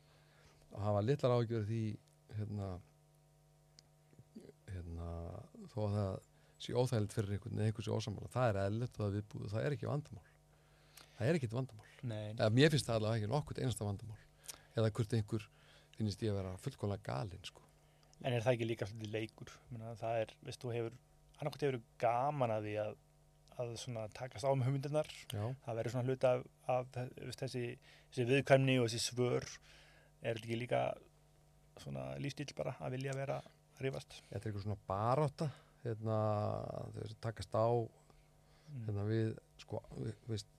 að 0.72 0.86
hafa 0.88 1.04
litlar 1.06 1.36
ágjör 1.38 1.66
því, 1.68 1.84
hérna, 2.38 2.68
hérna, 4.72 5.08
þó 5.74 5.80
að 5.86 5.96
það 5.98 6.12
sé 6.62 6.76
óþægilegt 6.78 7.16
fyrir 7.18 7.36
einhvern 7.36 7.58
eða 7.60 7.70
einhvern 7.72 7.88
sé 7.88 7.96
ósamála. 7.96 8.32
Það 8.32 8.50
er 8.52 8.60
eðlilegt 8.66 9.00
og 9.00 9.04
það 9.06 9.16
viðbúið. 9.18 9.48
Það 9.54 9.66
er 9.68 9.76
ekki 9.76 9.90
vandamál. 9.90 10.28
Það 11.18 11.28
er 11.32 11.40
ekki 11.40 11.50
vandamál. 11.52 11.90
Nei, 12.02 12.28
Eða 12.34 12.52
mér 12.58 12.74
finnst 12.74 12.88
það 12.88 13.00
allavega 13.00 13.22
ekki 13.22 13.32
nokkurt 13.32 13.62
einasta 13.62 13.88
vandamál. 13.88 14.22
Eða 14.78 14.92
hvort 14.98 15.16
einhver 15.18 15.48
finnst 15.98 16.24
ég 16.26 16.32
að 16.32 16.40
vera 16.40 16.56
fullkóla 16.64 16.98
galinn, 17.06 17.44
sko. 17.46 17.62
en 18.24 18.34
er 18.34 18.44
það 18.46 18.56
ekki 18.56 18.68
líka 18.70 18.88
svolítið 18.90 19.16
leikur? 19.18 19.52
Menna, 19.74 19.96
það 20.00 20.20
er, 20.24 20.34
veist, 20.46 20.62
þú 20.62 20.74
hefur, 20.76 20.96
annarkvæmt 21.38 21.66
hefur 21.68 21.80
gaman 22.02 22.54
að 22.56 22.68
því 22.68 22.76
að, 22.86 22.96
að 23.62 24.14
takast 24.18 24.48
á 24.48 24.52
með 24.52 24.68
hugmyndirnar. 24.70 25.10
Já. 25.32 25.44
Það 25.66 25.80
verður 25.80 25.94
svona 25.96 26.10
hluta 26.10 26.34
af, 26.36 26.44
af 26.68 26.92
þessi, 27.40 27.64
þessi 28.12 28.28
viðkvæmni 28.32 28.78
og 28.82 28.90
þessi 28.90 29.02
svör. 29.06 29.48
Er 30.22 30.38
þetta 30.38 30.48
ekki 30.50 30.60
líka 30.62 30.84
svona 31.82 32.06
lífstíl 32.22 32.52
bara 32.58 32.76
að 32.82 32.98
vilja 32.98 33.16
vera 33.18 33.40
að 33.42 33.86
rífast? 33.86 34.20
Þetta 34.30 34.42
er 34.42 34.52
eitthvað 34.52 34.66
svona 34.68 34.82
barátta, 34.92 35.50
hérna, 35.86 36.20
þau 36.94 37.02
veist, 37.02 37.20
takast 37.24 37.56
á 37.58 37.68
Mm. 38.72 38.84
hérna 38.88 39.04
við 39.04 39.32
sko, 39.60 39.80
við, 40.00 40.14
veist, 40.32 40.52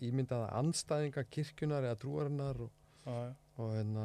ímyndaða 0.00 0.46
andstæðinga 0.56 1.24
kirkjunar 1.28 1.84
eða 1.84 1.98
trúarinnar 2.00 2.60
og, 2.64 2.70
og 3.60 3.74
hérna 3.74 4.04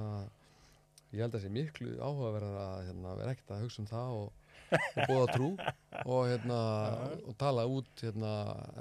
ég 1.14 1.22
held 1.22 1.30
að 1.30 1.38
það 1.38 1.44
sé 1.46 1.52
miklu 1.56 1.94
áhugaverðar 2.04 2.58
að 2.66 2.82
hérna, 2.90 3.14
vera 3.22 3.32
ekkert 3.32 3.54
að 3.56 3.64
hugsa 3.64 3.80
um 3.80 3.88
það 3.94 4.18
og, 4.18 4.42
og 4.72 5.00
búða 5.10 5.28
trú 5.34 5.50
og 6.06 6.28
hérna 6.30 6.60
og 7.26 7.38
tala 7.40 7.68
út 7.70 8.04
hérna 8.04 8.32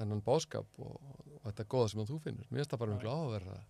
ennan 0.03 0.23
bóðskap 0.25 0.81
og, 0.83 0.97
og 1.41 1.47
þetta 1.51 1.69
góða 1.75 1.93
sem 1.93 2.05
þú 2.09 2.19
finnur. 2.25 2.49
Mér 2.51 2.63
finnst 2.63 2.75
það 2.75 2.83
bara 2.85 2.97
miklu 2.97 3.13
áhugaverðar 3.15 3.63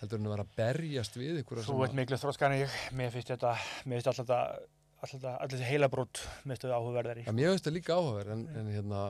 heldur 0.00 0.20
en 0.20 0.28
að 0.28 0.34
vera 0.34 0.46
að 0.46 0.52
berjast 0.58 1.16
við 1.20 1.40
Þú 1.66 1.78
ert 1.84 1.96
miklu 1.96 2.18
þróskan 2.20 2.54
en 2.56 2.62
ég, 2.62 2.76
mér 2.96 3.10
finnst 3.14 3.32
þetta, 3.34 3.54
mér 3.84 4.00
finnst 4.00 4.10
alltaf 4.12 4.28
þetta, 4.28 4.68
alltaf 5.00 5.16
þetta, 5.16 5.32
þessi 5.52 5.68
heilabrót, 5.68 6.22
mér 6.44 6.54
finnst 6.54 6.66
þetta 6.66 6.78
áhugaverðari. 6.78 7.24
Ja, 7.28 7.34
mér 7.36 7.52
finnst 7.52 7.68
það 7.68 7.76
líka 7.76 7.98
áhugaverð 7.98 8.36
en, 8.36 8.46
en 8.60 8.70
hérna 8.74 9.02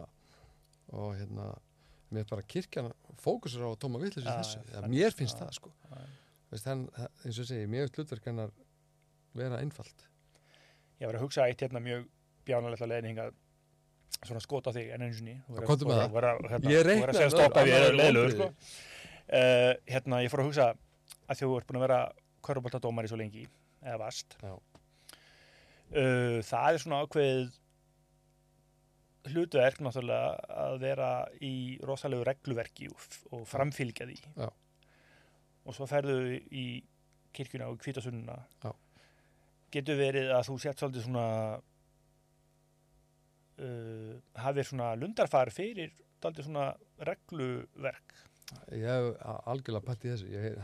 og 0.90 1.12
hérna 1.14 1.46
mér 2.11 2.24
finnst 2.24 2.34
bara 2.34 2.48
kirkjan 2.54 2.90
fókusur 3.22 3.66
á 3.66 3.70
að 3.70 3.78
tóma 3.84 4.02
í 4.02 4.11
þessu, 4.11 4.26
ja, 4.26 4.66
þannig, 4.74 4.96
mér 4.96 5.14
finnst 5.14 5.38
það 5.38 5.52
sko. 5.61 5.74
Veist, 6.50 6.66
hann, 6.66 6.86
eins 7.22 7.38
og 7.38 7.46
segi, 7.46 7.70
mér 7.70 7.86
finnst 7.86 8.00
hlutverk 8.00 8.26
hennar 8.26 8.54
vera 9.38 9.61
einfalt. 9.62 10.08
Ég 10.98 11.06
var 11.06 11.20
að 11.20 11.28
hugsa 11.28 11.46
eitt 11.46 11.62
hérna 11.62 11.82
mjög 11.84 12.08
bjánalegt 12.51 12.84
að 12.84 12.92
leiðin 12.92 13.11
hingað 13.12 13.32
svona 14.20 14.42
skota 14.44 14.72
þig 14.74 14.90
en 14.94 15.05
einu 15.07 15.14
sinni. 15.16 15.34
Þú 15.46 15.55
verður- 15.57 15.68
komdu 15.70 15.86
með 15.88 16.01
þú 16.01 16.01
verður- 16.01 16.11
þú 16.11 16.16
verður- 16.18 16.51
hérna, 16.53 16.70
Ég 16.74 16.80
þú 16.80 16.88
verður 16.90 17.12
að 17.14 17.20
segja 17.20 17.28
með 17.30 17.36
stoppa 17.38 17.61
annað 17.62 17.76
eða 17.76 17.86
væri 17.86 18.01
leiðilegur, 18.01 18.32
sko. 18.36 18.48
Uh, 19.30 19.72
hérna, 19.94 20.18
ég 20.24 20.32
fór 20.32 20.40
að 20.42 20.48
hugsa 20.51 20.66
að 21.30 21.38
þú 21.40 21.51
ert 21.61 21.66
búin 21.70 21.78
að 21.80 21.84
vera 21.86 22.01
körfuboltadómari 22.42 23.09
svo 23.09 23.16
lengi, 23.20 23.44
eða 23.86 23.98
vast. 24.03 24.36
Uh, 24.42 26.38
það 26.46 26.74
er 26.74 26.82
svona 26.82 27.01
ákveðið 27.07 27.48
hlutverk 29.30 29.80
náttúrulega 29.84 30.30
að 30.64 30.76
vera 30.82 31.09
í 31.44 31.53
rosalegu 31.86 32.24
regluverki 32.26 32.88
og, 32.90 33.07
og 33.36 33.42
framfylgja 33.48 34.07
því. 34.09 34.18
Já. 34.40 34.48
Og 35.68 35.76
svo 35.76 35.86
ferðu 35.90 36.38
í 36.51 36.66
kirkjuna 37.36 37.68
og 37.70 37.78
kvítasununa. 37.82 38.38
Getur 39.70 39.98
verið 40.01 40.32
að 40.34 40.48
þú 40.48 40.57
sett 40.64 40.80
svolítið 40.80 41.05
svona 41.07 41.26
uh, 43.61 44.16
hafið 44.40 44.70
svona 44.70 44.90
lundarfar 44.98 45.50
fyrir 45.54 45.92
daldið 46.20 46.48
svona 46.48 46.66
regluverk. 47.08 48.16
Ég 48.74 48.82
hef 48.82 49.20
algjörlega 49.46 49.86
pætt 49.86 50.04
í 50.04 50.11
þessu. 50.11 50.30
Ég 50.34 50.56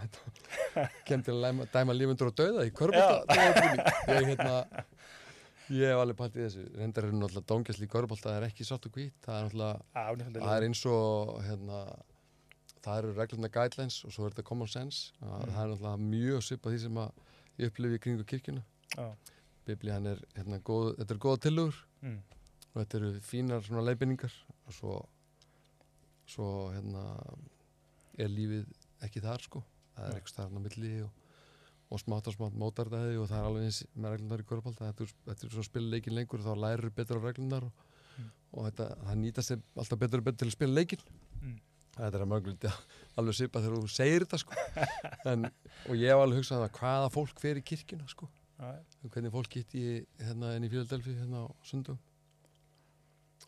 kem 1.09 1.23
til 1.25 1.37
að 1.39 1.63
dæma 1.73 1.95
lífundur 1.95 2.33
og 2.33 2.39
dauða 2.41 2.65
í 2.67 2.73
körbólta 2.75 3.37
ég, 4.17 4.27
hérna, 4.33 4.57
ég 5.71 5.93
hef 5.93 6.03
alveg 6.03 6.19
pætt 6.19 6.41
í 6.41 6.43
þessu. 6.43 6.65
Reyndar 6.81 7.07
er 7.07 7.15
náttúrulega 7.15 7.47
dóngjastli 7.53 7.87
í 7.87 7.93
körbólta 7.93 8.33
það 8.33 8.41
er 8.41 8.49
ekki 8.49 8.67
sátt 8.67 8.89
og 8.91 8.99
hvít. 8.99 9.15
Það 9.25 9.39
er 9.39 9.47
náttúrulega 9.47 10.43
það 10.43 10.57
er 10.57 10.67
eins 10.69 10.83
og 10.91 11.33
hérna, 11.47 11.81
það 12.83 13.01
eru 13.05 13.15
reglurna 13.21 13.53
guidelines 13.55 14.01
og 14.09 14.17
svo 14.17 14.27
er 14.27 14.35
þetta 14.35 14.49
common 14.51 14.73
sense. 14.73 15.15
Mm. 15.23 15.31
Það 15.31 15.63
er 15.63 15.73
náttúrulega 15.73 16.05
mjög 16.11 16.47
svipað 16.49 16.75
því 16.77 16.83
sem 16.89 17.01
að 17.05 17.25
ég 17.63 17.71
upplifi 17.73 18.01
í 18.01 18.05
kringu 18.09 18.29
kirkjuna. 18.35 18.67
Já. 18.97 19.09
biblían 19.67 20.07
er 20.07 20.21
hérna 20.37 20.61
góð, 20.63 20.93
þetta 21.01 21.15
er 21.15 21.19
góða 21.23 21.39
tilugur 21.43 21.85
Mm. 22.05 22.19
Og 22.77 22.83
þetta 22.83 22.99
eru 23.01 23.11
fínar 23.25 23.63
svona 23.65 23.83
leifinningar 23.89 24.33
og 24.69 24.75
svo 24.77 24.97
svo 26.29 26.47
hérna 26.75 27.03
er 28.19 28.29
lífið 28.33 28.67
ekki 29.07 29.23
þar 29.25 29.45
sko. 29.45 29.63
Það 29.97 30.09
er 30.11 30.17
eitthvað 30.19 30.33
starfn 30.35 30.59
á 30.59 30.63
milli 30.67 30.91
og, 31.05 31.11
og 31.95 32.01
smátt 32.03 32.29
og 32.31 32.35
smátt 32.37 32.57
mótar 32.59 32.91
það 32.93 33.13
og 33.23 33.29
það 33.31 33.39
er 33.39 33.49
alveg 33.51 33.67
eins 33.69 33.79
með 33.95 34.15
reglunar 34.17 34.43
í 34.43 34.47
korfbólta 34.49 34.89
þetta, 34.91 35.07
er- 35.07 35.15
þetta 35.31 35.47
er 35.47 35.53
svona 35.55 35.65
að 35.65 35.69
spila 35.71 35.93
leikin 35.95 36.17
lengur 36.17 36.43
þá 36.45 36.53
lærir 36.65 36.91
betur 36.97 37.21
á 37.23 37.27
reglunar 37.29 37.69
og, 37.71 37.85
Mm. 38.17 38.31
og 38.57 38.65
þetta, 38.65 38.85
það 39.05 39.17
nýtast 39.21 39.51
alltaf 39.77 39.99
betur 40.01 40.21
og 40.23 40.25
betur 40.25 40.39
til 40.39 40.47
að 40.49 40.53
spila 40.57 40.73
leikin 40.73 41.03
Mm. 41.43 41.57
þetta 41.99 42.17
er 42.17 42.23
að 42.25 42.31
mörguliti 42.33 42.71
alveg 43.21 43.35
svipa 43.37 43.61
þegar 43.61 43.77
þú 43.83 43.91
segir 43.93 44.25
þetta 44.25 44.39
sko. 44.41 44.55
En, 45.29 45.45
og 45.85 45.95
ég 46.01 46.09
hef 46.09 46.23
alveg 46.25 46.39
hugsað 46.41 46.63
það 46.65 46.79
hvaða 46.81 47.11
fólk 47.13 47.41
fer 47.45 47.57
í 47.61 47.63
kirkjuna 47.63 48.09
sko. 48.09 48.29
Um 48.59 49.11
hvernig 49.13 49.33
fólk 49.37 49.57
í 49.61 50.07
hérna 50.17 50.55
enn 50.57 50.65
í 50.65 50.71
Fjöldalfi 50.73 51.13
hérna 51.13 51.45
á 51.45 51.47
sundum 51.63 51.99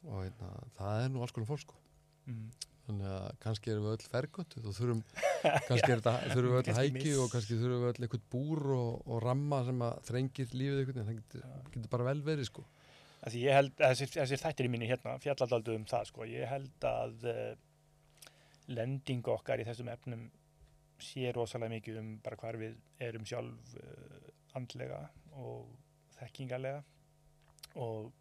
og 0.07 0.25
hérna, 0.25 0.55
það 0.79 1.05
er 1.05 1.13
nú 1.13 1.23
alls 1.25 1.35
konar 1.37 1.51
fólk 1.51 1.65
sko. 1.67 1.79
Mm. 2.29 2.49
þannig 2.89 3.09
að 3.09 3.29
kannski 3.41 3.71
erum 3.73 3.85
við 3.87 3.95
öll 3.95 4.11
fergötu 4.13 4.61
og 4.63 4.75
þurfum, 4.77 5.01
kannski 5.69 5.93
er 5.93 5.99
þetta, 6.01 6.13
þurfum 6.33 6.55
við 6.55 6.59
öll 6.59 6.77
hæki 6.79 7.15
og 7.21 7.31
kannski 7.33 7.57
þurfum 7.61 7.85
við 7.85 7.91
öll 7.91 8.07
eitthvað 8.07 8.27
búr 8.33 8.63
og, 8.77 8.91
og 9.05 9.23
ramma 9.25 9.61
sem 9.67 9.85
að 9.85 10.03
þrengir 10.09 10.55
lífið 10.55 10.83
eitthvað 10.83 11.01
en 11.03 11.09
það 11.09 11.19
getur, 11.21 11.45
Já. 11.45 11.63
getur 11.75 11.93
bara 11.95 12.09
vel 12.09 12.23
verið 12.27 12.49
sko. 12.49 12.65
Ég 13.35 13.57
held, 13.57 13.73
þessi, 13.81 14.09
þessi 14.15 14.39
þættir 14.41 14.69
í 14.69 14.73
minni 14.73 14.89
hérna 14.89 15.17
fjalladaldu 15.21 15.75
um 15.75 15.87
það 15.91 16.11
sko, 16.13 16.27
ég 16.31 16.49
held 16.49 16.87
að 16.89 17.27
uh, 17.33 17.49
lending 18.73 19.33
okkar 19.33 19.61
í 19.61 19.67
þessum 19.67 19.91
efnum 19.93 20.29
sé 21.03 21.33
rosalega 21.35 21.77
mikið 21.77 21.99
um 22.01 22.13
bara 22.23 22.39
hvar 22.39 22.59
við 22.61 22.79
erum 23.03 23.27
sjálf 23.29 23.75
uh, 23.81 24.31
andlega 24.59 25.03
og 25.39 25.67
þekkingarlega. 26.19 26.81
Og 27.85 28.13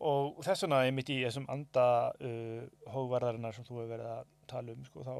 og 0.00 0.42
þess 0.44 0.64
vegna 0.64 0.82
einmitt 0.84 1.12
í 1.12 1.20
þessum 1.22 1.46
anda 1.52 1.86
uh, 2.18 2.64
hóvarðarinnar 2.94 3.56
sem 3.56 3.66
þú 3.66 3.80
hefur 3.80 3.92
verið 3.94 4.10
að 4.10 4.32
tala 4.50 4.74
um 4.74 4.84
sko, 4.88 5.04
þá, 5.06 5.16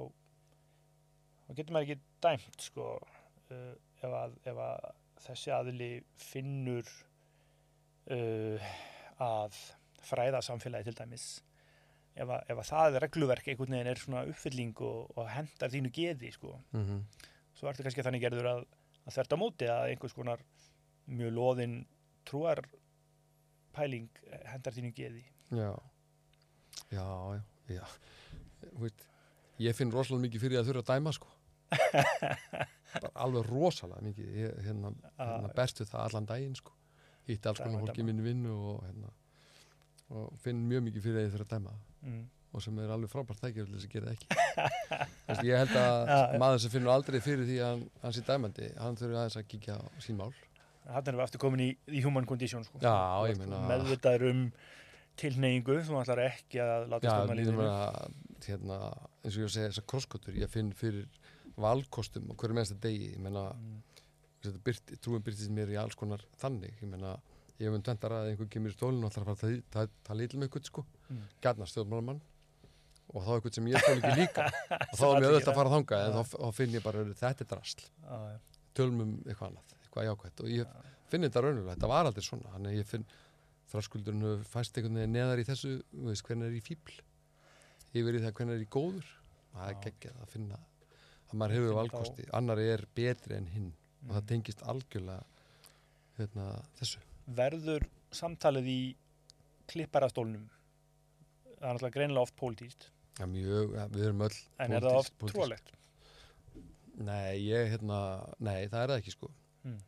þá 1.46 1.54
getur 1.60 1.76
maður 1.76 1.88
ekki 1.88 2.26
dæmt 2.26 2.66
sko, 2.68 2.90
uh, 3.54 3.72
ef 4.02 4.18
að, 4.20 4.36
ef 4.50 4.60
að 4.66 4.90
þessi 5.24 5.54
aðili 5.54 5.90
finnur 6.20 6.92
uh, 8.12 8.72
að 9.24 9.60
fræða 10.04 10.42
samfélagi 10.44 10.90
til 10.90 10.98
dæmis 10.98 11.28
ef 12.14 12.28
að, 12.28 12.42
ef 12.50 12.58
að 12.60 12.68
það 12.68 12.98
regluverk 13.02 13.46
einhvern 13.48 13.78
veginn 13.78 13.90
er 13.90 14.00
svona 14.02 14.26
uppfylling 14.28 14.82
og, 14.86 15.14
og 15.16 15.30
hendar 15.32 15.72
þínu 15.72 15.94
geði 15.94 16.34
sko. 16.34 16.58
mm 16.74 17.06
svo 17.54 17.70
ertu 17.70 17.84
kannski 17.86 18.04
þannig 18.04 18.24
gerður 18.24 18.50
að, 18.50 18.64
á 19.06 19.36
móti 19.38 19.68
að 19.70 19.92
einhvers 19.92 20.16
konar 20.16 20.42
mjög 21.06 21.34
loðin 21.36 21.76
trúar 22.26 22.64
pæling 23.74 24.22
hendar 24.50 24.76
þínu 24.76 24.92
geði. 24.96 25.24
Já. 25.54 25.72
Já, 26.94 27.06
já, 27.70 27.84
veist, 28.78 29.04
ég 29.62 29.76
finn 29.76 29.92
rosalega 29.94 30.26
mikið 30.26 30.44
fyrir 30.44 30.60
að 30.60 30.70
þurfa 30.70 30.84
að 30.84 30.92
dæma 30.92 31.12
sko. 31.16 31.30
Alveg 33.24 33.48
rosalega 33.48 34.04
mikið 34.04 34.38
ég 34.38 34.56
hérna, 34.66 34.92
hérna 35.18 35.52
berstu 35.56 35.86
það 35.88 36.06
allan 36.08 36.30
daginn 36.30 36.56
sko. 36.58 36.74
Hitti 37.28 37.50
alls 37.50 37.62
konar 37.62 37.98
í 37.98 38.06
minni 38.06 38.24
vinnu 38.24 38.54
og 38.54 38.80
hérna 38.84 39.12
og 40.14 40.34
finn 40.44 40.60
mjög 40.68 40.84
mikið 40.90 41.06
fyrir 41.06 41.20
að 41.20 41.26
ég 41.26 41.34
þurfa 41.34 41.46
að 41.48 41.54
dæma. 41.56 41.76
Mm. 42.04 42.24
og 42.54 42.62
sem 42.62 42.76
er 42.78 42.90
alveg 42.94 43.10
frábært 43.10 43.40
þess 43.42 43.86
að 43.86 43.92
gera 43.94 44.12
ekki. 44.12 44.26
Þessi, 45.26 45.46
ég 45.48 45.62
held 45.64 45.78
að 45.80 46.34
maður 46.38 46.60
sem 46.62 46.70
finnur 46.70 46.92
aldrei 46.92 47.16
fyrir 47.24 47.48
því 47.48 47.56
að 47.58 47.70
hann, 47.72 47.80
hann 48.02 48.14
sé 48.14 48.22
dæmandi 48.28 48.68
hann 48.78 48.98
þurfi 49.00 49.16
aðeins 49.18 49.38
að 49.40 49.48
kíkja 49.50 49.78
á 49.80 49.82
sín 50.04 50.20
mál 50.20 50.28
Erum 50.84 51.16
við 51.18 51.24
aftur 51.24 51.40
komin 51.40 51.60
í, 51.64 51.68
í 51.88 52.02
human 52.04 52.26
condition 52.28 52.64
sko. 52.64 52.78
Já, 52.82 52.92
ég 53.30 53.38
meina- 53.40 53.62
meðvitaður 53.70 54.30
um 54.30 54.52
tilneyingu 55.16 55.78
þú 55.86 56.00
ætlar 56.02 56.20
ekki 56.26 56.58
að 56.60 56.88
láta 56.90 57.06
Já, 57.06 57.12
stofna 57.14 57.34
ég 57.34 57.40
lífinu 57.40 57.56
meina, 57.56 58.08
hérna, 58.44 58.78
eins 59.24 59.36
og 59.36 59.40
ég 59.40 59.48
að 59.48 59.54
segja 59.54 59.68
þessar 59.70 59.86
krosskotur, 59.92 60.34
ég 60.40 60.50
finn 60.50 60.72
fyrir 60.74 61.06
valkostum 61.56 62.30
og 62.30 62.36
hverju 62.40 62.56
mennsta 62.58 62.74
degi, 62.82 63.12
ég 63.14 63.20
meina, 63.22 63.44
Mm. 63.54 63.82
byrti, 64.64 64.98
trúin 65.00 65.22
byrtist 65.24 65.50
mér 65.50 65.70
í 65.72 65.78
alls 65.80 65.94
konar 65.96 66.20
þannig, 66.36 66.74
ég 66.82 66.88
meina, 66.90 67.14
ég 67.58 67.68
hef 67.68 67.74
um 67.78 67.82
tvendar 67.82 68.10
að 68.12 68.30
einhver 68.32 68.48
kemur 68.50 68.70
í 68.70 68.74
stólinn 68.76 69.04
og 69.04 69.12
ætlar 69.12 69.24
að 69.24 69.38
fara 69.38 69.52
að 69.54 69.88
tala- 70.04 70.18
lítil 70.20 70.38
með 70.40 70.48
eitthvað, 70.48 70.64
sko, 70.66 70.84
Mm. 71.10 71.22
gætna 71.40 71.66
stjórnmálamann 71.70 72.20
og 73.14 73.22
þá 73.22 73.30
eitthvað 73.40 73.54
sem 73.54 73.66
ég 73.66 73.78
stól 73.78 74.00
ekki 74.02 74.16
líka 74.18 74.44
og 74.92 74.98
þá 74.98 75.04
er 75.04 75.20
mér 75.22 75.38
gera. 75.38 75.52
að 75.52 75.54
fara 75.54 75.70
þangað, 75.70 76.04
en 76.04 76.12
Já. 76.12 76.22
þá, 76.24 76.36
þá 76.42 76.52
finn 76.54 76.70
ég 76.74 76.82
bara, 76.82 77.04
þetta 77.04 77.40
er 77.40 77.48
drasl, 77.54 77.80
Já, 78.02 78.16
já, 78.34 78.38
tölum 78.74 79.00
um 79.00 79.16
eitthvað 79.24 79.48
annað, 79.48 79.74
eitthvað 79.94 80.08
jákvætt 80.10 80.42
og 80.44 80.50
ég 80.50 80.78
finn 81.12 81.22
þetta 81.26 81.42
raunverulega, 81.44 81.74
þetta 81.76 81.90
var 81.92 82.08
aldrei 82.08 82.24
svona, 82.26 82.52
þannig 82.54 82.72
að 82.72 82.78
ég 82.80 82.88
finn 82.90 83.04
þröskuldurinn 83.70 84.24
hefur 84.26 84.46
fæst 84.50 84.78
einhvern 84.78 84.98
veginn 85.00 85.14
neðar 85.14 85.40
í 85.42 85.46
þessu, 85.48 85.74
veist, 86.04 86.24
hvernig 86.26 86.50
er 86.50 86.56
í 86.58 86.62
fíbl 86.64 86.96
yfir 87.94 88.18
í 88.18 88.22
það 88.24 88.34
hvernig 88.38 88.58
er 88.58 88.64
í 88.64 88.70
góður. 88.74 89.10
Það 89.54 89.68
er 89.70 89.76
geggjað 89.84 90.16
að 90.24 90.32
finna 90.34 90.58
að 90.58 91.36
maður 91.38 91.54
hefur 91.54 91.76
valkosti, 91.78 92.26
annar 92.34 92.58
er 92.62 92.82
betri 92.98 93.36
en 93.38 93.46
hinn 93.54 93.70
og 94.08 94.10
það 94.16 94.22
Mm. 94.24 94.26
tengist 94.28 94.62
algjörlega 94.68 95.22
hérna, 96.18 96.48
þessu. 96.78 96.98
Verður 97.38 97.86
samtalið 98.12 98.66
í 98.68 98.80
klipparastólnum? 99.70 100.50
Það 101.54 101.62
er 101.62 101.72
náttúrulega 101.72 101.94
greinilega 101.94 102.26
oft 102.26 102.36
pólitíst 102.36 102.90
ja, 103.18 103.26
mjög, 103.30 103.72
ja, 103.78 103.86
við 103.88 104.04
erum 104.10 104.20
öll 104.26 104.36
en 104.58 104.72
er 104.76 104.84
það 104.84 104.98
oft 104.98 105.14
trúalegt 105.30 105.72
Nei, 106.94 107.40
ég, 107.46 107.70
hérna, 107.72 107.98
nei, 108.38 108.68
það 108.68 108.82
er 108.82 108.92
það 108.92 108.98
ekki 109.00 109.14
sko 109.14 109.30
Mm. 109.64 109.80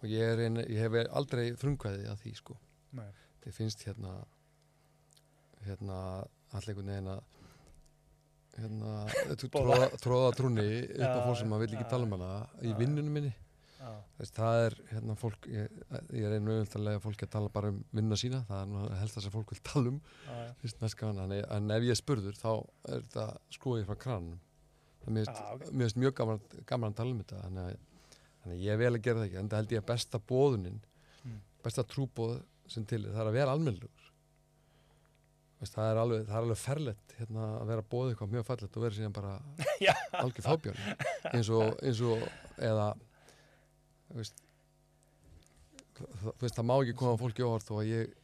og 0.00 0.06
ég, 0.10 0.26
er 0.26 0.44
ein, 0.46 0.60
ég 0.64 0.80
hef 0.84 1.14
aldrei 1.14 1.50
frumkvæði 1.60 2.06
að 2.10 2.22
því 2.24 2.34
sko. 2.38 2.56
Nei. 2.98 3.08
Þið 3.44 3.56
finnst 3.56 3.84
hérna 3.86 4.14
hérna 5.66 5.98
allir 6.56 6.72
einhvern 6.72 6.90
veginn 6.90 7.12
að 7.12 7.20
hérna 8.60 8.94
tróða, 9.54 9.90
tróða 10.02 10.32
trúni 10.36 10.66
upp 10.96 11.14
á 11.14 11.20
fólk 11.28 11.38
sem 11.40 11.54
að 11.54 11.62
vil 11.64 11.70
ekki 11.76 11.88
tala 11.92 12.08
um 12.08 12.16
hana 12.16 12.32
í 12.64 12.74
vinnunum 12.78 13.16
minni. 13.16 13.32
Þess, 14.18 14.32
það 14.36 14.62
er 14.66 14.74
hérna 14.90 15.14
fólk 15.16 15.46
ég, 15.48 15.76
ég 16.12 16.26
er 16.28 16.34
einu 16.36 16.58
auðvitað 16.58 16.98
fólki 17.00 17.24
að 17.24 17.32
tala 17.32 17.52
bara 17.54 17.70
um 17.72 17.78
vinnuna 17.96 18.18
sína 18.20 18.42
það 18.48 18.58
er 18.60 18.68
nú 18.74 18.82
helst 19.00 19.16
það 19.16 19.24
sem 19.24 19.32
fólk 19.32 19.54
vil 19.54 19.60
tala 19.70 19.92
um. 19.94 20.00
En, 21.24 21.32
en 21.56 21.72
ef 21.76 21.86
ég 21.86 21.94
er 21.94 22.00
spurður 22.00 22.36
þá 22.36 22.50
er 22.50 23.06
þetta 23.06 23.24
skoðið 23.56 23.86
frá 23.88 24.00
kranum 24.04 24.34
það 25.00 25.14
mér 25.16 25.86
finnst 25.86 26.00
mjög 26.02 26.18
gaman, 26.18 26.42
gaman 26.68 26.92
að 26.92 26.98
tala 27.00 27.14
um 27.14 27.22
þetta 27.22 27.40
þannig 27.46 27.70
að, 27.70 27.78
þannig 28.42 28.62
ég 28.64 28.80
vel 28.80 28.92
að 28.94 29.02
gera 29.06 29.20
það 29.20 29.28
ekki 29.28 29.40
en 29.40 29.50
það 29.52 29.62
held 29.62 29.74
ég 29.74 29.82
að 29.82 29.88
besta 29.90 30.20
bóðunin 30.32 30.78
besta 31.64 31.84
trúbóð 31.84 32.36
sem 32.70 32.86
til 32.88 33.02
er, 33.04 33.10
það 33.12 33.24
er 33.24 33.32
að 33.32 33.40
vera 33.40 33.56
almennlegur 33.56 34.06
Veist, 35.60 35.74
það 35.74 35.90
er 35.90 35.98
alveg, 36.00 36.22
það 36.24 36.38
alveg 36.38 36.56
ferlegt 36.56 37.10
hérna, 37.18 37.46
að 37.58 37.66
vera 37.68 37.82
bóðið 37.92 38.14
eitthvað 38.14 38.30
mjög 38.32 38.44
fallegt 38.48 38.76
og 38.78 38.84
vera 38.86 38.96
síðan 38.96 39.16
bara 39.16 39.32
algjör 40.22 40.46
fábjörn 40.46 40.78
eins 41.34 41.50
og, 41.52 41.74
eins 41.84 42.00
og 42.00 42.22
eða 42.64 42.86
veist, 44.16 44.40
veist 46.40 46.56
það 46.56 46.68
má 46.70 46.74
ekki 46.78 46.96
koma 47.02 47.20
fólki 47.20 47.44
óvart 47.44 47.68
þó 47.68 47.74
að 47.82 47.90
ég 47.90 48.16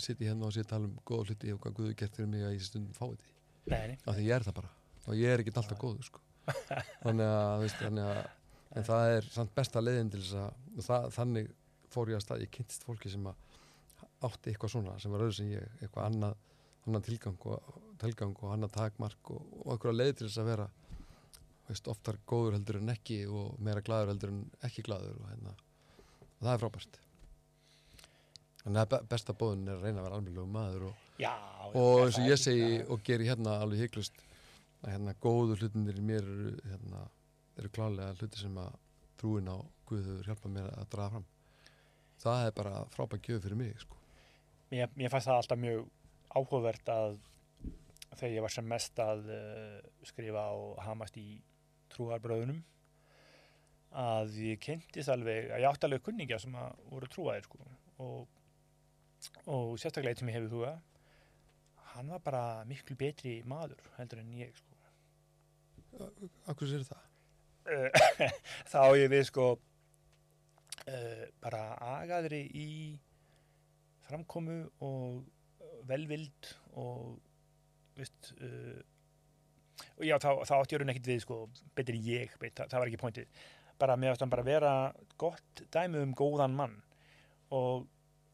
sitji 0.00 0.28
hérna 0.28 0.48
og 0.48 0.54
sé 0.54 0.64
tala 0.66 0.88
um 0.88 0.94
góða 1.06 1.30
hluti 1.30 1.52
og 1.54 1.60
hvað 1.62 1.76
Guður 1.78 2.14
fyrir 2.16 2.30
mig 2.30 2.46
að 2.46 2.56
ég 2.56 2.64
stundum 2.66 2.94
fái 2.96 3.10
því. 3.14 3.34
Af 4.04 4.16
því 4.16 4.24
ég 4.26 4.34
er 4.36 4.46
það 4.46 4.56
bara. 4.58 4.70
Og 5.04 5.18
ég 5.18 5.30
er 5.30 5.42
ekki 5.42 5.54
alltaf 5.54 5.80
góður 5.80 6.08
sko. 6.08 6.22
þannig 7.02 7.28
að, 7.28 7.52
veist, 7.62 7.78
þannig 7.80 8.08
að 8.10 8.18
en 8.74 8.86
það 8.86 9.12
er 9.16 9.28
samt 9.34 9.54
besta 9.54 9.82
leiðin 9.82 10.10
til 10.12 10.22
þess 10.22 10.38
að 10.40 10.86
það, 10.88 11.08
þannig 11.18 11.50
fór 11.94 12.10
ég 12.10 12.18
að 12.18 12.24
stað. 12.24 12.44
Ég 12.44 12.52
kynntist 12.56 12.86
fólki 12.86 13.12
sem 13.12 13.28
átti 14.24 14.50
eitthvað 14.52 14.72
svona 14.74 14.96
sem 15.02 15.12
var 15.14 15.24
öðru 15.26 15.36
sem 15.38 15.52
ég, 15.52 15.76
eitthvað 15.80 16.08
annað 16.08 16.34
annan 16.84 17.04
tilgang 17.04 17.46
og, 17.48 17.76
tilgang 18.02 18.34
og 18.42 18.50
annað 18.52 18.74
takmark 18.74 19.30
og, 19.32 19.44
og 19.62 19.70
eitthvað 19.74 19.98
leið 19.98 20.16
til 20.18 20.26
þess 20.28 20.40
að 20.42 20.50
vera 20.50 20.66
veist, 21.68 21.88
oftar 21.88 22.18
góður 22.28 22.58
heldur 22.58 22.80
en 22.80 22.92
ekki 22.92 23.22
og 23.30 23.54
meira 23.64 23.80
glaður 23.84 24.12
heldur 24.12 24.34
en 24.34 24.42
ekki 24.68 24.84
glaður 24.84 25.16
og, 25.22 25.30
hérna, 25.30 25.54
og 25.54 26.42
það 26.42 26.52
er 26.54 26.62
frábært. 26.64 26.98
Þannig 28.64 28.80
að 28.82 28.90
be- 28.94 29.02
besta 29.12 29.36
bóðun 29.36 29.66
er 29.68 29.78
að 29.78 29.86
reyna 29.86 30.00
að 30.02 30.06
vera 30.08 30.18
almennilegu 30.18 30.52
maður 30.52 30.86
og 30.90 31.00
Já, 31.22 31.30
og 31.78 32.04
eins 32.04 32.16
og 32.16 32.24
það 32.24 32.30
ég 32.32 32.40
segi 32.42 32.70
og 32.90 33.02
geri 33.06 33.28
hérna 33.28 33.58
alveg 33.62 33.84
hygglust 33.84 34.22
að 34.82 34.90
hérna 34.96 35.14
góðu 35.22 35.58
hlutinir 35.60 36.00
í 36.00 36.04
mér 36.04 36.24
eru, 36.26 36.54
hérna, 36.72 37.04
eru 37.58 37.70
klálega 37.74 38.16
hluti 38.18 38.40
sem 38.40 38.58
að 38.58 38.80
trúin 39.20 39.50
á 39.50 39.56
Guð 39.84 40.06
hefur 40.08 40.28
hjálpað 40.30 40.54
mér 40.54 40.68
að 40.72 40.90
draga 40.94 41.14
fram 41.14 41.26
það 42.24 42.46
er 42.46 42.54
bara 42.56 42.74
frábæð 42.94 43.26
gjöf 43.28 43.42
fyrir 43.44 43.58
mig 43.58 43.80
sko. 43.82 43.98
Mér, 44.72 44.90
mér 44.96 45.12
fannst 45.12 45.28
það 45.28 45.40
alltaf 45.40 45.60
mjög 45.60 45.88
áhugavert 46.34 46.92
að 46.94 47.18
þegar 48.14 48.34
ég 48.34 48.44
var 48.44 48.54
sem 48.54 48.70
mest 48.70 49.02
að 49.02 49.26
uh, 49.34 49.90
skrifa 50.06 50.44
og 50.56 50.78
hamast 50.84 51.18
í 51.20 51.26
trúarbröðunum 51.94 52.62
að 53.94 54.38
ég 54.42 54.62
kynntist 54.62 55.10
alveg, 55.12 55.52
að 55.54 55.62
ég 55.62 55.68
átti 55.68 55.86
alveg 55.86 56.02
kunningja 56.02 56.40
sem 56.42 56.54
að 56.58 56.80
voru 56.90 57.10
trúaðir 57.10 57.46
sko 57.46 57.60
og, 58.02 58.40
og 59.46 59.76
sérstaklega 59.78 60.14
eitt 60.14 60.22
sem 60.22 60.30
ég 60.32 60.38
hefur 60.40 60.56
huga 60.56 60.72
hann 61.94 62.10
var 62.10 62.22
bara 62.24 62.44
miklu 62.66 62.96
betri 62.98 63.36
maður 63.46 63.82
heldur 63.98 64.22
en 64.24 64.32
ég 64.38 64.54
sko 64.58 64.72
Akkur 66.50 66.66
sér 66.66 66.82
það? 66.82 67.02
Eh, 67.64 67.90
þá 68.72 68.80
ég 69.00 69.08
við 69.08 69.22
sko 69.30 69.44
uh, 69.56 71.22
bara 71.40 71.62
agaðri 72.02 72.42
í 72.60 72.70
framkomu 74.04 74.58
og 74.84 75.22
velvild 75.88 76.50
og 76.80 77.14
veist 77.96 78.34
uh, 78.36 78.82
og 79.96 80.04
já, 80.04 80.18
þá, 80.20 80.28
þá 80.44 80.54
átti 80.58 80.76
ég 80.76 80.82
raun 80.82 80.92
ekkert 80.92 81.08
við 81.08 81.22
sko, 81.24 81.38
en 81.78 81.96
ég, 82.04 82.34
bet, 82.42 82.54
það, 82.58 82.68
það 82.70 82.82
var 82.82 82.90
ekki 82.90 83.00
pointið. 83.00 83.40
Bara 83.80 83.96
átti 83.98 84.22
hann 84.22 84.34
bara 84.34 84.44
vera 84.46 84.74
gott 85.18 85.64
dæmi 85.74 86.02
um 86.04 86.12
góðan 86.14 86.54
mann. 86.54 86.76
Og, 87.54 87.88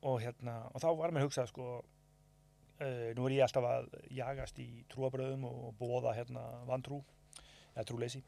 og 0.04 0.18
hérna 0.24 0.58
og 0.72 0.82
þá 0.82 0.90
var 0.98 1.14
mér 1.14 1.26
hugsað 1.28 1.48
sko 1.52 1.68
uh, 1.78 3.08
nú 3.14 3.28
er 3.28 3.38
ég 3.38 3.46
alltaf 3.46 3.66
að 3.68 3.88
jagast 4.16 4.58
í 4.62 4.68
trúabröðum 4.90 5.46
og 5.48 5.72
bóða 5.78 6.16
hérna 6.18 6.44
vantrú 6.68 7.02
eða 7.76 7.86
trúleysi 7.86 8.22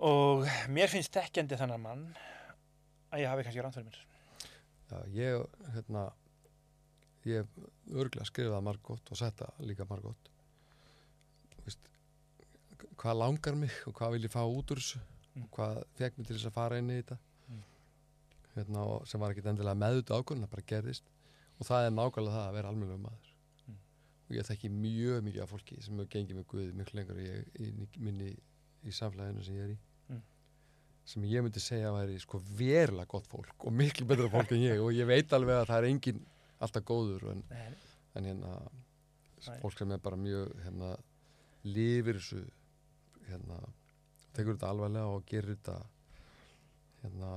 og 0.00 0.46
mér 0.72 0.88
finnst 0.92 1.12
þekkjandi 1.16 1.58
þannig 1.60 1.80
mann 1.84 2.04
að 3.12 3.20
ég 3.24 3.28
hafi 3.32 3.44
kannski 3.46 3.64
rann 3.64 3.74
fyrir 3.76 3.90
mér 3.90 4.06
Já, 4.90 4.98
ég, 5.14 5.44
hérna 5.74 6.06
ég 7.28 7.42
hef 7.44 7.94
örglega 7.94 8.24
skrifað 8.26 8.64
margótt 8.66 9.10
og 9.12 9.18
setta 9.20 9.50
líka 9.62 9.84
margótt 9.90 10.28
hvað 13.00 13.16
langar 13.20 13.56
mig 13.56 13.72
og 13.88 13.94
hvað 13.96 14.14
vil 14.16 14.26
ég 14.26 14.32
fá 14.32 14.42
út 14.44 14.72
úr 14.74 14.80
þessu 14.82 15.00
Mm. 15.30 15.44
hvað 15.54 15.76
fekk 15.94 16.16
mig 16.18 16.26
til 16.26 16.34
þess 16.36 16.46
að 16.48 16.54
fara 16.56 16.78
inn 16.80 16.88
í 16.90 16.94
þetta 16.98 17.16
Mm. 17.48 17.60
hérna, 18.56 19.06
sem 19.06 19.20
var 19.20 19.30
ekkit 19.30 19.46
endilega 19.46 19.78
meðut 19.78 20.10
ákvörðun, 20.10 20.42
það 20.42 20.50
bara 20.50 20.62
gerðist 20.72 21.04
og 21.60 21.66
það 21.68 21.86
er 21.86 21.90
nákvæmlega 21.94 22.34
það 22.34 22.48
að 22.48 22.56
vera 22.56 22.68
almennilegu 22.72 23.02
maður 23.04 23.28
Mm. 23.68 23.76
og 24.26 24.34
ég 24.36 24.48
þekki 24.48 24.70
mjög 24.74 25.22
mikið 25.28 25.42
af 25.44 25.50
fólki 25.52 25.78
sem 25.84 25.94
hefur 25.94 26.10
gengið 26.10 26.36
með 26.40 26.46
Guði 26.50 26.72
miklu 26.74 26.98
lengur 26.98 27.16
en 27.20 27.26
ég, 27.26 27.46
í, 27.60 27.68
í, 27.70 27.88
minni 28.00 28.30
í 28.82 28.90
samfélaginu 28.90 29.44
sem 29.44 29.54
ég 29.54 29.62
er 29.68 29.70
í. 29.70 29.78
Sem 31.08 31.24
ég 31.26 31.42
myndi 31.42 31.60
segja 31.62 31.88
að 31.90 31.96
væri 32.00 32.18
sko 32.22 32.40
verulega 32.58 33.08
gott 33.10 33.26
fólk 33.30 33.64
og 33.66 33.72
miklu 33.74 34.06
betra 34.06 34.28
fólk 34.30 34.52
en 34.54 34.62
ég 34.62 34.82
og 34.84 34.92
ég 34.94 35.08
veit 35.08 35.32
alveg 35.36 35.62
að 35.62 35.68
það 35.70 35.78
er 35.82 35.88
engin 35.90 36.20
alltaf 36.60 36.84
góður 36.86 37.24
en, 37.32 37.42
en 38.14 38.28
hérna 38.28 38.54
fólk 39.62 39.78
sem 39.80 39.92
er 39.96 40.02
bara 40.04 40.18
mjög 40.20 40.52
hérna 40.66 40.90
lifir 41.64 42.18
þessu 42.20 42.42
hérna 43.30 43.58
tekur 44.36 44.54
þetta 44.54 44.70
alvarlega 44.70 45.10
og 45.16 45.24
gerir 45.28 45.54
þetta 45.56 45.78
hérna 47.02 47.32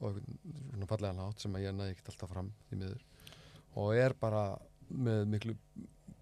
og 0.00 0.16
svona 0.16 0.86
fallegan 0.88 1.18
hátt 1.20 1.42
sem 1.44 1.54
að 1.58 1.66
ég 1.66 1.74
næði 1.76 1.92
ekkert 1.94 2.08
alltaf 2.14 2.30
fram 2.32 2.46
því 2.70 2.78
miður. 2.80 3.02
Og 3.80 3.90
er 4.00 4.14
bara 4.16 4.44
með 4.90 5.26
miklu 5.34 5.54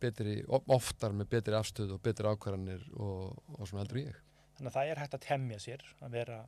betri, 0.02 0.34
of- 0.50 0.66
oftar 0.74 1.14
með 1.14 1.28
betri 1.36 1.54
afstöð 1.58 1.94
og 1.94 2.00
betri 2.02 2.26
ákvarðanir 2.26 2.82
og, 2.98 3.38
og 3.54 3.62
svona 3.70 3.84
heldur 3.84 4.00
ég 4.02 4.18
Þannig 4.58 4.70
að 4.72 4.76
það 4.78 4.90
er 4.92 5.00
hægt 5.04 5.14
að 5.18 5.24
temja 5.28 5.58
sér 5.62 5.84
að 6.02 6.10
vera 6.18 6.38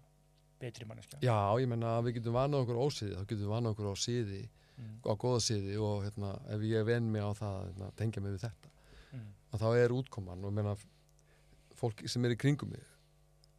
betri 0.61 0.85
manneskja. 0.91 1.20
Já, 1.24 1.37
ég 1.62 1.69
menna 1.70 1.95
að 1.99 2.09
við 2.11 2.16
getum 2.19 2.35
vanað 2.37 2.65
okkur 2.66 2.81
á 2.81 2.82
ósíði 2.85 3.15
þá 3.16 3.23
getum 3.31 3.45
við 3.47 3.53
vanað 3.57 3.77
okkur 3.77 3.93
á 3.93 3.97
síði 4.07 4.41
Mm. 4.81 4.95
á 5.05 5.12
góða 5.20 5.41
síði 5.45 5.74
og 5.85 6.05
hérna, 6.07 6.28
ef 6.49 6.62
ég 6.65 6.85
venn 6.89 7.11
mig 7.12 7.20
á 7.20 7.31
það 7.37 7.57
hérna, 7.69 7.89
tengja 8.01 8.23
mig 8.24 8.32
við 8.32 8.45
þetta 8.47 8.70
Mm. 9.12 9.27
að 9.53 9.61
þá 9.61 9.66
er 9.77 9.93
útkoman 9.93 10.41
og 10.45 10.49
ég 10.51 10.55
menna 10.57 10.73
fólk 11.77 12.01
sem 12.09 12.24
er 12.24 12.31
í 12.32 12.39
kringum 12.41 12.70
mig 12.73 12.81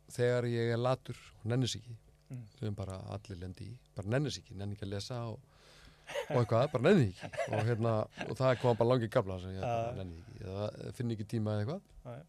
þegar 0.10 0.48
ég 0.50 0.72
er 0.74 0.82
latur 0.82 1.18
og 1.44 1.46
nennis 1.52 1.76
ekki 1.78 1.94
Mm. 2.32 2.44
sem 2.60 2.74
bara 2.74 2.98
allir 3.14 3.38
lendi 3.38 3.66
í 3.70 3.78
bara 3.96 4.08
nennis 4.08 4.38
ekki, 4.40 4.56
nenni 4.56 4.74
ekki 4.76 4.86
að 4.88 4.94
lesa 4.96 5.20
og, 5.30 5.40
og 6.32 6.38
eitthvað, 6.42 6.72
bara 6.72 6.84
nenni 6.90 7.12
ekki 7.12 7.54
og, 7.54 7.66
hérna, 7.70 7.94
og 8.30 8.36
það 8.42 8.60
koma 8.62 8.74
bara 8.82 8.90
langið 8.96 9.10
gabla 9.14 9.40
sem 9.44 9.52
ég 9.60 9.96
nenni 10.02 10.24
ekki 10.24 10.46
eða 10.48 10.94
finn 10.98 11.12
ekki 11.12 11.28
tíma 11.36 11.54
eða 11.54 11.66
eitthvað. 11.68 12.26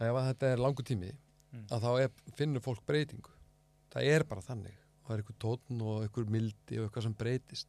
Ef 0.00 0.14
að 0.18 0.26
þetta 0.32 0.52
er 0.52 0.58
langu 0.64 0.82
tími 0.82 1.12
Mm. 1.54 1.66
að 1.70 1.84
þá 1.84 1.90
er, 2.02 2.10
finnur 2.34 2.60
fólk 2.64 2.80
breytingu 2.86 3.30
það 3.94 4.02
er 4.10 4.24
bara 4.26 4.40
þannig 4.42 4.74
það 5.06 5.12
er 5.14 5.20
eitthvað 5.22 5.36
tótn 5.44 5.82
og 5.86 6.00
eitthvað 6.02 6.32
mildi 6.34 6.78
og 6.80 6.88
eitthvað 6.88 7.02
sem 7.06 7.14
breytist 7.14 7.68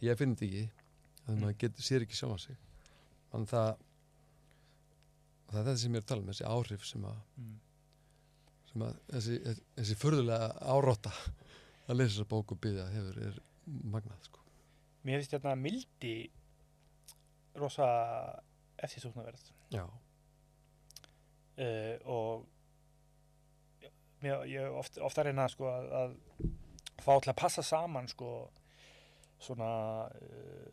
ég 0.00 0.16
finn 0.16 0.32
þetta 0.36 0.46
ekki 0.46 0.62
þannig 0.64 1.28
að 1.28 1.34
Mm. 1.36 1.42
maður 1.44 1.58
getur, 1.60 1.82
sér 1.84 2.00
ekki 2.06 2.16
sjálfa 2.16 2.38
sig 2.40 2.56
þannig 3.30 3.52
að 3.52 3.52
það 3.52 3.76
það 5.50 5.58
er 5.60 5.64
þetta 5.68 5.76
sem 5.82 5.92
ég 5.92 5.96
er 6.00 6.02
að 6.04 6.08
tala 6.08 6.20
um 6.24 6.30
þessi 6.32 6.48
áhrif 6.48 6.84
sem 6.88 7.04
að, 7.04 7.20
Mm. 7.36 7.60
sem 8.72 8.82
að 8.86 8.96
þessi, 9.12 9.38
þessi 9.76 9.96
förðulega 10.00 10.48
árótta 10.62 11.12
að 11.90 11.96
lesa 12.00 12.14
þessa 12.14 12.28
bók 12.30 12.52
og 12.52 12.60
byggja 12.60 12.88
hefur 12.94 13.18
er 13.26 13.38
magnað 13.66 14.24
sko. 14.24 14.40
Mér 15.04 15.18
finnst 15.20 15.32
hérna 15.36 15.54
mildi 15.60 16.30
rosa 17.56 17.86
eftirsóknarverð 18.78 19.50
já, 19.74 19.84
uh, 21.60 21.96
og 22.10 22.46
mér, 24.24 24.44
ég 24.50 24.76
oft, 24.80 24.98
ofta 25.04 25.24
reyna 25.26 25.48
sko 25.50 25.68
að, 25.70 25.88
að 26.00 26.16
fá 27.00 27.12
til 27.24 27.32
að 27.32 27.38
passa 27.40 27.64
saman 27.64 28.08
sko 28.10 28.30
svona 29.40 29.70
uh, 30.08 30.70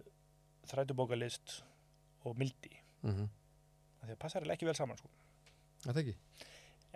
þrætubókalist 0.68 1.62
og 2.28 2.36
mildi. 2.38 2.74
Mm 3.02 3.14
-hmm. 3.16 3.28
Af 4.02 4.08
því 4.10 4.14
að 4.16 4.20
passar 4.20 4.52
ekki 4.52 4.66
vel 4.68 4.76
saman 4.76 4.98
sko. 4.98 5.10
Þetta 5.86 6.00
ekki? 6.04 6.16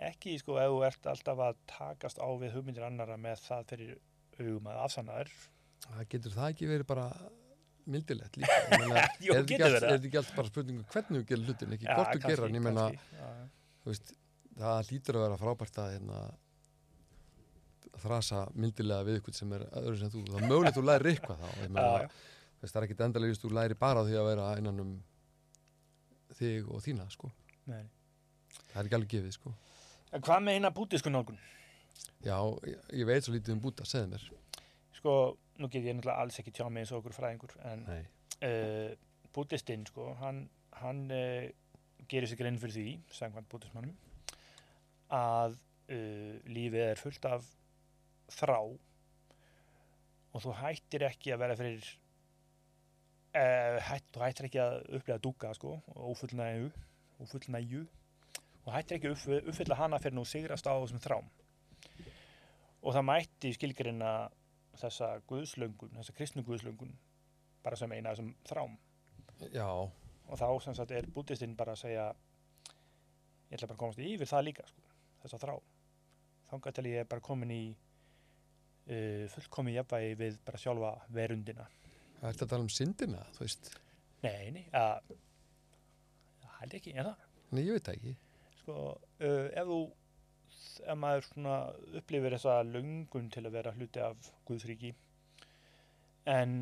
Ekki 0.02 0.38
sko 0.38 0.58
ef 0.58 0.70
þú 0.72 0.82
ert 0.86 1.06
alltaf 1.06 1.38
að 1.38 1.56
takast 1.66 2.18
á 2.18 2.28
við 2.40 2.52
hugmyndir 2.56 2.84
annara 2.84 3.16
með 3.16 3.40
það 3.46 3.64
fyrir 3.70 3.98
augum 4.40 4.66
að 4.66 4.82
afsanna 4.84 5.12
þær. 5.20 5.30
Það 5.86 6.08
getur 6.08 6.32
það 6.36 6.50
ekki 6.50 6.66
verið 6.66 6.86
bara 6.86 7.06
mildilegt 7.86 8.36
líka? 8.36 8.58
Ég 8.70 8.78
meina, 8.78 8.96
er 9.02 9.08
þetta 9.08 9.38
ekki 9.38 9.54
getur 9.54 9.64
allt- 9.64 9.72
verið. 9.72 9.76
er 9.76 9.80
það. 9.80 9.96
þetta 9.96 10.08
ekki 10.08 10.20
allt 10.20 10.36
bara 10.36 10.52
spurningu 10.52 10.84
hvernig 10.92 11.22
þú 11.22 11.26
gerir 11.30 11.44
hlutin, 11.46 11.72
ekki 11.76 11.86
hvort 11.88 12.12
þú 12.12 12.28
gerir 12.28 12.44
hann, 12.46 12.54
ég 12.58 12.64
meina 12.66 12.86
veist, 13.86 14.12
það 14.58 14.90
hlýtur 14.90 15.18
að 15.18 15.26
vera 15.26 15.40
frábært 15.40 15.80
að 15.82 15.94
hérna, 15.96 16.20
þrasa 18.02 18.42
mildilega 18.56 19.06
við 19.08 19.20
ykkur 19.20 19.36
sem 19.36 19.56
er 19.56 19.66
öðru 19.82 19.96
sem 20.00 20.12
þú, 20.12 20.24
er 20.36 20.46
mögulegt 20.48 20.78
þú 20.78 20.84
lærir 20.88 21.12
eitthvað 21.12 21.42
þá, 21.42 21.48
ég 21.62 21.72
meina, 21.72 22.10
það 22.62 22.78
er 22.80 22.86
ekkit 22.88 23.06
endalegist 23.06 23.44
þú 23.44 23.52
lærir 23.56 23.78
bara 23.80 24.04
því 24.06 24.18
að 24.20 24.28
vera 24.30 24.50
innan 24.60 24.84
um 24.84 24.92
þig 26.32 26.70
og 26.72 26.82
þína, 26.84 27.08
sko. 27.12 27.28
Nei. 27.68 27.84
það 28.72 28.78
er 28.80 28.86
ekki 28.86 28.98
alveg 28.98 29.16
gefið, 29.16 29.34
sko. 29.36 29.54
En 30.12 30.24
hvað 30.24 30.44
með 30.44 30.56
hérna 30.58 30.72
bútisku 30.74 31.12
nálgun? 31.12 31.40
já, 32.22 32.36
ég, 32.66 32.78
ég 33.02 33.08
veit 33.08 33.24
svo 33.24 33.34
lítið 33.34 33.56
um 33.56 33.62
búta, 33.62 33.86
segðu 33.88 34.12
mér. 34.12 34.26
Sko, 34.98 35.14
nú 35.58 35.68
get 35.70 35.86
ég 35.86 35.96
náttúrulega 35.96 36.22
alls 36.22 36.38
ekki 36.40 36.54
tjá 36.54 36.68
mig 36.70 36.84
eins 36.84 36.92
og 36.92 37.02
okkur 37.02 37.16
fræðingur 37.16 37.54
en 37.70 37.84
uh, 37.90 38.92
bútistinn 39.34 39.86
sko, 39.88 40.12
hann, 40.20 40.44
hann 40.82 41.02
uh, 41.10 41.48
gerir 42.12 42.30
sig 42.30 42.40
grein 42.40 42.60
fyrir 42.60 42.76
því, 42.76 42.86
samkvæmt 43.16 43.50
bútismannum 43.52 43.96
að 45.12 45.56
uh, 45.56 46.36
lífið 46.48 46.86
er 46.86 47.00
fullt 47.00 47.26
af 47.28 47.48
þrá 48.32 48.60
og 50.32 50.38
þú 50.40 50.54
hættir 50.62 51.04
ekki 51.08 51.34
að 51.34 51.42
vera 51.42 51.58
fyrir 51.58 51.90
uh, 53.36 53.76
hætt, 53.90 54.08
þú 54.14 54.24
hættir 54.24 54.48
ekki 54.48 54.62
að 54.62 54.78
upplega 54.86 55.24
dúka 55.24 55.52
sko, 55.56 55.76
og 55.92 56.14
ófullnægju 56.14 56.70
ófullnægju. 57.22 57.86
Og 58.64 58.74
hættir 58.74 58.98
ekki 58.98 59.10
að 59.10 59.16
upp, 59.16 59.48
uppfylla 59.50 59.78
hana 59.78 59.98
fyrir 60.02 60.16
nú 60.16 60.24
sigrast 60.28 60.68
á 60.70 60.74
þessum 60.74 61.02
þrám. 61.02 61.30
Og 62.82 62.94
það 62.94 63.08
mætti 63.08 63.52
skilgreina 63.56 64.12
þessa 64.80 65.16
guðslöngun, 65.30 65.96
þessa 65.98 66.14
kristnu 66.18 66.44
guðslöngun 66.46 66.94
bara 67.62 67.78
sem 67.78 67.92
eina 67.92 68.10
af 68.10 68.18
þessum 68.18 68.32
þrám. 68.48 68.78
Já, 69.54 69.68
og 70.32 70.40
þá 70.40 70.48
sem 70.64 70.76
sagt 70.76 70.94
er 70.96 71.08
bútistinn 71.12 71.56
bara 71.58 71.76
að 71.76 71.82
segja 71.84 72.08
ég 73.52 73.58
ætla 73.58 73.68
bara 73.68 73.76
að 73.76 73.82
komast 73.84 74.02
yfir 74.02 74.30
það 74.30 74.46
líka 74.48 74.66
sko, 74.68 74.84
þessa 75.24 75.40
þrá. 75.42 75.54
Þangað 76.48 76.76
til 76.78 76.86
ég 76.88 77.02
er 77.02 77.08
bara 77.08 77.24
komin 77.24 77.52
í 77.52 77.62
uh, 77.72 79.24
fullkomi 79.34 79.76
jafnvægi 79.76 80.18
við 80.20 80.38
bara 80.46 80.60
sjálfa 80.60 80.92
verundina. 81.12 81.68
Það 82.20 82.28
ert 82.30 82.44
að 82.46 82.52
tala 82.54 82.64
um 82.64 82.72
syndina, 82.72 83.24
þú 83.36 83.44
veist? 83.44 83.72
Nei, 84.22 84.52
nei, 84.54 84.64
að 84.78 85.12
það 86.42 86.58
held 86.60 86.76
ekki, 86.78 86.94
en 86.96 87.10
það? 87.10 87.26
Nei, 87.52 87.62
ég 87.66 87.76
veit 87.76 87.88
það 87.88 87.98
ekki. 87.98 88.14
Sko, 88.62 88.78
uh, 88.96 89.46
ef 89.52 89.68
þú 89.68 89.80
ef 90.82 90.98
maður 90.98 91.26
svona 91.26 91.56
upplifir 91.98 92.36
þessa 92.36 92.60
löngun 92.66 93.30
til 93.32 93.44
að 93.44 93.56
vera 93.56 93.72
hluti 93.76 94.02
af 94.02 94.30
Guðsríki 94.48 94.92
en 96.30 96.54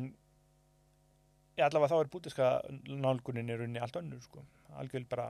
allavega 1.65 1.93
þá 1.93 1.99
er 2.03 2.11
bútiska 2.13 2.49
nálgunin 3.05 3.49
í 3.51 3.55
rauninni 3.57 3.81
allt 3.83 3.97
önnur 4.01 4.21
sko, 4.23 4.43
algjörl 4.81 5.07
bara 5.09 5.29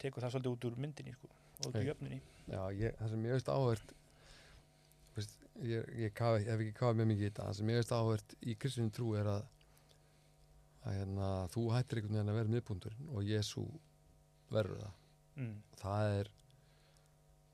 tekur 0.00 0.22
það 0.24 0.34
svolítið 0.36 0.52
út 0.54 0.68
úr 0.70 0.76
myndinni 0.80 1.14
sko, 1.16 1.28
og 1.60 1.66
út 1.70 1.80
úr 1.80 1.88
jöfninni 1.90 2.20
Já, 2.50 2.62
ég, 2.74 2.94
það 2.98 3.10
sem 3.14 3.26
ég 3.28 3.36
veist 3.36 3.94
veist, 5.16 5.38
ég, 5.66 5.88
ég 5.98 6.12
kafi, 6.16 6.44
hef 6.46 6.60
ekki 6.62 6.76
kafað 6.78 7.00
með 7.00 7.10
mikið 7.12 7.24
í 7.24 7.28
þetta 7.30 7.46
það 7.48 7.56
sem 7.58 7.70
ég 7.72 7.80
veist 7.80 7.94
áhvert 7.96 8.34
í 8.40 8.54
kristinu 8.62 8.92
trú 8.94 9.14
er 9.18 9.30
að 9.36 9.48
að 10.80 10.94
hérna, 10.96 11.28
þú 11.52 11.64
hættir 11.74 11.98
einhvern 12.00 12.16
veginn 12.16 12.32
að 12.32 12.38
vera 12.38 12.52
miðbúndurinn 12.54 13.08
og 13.12 13.26
Jésu 13.28 13.64
verður 14.50 14.78
það. 14.80 14.94
Mm, 15.36 15.56
það 15.82 16.12
er 16.20 16.30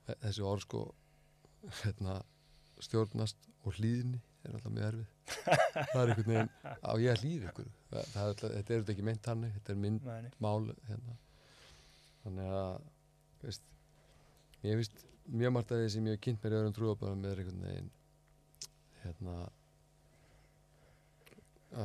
þe- 0.07 0.19
þessi 0.23 0.45
orð 0.47 0.63
sko 0.63 0.83
hérna, 1.83 2.15
stjórnast 2.87 3.49
og 3.65 3.75
hlýðni 3.81 4.21
er 4.49 4.59
alltaf 4.59 4.75
mjög 4.77 4.89
erfið 4.91 5.09
það 5.93 6.01
er 6.03 6.13
einhvern 6.13 6.31
veginn 6.33 6.53
á 6.87 6.91
ég 7.03 7.11
að 7.13 7.23
hlýða 7.23 7.51
ykkur 7.51 7.71
það, 7.91 8.11
það 8.15 8.33
þetta 8.45 8.77
er 8.77 8.93
ekki 8.95 9.07
meint 9.09 9.31
hannig 9.33 9.55
þetta 9.57 9.75
er 9.75 9.81
mynd 9.83 10.07
nei. 10.07 10.31
mál 10.47 10.71
hérna. 10.89 11.17
þannig 12.25 12.57
að 12.61 12.79
veist, 13.43 13.69
ég 14.67 14.81
veist 14.81 15.05
mjög 15.27 15.55
margt 15.57 15.75
af 15.75 15.83
því 15.83 15.93
sem 15.95 16.09
ég 16.09 16.17
hef 16.17 16.25
kynnt 16.27 16.43
mér 16.45 16.55
í 16.55 16.59
öðrum 16.61 16.77
trúabæðum 16.77 17.27
er 17.27 17.43
einhvern 17.43 17.67
veginn 17.67 17.93
hérna 19.03 19.37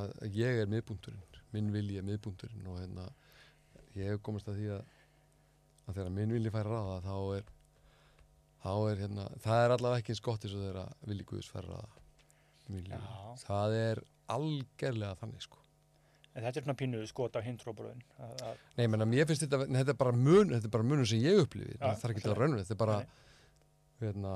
að 0.01 0.13
ég 0.37 0.61
er 0.61 0.69
miðbúnturinn 0.71 1.39
minn 1.51 1.71
vilji 1.73 1.97
er 1.99 2.05
miðbúnturinn 2.07 2.67
og 2.71 2.77
hérna 2.79 3.07
ég 3.97 4.13
hef 4.13 4.21
komast 4.23 4.47
að 4.51 4.61
því 4.61 4.69
að, 4.77 4.93
að 5.87 5.97
þegar 5.97 6.13
minn 6.19 6.35
vilji 6.37 6.53
fær 6.53 6.69
ráða 6.69 7.01
þá 7.07 7.15
er 7.39 7.49
þá 8.61 8.73
er 8.91 9.01
hérna 9.01 9.25
það 9.41 9.63
er 9.63 9.75
allavega 9.75 10.03
ekki 10.03 10.13
eins 10.13 10.23
gott 10.27 10.45
eins 10.45 10.55
og 10.55 10.63
þegar 10.65 11.09
vilji 11.09 11.27
Guðs 11.31 11.49
fær 11.51 11.67
ráða 11.67 12.00
Já. 12.79 13.01
það 13.45 13.75
er 13.79 14.03
algerlega 14.31 15.19
þannig 15.19 15.45
sko. 15.45 15.61
En 16.31 16.45
þetta 16.45 16.61
er 16.61 16.63
svona 16.63 16.77
pínu 16.79 17.01
skot 17.09 17.35
á 17.35 17.43
hindróbröðin 17.43 18.03
Nei, 18.77 18.85
menna, 18.87 19.07
mér 19.09 19.27
finnst 19.27 19.43
þetta, 19.43 19.65
þetta 19.67 19.91
er 19.91 19.99
bara 19.99 20.13
mun, 20.15 20.53
þetta 20.53 20.69
er 20.69 20.73
bara 20.77 20.87
munum 20.87 21.07
sem 21.09 21.19
ég 21.19 21.41
upplifi, 21.43 21.75
Já, 21.75 21.89
það 21.89 22.05
er 22.07 22.13
ekki 22.13 22.23
til 22.23 22.31
að 22.31 22.39
raunum, 22.39 22.61
þetta 22.61 22.75
er 22.75 22.79
bara, 22.79 22.99
hérna, 23.99 24.35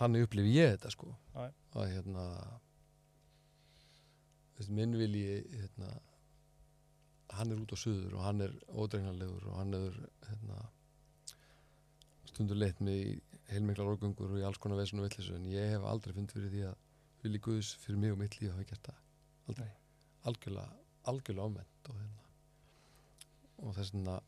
þannig 0.00 0.26
upplifi 0.26 0.56
ég 0.56 0.74
þetta, 0.74 0.90
sko, 0.96 1.12
Já. 1.36 1.44
að, 1.78 1.86
hérna, 1.92 2.24
minn 4.74 4.98
vilji, 4.98 5.38
hérna, 5.60 5.92
hann 7.38 7.54
er 7.54 7.62
út 7.62 7.74
á 7.74 7.78
suður 7.78 8.18
og 8.18 8.26
hann 8.26 8.42
er 8.42 8.56
ódregnarlegur 8.74 9.46
og 9.52 9.60
hann 9.60 9.78
er, 9.78 10.00
hérna, 10.26 10.58
stundur 12.32 12.58
leitt 12.58 12.82
í 12.82 12.98
heilmiklar 13.52 13.92
orgungur 13.94 14.32
og 14.32 14.42
í 14.42 14.46
alls 14.46 14.58
konar 14.58 14.80
veðsunu 14.80 15.06
villisu, 15.06 15.38
en 15.38 15.46
ég 15.52 15.76
hef 15.76 15.86
aldrei 15.86 16.16
fundið 16.16 16.40
fyrir 16.40 16.54
því 16.54 16.66
að 16.72 16.83
vilji 17.24 17.40
Guðs 17.44 17.72
fyrir 17.82 17.98
mig 18.02 18.12
og 18.14 18.18
mitt 18.20 18.36
líf 18.40 18.52
hafi 18.54 18.66
gert 18.70 18.88
það, 18.90 19.00
aldrei, 19.48 19.70
algjörlega, 20.28 20.68
algjörlega 21.10 21.48
ámend 21.48 21.90
og 21.90 21.98
hérna, 21.98 22.28
og 23.64 23.74
þess 23.78 23.94
vegna 23.94 24.18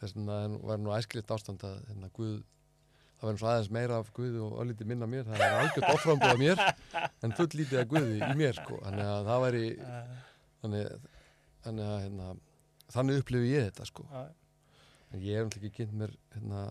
þess 0.00 0.16
vegna 0.18 0.38
er 0.44 0.48
nú- 0.54 0.62
var 0.68 0.78
nú 0.82 0.92
æskilitt 0.96 1.30
ástand 1.36 1.64
að 1.64 1.78
hérna, 1.90 2.10
Guð 2.16 2.42
það 3.14 3.28
verður 3.28 3.38
svo 3.40 3.48
aðeins 3.52 3.70
meira 3.72 3.98
af 4.02 4.08
Guði 4.16 4.40
og 4.44 4.56
öllítið 4.64 4.88
minna 4.90 5.06
mér 5.08 5.24
það 5.28 5.44
er 5.46 5.58
algjört 5.62 5.94
offramboð 5.94 6.32
af 6.34 6.40
mér 6.42 6.64
en 7.24 7.32
full 7.38 7.46
lítið 7.60 7.80
af 7.80 7.88
Guði 7.92 8.16
í 8.20 8.34
mér 8.40 8.58
sko. 8.58 8.80
þannig 8.84 9.10
að 9.12 9.28
það 9.30 9.44
væri 9.44 9.62
þannig, 10.64 11.06
þannig 11.64 11.92
að 11.92 12.00
hérna, 12.04 12.26
þannig 12.96 13.20
upplifi 13.22 13.52
ég 13.54 13.68
þetta 13.70 13.86
sko. 13.88 14.04
en 15.14 15.20
ég 15.22 15.38
hef 15.38 15.46
náttúrulega 15.46 15.70
ekki 15.70 15.76
kynnt 15.78 15.94
mér 16.02 16.12
hérna, 16.34 16.64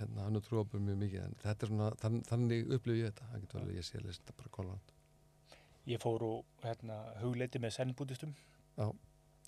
hérna, 0.00 0.26
hann 0.26 0.36
er 0.36 0.44
trúabur 0.44 0.82
mjög 0.82 1.00
mikið 1.04 1.24
en 1.24 1.40
þetta 1.42 1.66
er 1.66 1.72
svona, 1.72 1.88
þann, 2.02 2.20
þannig 2.28 2.70
upplifið 2.76 3.02
ég 3.02 3.10
þetta 3.12 3.30
það 3.32 3.42
getur 3.44 3.60
alveg 3.60 3.80
ég 3.80 3.88
sé 3.88 3.98
að 3.98 4.06
lesa 4.08 4.22
þetta 4.22 4.38
bara 4.42 4.54
kollant 4.58 4.96
Ég 5.86 6.02
fór 6.02 6.22
og 6.26 6.64
hérna, 6.64 6.96
hugleiti 7.20 7.60
með 7.62 7.76
sennbútistum. 7.76 8.32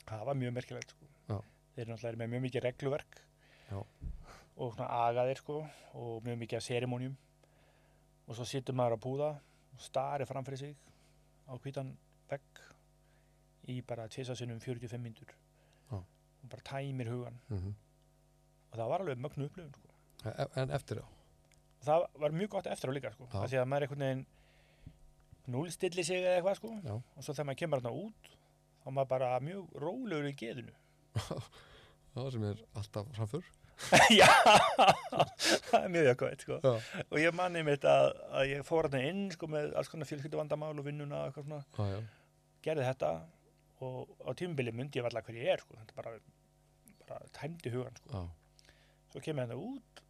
Það 0.07 0.21
var 0.29 0.37
mjög 0.39 0.53
merkilegt, 0.55 0.93
sko. 0.95 1.09
Þeir 1.75 1.83
eru 1.83 1.91
náttúrulega 1.91 2.21
með 2.21 2.31
mjög 2.35 2.45
mikið 2.45 2.63
regluverk. 2.63 3.19
Já. 3.67 3.81
Og 4.59 4.77
svona 4.77 4.87
agaðir, 5.09 5.41
sko, 5.43 5.57
og 5.99 6.23
mjög 6.27 6.39
mikið 6.45 6.61
af 6.61 6.67
serimónium. 6.69 7.17
Og 8.29 8.39
svo 8.39 8.47
situr 8.47 8.79
maður 8.79 8.97
að 8.99 9.03
púða 9.09 9.33
og 9.75 9.83
starir 9.83 10.31
framfyrir 10.31 10.63
sig 10.63 10.79
á 11.51 11.59
hvítan 11.59 11.91
vegg 12.31 12.63
í 13.75 13.81
bara 13.83 14.07
tvisasinnum 14.07 14.63
45 14.63 15.03
myndur. 15.03 15.35
Já. 15.91 15.99
Og 15.99 16.49
bara 16.55 16.67
tæmir 16.71 17.11
hugan. 17.11 17.43
mm 17.49 17.75
Og 18.69 18.77
það 18.77 18.89
var 18.89 19.01
alveg 19.01 19.19
mögnu 19.19 19.47
upplifun, 19.49 19.75
sko. 19.75 19.88
En 20.27 20.71
eftir 20.75 21.03
á 21.03 21.07
það 21.85 22.07
var 22.23 22.35
mjög 22.37 22.51
gott 22.57 22.69
eftir 22.71 22.91
á 22.91 22.97
líka, 22.97 23.13
sko. 23.15 23.29
Af 23.33 23.51
Því 23.51 23.61
að 23.61 23.69
maður 23.71 23.87
einhvern 23.87 24.05
veginn 24.05 24.25
núlstilli 25.55 26.05
sig 26.05 26.25
eða 26.25 26.41
eitthvað, 26.41 26.59
sko. 26.61 26.73
Já. 26.85 26.97
Og 26.99 27.25
svo 27.25 27.35
þegar 27.35 27.49
maður 27.49 27.61
kemur 27.63 27.83
þarna 27.83 28.03
út, 28.03 28.33
þá 28.83 28.89
er 28.91 28.97
maður 28.99 29.13
bara 29.15 29.31
mjög 29.45 29.79
rólegur 29.85 30.29
í 30.29 30.35
geðinu. 30.43 30.75
það 32.17 32.29
sem 32.35 32.45
er 32.51 32.61
alltaf 32.81 33.15
framför 33.17 33.49
Já, 34.11 34.27
það 35.71 35.85
er 35.85 35.91
mjög 35.95 36.07
jákvæmt, 36.09 36.41
sko. 36.43 36.57
já, 36.65 37.03
Og 37.07 37.21
ég 37.23 37.35
manni 37.39 37.61
mitt 37.63 37.85
að, 37.87 38.09
að 38.35 38.49
ég 38.51 38.65
fór 38.67 38.89
þarna 38.89 39.03
inn, 39.07 39.21
sko, 39.37 39.49
með 39.55 39.77
alls 39.79 39.91
konar 39.93 40.09
fjölskyldu 40.11 40.41
vandamál 40.41 40.73
og 40.75 40.87
vinnuna 40.89 41.21
og 41.21 41.29
eitthvað 41.31 41.47
svona. 41.47 42.01
Gerði 42.67 42.89
þetta 42.89 43.13
og 43.87 44.11
á 44.27 44.31
tímubili 44.35 44.75
myndi 44.75 44.99
ég 44.99 45.07
varla 45.07 45.23
hver 45.23 45.39
ég 45.39 45.53
er, 45.55 45.63
sko. 45.63 45.79
Þetta 45.79 45.95
bara, 46.01 46.17
bara 47.07 47.31
tæmdi 47.39 47.71
hugan, 47.71 48.03
sko. 48.03 48.25
Svo 49.15 49.23
kemur 49.23 49.47
þetta 49.47 49.63
út 49.63 50.03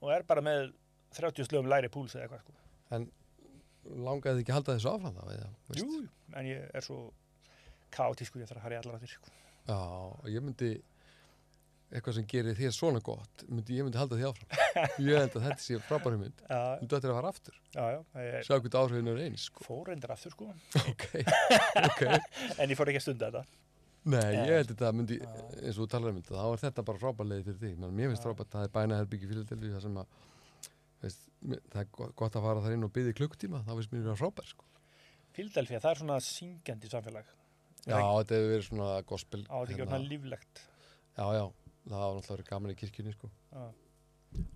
og 0.00 0.12
er 0.14 0.26
bara 0.28 0.44
með 0.44 0.70
30 1.16 1.48
slögum 1.48 1.70
læri 1.70 1.90
púls 1.92 2.14
eða 2.16 2.28
eitthvað, 2.28 2.44
sko. 2.44 3.08
langaði 3.90 4.36
þið 4.36 4.44
ekki 4.44 4.52
að 4.52 4.58
halda 4.58 4.76
þessu 4.76 4.92
áfram 4.92 5.16
þá? 5.16 5.80
Jú, 5.80 6.04
en 6.36 6.50
ég 6.50 6.70
er 6.76 6.86
svo 6.86 7.00
kátísku, 7.94 8.40
ég 8.42 8.50
þarf 8.50 8.68
að 8.68 8.76
í 8.76 8.80
allar 8.80 9.00
áttir, 9.00 9.16
sko. 9.16 9.34
já, 9.66 9.78
og 9.80 10.30
ég 10.30 10.44
myndi 10.44 10.72
eitthvað 11.90 12.20
sem 12.20 12.26
gerir 12.30 12.54
þér 12.54 12.74
svona 12.74 13.00
gott 13.02 13.42
myndi, 13.50 13.74
ég 13.80 13.86
myndi 13.86 13.98
halda 13.98 14.18
því 14.18 14.28
áfram 14.28 14.50
ég 15.08 15.16
held 15.18 15.32
að 15.34 15.46
þetta 15.48 15.64
sé 15.64 15.78
frábæri 15.88 16.20
mynd 16.20 16.44
þú 16.46 16.98
ættir 16.98 17.10
að 17.10 17.16
fara 17.16 17.32
aftur, 17.34 17.56
sjá 17.74 18.52
hvernig 18.54 18.76
áhrifin 18.78 19.10
er 19.10 19.22
eins 19.24 19.48
sko. 19.48 19.64
fór 19.66 19.90
reyndar 19.90 20.14
aftur, 20.14 20.36
sko. 20.36 20.52
ok, 20.84 21.08
ok 21.88 22.04
En 22.62 22.70
ég 22.70 22.78
fór 22.78 22.92
ekki 22.92 23.02
að 23.02 23.06
stunda 23.08 23.32
þetta. 23.32 23.59
Nei, 24.08 24.32
ég 24.32 24.48
held 24.48 24.70
að 24.70 24.70
þetta 24.72 24.90
myndi, 24.96 25.16
eins 25.60 25.76
og 25.76 25.82
þú 25.84 25.86
talar 25.92 26.10
um 26.14 26.20
þetta, 26.22 26.36
þá 26.38 26.44
er 26.54 26.60
þetta 26.62 26.84
bara 26.88 27.00
frábærlega 27.02 27.44
fyrir 27.44 27.58
þig. 27.60 27.74
Men 27.82 27.90
mér 27.98 28.08
finnst 28.14 28.24
frábært, 28.24 28.48
það 28.54 28.64
er 28.64 28.72
bænaherbyggi 28.76 29.28
fyrir 29.28 29.44
til 29.50 29.58
það 29.66 29.82
sem 29.84 29.98
að, 30.00 30.14
veist, 31.02 31.26
það 31.74 31.82
er 31.82 31.90
go- 31.98 32.08
gott 32.22 32.38
að 32.40 32.46
fara 32.46 32.62
þar 32.64 32.76
inn 32.78 32.86
og 32.88 32.92
byggja 32.96 33.16
klukktíma, 33.20 33.60
þá 33.66 33.70
finnst 33.76 33.92
mér 33.92 34.06
það 34.08 34.18
frábær, 34.22 34.48
sko. 34.54 34.64
Fíldelfía, 35.36 35.82
það 35.84 35.90
er 35.92 36.00
svona 36.00 36.16
syngjandi 36.24 36.90
samfélag. 36.94 37.28
Já, 37.84 37.96
þetta 38.00 38.38
hefur 38.38 38.50
verið 38.54 38.66
svona 38.70 38.88
gospel. 39.12 39.44
Á 39.48 39.56
þetta 39.60 39.70
ekki 39.74 39.84
hérna 39.84 40.00
líflegt. 40.08 40.64
já, 41.20 41.26
já, 41.36 41.44
það 41.90 42.00
var 42.00 42.16
náttúrulega 42.16 42.34
verið 42.36 42.50
gaman 42.50 42.72
í 42.74 42.78
kirkjunni, 42.80 43.12
sko. 43.18 43.30
Já, 43.52 43.68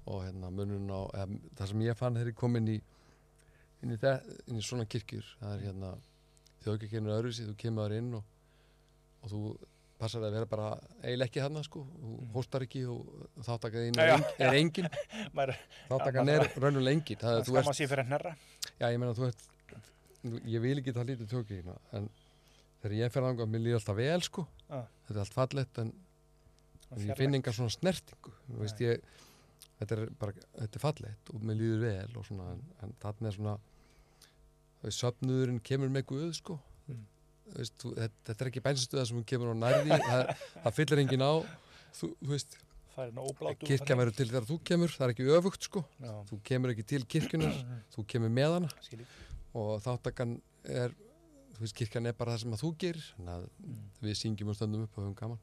Og 0.07 0.21
hérna 0.23 0.51
munun 0.55 0.89
á, 0.89 1.01
eða, 1.19 1.39
það 1.59 1.69
sem 1.71 1.81
ég 1.83 1.97
fann 1.99 2.15
þegar 2.15 2.29
ég 2.31 2.37
kom 2.39 2.57
inn 2.57 2.69
í, 2.69 2.77
inn 3.83 3.91
í, 3.91 3.97
það, 3.99 4.29
inn 4.47 4.61
í 4.61 4.62
svona 4.62 4.85
kirkjur, 4.87 5.27
það 5.41 5.55
er 5.57 5.65
hérna, 5.66 5.89
þjóðkirkjunni 6.65 7.11
er 7.11 7.16
öðruvísi, 7.19 7.47
þú 7.49 7.55
kemur 7.59 7.83
þar 7.89 7.97
inn 7.99 8.12
og, 8.21 8.29
og 9.25 9.31
þú 9.33 9.41
passar 9.99 10.25
að 10.27 10.35
vera 10.37 10.49
bara 10.51 10.69
eiginlega 11.01 11.29
ekki 11.31 11.43
þarna, 11.45 11.63
sko, 11.65 11.85
þú 11.87 12.13
Mm. 12.15 12.31
hóstar 12.35 12.65
ekki 12.67 12.83
og 12.91 13.29
þáttakaðin 13.47 13.99
er, 14.03 14.09
já. 14.11 14.15
eng, 14.17 14.25
er 14.39 14.57
engin. 14.59 14.89
Já, 15.89 15.97
er 16.05 16.49
raunulega 16.61 16.95
engin 16.99 17.21
það, 17.23 17.39
er, 17.41 17.59
ert, 17.63 17.77
sér 17.79 17.89
fyrir 17.93 18.09
hnerra. 18.11 18.35
já 18.81 18.87
ég 18.91 18.99
meina 19.01 19.15
þú 19.17 19.29
ert 19.31 19.45
ég 20.49 20.61
vil 20.65 20.79
ekki 20.81 20.93
það 20.97 21.09
lítið 21.13 21.31
tjókina 21.31 21.77
en 21.93 22.09
þegar 22.83 22.97
ég 22.99 23.13
fer 23.15 23.23
ánga, 23.29 23.47
mér 23.49 23.63
líður 23.65 23.79
alltaf 23.81 23.97
vel 23.97 24.23
sko 24.25 24.47
Já. 24.69 24.81
þetta 25.07 25.15
er 25.15 25.23
allt 25.25 25.37
fallegt 25.37 25.79
en, 25.85 25.93
en 26.91 27.07
ég 27.09 27.17
finn 27.17 27.35
enga 27.39 27.53
svona 27.53 27.73
snertingu 27.73 28.33
þú 28.49 28.61
veist 28.61 28.81
ég 28.85 29.01
þetta 29.79 29.97
er 29.99 30.05
bara, 30.21 30.33
þetta 30.59 30.79
er 30.81 30.85
fallegt 30.85 31.33
og 31.35 31.45
mér 31.45 31.61
líður 31.61 31.85
vel 31.87 32.19
og 32.21 32.27
svona, 32.29 32.51
en, 32.57 32.63
en 32.83 32.95
þarna 33.05 33.31
er 33.31 33.37
svona 33.39 33.57
söfnuðurinn 34.85 35.63
kemur 35.65 35.93
með 35.93 36.07
guð 36.11 36.33
sko 36.41 36.59
veist, 37.59 37.75
þú, 37.83 37.93
þetta, 38.01 38.37
er 38.41 38.51
ekki 38.51 38.62
bensinstöða 38.65 39.07
sem 39.09 39.19
hún 39.21 39.27
kemur 39.29 39.53
á 39.53 39.57
nærði 39.61 39.99
það, 40.05 40.23
það 40.65 40.77
fyllir 40.79 41.03
engin 41.05 41.25
á. 41.29 41.33
Þú, 41.95 42.11
þú 42.25 42.33
veist, 42.35 42.57
nóblátu. 43.15 43.66
kirkja 43.69 43.97
verður 43.99 44.16
til 44.19 44.29
þegar 44.31 44.49
þú 44.51 44.59
kemur. 44.71 44.93
Það 44.95 45.07
er 45.09 45.15
ekki 45.15 45.29
öfugt 45.39 45.69
sko, 45.69 45.85
Já, 46.03 46.12
þú 46.31 46.41
kemur 46.51 46.73
ekki 46.75 46.87
til 46.95 47.03
kirkjunar 47.07 47.57
þú 47.95 48.05
kemur 48.15 48.31
með 48.35 48.59
hana. 48.59 48.69
Skilji. 48.83 49.07
og 49.55 49.81
þáttakan 49.85 50.37
er 50.66 50.95
þú 51.55 51.62
veist, 51.62 51.75
kirkjan 51.79 52.07
er 52.11 52.15
bara 52.19 52.33
það 52.35 52.41
sem 52.45 52.55
að 52.57 52.62
þú 52.65 52.71
gerir. 52.83 53.05
Þannig 53.19 53.35
að 53.35 53.51
Mm. 53.65 53.83
við 54.03 54.16
syngjum 54.19 54.49
og 54.51 54.57
stöndum 54.59 54.83
upp 54.89 54.97
og 54.99 55.05
höfum 55.05 55.15
gaman. 55.21 55.39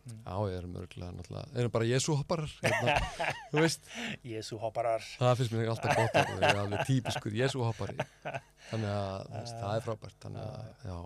Mm. 0.00 0.22
já, 0.24 0.36
ég 0.48 0.54
erum 0.56 0.76
örgulega 0.80 1.12
náttúrulega, 1.12 1.48
erum 1.60 1.70
bara 1.70 1.84
Jésu 1.84 2.14
hopparar 2.16 2.48
hérna, 2.62 2.94
þú 3.52 3.60
veist, 3.60 3.82
Jésu 4.24 4.56
hopparar. 4.58 5.04
það 5.20 5.34
finnst 5.36 5.52
mér 5.52 5.68
alltaf 5.74 5.96
gott 5.98 6.14
að 6.16 6.30
við 6.30 6.46
erum 6.48 6.60
alveg 6.64 6.86
típiskur 6.88 7.36
Jésu 7.36 7.60
hoppari 7.60 7.96
þannig 8.70 8.88
að 8.88 9.26
veist, 9.34 9.58
það 9.60 9.74
er 9.76 9.84
frábært. 9.84 10.16
Þannig 10.24 10.40
að, 10.40 10.70
já 10.88 10.96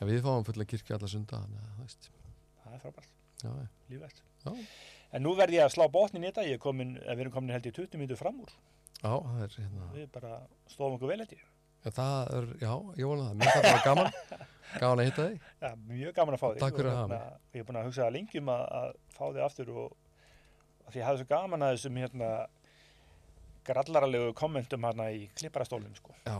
En 0.00 0.08
við 0.08 0.22
fáum 0.24 0.46
fulla 0.48 0.64
kirkju 0.64 0.96
alla 0.96 1.10
sunda 1.10 1.42
að, 1.44 1.94
Það 2.64 2.74
er 2.76 2.82
frábært, 2.84 3.14
já, 3.42 3.50
já, 3.90 4.08
já, 4.44 4.52
En 5.10 5.24
nú 5.26 5.32
verð 5.34 5.56
ég 5.56 5.64
að 5.66 5.72
slá 5.74 5.86
botnin 5.90 6.22
í 6.22 6.28
þetta. 6.30 6.44
Er 6.46 6.54
eh, 6.54 7.14
við 7.16 7.24
erum 7.24 7.32
komin 7.34 7.54
held 7.54 7.66
í 7.66 7.72
20 7.74 7.98
mínútur 7.98 8.20
fram 8.20 8.38
úr. 8.44 8.52
já, 9.00 9.10
það 9.10 9.42
er 9.42 9.56
hérna. 9.58 9.88
Við 9.96 10.06
bara 10.14 10.36
stóðum 10.70 10.96
okkur 10.98 11.10
vel 11.10 11.20
ég. 11.24 11.42
já, 11.84 11.90
það 11.90 12.32
er, 12.38 12.48
já, 12.60 12.72
ég 13.00 13.10
vona 13.10 13.26
það, 13.26 13.36
mér 13.40 13.52
þetta 13.56 13.74
var 13.74 13.84
gaman. 13.88 14.12
Gaman 14.70 15.00
að 15.02 15.08
hitta 15.08 15.24
þig, 15.26 15.46
Ja, 15.64 15.70
mjög 15.88 16.12
gaman 16.14 16.36
að 16.36 16.40
fá 16.40 16.46
þig. 16.52 16.60
Takk 16.62 16.76
fyrir 16.78 16.90
að 16.90 16.98
hafa 17.00 17.16
hérna, 17.16 17.38
Ég 17.50 17.60
er 17.60 17.66
búin 17.66 17.78
að 17.80 17.86
hugsa 17.88 18.04
það 18.04 18.12
lengi 18.14 18.38
um 18.40 18.50
að, 18.54 18.60
að 18.80 18.92
fá 19.16 19.24
þig 19.24 19.40
aftur 19.46 19.72
og 19.74 19.96
af 20.86 20.92
því 20.92 21.00
ég 21.00 21.06
hafði 21.08 21.22
svo 21.24 21.28
gaman 21.32 21.64
að 21.66 21.72
þessum 21.74 21.98
hérna 21.98 22.28
grallaralegu 23.66 24.30
kommentum 24.38 24.86
hérna 24.86 25.08
í 25.10 25.24
klipparastólum 25.40 25.96
sko. 25.98 26.14
já. 26.22 26.38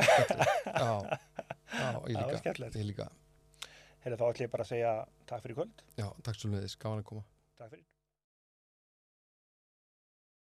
Já, 0.00 0.24
já, 0.64 1.18
Það 1.72 1.98
var 2.00 2.08
líka 2.12 2.38
skemmtilegt. 2.42 2.76
ég 2.76 2.86
líka, 2.90 3.08
Heyrðu 4.02 4.18
þá 4.18 4.24
ætlum 4.32 4.44
ég 4.46 4.50
bara 4.52 4.64
að 4.66 4.70
segja 4.72 4.92
takk 5.30 5.42
fyrir 5.44 5.56
kvöld. 5.60 5.82
já, 5.96 6.06
takk 6.26 6.36
svo 6.40 6.50
leiðis, 6.52 6.76
gaman 6.82 7.02
að 7.04 7.08
koma 7.12 7.22
Takk 7.58 7.70
fyrir. 7.76 7.84